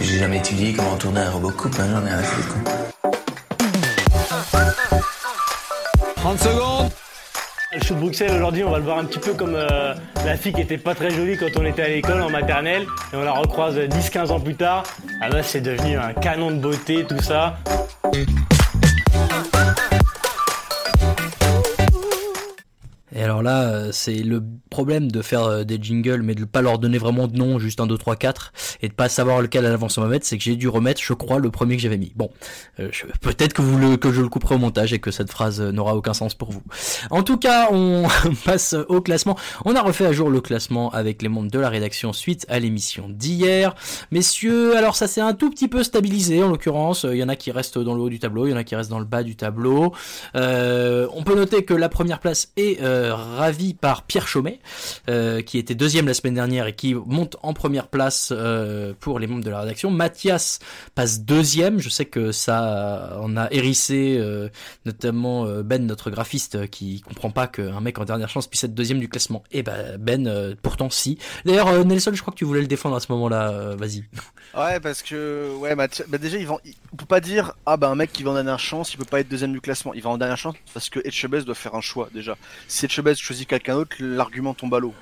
J'ai 0.00 0.18
jamais 0.18 0.38
étudié 0.38 0.72
comment 0.72 0.96
tourner 0.96 1.20
un 1.20 1.30
robot 1.30 1.50
coupe, 1.50 1.76
hein, 1.78 1.86
j'en 1.90 2.06
ai 2.06 2.10
à 2.10 2.22
foutre. 2.22 2.56
30 6.16 6.38
secondes 6.38 6.90
Le 7.72 7.80
show 7.80 7.94
de 7.94 8.00
Bruxelles 8.00 8.32
aujourd'hui, 8.34 8.64
on 8.64 8.70
va 8.70 8.78
le 8.78 8.84
voir 8.84 8.98
un 8.98 9.04
petit 9.04 9.18
peu 9.20 9.34
comme 9.34 9.54
euh, 9.54 9.94
la 10.24 10.36
fille 10.36 10.52
qui 10.52 10.62
était 10.62 10.78
pas 10.78 10.94
très 10.94 11.10
jolie 11.10 11.36
quand 11.36 11.56
on 11.56 11.64
était 11.64 11.82
à 11.82 11.88
l'école 11.88 12.22
en 12.22 12.30
maternelle 12.30 12.86
et 13.12 13.16
on 13.16 13.22
la 13.22 13.32
recroise 13.32 13.78
10-15 13.78 14.30
ans 14.32 14.40
plus 14.40 14.56
tard. 14.56 14.82
Ah 15.20 15.28
bah 15.30 15.42
c'est 15.42 15.60
devenu 15.60 15.96
un 15.96 16.12
canon 16.12 16.50
de 16.50 16.58
beauté, 16.58 17.04
tout 17.08 17.20
ça. 17.22 17.58
Alors 23.24 23.42
là, 23.42 23.62
euh, 23.62 23.88
c'est 23.90 24.22
le 24.22 24.42
problème 24.68 25.10
de 25.10 25.22
faire 25.22 25.44
euh, 25.44 25.64
des 25.64 25.78
jingles, 25.80 26.20
mais 26.22 26.34
de 26.34 26.44
pas 26.44 26.60
leur 26.60 26.78
donner 26.78 26.98
vraiment 26.98 27.26
de 27.26 27.36
nom, 27.38 27.58
juste 27.58 27.80
un 27.80 27.86
2, 27.86 27.96
3, 27.96 28.16
4, 28.16 28.52
et 28.82 28.88
de 28.88 28.92
pas 28.92 29.08
savoir 29.08 29.40
lequel 29.40 29.64
à 29.64 29.70
l'avance 29.70 29.96
on 29.96 30.02
va 30.02 30.08
mettre, 30.08 30.26
c'est 30.26 30.36
que 30.36 30.44
j'ai 30.44 30.56
dû 30.56 30.68
remettre, 30.68 31.00
je 31.02 31.14
crois, 31.14 31.38
le 31.38 31.50
premier 31.50 31.76
que 31.76 31.82
j'avais 31.82 31.96
mis. 31.96 32.12
Bon, 32.16 32.28
euh, 32.80 32.90
peut-être 33.22 33.54
que 33.54 33.62
vous 33.62 33.78
le, 33.78 33.96
que 33.96 34.12
je 34.12 34.20
le 34.20 34.28
couperai 34.28 34.56
au 34.56 34.58
montage 34.58 34.92
et 34.92 34.98
que 34.98 35.10
cette 35.10 35.30
phrase 35.30 35.58
n'aura 35.60 35.96
aucun 35.96 36.12
sens 36.12 36.34
pour 36.34 36.50
vous. 36.50 36.62
En 37.10 37.22
tout 37.22 37.38
cas, 37.38 37.68
on 37.72 38.06
passe 38.44 38.74
au 38.88 39.00
classement. 39.00 39.38
On 39.64 39.74
a 39.74 39.80
refait 39.80 40.04
à 40.04 40.12
jour 40.12 40.28
le 40.28 40.42
classement 40.42 40.90
avec 40.90 41.22
les 41.22 41.30
membres 41.30 41.50
de 41.50 41.58
la 41.58 41.70
rédaction 41.70 42.12
suite 42.12 42.44
à 42.50 42.58
l'émission 42.58 43.08
d'hier. 43.08 43.74
Messieurs, 44.10 44.76
alors 44.76 44.96
ça 44.96 45.06
s'est 45.06 45.22
un 45.22 45.32
tout 45.32 45.48
petit 45.48 45.68
peu 45.68 45.82
stabilisé 45.82 46.42
en 46.42 46.48
l'occurrence. 46.48 47.06
Il 47.10 47.16
y 47.16 47.24
en 47.24 47.30
a 47.30 47.36
qui 47.36 47.50
restent 47.52 47.78
dans 47.78 47.94
le 47.94 48.02
haut 48.02 48.10
du 48.10 48.18
tableau, 48.18 48.46
il 48.46 48.50
y 48.50 48.54
en 48.54 48.58
a 48.58 48.64
qui 48.64 48.76
restent 48.76 48.90
dans 48.90 48.98
le 48.98 49.06
bas 49.06 49.22
du 49.22 49.34
tableau. 49.34 49.94
On 50.34 51.22
peut 51.24 51.34
noter 51.34 51.64
que 51.64 51.72
la 51.72 51.88
première 51.88 52.20
place 52.20 52.52
est 52.56 52.82
euh, 52.82 53.13
ravie 53.16 53.74
par 53.74 54.02
Pierre 54.02 54.28
Chaumet, 54.28 54.60
euh, 55.08 55.42
qui 55.42 55.58
était 55.58 55.74
deuxième 55.74 56.06
la 56.06 56.14
semaine 56.14 56.34
dernière 56.34 56.66
et 56.66 56.74
qui 56.74 56.94
monte 56.94 57.36
en 57.42 57.52
première 57.52 57.88
place 57.88 58.32
euh, 58.32 58.94
pour 58.98 59.18
les 59.18 59.26
membres 59.26 59.44
de 59.44 59.50
la 59.50 59.60
rédaction. 59.60 59.90
Mathias 59.90 60.58
passe 60.94 61.20
deuxième. 61.20 61.80
Je 61.80 61.88
sais 61.88 62.04
que 62.04 62.32
ça 62.32 63.18
en 63.20 63.36
a 63.36 63.48
hérissé 63.50 64.16
euh, 64.18 64.48
notamment 64.84 65.46
Ben, 65.62 65.86
notre 65.86 66.10
graphiste, 66.10 66.68
qui 66.70 67.00
comprend 67.00 67.30
pas 67.30 67.46
qu'un 67.46 67.80
mec 67.80 67.98
en 67.98 68.04
dernière 68.04 68.28
chance 68.28 68.46
puisse 68.46 68.64
être 68.64 68.74
deuxième 68.74 68.98
du 68.98 69.08
classement. 69.08 69.42
Et 69.52 69.62
ben 69.62 69.96
Ben, 69.98 70.26
euh, 70.26 70.54
pourtant 70.62 70.90
si. 70.90 71.18
D'ailleurs, 71.44 71.84
Nelson, 71.84 72.12
je 72.14 72.20
crois 72.20 72.32
que 72.32 72.38
tu 72.38 72.44
voulais 72.44 72.60
le 72.60 72.66
défendre 72.66 72.96
à 72.96 73.00
ce 73.00 73.10
moment-là. 73.12 73.74
Vas-y. 73.76 74.04
Ouais, 74.56 74.80
parce 74.80 75.02
que 75.02 75.54
ouais, 75.56 75.74
bah 75.74 75.88
déjà, 76.18 76.38
ils 76.38 76.46
vont, 76.46 76.60
on 76.92 76.96
peut 76.96 77.06
pas 77.06 77.20
dire 77.20 77.54
ah 77.66 77.76
bah 77.76 77.88
un 77.88 77.94
mec 77.94 78.12
qui 78.12 78.22
va 78.22 78.30
en 78.30 78.34
dernière 78.34 78.58
chance, 78.58 78.94
il 78.94 78.98
peut 78.98 79.04
pas 79.04 79.20
être 79.20 79.28
deuxième 79.28 79.52
du 79.52 79.60
classement. 79.60 79.94
Il 79.94 80.02
va 80.02 80.10
en 80.10 80.18
dernière 80.18 80.36
chance 80.36 80.54
parce 80.72 80.88
que 80.88 81.00
Etchebest 81.00 81.46
doit 81.46 81.54
faire 81.54 81.74
un 81.74 81.80
choix 81.80 82.08
déjà. 82.14 82.36
Si 82.68 82.84
Etchebest 82.84 83.03
choisit 83.12 83.48
quelqu'un 83.48 83.74
d'autre, 83.74 83.96
l'argument 84.00 84.54
tombe 84.54 84.74
à 84.74 84.78
l'eau. 84.80 84.94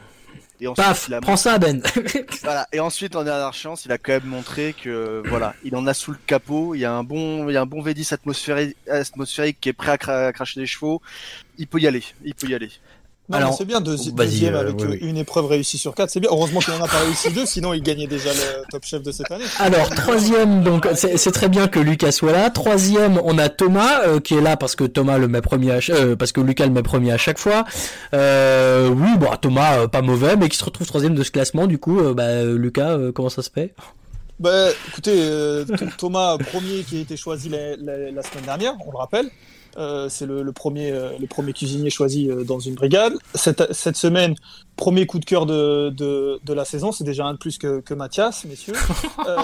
Et 0.61 0.69
ensuite, 0.69 0.87
Paf, 0.87 1.11
a- 1.11 1.21
prends 1.21 1.37
ça 1.37 1.59
Ben. 1.59 1.83
voilà. 2.43 2.69
Et 2.73 2.79
ensuite, 2.79 3.17
en 3.17 3.25
dernière 3.25 3.53
chance, 3.53 3.85
il 3.85 3.91
a 3.93 3.99
quand 3.99 4.13
même 4.13 4.27
montré 4.27 4.75
que 4.81 5.21
voilà, 5.27 5.55
il 5.65 5.75
en 5.75 5.87
a 5.89 5.95
sous 5.95 6.13
le 6.13 6.19
capot. 6.27 6.75
Il 6.77 6.79
y 6.81 6.85
a 6.85 6.93
un 6.93 7.03
bon, 7.03 7.49
il 7.49 7.53
y 7.55 7.57
a 7.57 7.61
un 7.63 7.67
bon 7.67 7.83
V10 7.83 8.15
atmosphérique, 8.15 8.77
atmosphérique 8.89 9.59
qui 9.61 9.71
est 9.71 9.73
prêt 9.73 9.91
à, 9.91 9.97
cra- 9.97 10.27
à 10.29 10.33
cracher 10.33 10.61
des 10.61 10.67
chevaux. 10.67 11.03
Il 11.59 11.67
peut 11.67 11.81
y 11.81 11.87
aller. 11.89 12.03
Il 12.25 12.35
peut 12.35 12.47
y 12.49 12.55
aller. 12.55 12.71
Non, 13.33 13.39
Alors, 13.39 13.55
c'est 13.55 13.65
bien, 13.65 13.81
deuxi- 13.81 14.15
vas-y, 14.15 14.29
deuxième 14.29 14.55
euh, 14.55 14.61
avec 14.61 14.77
oui, 14.79 14.85
euh, 14.85 14.89
oui. 14.91 14.99
une 15.01 15.17
épreuve 15.17 15.47
réussie 15.47 15.79
sur 15.79 15.95
quatre, 15.95 16.11
c'est 16.11 16.21
bien. 16.21 16.31
Heureusement 16.31 16.61
qu'il 16.61 16.73
en 16.75 16.85
a 16.85 16.89
pas 16.89 16.99
réussi 17.01 17.33
deux, 17.33 17.47
sinon 17.47 17.73
il 17.73 17.83
gagnait 17.83 18.07
déjà 18.07 18.31
le 18.33 18.63
top 18.71 18.85
chef 18.85 19.03
de 19.03 19.11
cette 19.11 19.31
année. 19.31 19.45
Alors 19.59 19.91
troisième, 19.91 20.63
donc 20.63 20.87
c'est 20.95 21.33
très 21.33 21.49
bien 21.49 21.67
que 21.67 21.81
Lucas 21.81 22.13
soit 22.13 22.33
là. 22.33 22.51
Troisième, 22.51 23.21
on 23.25 23.39
a 23.39 23.49
Thomas 23.49 24.03
euh, 24.07 24.21
qui 24.21 24.35
est 24.35 24.41
là 24.41 24.57
parce 24.57 24.77
que 24.77 24.85
Thomas 24.85 25.19
le 25.19 25.29
met 25.29 25.41
premier, 25.41 25.73
à 25.73 25.79
euh, 25.91 26.15
parce 26.15 26.31
que 26.33 26.41
Lucas 26.41 26.67
le 26.67 26.73
met 26.73 26.83
premier 26.83 27.11
à 27.13 27.17
chaque 27.19 27.39
fois. 27.39 27.65
Euh, 28.15 28.89
oui, 28.91 29.09
bon 29.19 29.29
Thomas 29.41 29.79
euh, 29.79 29.89
pas 29.89 30.03
mauvais, 30.03 30.37
mais 30.37 30.49
qui 30.49 30.57
se 30.59 30.65
retrouve 30.65 30.87
troisième 30.87 31.15
de 31.15 31.23
ce 31.23 31.31
classement. 31.31 31.67
Du 31.67 31.79
coup, 31.79 32.01
bah, 32.15 32.45
Lucas, 32.45 32.97
comment 33.15 33.31
ça 33.31 33.43
se 33.43 33.51
fait? 33.51 33.75
Bah, 34.41 34.69
écoutez, 34.89 35.15
Th- 35.65 35.97
Thomas, 35.97 36.37
premier 36.39 36.83
qui 36.83 36.99
a 36.99 37.01
été 37.01 37.17
choisi 37.17 37.49
la, 37.49 37.77
la- 37.77 38.11
la 38.11 38.23
semaine 38.23 38.45
dernière, 38.45 38.75
on 38.87 38.91
le 38.91 38.99
rappelle. 38.99 39.31
Euh, 39.79 40.09
c'est 40.11 40.27
le, 40.27 40.43
le 40.43 40.53
premier, 40.53 40.91
euh, 40.93 41.13
le 41.19 41.27
premier 41.27 41.53
cuisinier 41.53 41.89
choisi 41.91 42.29
euh, 42.31 42.45
dans 42.45 42.59
une 42.61 42.75
brigade. 42.75 43.15
Cette, 43.35 43.73
cette 43.73 43.97
semaine, 43.97 44.35
premier 44.77 45.07
coup 45.07 45.19
de 45.19 45.25
cœur 45.25 45.47
de, 45.47 45.91
de, 45.91 46.39
de 46.45 46.53
la 46.53 46.65
saison. 46.65 46.93
C'est 46.93 47.05
déjà 47.05 47.25
un 47.27 47.33
de 47.35 47.39
plus 47.39 47.57
que, 47.59 47.81
que 47.81 47.95
Mathias, 47.95 48.45
messieurs. 48.45 48.75
Euh, 49.27 49.37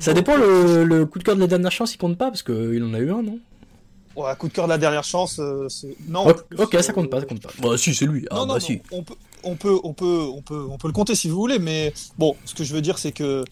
Ça 0.00 0.12
dépend 0.14 0.36
le, 0.36 0.84
le 0.84 1.06
coup 1.06 1.18
de 1.18 1.24
cœur 1.24 1.36
de 1.36 1.40
la 1.40 1.46
dernière 1.46 1.72
chance, 1.72 1.94
il 1.94 1.98
compte 1.98 2.18
pas 2.18 2.26
parce 2.28 2.42
que 2.42 2.74
il 2.74 2.82
en 2.82 2.94
a 2.94 2.98
eu 2.98 3.10
un, 3.10 3.22
non? 3.22 3.38
Ouais, 4.16 4.30
coup 4.38 4.48
de 4.48 4.52
cœur 4.52 4.64
de 4.66 4.70
la 4.70 4.78
dernière 4.78 5.04
chance. 5.04 5.38
euh, 5.38 5.68
c'est- 5.68 5.96
non. 6.08 6.26
Ok, 6.28 6.44
ok, 6.58 6.82
ça 6.82 6.92
compte 6.92 7.10
pas, 7.10 7.20
ça 7.20 7.26
compte 7.26 7.40
pas. 7.42 7.50
Bah 7.62 7.78
si, 7.78 7.94
c'est 7.94 8.06
lui. 8.06 8.26
Ah 8.30 8.36
non, 8.36 8.40
non, 8.42 8.46
bah 8.48 8.54
non, 8.54 8.60
si. 8.60 8.80
on 8.90 9.02
peut, 9.02 9.14
on 9.44 9.54
peut, 9.54 9.78
on 9.84 9.92
peut, 9.92 10.26
on 10.34 10.42
peut, 10.42 10.66
on 10.70 10.76
peut 10.78 10.88
le 10.88 10.92
compter 10.92 11.14
si 11.14 11.28
vous 11.28 11.36
voulez, 11.36 11.58
mais 11.60 11.92
bon, 12.18 12.34
ce 12.44 12.54
que 12.54 12.64
je 12.64 12.74
veux 12.74 12.80
dire, 12.80 12.98
c'est 12.98 13.12
que, 13.12 13.44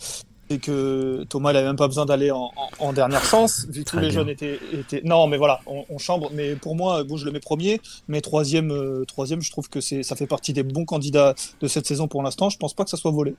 c'est 0.49 0.59
que 0.59 1.25
Thomas, 1.29 1.53
il 1.53 1.57
avait 1.57 1.67
même 1.67 1.77
pas 1.77 1.89
besoin 1.89 2.07
d'aller 2.07 2.31
en, 2.31 2.53
en, 2.57 2.87
en 2.87 2.93
dernière 2.93 3.25
sens, 3.25 3.67
vu 3.69 3.85
que 3.85 3.91
tous 3.91 3.97
les 3.99 4.09
bien. 4.09 4.11
jeunes 4.11 4.29
étaient, 4.29 4.61
étaient. 4.73 5.03
Non, 5.05 5.27
mais 5.27 5.37
voilà, 5.37 5.61
on, 5.67 5.85
on 5.89 5.99
chambre. 5.99 6.31
Mais 6.33 6.55
pour 6.55 6.77
moi, 6.77 7.03
bon, 7.05 7.17
je 7.17 7.25
le 7.25 7.33
mets 7.33 7.41
premier, 7.41 7.81
mais 8.09 8.21
troisième, 8.21 8.71
euh, 8.71 9.05
troisième, 9.05 9.43
je 9.43 9.51
trouve 9.51 9.69
que 9.69 9.81
ça 9.81 10.17
fait 10.17 10.27
partie 10.27 10.53
des 10.53 10.63
bons 10.63 10.85
candidats 10.85 11.35
de 11.61 11.69
cette 11.69 11.87
saison 11.87 12.09
pour 12.09 12.23
l'instant. 12.23 12.49
Je 12.51 12.59
pense 12.59 12.75
pas 12.75 12.85
que 12.85 12.91
ça 12.91 12.97
soit 12.97 13.11
volé. 13.11 13.35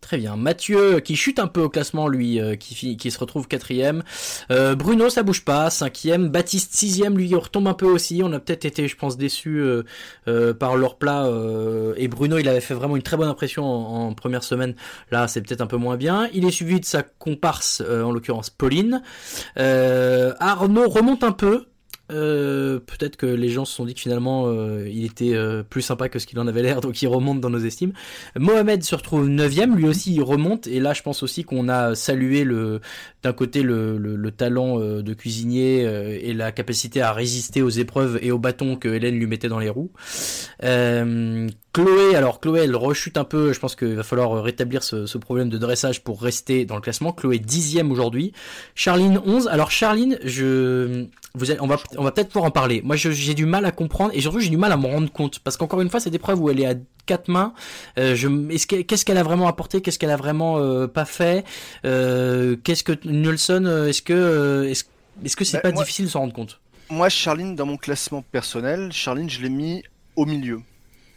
Très 0.00 0.16
bien. 0.16 0.36
Mathieu 0.36 1.00
qui 1.00 1.14
chute 1.14 1.38
un 1.38 1.46
peu 1.46 1.60
au 1.60 1.68
classement, 1.68 2.08
lui, 2.08 2.40
euh, 2.40 2.56
qui, 2.56 3.10
se 3.10 3.18
retrouve 3.18 3.46
quatrième. 3.46 4.02
Euh, 4.50 4.74
Bruno, 4.74 5.10
ça 5.10 5.22
bouge 5.22 5.44
pas, 5.44 5.68
cinquième. 5.68 6.30
Baptiste, 6.30 6.74
sixième, 6.74 7.16
lui, 7.18 7.28
il 7.28 7.36
retombe 7.36 7.68
un 7.68 7.74
peu 7.74 7.86
aussi. 7.86 8.22
On 8.24 8.32
a 8.32 8.40
peut-être 8.40 8.64
été, 8.64 8.88
je 8.88 8.96
pense, 8.96 9.18
déçus 9.18 9.60
euh, 9.60 10.54
par 10.54 10.76
leur 10.76 10.96
plat. 10.96 11.30
et 11.96 12.08
Bruno, 12.08 12.38
il 12.38 12.48
avait 12.48 12.60
fait 12.60 12.74
vraiment 12.74 12.96
une 12.96 13.02
très 13.02 13.16
bonne 13.16 13.28
impression 13.28 13.64
en, 13.64 14.14
première 14.14 14.42
semaine. 14.42 14.74
Là, 15.10 15.28
c'est 15.28 15.42
peut-être 15.42 15.60
un 15.60 15.66
peu 15.66 15.76
moins 15.76 15.96
bien. 15.96 16.28
Il 16.32 16.46
est 16.46 16.50
suivi 16.50 16.80
de 16.80 16.86
sa 16.86 17.02
comparse, 17.02 17.80
en 17.82 18.10
l'occurrence 18.10 18.50
Pauline. 18.50 19.02
Arnaud 19.56 20.88
remonte 20.88 21.24
un 21.24 21.32
peu. 21.32 21.66
Euh, 22.10 22.80
peut-être 22.80 23.16
que 23.16 23.26
les 23.26 23.48
gens 23.48 23.64
se 23.64 23.74
sont 23.74 23.84
dit 23.84 23.94
que 23.94 24.00
finalement 24.00 24.46
euh, 24.46 24.88
il 24.88 25.04
était 25.04 25.34
euh, 25.34 25.62
plus 25.62 25.82
sympa 25.82 26.08
que 26.08 26.18
ce 26.18 26.26
qu'il 26.26 26.38
en 26.38 26.46
avait 26.46 26.62
l'air, 26.62 26.80
donc 26.82 27.00
il 27.02 27.08
remonte 27.08 27.40
dans 27.40 27.50
nos 27.50 27.58
estimes. 27.58 27.92
Mohamed 28.36 28.82
se 28.82 28.94
retrouve 28.94 29.28
neuvième, 29.28 29.76
lui 29.76 29.86
aussi 29.86 30.14
il 30.14 30.22
remonte, 30.22 30.66
et 30.66 30.80
là 30.80 30.92
je 30.92 31.02
pense 31.02 31.22
aussi 31.22 31.44
qu'on 31.44 31.68
a 31.68 31.94
salué 31.94 32.46
d'un 33.22 33.32
côté 33.32 33.62
le, 33.62 33.98
le, 33.98 34.16
le 34.16 34.30
talent 34.30 34.78
de 34.78 35.14
cuisinier 35.14 35.82
et 36.22 36.32
la 36.32 36.52
capacité 36.52 37.02
à 37.02 37.12
résister 37.12 37.62
aux 37.62 37.68
épreuves 37.68 38.18
et 38.22 38.32
aux 38.32 38.38
bâtons 38.38 38.76
que 38.76 38.88
Hélène 38.88 39.18
lui 39.18 39.26
mettait 39.26 39.48
dans 39.48 39.58
les 39.58 39.68
roues. 39.68 39.90
Euh, 41.78 41.84
Chloé, 41.84 42.16
alors 42.16 42.40
Chloé 42.40 42.60
elle 42.60 42.74
rechute 42.76 43.16
un 43.16 43.24
peu, 43.24 43.52
je 43.52 43.60
pense 43.60 43.76
qu'il 43.76 43.94
va 43.94 44.02
falloir 44.02 44.42
rétablir 44.42 44.82
ce, 44.82 45.06
ce 45.06 45.18
problème 45.18 45.48
de 45.48 45.58
dressage 45.58 46.02
pour 46.02 46.20
rester 46.20 46.64
dans 46.64 46.74
le 46.74 46.80
classement. 46.80 47.12
Chloé 47.12 47.38
dixième 47.38 47.92
aujourd'hui, 47.92 48.32
Charline 48.74 49.20
11. 49.24 49.48
Alors 49.48 49.70
Charline, 49.70 50.18
je 50.24 51.06
vous 51.34 51.50
allez- 51.50 51.60
on 51.60 51.66
va 51.68 51.76
on 51.96 52.02
va 52.02 52.10
peut-être 52.10 52.28
pouvoir 52.28 52.46
en 52.46 52.50
parler. 52.50 52.80
Moi 52.84 52.96
j'ai 52.96 53.34
du 53.34 53.46
mal 53.46 53.64
à 53.66 53.70
comprendre 53.72 54.10
et 54.14 54.20
surtout 54.20 54.40
j'ai 54.40 54.48
du 54.50 54.56
mal 54.56 54.72
à 54.72 54.76
me 54.76 54.86
rendre 54.86 55.12
compte 55.12 55.38
parce 55.40 55.56
qu'encore 55.56 55.80
une 55.80 55.90
fois 55.90 56.00
cette 56.00 56.14
épreuve 56.14 56.40
où 56.40 56.50
elle 56.50 56.60
est 56.60 56.66
à 56.66 56.74
quatre 57.06 57.28
mains, 57.28 57.54
euh, 57.98 58.14
je 58.16 58.26
qu'est-ce 58.82 59.04
qu'elle 59.04 59.18
a 59.18 59.22
vraiment 59.22 59.46
apporté, 59.48 59.80
qu'est-ce 59.80 59.98
qu'elle 59.98 60.10
a 60.10 60.16
vraiment 60.16 60.58
euh, 60.58 60.86
pas 60.88 61.04
fait, 61.04 61.44
euh, 61.84 62.56
qu'est-ce 62.64 62.82
que 62.82 62.92
Nelson, 63.04 63.64
euh, 63.66 63.86
est-ce 63.88 64.02
que 64.02 64.12
euh, 64.12 64.68
est-ce 64.68 64.84
est-ce 65.24 65.36
que 65.36 65.44
c'est 65.44 65.58
Bah, 65.58 65.62
pas 65.62 65.72
moi- 65.72 65.82
difficile 65.84 66.06
de 66.06 66.10
s'en 66.10 66.20
rendre 66.20 66.32
compte? 66.32 66.60
Moi, 66.88 67.08
Charline, 67.08 67.54
dans 67.54 67.66
mon 67.66 67.76
classement 67.76 68.22
personnel, 68.32 68.90
Charline, 68.90 69.30
je 69.30 69.40
l'ai 69.42 69.48
mis 69.50 69.82
au 70.16 70.24
milieu. 70.26 70.60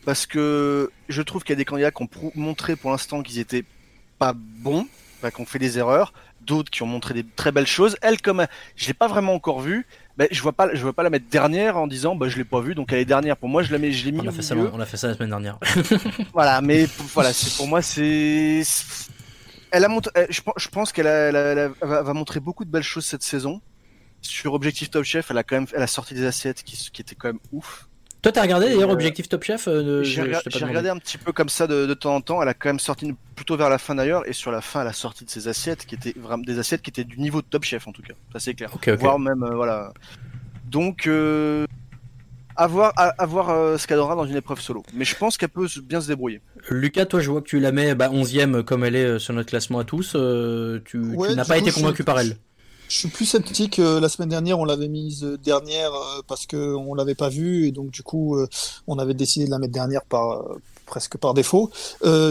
Parce 0.06 0.26
que 0.26 0.92
je 1.10 1.22
trouve 1.22 1.44
qu'il 1.44 1.54
y 1.54 1.58
a 1.58 1.58
des 1.58 1.66
candidats 1.66 1.92
qui 1.92 2.04
ont 2.04 2.10
montré 2.36 2.76
pour 2.76 2.92
l'instant 2.92 3.22
qu'ils 3.24 3.40
étaient 3.40 3.64
pas 4.20 4.34
bons, 4.36 4.88
qui 5.34 5.42
ont 5.42 5.46
fait 5.46 5.60
des 5.60 5.78
erreurs, 5.78 6.14
d'autres 6.42 6.70
qui 6.70 6.84
ont 6.84 6.88
montré 6.88 7.14
des 7.14 7.24
très 7.24 7.52
belles 7.54 7.68
choses. 7.68 7.96
Elle, 8.02 8.22
comme 8.22 8.46
je 8.76 8.88
l'ai 8.88 8.94
pas 8.94 9.08
vraiment 9.08 9.34
encore 9.34 9.62
vue, 9.62 9.86
je 10.30 10.42
vois 10.42 10.52
pas, 10.52 10.74
je 10.76 10.82
vois 10.82 10.92
pas 10.94 11.04
la 11.04 11.10
mettre 11.10 11.28
dernière 11.30 11.78
en 11.78 11.88
disant, 11.88 12.16
bah, 12.16 12.28
je 12.28 12.36
l'ai 12.38 12.44
pas 12.44 12.60
vue, 12.60 12.76
donc 12.76 12.92
elle 12.92 13.00
est 13.00 13.06
dernière. 13.06 13.38
Pour 13.38 13.48
moi, 13.48 13.64
je 13.64 13.72
la 13.72 13.78
mets, 13.78 13.92
je 13.94 14.04
l'ai 14.06 14.12
mis 14.12 14.20
on 14.20 14.28
a, 14.28 14.32
fait 14.32 14.42
ça, 14.42 14.56
on 14.74 14.80
a 14.82 14.86
fait 14.86 14.98
ça 14.98 15.08
la 15.08 15.14
semaine 15.14 15.30
dernière. 15.30 15.58
Voilà, 16.34 16.60
mais 16.62 16.84
p- 16.86 16.92
voilà, 17.14 17.32
c'est 17.32 17.56
pour 17.56 17.68
moi, 17.68 17.82
c'est. 17.82 18.62
Elle 19.72 19.86
a 19.86 19.88
montré, 19.88 20.12
je 20.30 20.42
pense, 20.42 20.54
je 20.58 20.68
pense 20.68 20.92
qu'elle 20.92 21.72
va, 21.82 22.02
va 22.04 22.14
montrer 22.14 22.40
beaucoup 22.42 22.66
de 22.66 22.70
belles 22.70 22.84
choses 22.84 23.06
cette 23.06 23.24
saison. 23.24 23.62
Sur 24.22 24.54
Objectif 24.54 24.90
Top 24.92 25.04
Chef, 25.04 25.32
elle 25.32 25.38
a 25.38 25.44
quand 25.44 25.56
même, 25.56 25.68
elle 25.74 25.82
a 25.82 25.88
sorti 25.88 26.14
des 26.14 26.26
assiettes 26.26 26.64
qui, 26.64 26.78
qui 26.92 27.02
étaient 27.02 27.16
quand 27.16 27.28
même 27.30 27.40
ouf. 27.52 27.88
Toi 28.24 28.32
t'as 28.32 28.42
regardé 28.42 28.68
d'ailleurs 28.70 28.90
Euh, 28.90 28.94
Objectif 28.94 29.30
Top 29.30 29.44
Chef 29.44 29.68
euh, 29.68 30.02
J'ai 30.04 30.22
regardé 30.24 30.90
un 30.90 30.98
petit 30.98 31.18
peu 31.18 31.32
comme 31.34 31.50
ça 31.50 31.68
de, 31.68 31.86
de 31.86 31.94
temps 31.94 32.16
en 32.16 32.22
temps. 32.22 32.42
Elle 32.42 32.48
a 32.50 32.54
quand 32.54 32.70
même 32.70 32.80
sorti 32.80 33.06
une- 33.06 33.16
plutôt 33.36 33.56
vers 33.58 33.70
la 33.70 33.78
fin 33.78 33.94
d'ailleurs, 33.96 34.28
et 34.28 34.34
sur 34.34 34.50
la 34.52 34.62
fin, 34.62 34.82
elle 34.82 34.88
a 34.88 34.94
sorti 34.94 35.26
de 35.26 35.30
ses 35.30 35.48
assiettes 35.48 35.86
qui 35.86 35.96
étaient 35.96 36.14
vraiment 36.18 36.44
des 36.44 36.58
assiettes 36.58 36.82
qui 36.82 36.90
étaient 36.90 37.04
du 37.04 37.20
niveau 37.20 37.42
de 37.42 37.48
Top 37.48 37.64
Chef 37.66 37.88
en 37.88 37.92
tout 37.92 38.02
cas. 38.02 38.14
Ça 38.32 38.40
c'est 38.40 38.54
clair. 38.54 38.72
Ok, 38.74 38.88
ok. 38.88 39.00
Voire 39.00 39.20
même 39.20 39.44
euh, 39.44 39.54
voilà. 39.56 39.92
Donc 40.66 41.06
euh, 41.06 41.66
à 42.56 42.68
voir, 42.68 42.94
à, 42.98 43.10
à 43.22 43.26
voir 43.26 43.50
euh, 43.50 43.78
ce 43.78 43.88
qu'elle 43.88 43.98
aura 44.00 44.16
dans 44.16 44.26
une 44.26 44.36
épreuve 44.38 44.62
solo. 44.62 44.84
Mais 44.94 45.06
je 45.06 45.16
pense 45.16 45.38
qu'elle 45.38 45.50
peut 45.50 45.68
bien 45.84 46.00
se 46.02 46.08
débrouiller. 46.08 46.40
Lucas, 46.70 47.06
toi, 47.08 47.20
je 47.20 47.30
vois 47.30 47.42
que 47.42 47.48
tu 47.48 47.60
la 47.60 47.72
mets 47.72 47.94
bah, 47.96 48.10
11e 48.10 48.64
comme 48.64 48.84
elle 48.86 48.96
est 48.96 49.20
sur 49.20 49.34
notre 49.34 49.50
classement 49.50 49.80
à 49.80 49.84
tous. 49.84 50.14
euh, 50.16 50.80
tu, 50.86 50.98
n'as 51.00 51.46
pas 51.46 51.60
coup, 51.60 51.68
été 51.68 51.72
convaincu 51.72 52.04
par 52.04 52.20
elle. 52.20 52.38
Je 52.94 53.00
suis 53.00 53.08
plus 53.08 53.26
sceptique. 53.26 53.80
euh, 53.80 54.00
la 54.00 54.08
semaine 54.08 54.30
dernière, 54.30 54.60
on 54.60 54.66
l'avait 54.66 54.88
mise 54.88 55.24
euh, 55.24 55.36
dernière 55.44 55.92
euh, 55.96 56.22
parce 56.28 56.46
que 56.46 56.76
on 56.76 56.94
l'avait 56.94 57.16
pas 57.16 57.30
vue 57.30 57.66
et 57.66 57.72
donc 57.72 57.90
du 57.90 58.04
coup, 58.04 58.38
on 58.86 59.00
avait 59.00 59.16
décidé 59.16 59.46
de 59.48 59.50
la 59.50 59.58
mettre 59.58 59.74
dernière 59.74 60.06
par 60.06 60.44
presque 60.86 61.18
par 61.18 61.34
défaut. 61.34 61.72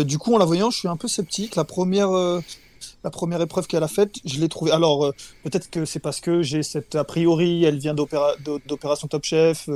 Du 0.05 0.19
coup, 0.19 0.35
en 0.35 0.39
la 0.39 0.45
voyant, 0.45 0.71
je 0.71 0.79
suis 0.79 0.87
un 0.89 0.97
peu 0.97 1.09
sceptique. 1.09 1.57
La 1.57 1.65
première, 1.65 2.11
la 2.11 3.11
première 3.11 3.41
épreuve 3.41 3.67
qu'elle 3.67 3.83
a 3.83 3.89
faite, 3.89 4.15
je 4.25 4.39
l'ai 4.39 4.49
trouvée. 4.49 4.71
Alors, 4.71 5.13
peut-être 5.43 5.69
que 5.69 5.85
c'est 5.85 5.99
parce 5.99 6.21
que 6.21 6.43
j'ai 6.43 6.63
cette 6.63 6.95
a 6.95 7.03
priori, 7.03 7.65
elle 7.65 7.79
vient 7.79 7.95
d'opéra- 7.95 8.37
d'o- 8.45 8.61
d'opération 8.65 9.09
Top 9.09 9.25
Chef. 9.25 9.69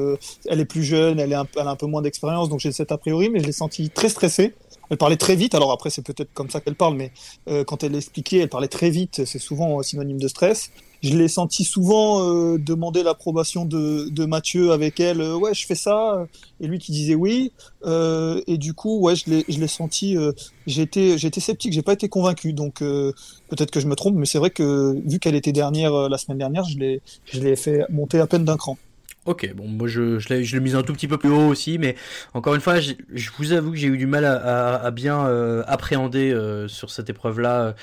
elle 0.44 0.60
est 0.60 0.64
plus 0.66 0.84
jeune, 0.84 1.18
elle, 1.18 1.32
elle 1.56 1.66
a 1.66 1.70
un 1.70 1.76
peu 1.76 1.86
moins 1.86 2.02
d'expérience, 2.02 2.48
donc 2.48 2.60
j'ai 2.60 2.70
cette 2.70 2.92
a 2.92 2.98
priori, 2.98 3.28
mais 3.28 3.40
je 3.40 3.46
l'ai 3.46 3.52
sentie 3.52 3.90
très 3.90 4.08
stressée. 4.08 4.54
Elle 4.90 4.96
parlait 4.98 5.16
très 5.16 5.36
vite. 5.36 5.54
Alors 5.54 5.72
après, 5.72 5.90
c'est 5.90 6.02
peut-être 6.02 6.32
comme 6.34 6.50
ça 6.50 6.60
qu'elle 6.60 6.74
parle, 6.74 6.96
mais 6.96 7.12
euh, 7.48 7.64
quand 7.64 7.82
elle 7.82 7.94
expliquait, 7.94 8.38
elle 8.38 8.48
parlait 8.48 8.68
très 8.68 8.90
vite. 8.90 9.24
C'est 9.24 9.38
souvent 9.38 9.82
synonyme 9.82 10.18
de 10.20 10.28
stress. 10.28 10.70
Je 11.02 11.14
l'ai 11.16 11.28
senti 11.28 11.62
souvent 11.64 12.22
euh, 12.22 12.58
demander 12.58 13.02
l'approbation 13.02 13.64
de, 13.64 14.08
de 14.08 14.24
Mathieu 14.24 14.72
avec 14.72 14.98
elle. 14.98 15.20
euh, 15.20 15.36
ouais, 15.36 15.54
je 15.54 15.66
fais 15.66 15.74
ça. 15.74 16.26
Et 16.60 16.66
lui 16.66 16.78
qui 16.78 16.92
disait 16.92 17.14
oui. 17.14 17.52
Euh, 17.84 18.40
et 18.46 18.56
du 18.58 18.72
coup, 18.74 19.00
ouais, 19.00 19.14
je 19.14 19.24
l'ai, 19.30 19.68
senti. 19.68 20.16
euh, 20.16 20.32
j'étais, 20.66 21.18
j'étais 21.18 21.40
sceptique. 21.40 21.72
J'ai 21.72 21.82
pas 21.82 21.92
été 21.92 22.08
convaincu. 22.08 22.52
Donc 22.52 22.78
peut-être 22.78 23.70
que 23.70 23.80
je 23.80 23.86
me 23.86 23.94
trompe, 23.94 24.16
mais 24.16 24.26
c'est 24.26 24.38
vrai 24.38 24.50
que 24.50 25.00
vu 25.06 25.18
qu'elle 25.18 25.34
était 25.34 25.52
dernière 25.52 26.08
la 26.08 26.18
semaine 26.18 26.38
dernière, 26.38 26.64
je 26.64 27.40
l'ai 27.40 27.56
fait 27.56 27.84
monter 27.90 28.18
à 28.18 28.26
peine 28.26 28.44
d'un 28.44 28.56
cran. 28.56 28.78
Ok, 29.26 29.52
bon, 29.56 29.66
moi 29.66 29.88
je, 29.88 30.20
je 30.20 30.28
l'ai 30.28 30.44
je 30.44 30.56
mis 30.58 30.76
un 30.76 30.82
tout 30.84 30.92
petit 30.92 31.08
peu 31.08 31.18
plus 31.18 31.30
haut 31.30 31.48
aussi, 31.48 31.78
mais 31.78 31.96
encore 32.32 32.54
une 32.54 32.60
fois, 32.60 32.78
j'ai- 32.78 32.96
je 33.12 33.30
vous 33.36 33.52
avoue 33.52 33.72
que 33.72 33.76
j'ai 33.76 33.88
eu 33.88 33.98
du 33.98 34.06
mal 34.06 34.24
à, 34.24 34.76
à- 34.76 34.90
bien 34.92 35.26
euh, 35.26 35.64
appréhender 35.66 36.30
euh, 36.32 36.68
sur 36.68 36.90
cette 36.90 37.10
épreuve-là. 37.10 37.74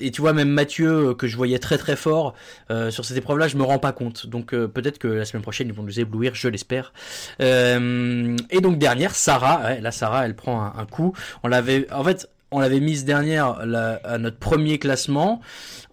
Et 0.00 0.10
tu 0.10 0.20
vois, 0.20 0.34
même 0.34 0.50
Mathieu, 0.50 1.08
euh, 1.10 1.14
que 1.14 1.26
je 1.26 1.36
voyais 1.36 1.58
très 1.58 1.78
très 1.78 1.96
fort, 1.96 2.34
sur 2.90 3.04
cette 3.06 3.16
épreuve-là, 3.16 3.48
je 3.48 3.56
me 3.56 3.62
rends 3.62 3.78
pas 3.78 3.92
compte. 3.92 4.26
Donc 4.26 4.50
peut-être 4.50 4.98
que 4.98 5.08
la 5.08 5.24
semaine 5.24 5.42
prochaine, 5.42 5.68
ils 5.68 5.74
vont 5.74 5.82
nous 5.82 5.98
éblouir, 5.98 6.34
je 6.34 6.48
l'espère. 6.48 6.92
Et 8.50 8.60
donc 8.60 8.78
dernière, 8.78 9.14
Sarah, 9.14 9.62
ouais, 9.64 9.80
là 9.80 9.90
Sarah, 9.92 10.26
elle 10.26 10.34
prend 10.36 10.62
un, 10.62 10.74
un 10.78 10.86
coup. 10.86 11.14
On 11.42 11.48
l'avait, 11.48 11.90
en 11.92 12.04
fait, 12.04 12.28
on 12.52 12.60
l'avait 12.60 12.80
mise 12.80 13.04
dernière 13.04 13.58
à 14.04 14.18
notre 14.18 14.36
premier 14.36 14.78
classement. 14.78 15.40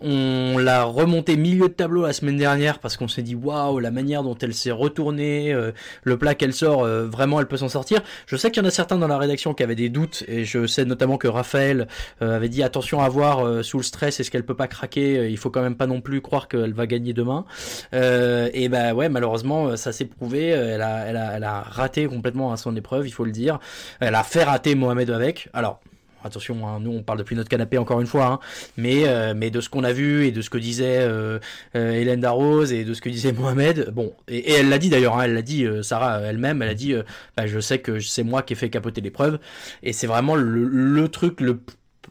On 0.01 0.57
l'a 0.57 0.83
remonté 0.83 1.35
milieu 1.35 1.67
de 1.67 1.73
tableau 1.73 2.03
la 2.03 2.13
semaine 2.13 2.37
dernière 2.37 2.79
parce 2.79 2.95
qu'on 2.95 3.09
s'est 3.09 3.21
dit 3.21 3.35
waouh 3.35 3.79
la 3.79 3.91
manière 3.91 4.23
dont 4.23 4.37
elle 4.37 4.53
s'est 4.53 4.71
retournée, 4.71 5.53
euh, 5.53 5.71
le 6.03 6.17
plat 6.17 6.35
qu'elle 6.35 6.53
sort, 6.53 6.83
euh, 6.83 7.05
vraiment 7.05 7.41
elle 7.41 7.47
peut 7.47 7.57
s'en 7.57 7.67
sortir. 7.67 8.01
Je 8.25 8.37
sais 8.37 8.49
qu'il 8.49 8.63
y 8.63 8.65
en 8.65 8.69
a 8.69 8.71
certains 8.71 8.97
dans 8.97 9.09
la 9.09 9.17
rédaction 9.17 9.53
qui 9.53 9.61
avaient 9.61 9.75
des 9.75 9.89
doutes 9.89 10.23
et 10.29 10.45
je 10.45 10.67
sais 10.67 10.85
notamment 10.85 11.17
que 11.17 11.27
Raphaël 11.27 11.87
euh, 12.21 12.37
avait 12.37 12.47
dit 12.47 12.63
attention 12.63 13.01
à 13.01 13.09
voir 13.09 13.63
sous 13.63 13.77
le 13.77 13.83
stress 13.83 14.21
est-ce 14.21 14.31
qu'elle 14.31 14.45
peut 14.45 14.55
pas 14.55 14.67
craquer, 14.67 15.29
il 15.29 15.37
faut 15.37 15.49
quand 15.49 15.61
même 15.61 15.75
pas 15.75 15.87
non 15.87 15.99
plus 15.99 16.21
croire 16.21 16.47
qu'elle 16.47 16.73
va 16.73 16.87
gagner 16.87 17.11
demain. 17.11 17.45
Et 17.91 18.69
bah 18.69 18.93
ouais 18.93 19.09
malheureusement 19.09 19.75
ça 19.75 19.91
s'est 19.91 20.05
prouvé, 20.05 20.47
elle 20.47 20.81
a, 20.81 21.61
raté 21.69 22.07
complètement 22.07 22.53
à 22.53 22.57
son 22.57 22.75
épreuve, 22.75 23.07
il 23.07 23.11
faut 23.11 23.25
le 23.25 23.31
dire. 23.31 23.59
Elle 23.99 24.15
a 24.15 24.23
fait 24.23 24.43
rater 24.43 24.75
Mohamed 24.75 25.09
avec. 25.09 25.49
Alors 25.53 25.81
Attention, 26.23 26.67
hein, 26.67 26.79
nous 26.81 26.91
on 26.91 27.01
parle 27.01 27.19
depuis 27.19 27.35
notre 27.35 27.49
canapé 27.49 27.77
encore 27.77 28.01
une 28.01 28.07
fois, 28.07 28.25
hein, 28.25 28.39
mais 28.75 29.07
euh, 29.07 29.33
mais 29.35 29.51
de 29.51 29.61
ce 29.61 29.69
qu'on 29.69 29.83
a 29.83 29.93
vu 29.93 30.25
et 30.25 30.31
de 30.31 30.41
ce 30.41 30.49
que 30.49 30.57
disait 30.57 30.99
euh, 30.99 31.39
euh, 31.75 31.91
Hélène 31.91 32.19
Darroze 32.19 32.73
et 32.73 32.83
de 32.83 32.93
ce 32.93 33.01
que 33.01 33.09
disait 33.09 33.31
Mohamed, 33.31 33.91
bon, 33.91 34.13
et, 34.27 34.51
elle 34.51 34.69
l'a 34.69 34.79
dit 34.79 34.89
d'ailleurs, 34.89 35.17
hein, 35.17 35.23
elle 35.23 35.33
l'a 35.33 35.41
dit 35.41 35.65
euh, 35.65 35.81
Sarah 35.81 36.19
elle-même, 36.21 36.61
elle 36.61 36.69
a 36.69 36.73
dit, 36.73 36.93
euh, 36.93 37.03
bah, 37.37 37.47
je 37.47 37.59
sais 37.59 37.79
que 37.79 37.99
c'est 37.99 38.23
moi 38.23 38.41
qui 38.41 38.53
ai 38.53 38.55
fait 38.55 38.69
capoter 38.69 39.01
l'épreuve, 39.01 39.39
et 39.81 39.93
c'est 39.93 40.07
vraiment 40.07 40.35
le, 40.35 40.65
le 40.65 41.07
truc 41.07 41.39
le 41.39 41.59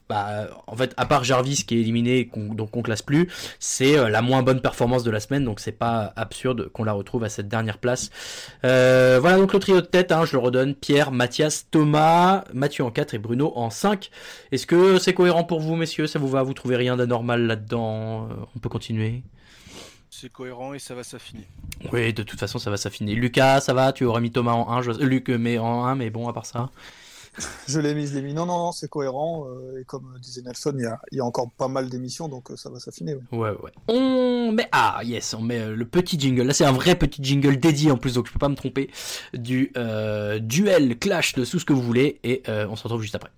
bah, 0.08 0.48
en 0.66 0.76
fait, 0.76 0.94
à 0.96 1.04
part 1.06 1.24
Jarvis 1.24 1.64
qui 1.66 1.76
est 1.76 1.80
éliminé, 1.80 2.26
qu'on- 2.28 2.54
donc 2.54 2.76
on 2.76 2.82
classe 2.82 3.02
plus, 3.02 3.28
c'est 3.58 3.98
euh, 3.98 4.08
la 4.08 4.22
moins 4.22 4.42
bonne 4.42 4.60
performance 4.60 5.04
de 5.04 5.10
la 5.10 5.20
semaine, 5.20 5.44
donc 5.44 5.60
c'est 5.60 5.72
pas 5.72 6.12
absurde 6.16 6.68
qu'on 6.72 6.84
la 6.84 6.92
retrouve 6.92 7.24
à 7.24 7.28
cette 7.28 7.48
dernière 7.48 7.78
place. 7.78 8.10
Euh, 8.64 9.18
voilà 9.20 9.36
donc 9.36 9.52
le 9.52 9.58
trio 9.58 9.80
de 9.80 9.86
tête, 9.86 10.12
hein, 10.12 10.24
je 10.24 10.32
le 10.32 10.38
redonne, 10.38 10.74
Pierre, 10.74 11.12
Mathias, 11.12 11.66
Thomas, 11.70 12.44
Mathieu 12.52 12.84
en 12.84 12.90
4 12.90 13.14
et 13.14 13.18
Bruno 13.18 13.52
en 13.56 13.70
5. 13.70 14.10
Est-ce 14.52 14.66
que 14.66 14.98
c'est 14.98 15.14
cohérent 15.14 15.44
pour 15.44 15.60
vous, 15.60 15.76
messieurs? 15.76 16.06
Ça 16.06 16.18
vous 16.18 16.28
va? 16.28 16.42
Vous 16.42 16.54
trouvez 16.54 16.76
rien 16.76 16.96
d'anormal 16.96 17.46
là-dedans? 17.46 18.28
Euh, 18.30 18.34
On 18.56 18.58
peut 18.58 18.68
continuer? 18.68 19.22
C'est 20.10 20.32
cohérent 20.32 20.72
et 20.74 20.78
ça 20.78 20.94
va 20.94 21.04
s'affiner. 21.04 21.46
Oui, 21.92 22.12
de 22.12 22.22
toute 22.22 22.40
façon, 22.40 22.58
ça 22.58 22.70
va 22.70 22.76
s'affiner. 22.76 23.14
Lucas, 23.14 23.60
ça 23.60 23.74
va? 23.74 23.92
Tu 23.92 24.04
aurais 24.04 24.20
mis 24.22 24.32
Thomas 24.32 24.52
en 24.52 24.70
1, 24.72 24.82
je... 24.82 24.90
Luc 24.92 25.28
mais 25.28 25.58
en 25.58 25.84
1, 25.84 25.94
mais 25.94 26.10
bon, 26.10 26.28
à 26.28 26.32
part 26.32 26.46
ça. 26.46 26.70
Je 27.68 27.80
l'ai 27.80 27.94
mis, 27.94 28.06
je 28.06 28.14
l'ai 28.14 28.22
mis. 28.22 28.34
Non, 28.34 28.46
non, 28.46 28.58
non, 28.58 28.72
c'est 28.72 28.88
cohérent. 28.88 29.46
euh, 29.48 29.80
et 29.80 29.84
comme 29.84 30.16
disait 30.20 30.42
Nelson, 30.42 30.72
il 30.76 30.82
y 30.82 30.86
a, 30.86 31.00
y 31.12 31.20
encore 31.20 31.50
pas 31.56 31.68
mal 31.68 31.88
d'émissions, 31.88 32.28
donc 32.28 32.50
euh, 32.50 32.56
ça 32.56 32.70
va 32.70 32.80
s'affiner. 32.80 33.14
ouais. 33.14 33.38
Ouais, 33.38 33.50
ouais. 33.62 33.70
On 33.88 34.52
met 34.52 34.68
ah 34.72 35.00
yes, 35.04 35.34
on 35.34 35.42
met 35.42 35.60
euh, 35.60 35.76
le 35.76 35.84
petit 35.84 36.18
jingle. 36.18 36.42
Là, 36.42 36.52
c'est 36.54 36.64
un 36.64 36.72
vrai 36.72 36.94
petit 36.94 37.22
jingle 37.22 37.58
dédié 37.58 37.90
en 37.90 37.96
plus, 37.98 38.14
donc 38.14 38.26
je 38.26 38.32
peux 38.32 38.38
pas 38.38 38.48
me 38.48 38.54
tromper 38.56 38.90
du 39.34 39.72
euh, 39.76 40.38
duel 40.38 40.98
clash 40.98 41.34
de 41.34 41.44
tout 41.44 41.58
ce 41.58 41.64
que 41.64 41.72
vous 41.72 41.82
voulez 41.82 42.18
et 42.24 42.42
euh, 42.48 42.66
on 42.68 42.76
se 42.76 42.82
retrouve 42.84 43.02
juste 43.02 43.14
après. 43.14 43.30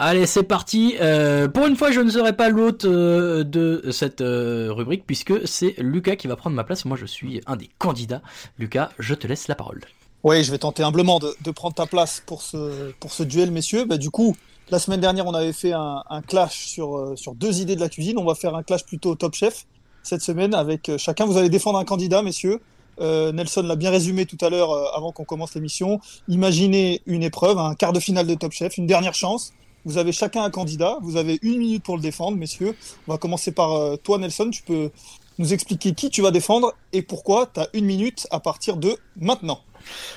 Allez, 0.00 0.26
c'est 0.26 0.42
parti. 0.42 0.96
Euh, 1.00 1.46
pour 1.46 1.66
une 1.66 1.76
fois, 1.76 1.92
je 1.92 2.00
ne 2.00 2.10
serai 2.10 2.32
pas 2.32 2.48
l'hôte 2.48 2.84
euh, 2.84 3.44
de 3.44 3.90
cette 3.92 4.22
euh, 4.22 4.72
rubrique 4.72 5.04
puisque 5.06 5.46
c'est 5.46 5.76
Lucas 5.78 6.16
qui 6.16 6.26
va 6.26 6.34
prendre 6.34 6.56
ma 6.56 6.64
place. 6.64 6.84
Moi, 6.84 6.96
je 6.96 7.06
suis 7.06 7.40
un 7.46 7.54
des 7.54 7.70
candidats. 7.78 8.20
Lucas, 8.58 8.90
je 8.98 9.14
te 9.14 9.28
laisse 9.28 9.46
la 9.46 9.54
parole. 9.54 9.80
Oui, 10.24 10.42
je 10.42 10.50
vais 10.50 10.58
tenter 10.58 10.82
humblement 10.82 11.20
de, 11.20 11.50
prendre 11.52 11.74
ta 11.74 11.86
place 11.86 12.22
pour 12.26 12.42
ce, 12.42 12.90
pour 12.98 13.12
ce 13.12 13.22
duel, 13.22 13.52
messieurs. 13.52 13.84
Bah, 13.84 13.96
du 13.96 14.10
coup, 14.10 14.34
la 14.70 14.80
semaine 14.80 15.00
dernière, 15.00 15.26
on 15.28 15.34
avait 15.34 15.52
fait 15.52 15.72
un, 15.72 16.02
clash 16.26 16.66
sur, 16.66 17.12
sur 17.14 17.34
deux 17.34 17.60
idées 17.60 17.76
de 17.76 17.80
la 17.80 17.88
cuisine. 17.88 18.18
On 18.18 18.24
va 18.24 18.34
faire 18.34 18.56
un 18.56 18.64
clash 18.64 18.84
plutôt 18.84 19.14
top 19.14 19.34
chef 19.34 19.64
cette 20.02 20.22
semaine 20.22 20.54
avec 20.54 20.90
chacun. 20.96 21.24
Vous 21.24 21.36
allez 21.36 21.50
défendre 21.50 21.78
un 21.78 21.84
candidat, 21.84 22.22
messieurs. 22.22 22.60
Nelson 22.98 23.62
l'a 23.62 23.76
bien 23.76 23.90
résumé 23.90 24.24
tout 24.24 24.38
à 24.40 24.48
l'heure 24.48 24.96
avant 24.96 25.12
qu'on 25.12 25.24
commence 25.24 25.54
l'émission. 25.54 26.00
Imaginez 26.26 27.02
une 27.06 27.22
épreuve, 27.22 27.58
un 27.58 27.74
quart 27.74 27.92
de 27.92 28.00
finale 28.00 28.26
de 28.26 28.34
top 28.34 28.52
chef, 28.52 28.78
une 28.78 28.86
dernière 28.86 29.14
chance. 29.14 29.52
Vous 29.84 29.98
avez 29.98 30.12
chacun 30.12 30.42
un 30.42 30.50
candidat. 30.50 30.98
Vous 31.02 31.16
avez 31.16 31.38
une 31.42 31.58
minute 31.58 31.82
pour 31.82 31.96
le 31.96 32.02
défendre, 32.02 32.36
messieurs. 32.36 32.74
On 33.06 33.12
va 33.12 33.18
commencer 33.18 33.52
par 33.52 33.72
euh, 33.72 33.96
toi, 33.96 34.18
Nelson. 34.18 34.50
Tu 34.50 34.62
peux 34.62 34.90
nous 35.38 35.52
expliquer 35.52 35.94
qui 35.94 36.10
tu 36.10 36.22
vas 36.22 36.30
défendre 36.30 36.74
et 36.92 37.02
pourquoi. 37.02 37.46
Tu 37.52 37.60
as 37.60 37.68
une 37.72 37.84
minute 37.84 38.26
à 38.30 38.40
partir 38.40 38.76
de 38.76 38.96
maintenant. 39.16 39.60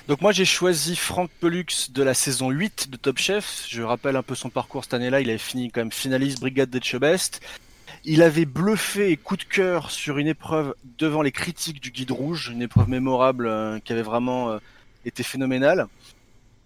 Donc 0.08 0.22
moi 0.22 0.32
j'ai 0.32 0.46
choisi 0.46 0.96
Franck 0.96 1.30
Pelux 1.42 1.92
de 1.92 2.04
la 2.04 2.14
saison 2.14 2.50
8 2.50 2.90
de 2.90 2.98
Top 2.98 3.18
Chef. 3.18 3.66
Je 3.70 3.82
rappelle 3.82 4.16
un 4.16 4.24
peu 4.24 4.36
son 4.36 4.50
parcours 4.50 4.84
cette 4.84 4.94
année-là. 4.94 5.20
Il 5.20 5.30
avait 5.30 5.38
fini 5.38 5.70
quand 5.70 5.82
même 5.82 5.92
finaliste 5.92 6.40
Brigade 6.40 6.70
d'Etchebest. 6.70 7.42
Il 8.06 8.22
avait 8.22 8.46
bluffé 8.46 9.12
et 9.12 9.18
coup 9.18 9.36
de 9.36 9.44
cœur 9.44 9.92
sur 9.92 10.18
une 10.18 10.28
épreuve 10.28 10.74
devant 10.98 11.22
les 11.22 11.32
critiques 11.32 11.82
du 11.82 11.92
Guide 11.92 12.12
Rouge, 12.12 12.50
une 12.54 12.62
épreuve 12.62 12.90
mémorable 12.90 13.48
euh, 13.48 13.80
qui 13.80 13.92
avait 13.92 14.02
vraiment 14.02 14.52
euh, 14.52 14.60
été 15.06 15.24
phénoménale. 15.24 15.88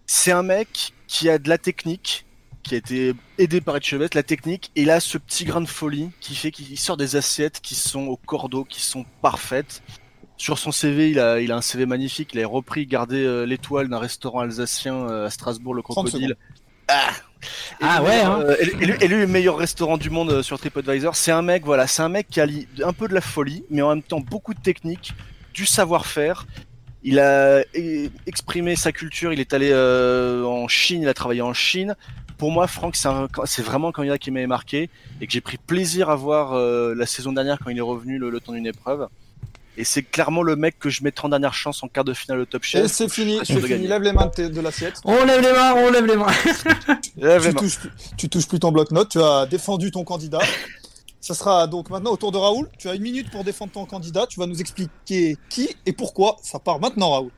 C'est 0.06 0.32
un 0.32 0.44
mec 0.44 0.94
qui 1.08 1.30
a 1.30 1.38
de 1.38 1.50
la 1.50 1.58
technique, 1.58 2.26
qui 2.62 2.76
a 2.76 2.78
été 2.78 3.14
aidé 3.38 3.62
par 3.62 3.76
Etchebest, 3.78 4.16
la 4.16 4.24
technique, 4.24 4.72
et 4.76 4.90
a 4.90 5.00
ce 5.00 5.18
petit 5.18 5.46
grain 5.46 5.62
de 5.62 5.68
folie 5.68 6.10
qui 6.20 6.36
fait 6.36 6.52
qu'il 6.52 6.78
sort 6.78 6.98
des 6.98 7.16
assiettes 7.16 7.60
qui 7.62 7.76
sont 7.76 8.08
au 8.08 8.18
cordeau, 8.18 8.64
qui 8.64 8.82
sont 8.82 9.06
parfaites. 9.22 9.82
Sur 10.38 10.58
son 10.58 10.72
CV, 10.72 11.12
il 11.12 11.20
a, 11.20 11.40
il 11.40 11.52
a 11.52 11.56
un 11.58 11.62
CV 11.62 11.86
magnifique. 11.86 12.32
Il 12.34 12.42
a 12.42 12.48
repris, 12.48 12.88
gardé 12.88 13.18
euh, 13.24 13.46
l'étoile 13.46 13.90
d'un 13.90 14.00
restaurant 14.00 14.40
alsacien 14.40 14.96
euh, 14.96 15.28
à 15.28 15.30
Strasbourg, 15.30 15.76
le 15.76 15.84
30 15.84 16.08
Crocodile. 16.08 16.36
Ah, 16.88 17.12
Ah 17.80 18.04
ouais, 18.04 18.20
hein. 18.22 18.40
euh, 18.42 18.56
élu, 18.60 18.72
élu- 18.82 19.04
élu 19.04 19.28
meilleur 19.28 19.58
restaurant 19.58 19.98
du 19.98 20.10
monde 20.10 20.32
euh, 20.32 20.42
sur 20.44 20.58
TripAdvisor. 20.60 21.16
C'est 21.16 21.32
un 21.32 21.42
mec, 21.44 21.64
voilà, 21.64 21.86
c'est 21.88 22.02
un 22.02 22.10
mec 22.10 22.28
qui 22.30 22.42
allie 22.42 22.68
un 22.84 22.92
peu 22.94 23.08
de 23.08 23.14
la 23.14 23.22
folie, 23.22 23.64
mais 23.70 23.82
en 23.84 23.90
même 23.90 24.04
temps 24.04 24.20
beaucoup 24.20 24.54
de 24.54 24.60
technique, 24.60 25.14
du 25.54 25.66
savoir-faire. 25.68 26.48
Il 27.04 27.20
a 27.20 27.64
eh, 27.74 28.10
exprimé 28.28 28.76
sa 28.76 28.92
culture. 28.92 29.34
Il 29.34 29.40
est 29.40 29.54
allé 29.54 29.70
euh, 29.72 30.44
en 30.44 30.68
Chine. 30.68 31.02
Il 31.04 31.08
a 31.08 31.14
travaillé 31.14 31.42
en 31.42 31.54
Chine. 31.54 31.96
Pour 32.42 32.52
moi, 32.52 32.66
Franck, 32.66 32.96
c'est 32.96 33.08
un- 33.08 33.28
c'est 33.46 33.62
vraiment 33.62 33.90
un 33.90 33.92
candidat 33.92 34.18
qui 34.18 34.32
m'avait 34.32 34.48
marqué 34.48 34.90
et 35.22 35.28
que 35.28 35.32
j'ai 35.32 35.42
pris 35.42 35.58
plaisir 35.60 36.10
à 36.10 36.16
voir 36.16 36.54
euh, 36.54 36.96
la 36.96 37.06
saison 37.06 37.32
dernière 37.34 37.60
quand 37.64 37.70
il 37.70 37.78
est 37.78 37.82
revenu 37.82 38.18
le, 38.18 38.32
le 38.32 38.40
temps 38.40 38.54
d'une 38.54 38.66
épreuve. 38.66 39.08
Et 39.78 39.84
c'est 39.84 40.02
clairement 40.02 40.42
le 40.42 40.56
mec 40.56 40.80
que 40.80 40.90
je 40.90 41.04
mettrai 41.04 41.28
en 41.28 41.30
dernière 41.30 41.54
chance 41.54 41.84
en 41.84 41.88
quart 41.88 42.04
de 42.04 42.14
finale 42.16 42.40
au 42.40 42.46
Top 42.46 42.64
Chef. 42.64 42.84
Et 42.84 42.88
c'est 42.88 43.08
fini, 43.12 43.38
Je 43.42 43.44
suis 43.46 43.54
sûr 43.54 43.62
c'est 43.62 43.76
fini. 43.76 43.86
Lève 43.88 44.02
les 44.02 44.12
mains 44.12 44.32
de, 44.36 44.60
l'assiette. 44.60 44.96
On 45.06 45.24
lève 45.24 45.40
les 45.40 45.52
mains, 45.54 45.74
on 45.76 45.92
lève 45.92 46.06
les 46.08 46.16
mains. 46.16 46.26
Lève 47.18 47.44
les 47.44 47.50
tu, 47.50 47.56
mains. 47.56 47.62
touches, 47.62 47.78
plus- 47.78 47.90
tu 48.18 48.28
touches 48.28 48.48
plus 48.48 48.60
ton 48.60 48.72
bloc-notes, 48.72 49.10
tu 49.10 49.22
as 49.22 49.46
défendu 49.46 49.92
ton 49.92 50.04
candidat. 50.04 50.40
Ça 51.22 51.36
sera 51.36 51.68
donc 51.68 51.92
maintenant 51.92 52.12
au 52.12 52.18
tour 52.18 52.32
de 52.32 52.38
Raoul. 52.38 52.68
Tu 52.80 52.90
as 52.90 52.96
une 52.96 53.04
minute 53.04 53.30
pour 53.30 53.44
défendre 53.44 53.72
ton 53.72 53.86
candidat. 53.86 54.26
Tu 54.28 54.40
vas 54.40 54.48
nous 54.48 54.60
expliquer 54.60 55.38
qui 55.50 55.70
et 55.86 55.94
pourquoi. 55.94 56.38
Ça 56.42 56.58
part 56.58 56.80
maintenant, 56.80 57.12
Raoul. 57.12 57.32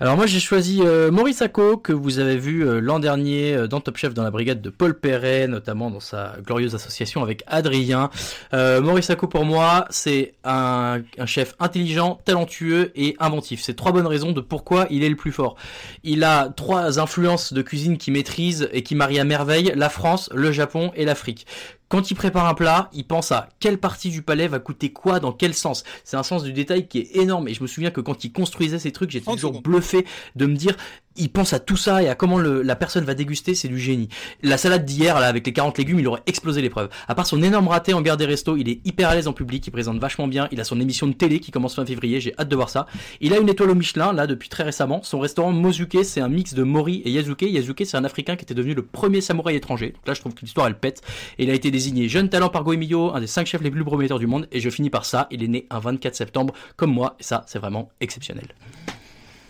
Alors 0.00 0.16
moi 0.16 0.26
j'ai 0.26 0.40
choisi 0.40 0.80
euh, 0.82 1.12
Maurice 1.12 1.42
Acco 1.42 1.76
que 1.76 1.92
vous 1.92 2.18
avez 2.18 2.36
vu 2.36 2.66
euh, 2.66 2.80
l'an 2.80 2.98
dernier 2.98 3.54
euh, 3.54 3.68
dans 3.68 3.80
Top 3.80 3.96
Chef 3.96 4.12
dans 4.14 4.24
la 4.24 4.32
brigade 4.32 4.60
de 4.60 4.68
Paul 4.68 4.98
Perret, 4.98 5.46
notamment 5.46 5.92
dans 5.92 6.00
sa 6.00 6.34
glorieuse 6.44 6.74
association 6.74 7.22
avec 7.22 7.44
Adrien. 7.46 8.10
Maurice 8.52 9.10
Acco 9.10 9.28
pour 9.28 9.44
moi 9.44 9.84
c'est 9.90 10.34
un, 10.42 11.02
un 11.18 11.26
chef 11.26 11.54
intelligent, 11.60 12.18
talentueux 12.24 12.90
et 12.96 13.14
inventif. 13.20 13.62
C'est 13.62 13.74
trois 13.74 13.92
bonnes 13.92 14.08
raisons 14.08 14.32
de 14.32 14.40
pourquoi 14.40 14.88
il 14.90 15.04
est 15.04 15.08
le 15.08 15.14
plus 15.14 15.30
fort. 15.30 15.54
Il 16.02 16.24
a 16.24 16.48
trois 16.48 16.98
influences 16.98 17.52
de 17.52 17.62
cuisine 17.62 17.96
qu'il 17.96 18.14
maîtrise 18.14 18.68
et 18.72 18.82
qui 18.82 18.96
marient 18.96 19.20
à 19.20 19.24
merveille 19.24 19.72
la 19.76 19.88
France, 19.88 20.30
le 20.34 20.50
Japon 20.50 20.90
et 20.96 21.04
l'Afrique. 21.04 21.46
Quand 21.92 22.10
il 22.10 22.14
prépare 22.14 22.46
un 22.46 22.54
plat, 22.54 22.88
il 22.94 23.06
pense 23.06 23.32
à 23.32 23.50
quelle 23.60 23.76
partie 23.76 24.08
du 24.08 24.22
palais 24.22 24.48
va 24.48 24.60
coûter 24.60 24.94
quoi, 24.94 25.20
dans 25.20 25.30
quel 25.30 25.52
sens. 25.52 25.84
C'est 26.04 26.16
un 26.16 26.22
sens 26.22 26.42
du 26.42 26.54
détail 26.54 26.88
qui 26.88 27.00
est 27.00 27.16
énorme. 27.16 27.48
Et 27.48 27.52
je 27.52 27.60
me 27.60 27.66
souviens 27.66 27.90
que 27.90 28.00
quand 28.00 28.24
il 28.24 28.32
construisait 28.32 28.78
ces 28.78 28.92
trucs, 28.92 29.10
j'étais 29.10 29.26
30 29.26 29.36
toujours 29.36 29.50
secondes. 29.50 29.62
bluffé 29.62 30.06
de 30.34 30.46
me 30.46 30.56
dire 30.56 30.74
il 31.16 31.30
pense 31.30 31.52
à 31.52 31.58
tout 31.58 31.76
ça 31.76 32.02
et 32.02 32.08
à 32.08 32.14
comment 32.14 32.38
le, 32.38 32.62
la 32.62 32.76
personne 32.76 33.04
va 33.04 33.14
déguster, 33.14 33.54
c'est 33.54 33.68
du 33.68 33.78
génie. 33.78 34.08
La 34.42 34.56
salade 34.56 34.84
d'hier, 34.84 35.18
là, 35.20 35.26
avec 35.26 35.46
les 35.46 35.52
40 35.52 35.78
légumes, 35.78 36.00
il 36.00 36.08
aurait 36.08 36.22
explosé 36.26 36.62
l'épreuve. 36.62 36.88
À 37.08 37.14
part 37.14 37.26
son 37.26 37.42
énorme 37.42 37.68
raté 37.68 37.94
en 37.94 38.02
guerre 38.02 38.16
des 38.16 38.26
restos, 38.26 38.56
il 38.56 38.68
est 38.68 38.80
hyper 38.86 39.08
à 39.08 39.14
l'aise 39.14 39.28
en 39.28 39.32
public, 39.32 39.66
il 39.66 39.70
présente 39.70 39.98
vachement 39.98 40.28
bien, 40.28 40.48
il 40.52 40.60
a 40.60 40.64
son 40.64 40.80
émission 40.80 41.06
de 41.06 41.12
télé 41.12 41.40
qui 41.40 41.50
commence 41.50 41.74
fin 41.74 41.86
février, 41.86 42.20
j'ai 42.20 42.34
hâte 42.38 42.48
de 42.48 42.56
voir 42.56 42.70
ça. 42.70 42.86
Il 43.20 43.34
a 43.34 43.38
une 43.38 43.48
étoile 43.48 43.70
au 43.70 43.74
Michelin, 43.74 44.12
là, 44.12 44.26
depuis 44.26 44.48
très 44.48 44.64
récemment. 44.64 45.00
Son 45.02 45.20
restaurant 45.20 45.52
Mozuke, 45.52 45.98
c'est 46.04 46.20
un 46.20 46.28
mix 46.28 46.54
de 46.54 46.62
Mori 46.62 47.02
et 47.04 47.10
Yazuke. 47.10 47.42
Yazuke, 47.42 47.82
c'est 47.84 47.96
un 47.96 48.04
africain 48.04 48.36
qui 48.36 48.44
était 48.44 48.54
devenu 48.54 48.74
le 48.74 48.82
premier 48.82 49.20
samouraï 49.20 49.56
étranger. 49.56 49.90
Donc 49.90 50.06
là, 50.06 50.14
je 50.14 50.20
trouve 50.20 50.34
que 50.34 50.40
l'histoire, 50.40 50.66
elle 50.66 50.78
pète. 50.78 51.02
Et 51.38 51.44
il 51.44 51.50
a 51.50 51.54
été 51.54 51.70
désigné 51.70 52.08
jeune 52.08 52.28
talent 52.28 52.48
par 52.48 52.64
Goemio, 52.64 53.14
un 53.14 53.20
des 53.20 53.26
5 53.26 53.46
chefs 53.46 53.62
les 53.62 53.70
plus 53.70 53.84
prometteurs 53.84 54.18
du 54.18 54.26
monde. 54.26 54.48
Et 54.52 54.60
je 54.60 54.70
finis 54.70 54.90
par 54.90 55.04
ça, 55.04 55.28
il 55.30 55.42
est 55.42 55.48
né 55.48 55.66
un 55.70 55.78
24 55.78 56.14
septembre, 56.14 56.54
comme 56.76 56.92
moi, 56.92 57.16
et 57.20 57.22
ça, 57.22 57.44
c'est 57.46 57.58
vraiment 57.58 57.90
exceptionnel 58.00 58.46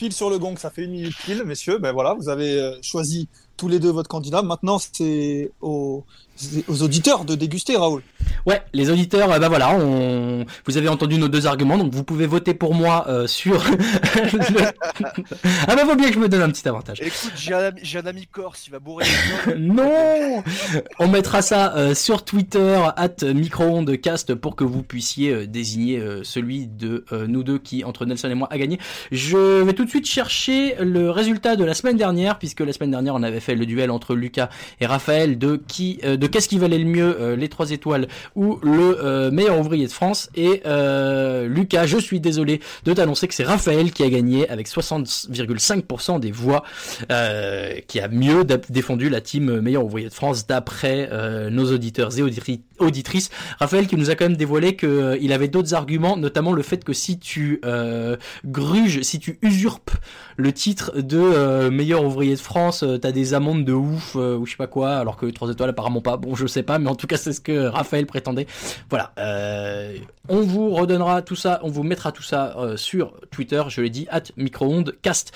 pile 0.02 0.12
sur 0.12 0.30
le 0.30 0.38
gong, 0.40 0.56
ça 0.58 0.68
fait 0.68 0.82
une 0.82 0.90
minute 0.90 1.14
pile, 1.24 1.44
messieurs. 1.44 1.78
Ben 1.78 1.92
voilà, 1.92 2.14
vous 2.14 2.28
avez 2.28 2.58
euh, 2.58 2.76
choisi 2.82 3.28
tous 3.56 3.68
les 3.68 3.78
deux 3.78 3.90
votre 3.90 4.08
candidat. 4.08 4.42
Maintenant, 4.42 4.78
c'est 4.78 5.50
aux, 5.60 6.04
aux, 6.68 6.82
auditeurs 6.82 7.24
de 7.24 7.34
déguster, 7.34 7.76
Raoul. 7.76 8.02
Ouais, 8.46 8.62
les 8.72 8.90
auditeurs, 8.90 9.28
bah 9.28 9.48
voilà, 9.48 9.76
on... 9.76 10.44
vous 10.66 10.76
avez 10.76 10.88
entendu 10.88 11.18
nos 11.18 11.28
deux 11.28 11.46
arguments, 11.46 11.78
donc 11.78 11.92
vous 11.92 12.04
pouvez 12.04 12.26
voter 12.26 12.54
pour 12.54 12.74
moi 12.74 13.04
euh, 13.08 13.26
sur. 13.26 13.62
ah 15.68 15.76
bah 15.76 15.84
faut 15.86 15.94
bien 15.94 16.08
que 16.08 16.14
je 16.14 16.18
me 16.18 16.28
donne 16.28 16.42
un 16.42 16.50
petit 16.50 16.68
avantage. 16.68 17.00
Écoute, 17.00 17.32
j'ai 17.36 17.54
un, 17.54 17.64
ami, 17.66 17.80
un 17.94 18.06
ami 18.06 18.26
corse, 18.26 18.66
il 18.66 18.70
va 18.70 18.78
bourrer. 18.78 19.06
non 19.58 20.42
On 20.98 21.08
mettra 21.08 21.42
ça 21.42 21.76
euh, 21.76 21.94
sur 21.94 22.24
Twitter, 22.24 22.80
at 22.96 23.22
microondecast, 23.22 24.34
pour 24.34 24.56
que 24.56 24.64
vous 24.64 24.82
puissiez 24.82 25.30
euh, 25.30 25.46
désigner 25.46 25.98
euh, 25.98 26.24
celui 26.24 26.66
de 26.66 27.04
nous 27.28 27.42
deux 27.42 27.58
qui, 27.58 27.84
entre 27.84 28.06
Nelson 28.06 28.30
et 28.30 28.34
moi, 28.34 28.48
a 28.50 28.58
gagné. 28.58 28.78
Je 29.10 29.62
vais 29.62 29.72
tout 29.72 29.84
de 29.84 29.90
suite 29.90 30.06
chercher 30.06 30.76
le 30.80 31.10
résultat 31.10 31.56
de 31.56 31.64
la 31.64 31.74
semaine 31.74 31.96
dernière, 31.96 32.38
puisque 32.38 32.60
la 32.60 32.72
semaine 32.72 32.90
dernière, 32.90 33.14
on 33.14 33.22
avait 33.22 33.40
fait 33.42 33.54
le 33.54 33.66
duel 33.66 33.90
entre 33.90 34.14
Lucas 34.14 34.48
et 34.80 34.86
Raphaël 34.86 35.38
de 35.38 35.60
qui, 35.68 35.98
de 36.02 36.26
qu'est-ce 36.26 36.48
qui 36.48 36.58
valait 36.58 36.78
le 36.78 36.84
mieux, 36.84 37.34
les 37.34 37.48
trois 37.48 37.70
étoiles 37.70 38.08
ou 38.34 38.58
le 38.62 39.30
meilleur 39.30 39.58
ouvrier 39.58 39.86
de 39.86 39.92
France. 39.92 40.30
Et 40.34 40.62
Lucas, 41.46 41.86
je 41.86 41.98
suis 41.98 42.20
désolé 42.20 42.60
de 42.84 42.92
t'annoncer 42.92 43.28
que 43.28 43.34
c'est 43.34 43.44
Raphaël 43.44 43.92
qui 43.92 44.02
a 44.02 44.10
gagné 44.10 44.48
avec 44.48 44.68
60,5% 44.68 46.20
des 46.20 46.30
voix, 46.30 46.62
qui 47.88 48.00
a 48.00 48.08
mieux 48.08 48.44
défendu 48.68 49.08
la 49.08 49.20
team 49.20 49.60
meilleur 49.60 49.84
ouvrier 49.84 50.08
de 50.08 50.14
France 50.14 50.46
d'après 50.46 51.10
nos 51.50 51.72
auditeurs 51.72 52.18
et 52.18 52.22
auditrices. 52.78 53.30
Raphaël 53.58 53.86
qui 53.86 53.96
nous 53.96 54.10
a 54.10 54.14
quand 54.14 54.24
même 54.26 54.36
dévoilé 54.36 54.76
que 54.76 55.18
il 55.20 55.32
avait 55.32 55.48
d'autres 55.48 55.74
arguments, 55.74 56.16
notamment 56.16 56.52
le 56.52 56.62
fait 56.62 56.84
que 56.84 56.92
si 56.92 57.18
tu 57.18 57.60
gruges, 58.44 59.02
si 59.02 59.18
tu 59.18 59.38
usurpes 59.42 59.90
le 60.36 60.52
titre 60.52 60.92
de 61.00 61.68
meilleur 61.68 62.04
ouvrier 62.04 62.34
de 62.34 62.40
France, 62.40 62.84
t'as 63.00 63.12
des 63.12 63.31
amendes 63.34 63.64
de 63.64 63.72
ouf 63.72 64.14
ou 64.14 64.44
je 64.46 64.50
sais 64.50 64.56
pas 64.56 64.66
quoi, 64.66 64.96
alors 64.96 65.16
que 65.16 65.26
3 65.26 65.50
étoiles 65.50 65.70
apparemment 65.70 66.00
pas. 66.00 66.16
Bon, 66.16 66.34
je 66.34 66.46
sais 66.46 66.62
pas, 66.62 66.78
mais 66.78 66.88
en 66.88 66.94
tout 66.94 67.06
cas 67.06 67.16
c'est 67.16 67.32
ce 67.32 67.40
que 67.40 67.66
Raphaël 67.66 68.06
prétendait. 68.06 68.46
Voilà, 68.90 69.12
on 70.28 70.40
vous 70.40 70.70
redonnera 70.70 71.22
tout 71.22 71.36
ça, 71.36 71.60
on 71.62 71.68
vous 71.68 71.82
mettra 71.82 72.12
tout 72.12 72.22
ça 72.22 72.56
sur 72.76 73.14
Twitter, 73.30 73.62
je 73.68 73.80
l'ai 73.80 73.90
dit, 73.90 74.06
at 74.10 74.22
microondecast. 74.36 75.32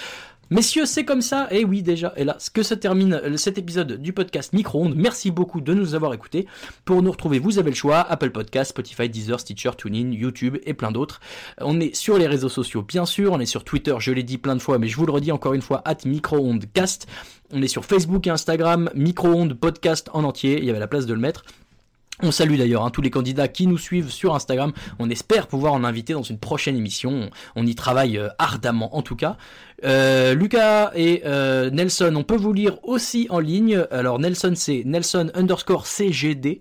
Messieurs, 0.49 0.86
c'est 0.86 1.05
comme 1.05 1.22
ça, 1.22 1.49
et 1.51 1.64
oui 1.64 1.82
déjà, 1.82 2.12
et 2.16 2.24
ce 2.38 2.51
que 2.51 2.62
se 2.62 2.74
termine 2.74 3.36
cet 3.36 3.59
épisode 3.59 4.01
du 4.01 4.12
podcast 4.12 4.53
Micro-ondes. 4.53 4.94
Merci 4.94 5.32
beaucoup 5.32 5.61
de 5.61 5.74
nous 5.74 5.97
avoir 5.97 6.14
écoutés. 6.14 6.47
Pour 6.84 7.03
nous 7.03 7.11
retrouver, 7.11 7.40
vous 7.40 7.59
avez 7.59 7.70
le 7.70 7.76
choix, 7.76 7.99
Apple 7.99 8.30
Podcast, 8.30 8.70
Spotify, 8.70 9.09
Deezer, 9.09 9.40
Stitcher, 9.40 9.70
TuneIn, 9.76 10.12
YouTube 10.12 10.59
et 10.64 10.72
plein 10.72 10.92
d'autres. 10.92 11.18
On 11.61 11.80
est 11.80 11.97
sur 11.97 12.16
les 12.16 12.28
réseaux 12.28 12.49
sociaux, 12.49 12.82
bien 12.82 13.07
sûr, 13.07 13.32
on 13.32 13.40
est 13.40 13.44
sur 13.44 13.64
Twitter, 13.64 13.97
je 13.99 14.12
l'ai 14.12 14.22
dit 14.22 14.38
plein 14.38 14.55
de 14.55 14.62
fois, 14.62 14.78
mais 14.78 14.86
je 14.86 14.97
vous 14.97 15.07
le 15.07 15.12
redis 15.12 15.32
encore 15.32 15.55
une 15.55 15.62
fois, 15.62 15.82
at 15.84 15.99
Micro-ondes-cast. 16.05 17.09
On 17.53 17.61
est 17.61 17.66
sur 17.68 17.84
Facebook 17.84 18.28
et 18.28 18.30
Instagram, 18.30 18.88
Micro-ondes 18.94 19.55
podcast 19.55 20.11
en 20.12 20.22
entier, 20.22 20.59
il 20.59 20.64
y 20.64 20.70
avait 20.70 20.78
la 20.78 20.86
place 20.86 21.07
de 21.07 21.14
le 21.14 21.20
mettre. 21.20 21.44
On 22.22 22.30
salue 22.30 22.57
d'ailleurs 22.57 22.82
hein, 22.82 22.90
tous 22.90 23.03
les 23.03 23.11
candidats 23.11 23.47
qui 23.47 23.66
nous 23.66 23.76
suivent 23.76 24.11
sur 24.11 24.34
Instagram. 24.34 24.72
On 24.99 25.11
espère 25.11 25.49
pouvoir 25.49 25.74
en 25.74 25.84
inviter 25.84 26.14
dans 26.14 26.22
une 26.22 26.38
prochaine 26.38 26.74
émission. 26.74 27.28
On 27.57 27.66
y 27.66 27.74
travaille 27.74 28.16
euh, 28.16 28.28
ardemment 28.38 28.97
en 28.97 29.03
tout 29.03 29.16
cas. 29.16 29.36
Euh, 29.85 30.35
Lucas 30.35 30.91
et 30.95 31.22
euh, 31.27 31.70
Nelson, 31.70 32.14
on 32.16 32.22
peut 32.22 32.37
vous 32.37 32.53
lire 32.53 32.79
aussi 32.83 33.27
en 33.31 33.39
ligne. 33.39 33.85
Alors 33.91 34.18
Nelson 34.18 34.53
c'est 34.55 34.83
Nelson 34.85 35.31
underscore 35.35 35.87
CGD. 35.87 36.61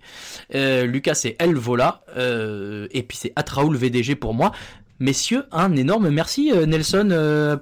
Lucas 0.54 1.16
c'est 1.16 1.36
Elvola. 1.40 2.04
et 2.18 3.04
puis 3.04 3.18
c'est 3.18 3.34
Atraoul 3.36 3.76
VDG 3.76 4.16
pour 4.16 4.34
moi. 4.34 4.52
Messieurs, 5.00 5.46
un 5.52 5.76
énorme 5.76 6.10
merci 6.10 6.52
Nelson. 6.68 7.10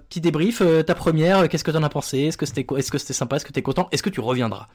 petit 0.09 0.21
débrief, 0.21 0.61
ta 0.85 0.95
première, 0.95 1.49
qu'est-ce 1.49 1.63
que 1.63 1.71
t'en 1.71 1.83
as 1.83 1.89
pensé? 1.89 2.19
Est-ce 2.19 2.37
que 2.37 2.45
c'était 2.45 2.65
est-ce 2.77 2.91
que 2.91 2.97
c'était 2.97 3.13
sympa? 3.13 3.37
Est-ce 3.37 3.45
que 3.45 3.51
t'es 3.51 3.61
content? 3.61 3.87
Est-ce 3.91 4.03
que 4.03 4.09
tu 4.09 4.19
reviendras? 4.19 4.67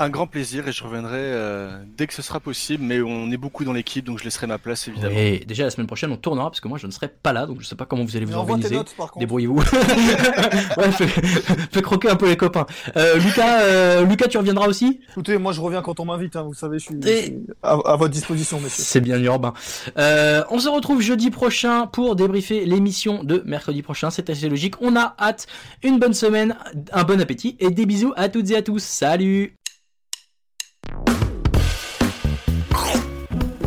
Un 0.00 0.08
grand 0.08 0.26
plaisir 0.26 0.66
et 0.66 0.72
je 0.72 0.82
reviendrai 0.82 1.20
euh, 1.20 1.78
dès 1.96 2.08
que 2.08 2.14
ce 2.14 2.22
sera 2.22 2.40
possible, 2.40 2.82
mais 2.82 3.00
on 3.00 3.30
est 3.30 3.36
beaucoup 3.36 3.64
dans 3.64 3.72
l'équipe 3.72 4.04
donc 4.04 4.18
je 4.18 4.24
laisserai 4.24 4.48
ma 4.48 4.58
place 4.58 4.88
évidemment. 4.88 5.14
Et 5.16 5.44
déjà 5.46 5.62
la 5.62 5.70
semaine 5.70 5.86
prochaine 5.86 6.10
on 6.10 6.16
tournera 6.16 6.50
parce 6.50 6.60
que 6.60 6.66
moi 6.66 6.78
je 6.78 6.88
ne 6.88 6.90
serai 6.90 7.06
pas 7.06 7.32
là 7.32 7.46
donc 7.46 7.60
je 7.60 7.66
sais 7.66 7.76
pas 7.76 7.84
comment 7.84 8.02
vous 8.04 8.16
allez 8.16 8.24
vous 8.24 8.34
organiser. 8.34 8.76
Débrouillez-vous. 9.16 9.56
ouais, 10.78 10.90
fais, 10.90 11.82
croquer 11.82 12.10
un 12.10 12.16
peu 12.16 12.28
les 12.28 12.36
copains. 12.36 12.66
Euh, 12.96 13.18
Lucas, 13.18 13.60
euh, 13.60 14.04
Lucas, 14.04 14.26
tu 14.26 14.36
reviendras 14.36 14.66
aussi? 14.66 15.00
Écoutez, 15.10 15.38
moi 15.38 15.52
je 15.52 15.60
reviens 15.60 15.80
quand 15.80 16.00
on 16.00 16.06
m'invite, 16.06 16.34
hein, 16.34 16.42
vous 16.42 16.54
savez, 16.54 16.80
je 16.80 16.86
suis, 16.86 17.44
à, 17.62 17.96
votre 17.96 18.12
disposition, 18.12 18.58
messieurs. 18.60 18.84
C'est 18.84 19.00
bien 19.00 19.22
urbain. 19.22 19.52
Euh, 19.96 20.42
on 20.50 20.58
se 20.58 20.68
retrouve 20.68 21.02
jeudi 21.02 21.30
prochain 21.30 21.86
pour 21.86 22.03
débriefer 22.12 22.66
l'émission 22.66 23.24
de 23.24 23.42
mercredi 23.46 23.80
prochain, 23.80 24.10
c'est 24.10 24.28
assez 24.28 24.50
logique. 24.50 24.74
On 24.82 24.94
a 24.96 25.14
hâte, 25.18 25.46
une 25.82 25.98
bonne 25.98 26.12
semaine, 26.12 26.56
un 26.92 27.04
bon 27.04 27.18
appétit 27.20 27.56
et 27.58 27.70
des 27.70 27.86
bisous 27.86 28.12
à 28.16 28.28
toutes 28.28 28.50
et 28.50 28.56
à 28.56 28.62
tous. 28.62 28.82
Salut 28.82 29.56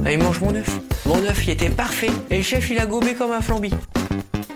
Ah, 0.06 0.12
il 0.12 0.20
mange 0.20 0.40
mon 0.40 0.56
œuf. 0.56 0.80
Mon 1.06 1.18
œuf, 1.26 1.46
il 1.46 1.50
était 1.50 1.70
parfait. 1.70 2.12
Et 2.30 2.38
le 2.38 2.44
chef, 2.44 2.70
il 2.70 2.80
a 2.80 2.86
gobé 2.86 3.14
comme 3.16 3.32
un 3.32 3.42
flambi. 3.42 3.72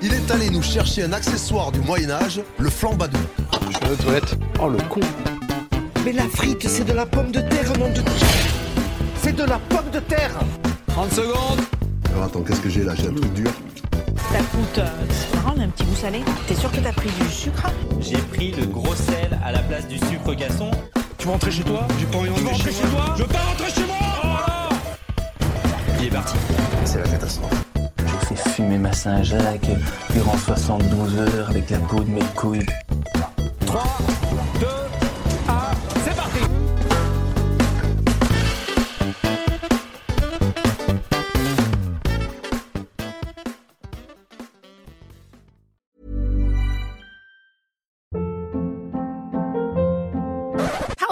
Il 0.01 0.13
est 0.13 0.32
allé 0.32 0.49
nous 0.49 0.61
chercher 0.61 1.03
un 1.03 1.13
accessoire 1.13 1.71
du 1.71 1.79
Moyen-Âge, 1.82 2.41
le 2.57 2.69
flambadou. 2.69 3.19
Je 3.69 3.75
suis 3.77 3.91
aux 3.91 3.95
toilettes. 3.95 4.36
Oh, 4.61 4.69
le 4.69 4.77
con. 4.89 5.01
Mais 6.05 6.13
la 6.13 6.23
frite, 6.23 6.67
c'est 6.67 6.86
de 6.86 6.93
la 6.93 7.05
pomme 7.05 7.32
de 7.32 7.41
terre, 7.41 7.77
nom 7.77 7.89
de. 7.89 8.01
C'est 9.21 9.36
de 9.36 9.43
la 9.43 9.59
pomme 9.59 9.89
de 9.91 9.99
terre 9.99 10.32
30 10.88 11.11
secondes 11.11 11.59
Alors 12.11 12.23
attends, 12.23 12.41
qu'est-ce 12.41 12.61
que 12.61 12.69
j'ai 12.69 12.84
là? 12.84 12.93
J'ai 12.95 13.07
un 13.07 13.13
truc 13.13 13.34
dur. 13.34 13.51
Ça 14.32 14.39
coûte. 14.39 14.77
Euh, 14.77 14.88
c'est 15.09 15.36
marrant, 15.36 15.59
un 15.59 15.67
petit 15.69 15.84
goût 15.84 15.95
salé. 15.95 16.21
T'es 16.47 16.55
sûr 16.55 16.71
que 16.71 16.77
t'as 16.79 16.93
pris 16.93 17.09
du 17.09 17.29
sucre? 17.29 17.67
J'ai 17.99 18.17
pris 18.17 18.51
le 18.51 18.65
gros 18.65 18.95
sel 18.95 19.38
à 19.43 19.51
la 19.51 19.59
place 19.59 19.88
du 19.88 19.97
sucre 19.97 20.34
gasson. 20.34 20.71
Tu 21.17 21.27
vas 21.27 21.34
rentrer 21.34 21.51
chez 21.51 21.63
toi? 21.63 21.88
J'ai 21.99 22.05
pas 22.05 22.17
envie 22.19 22.29
de 22.29 22.47
rentrer 22.47 22.71
chez, 22.71 22.82
toi? 22.82 23.13
Je 23.17 23.23
veux 23.23 23.29
pas 23.29 23.39
rentrer 23.39 23.69
chez 23.69 23.86
moi 23.86 24.69
Il 25.99 26.05
est 26.07 26.09
parti. 26.09 26.36
C'est 26.86 26.99
la 26.99 27.09
catastrophe. 27.09 27.63
J'ai 28.29 28.36
fait 28.36 28.49
fumer 28.51 28.77
ma 28.77 28.93
Saint-Jacques 28.93 29.69
durant 30.13 30.38
72 30.38 31.19
heures 31.19 31.49
avec 31.49 31.69
la 31.69 31.77
peau 31.79 31.99
de 31.99 32.09
mes 32.09 32.21
couilles. 32.36 32.65
3, 33.65 33.84
2, 34.59 34.67
1, 35.47 35.53
c'est 36.05 36.15
parti 36.15 36.39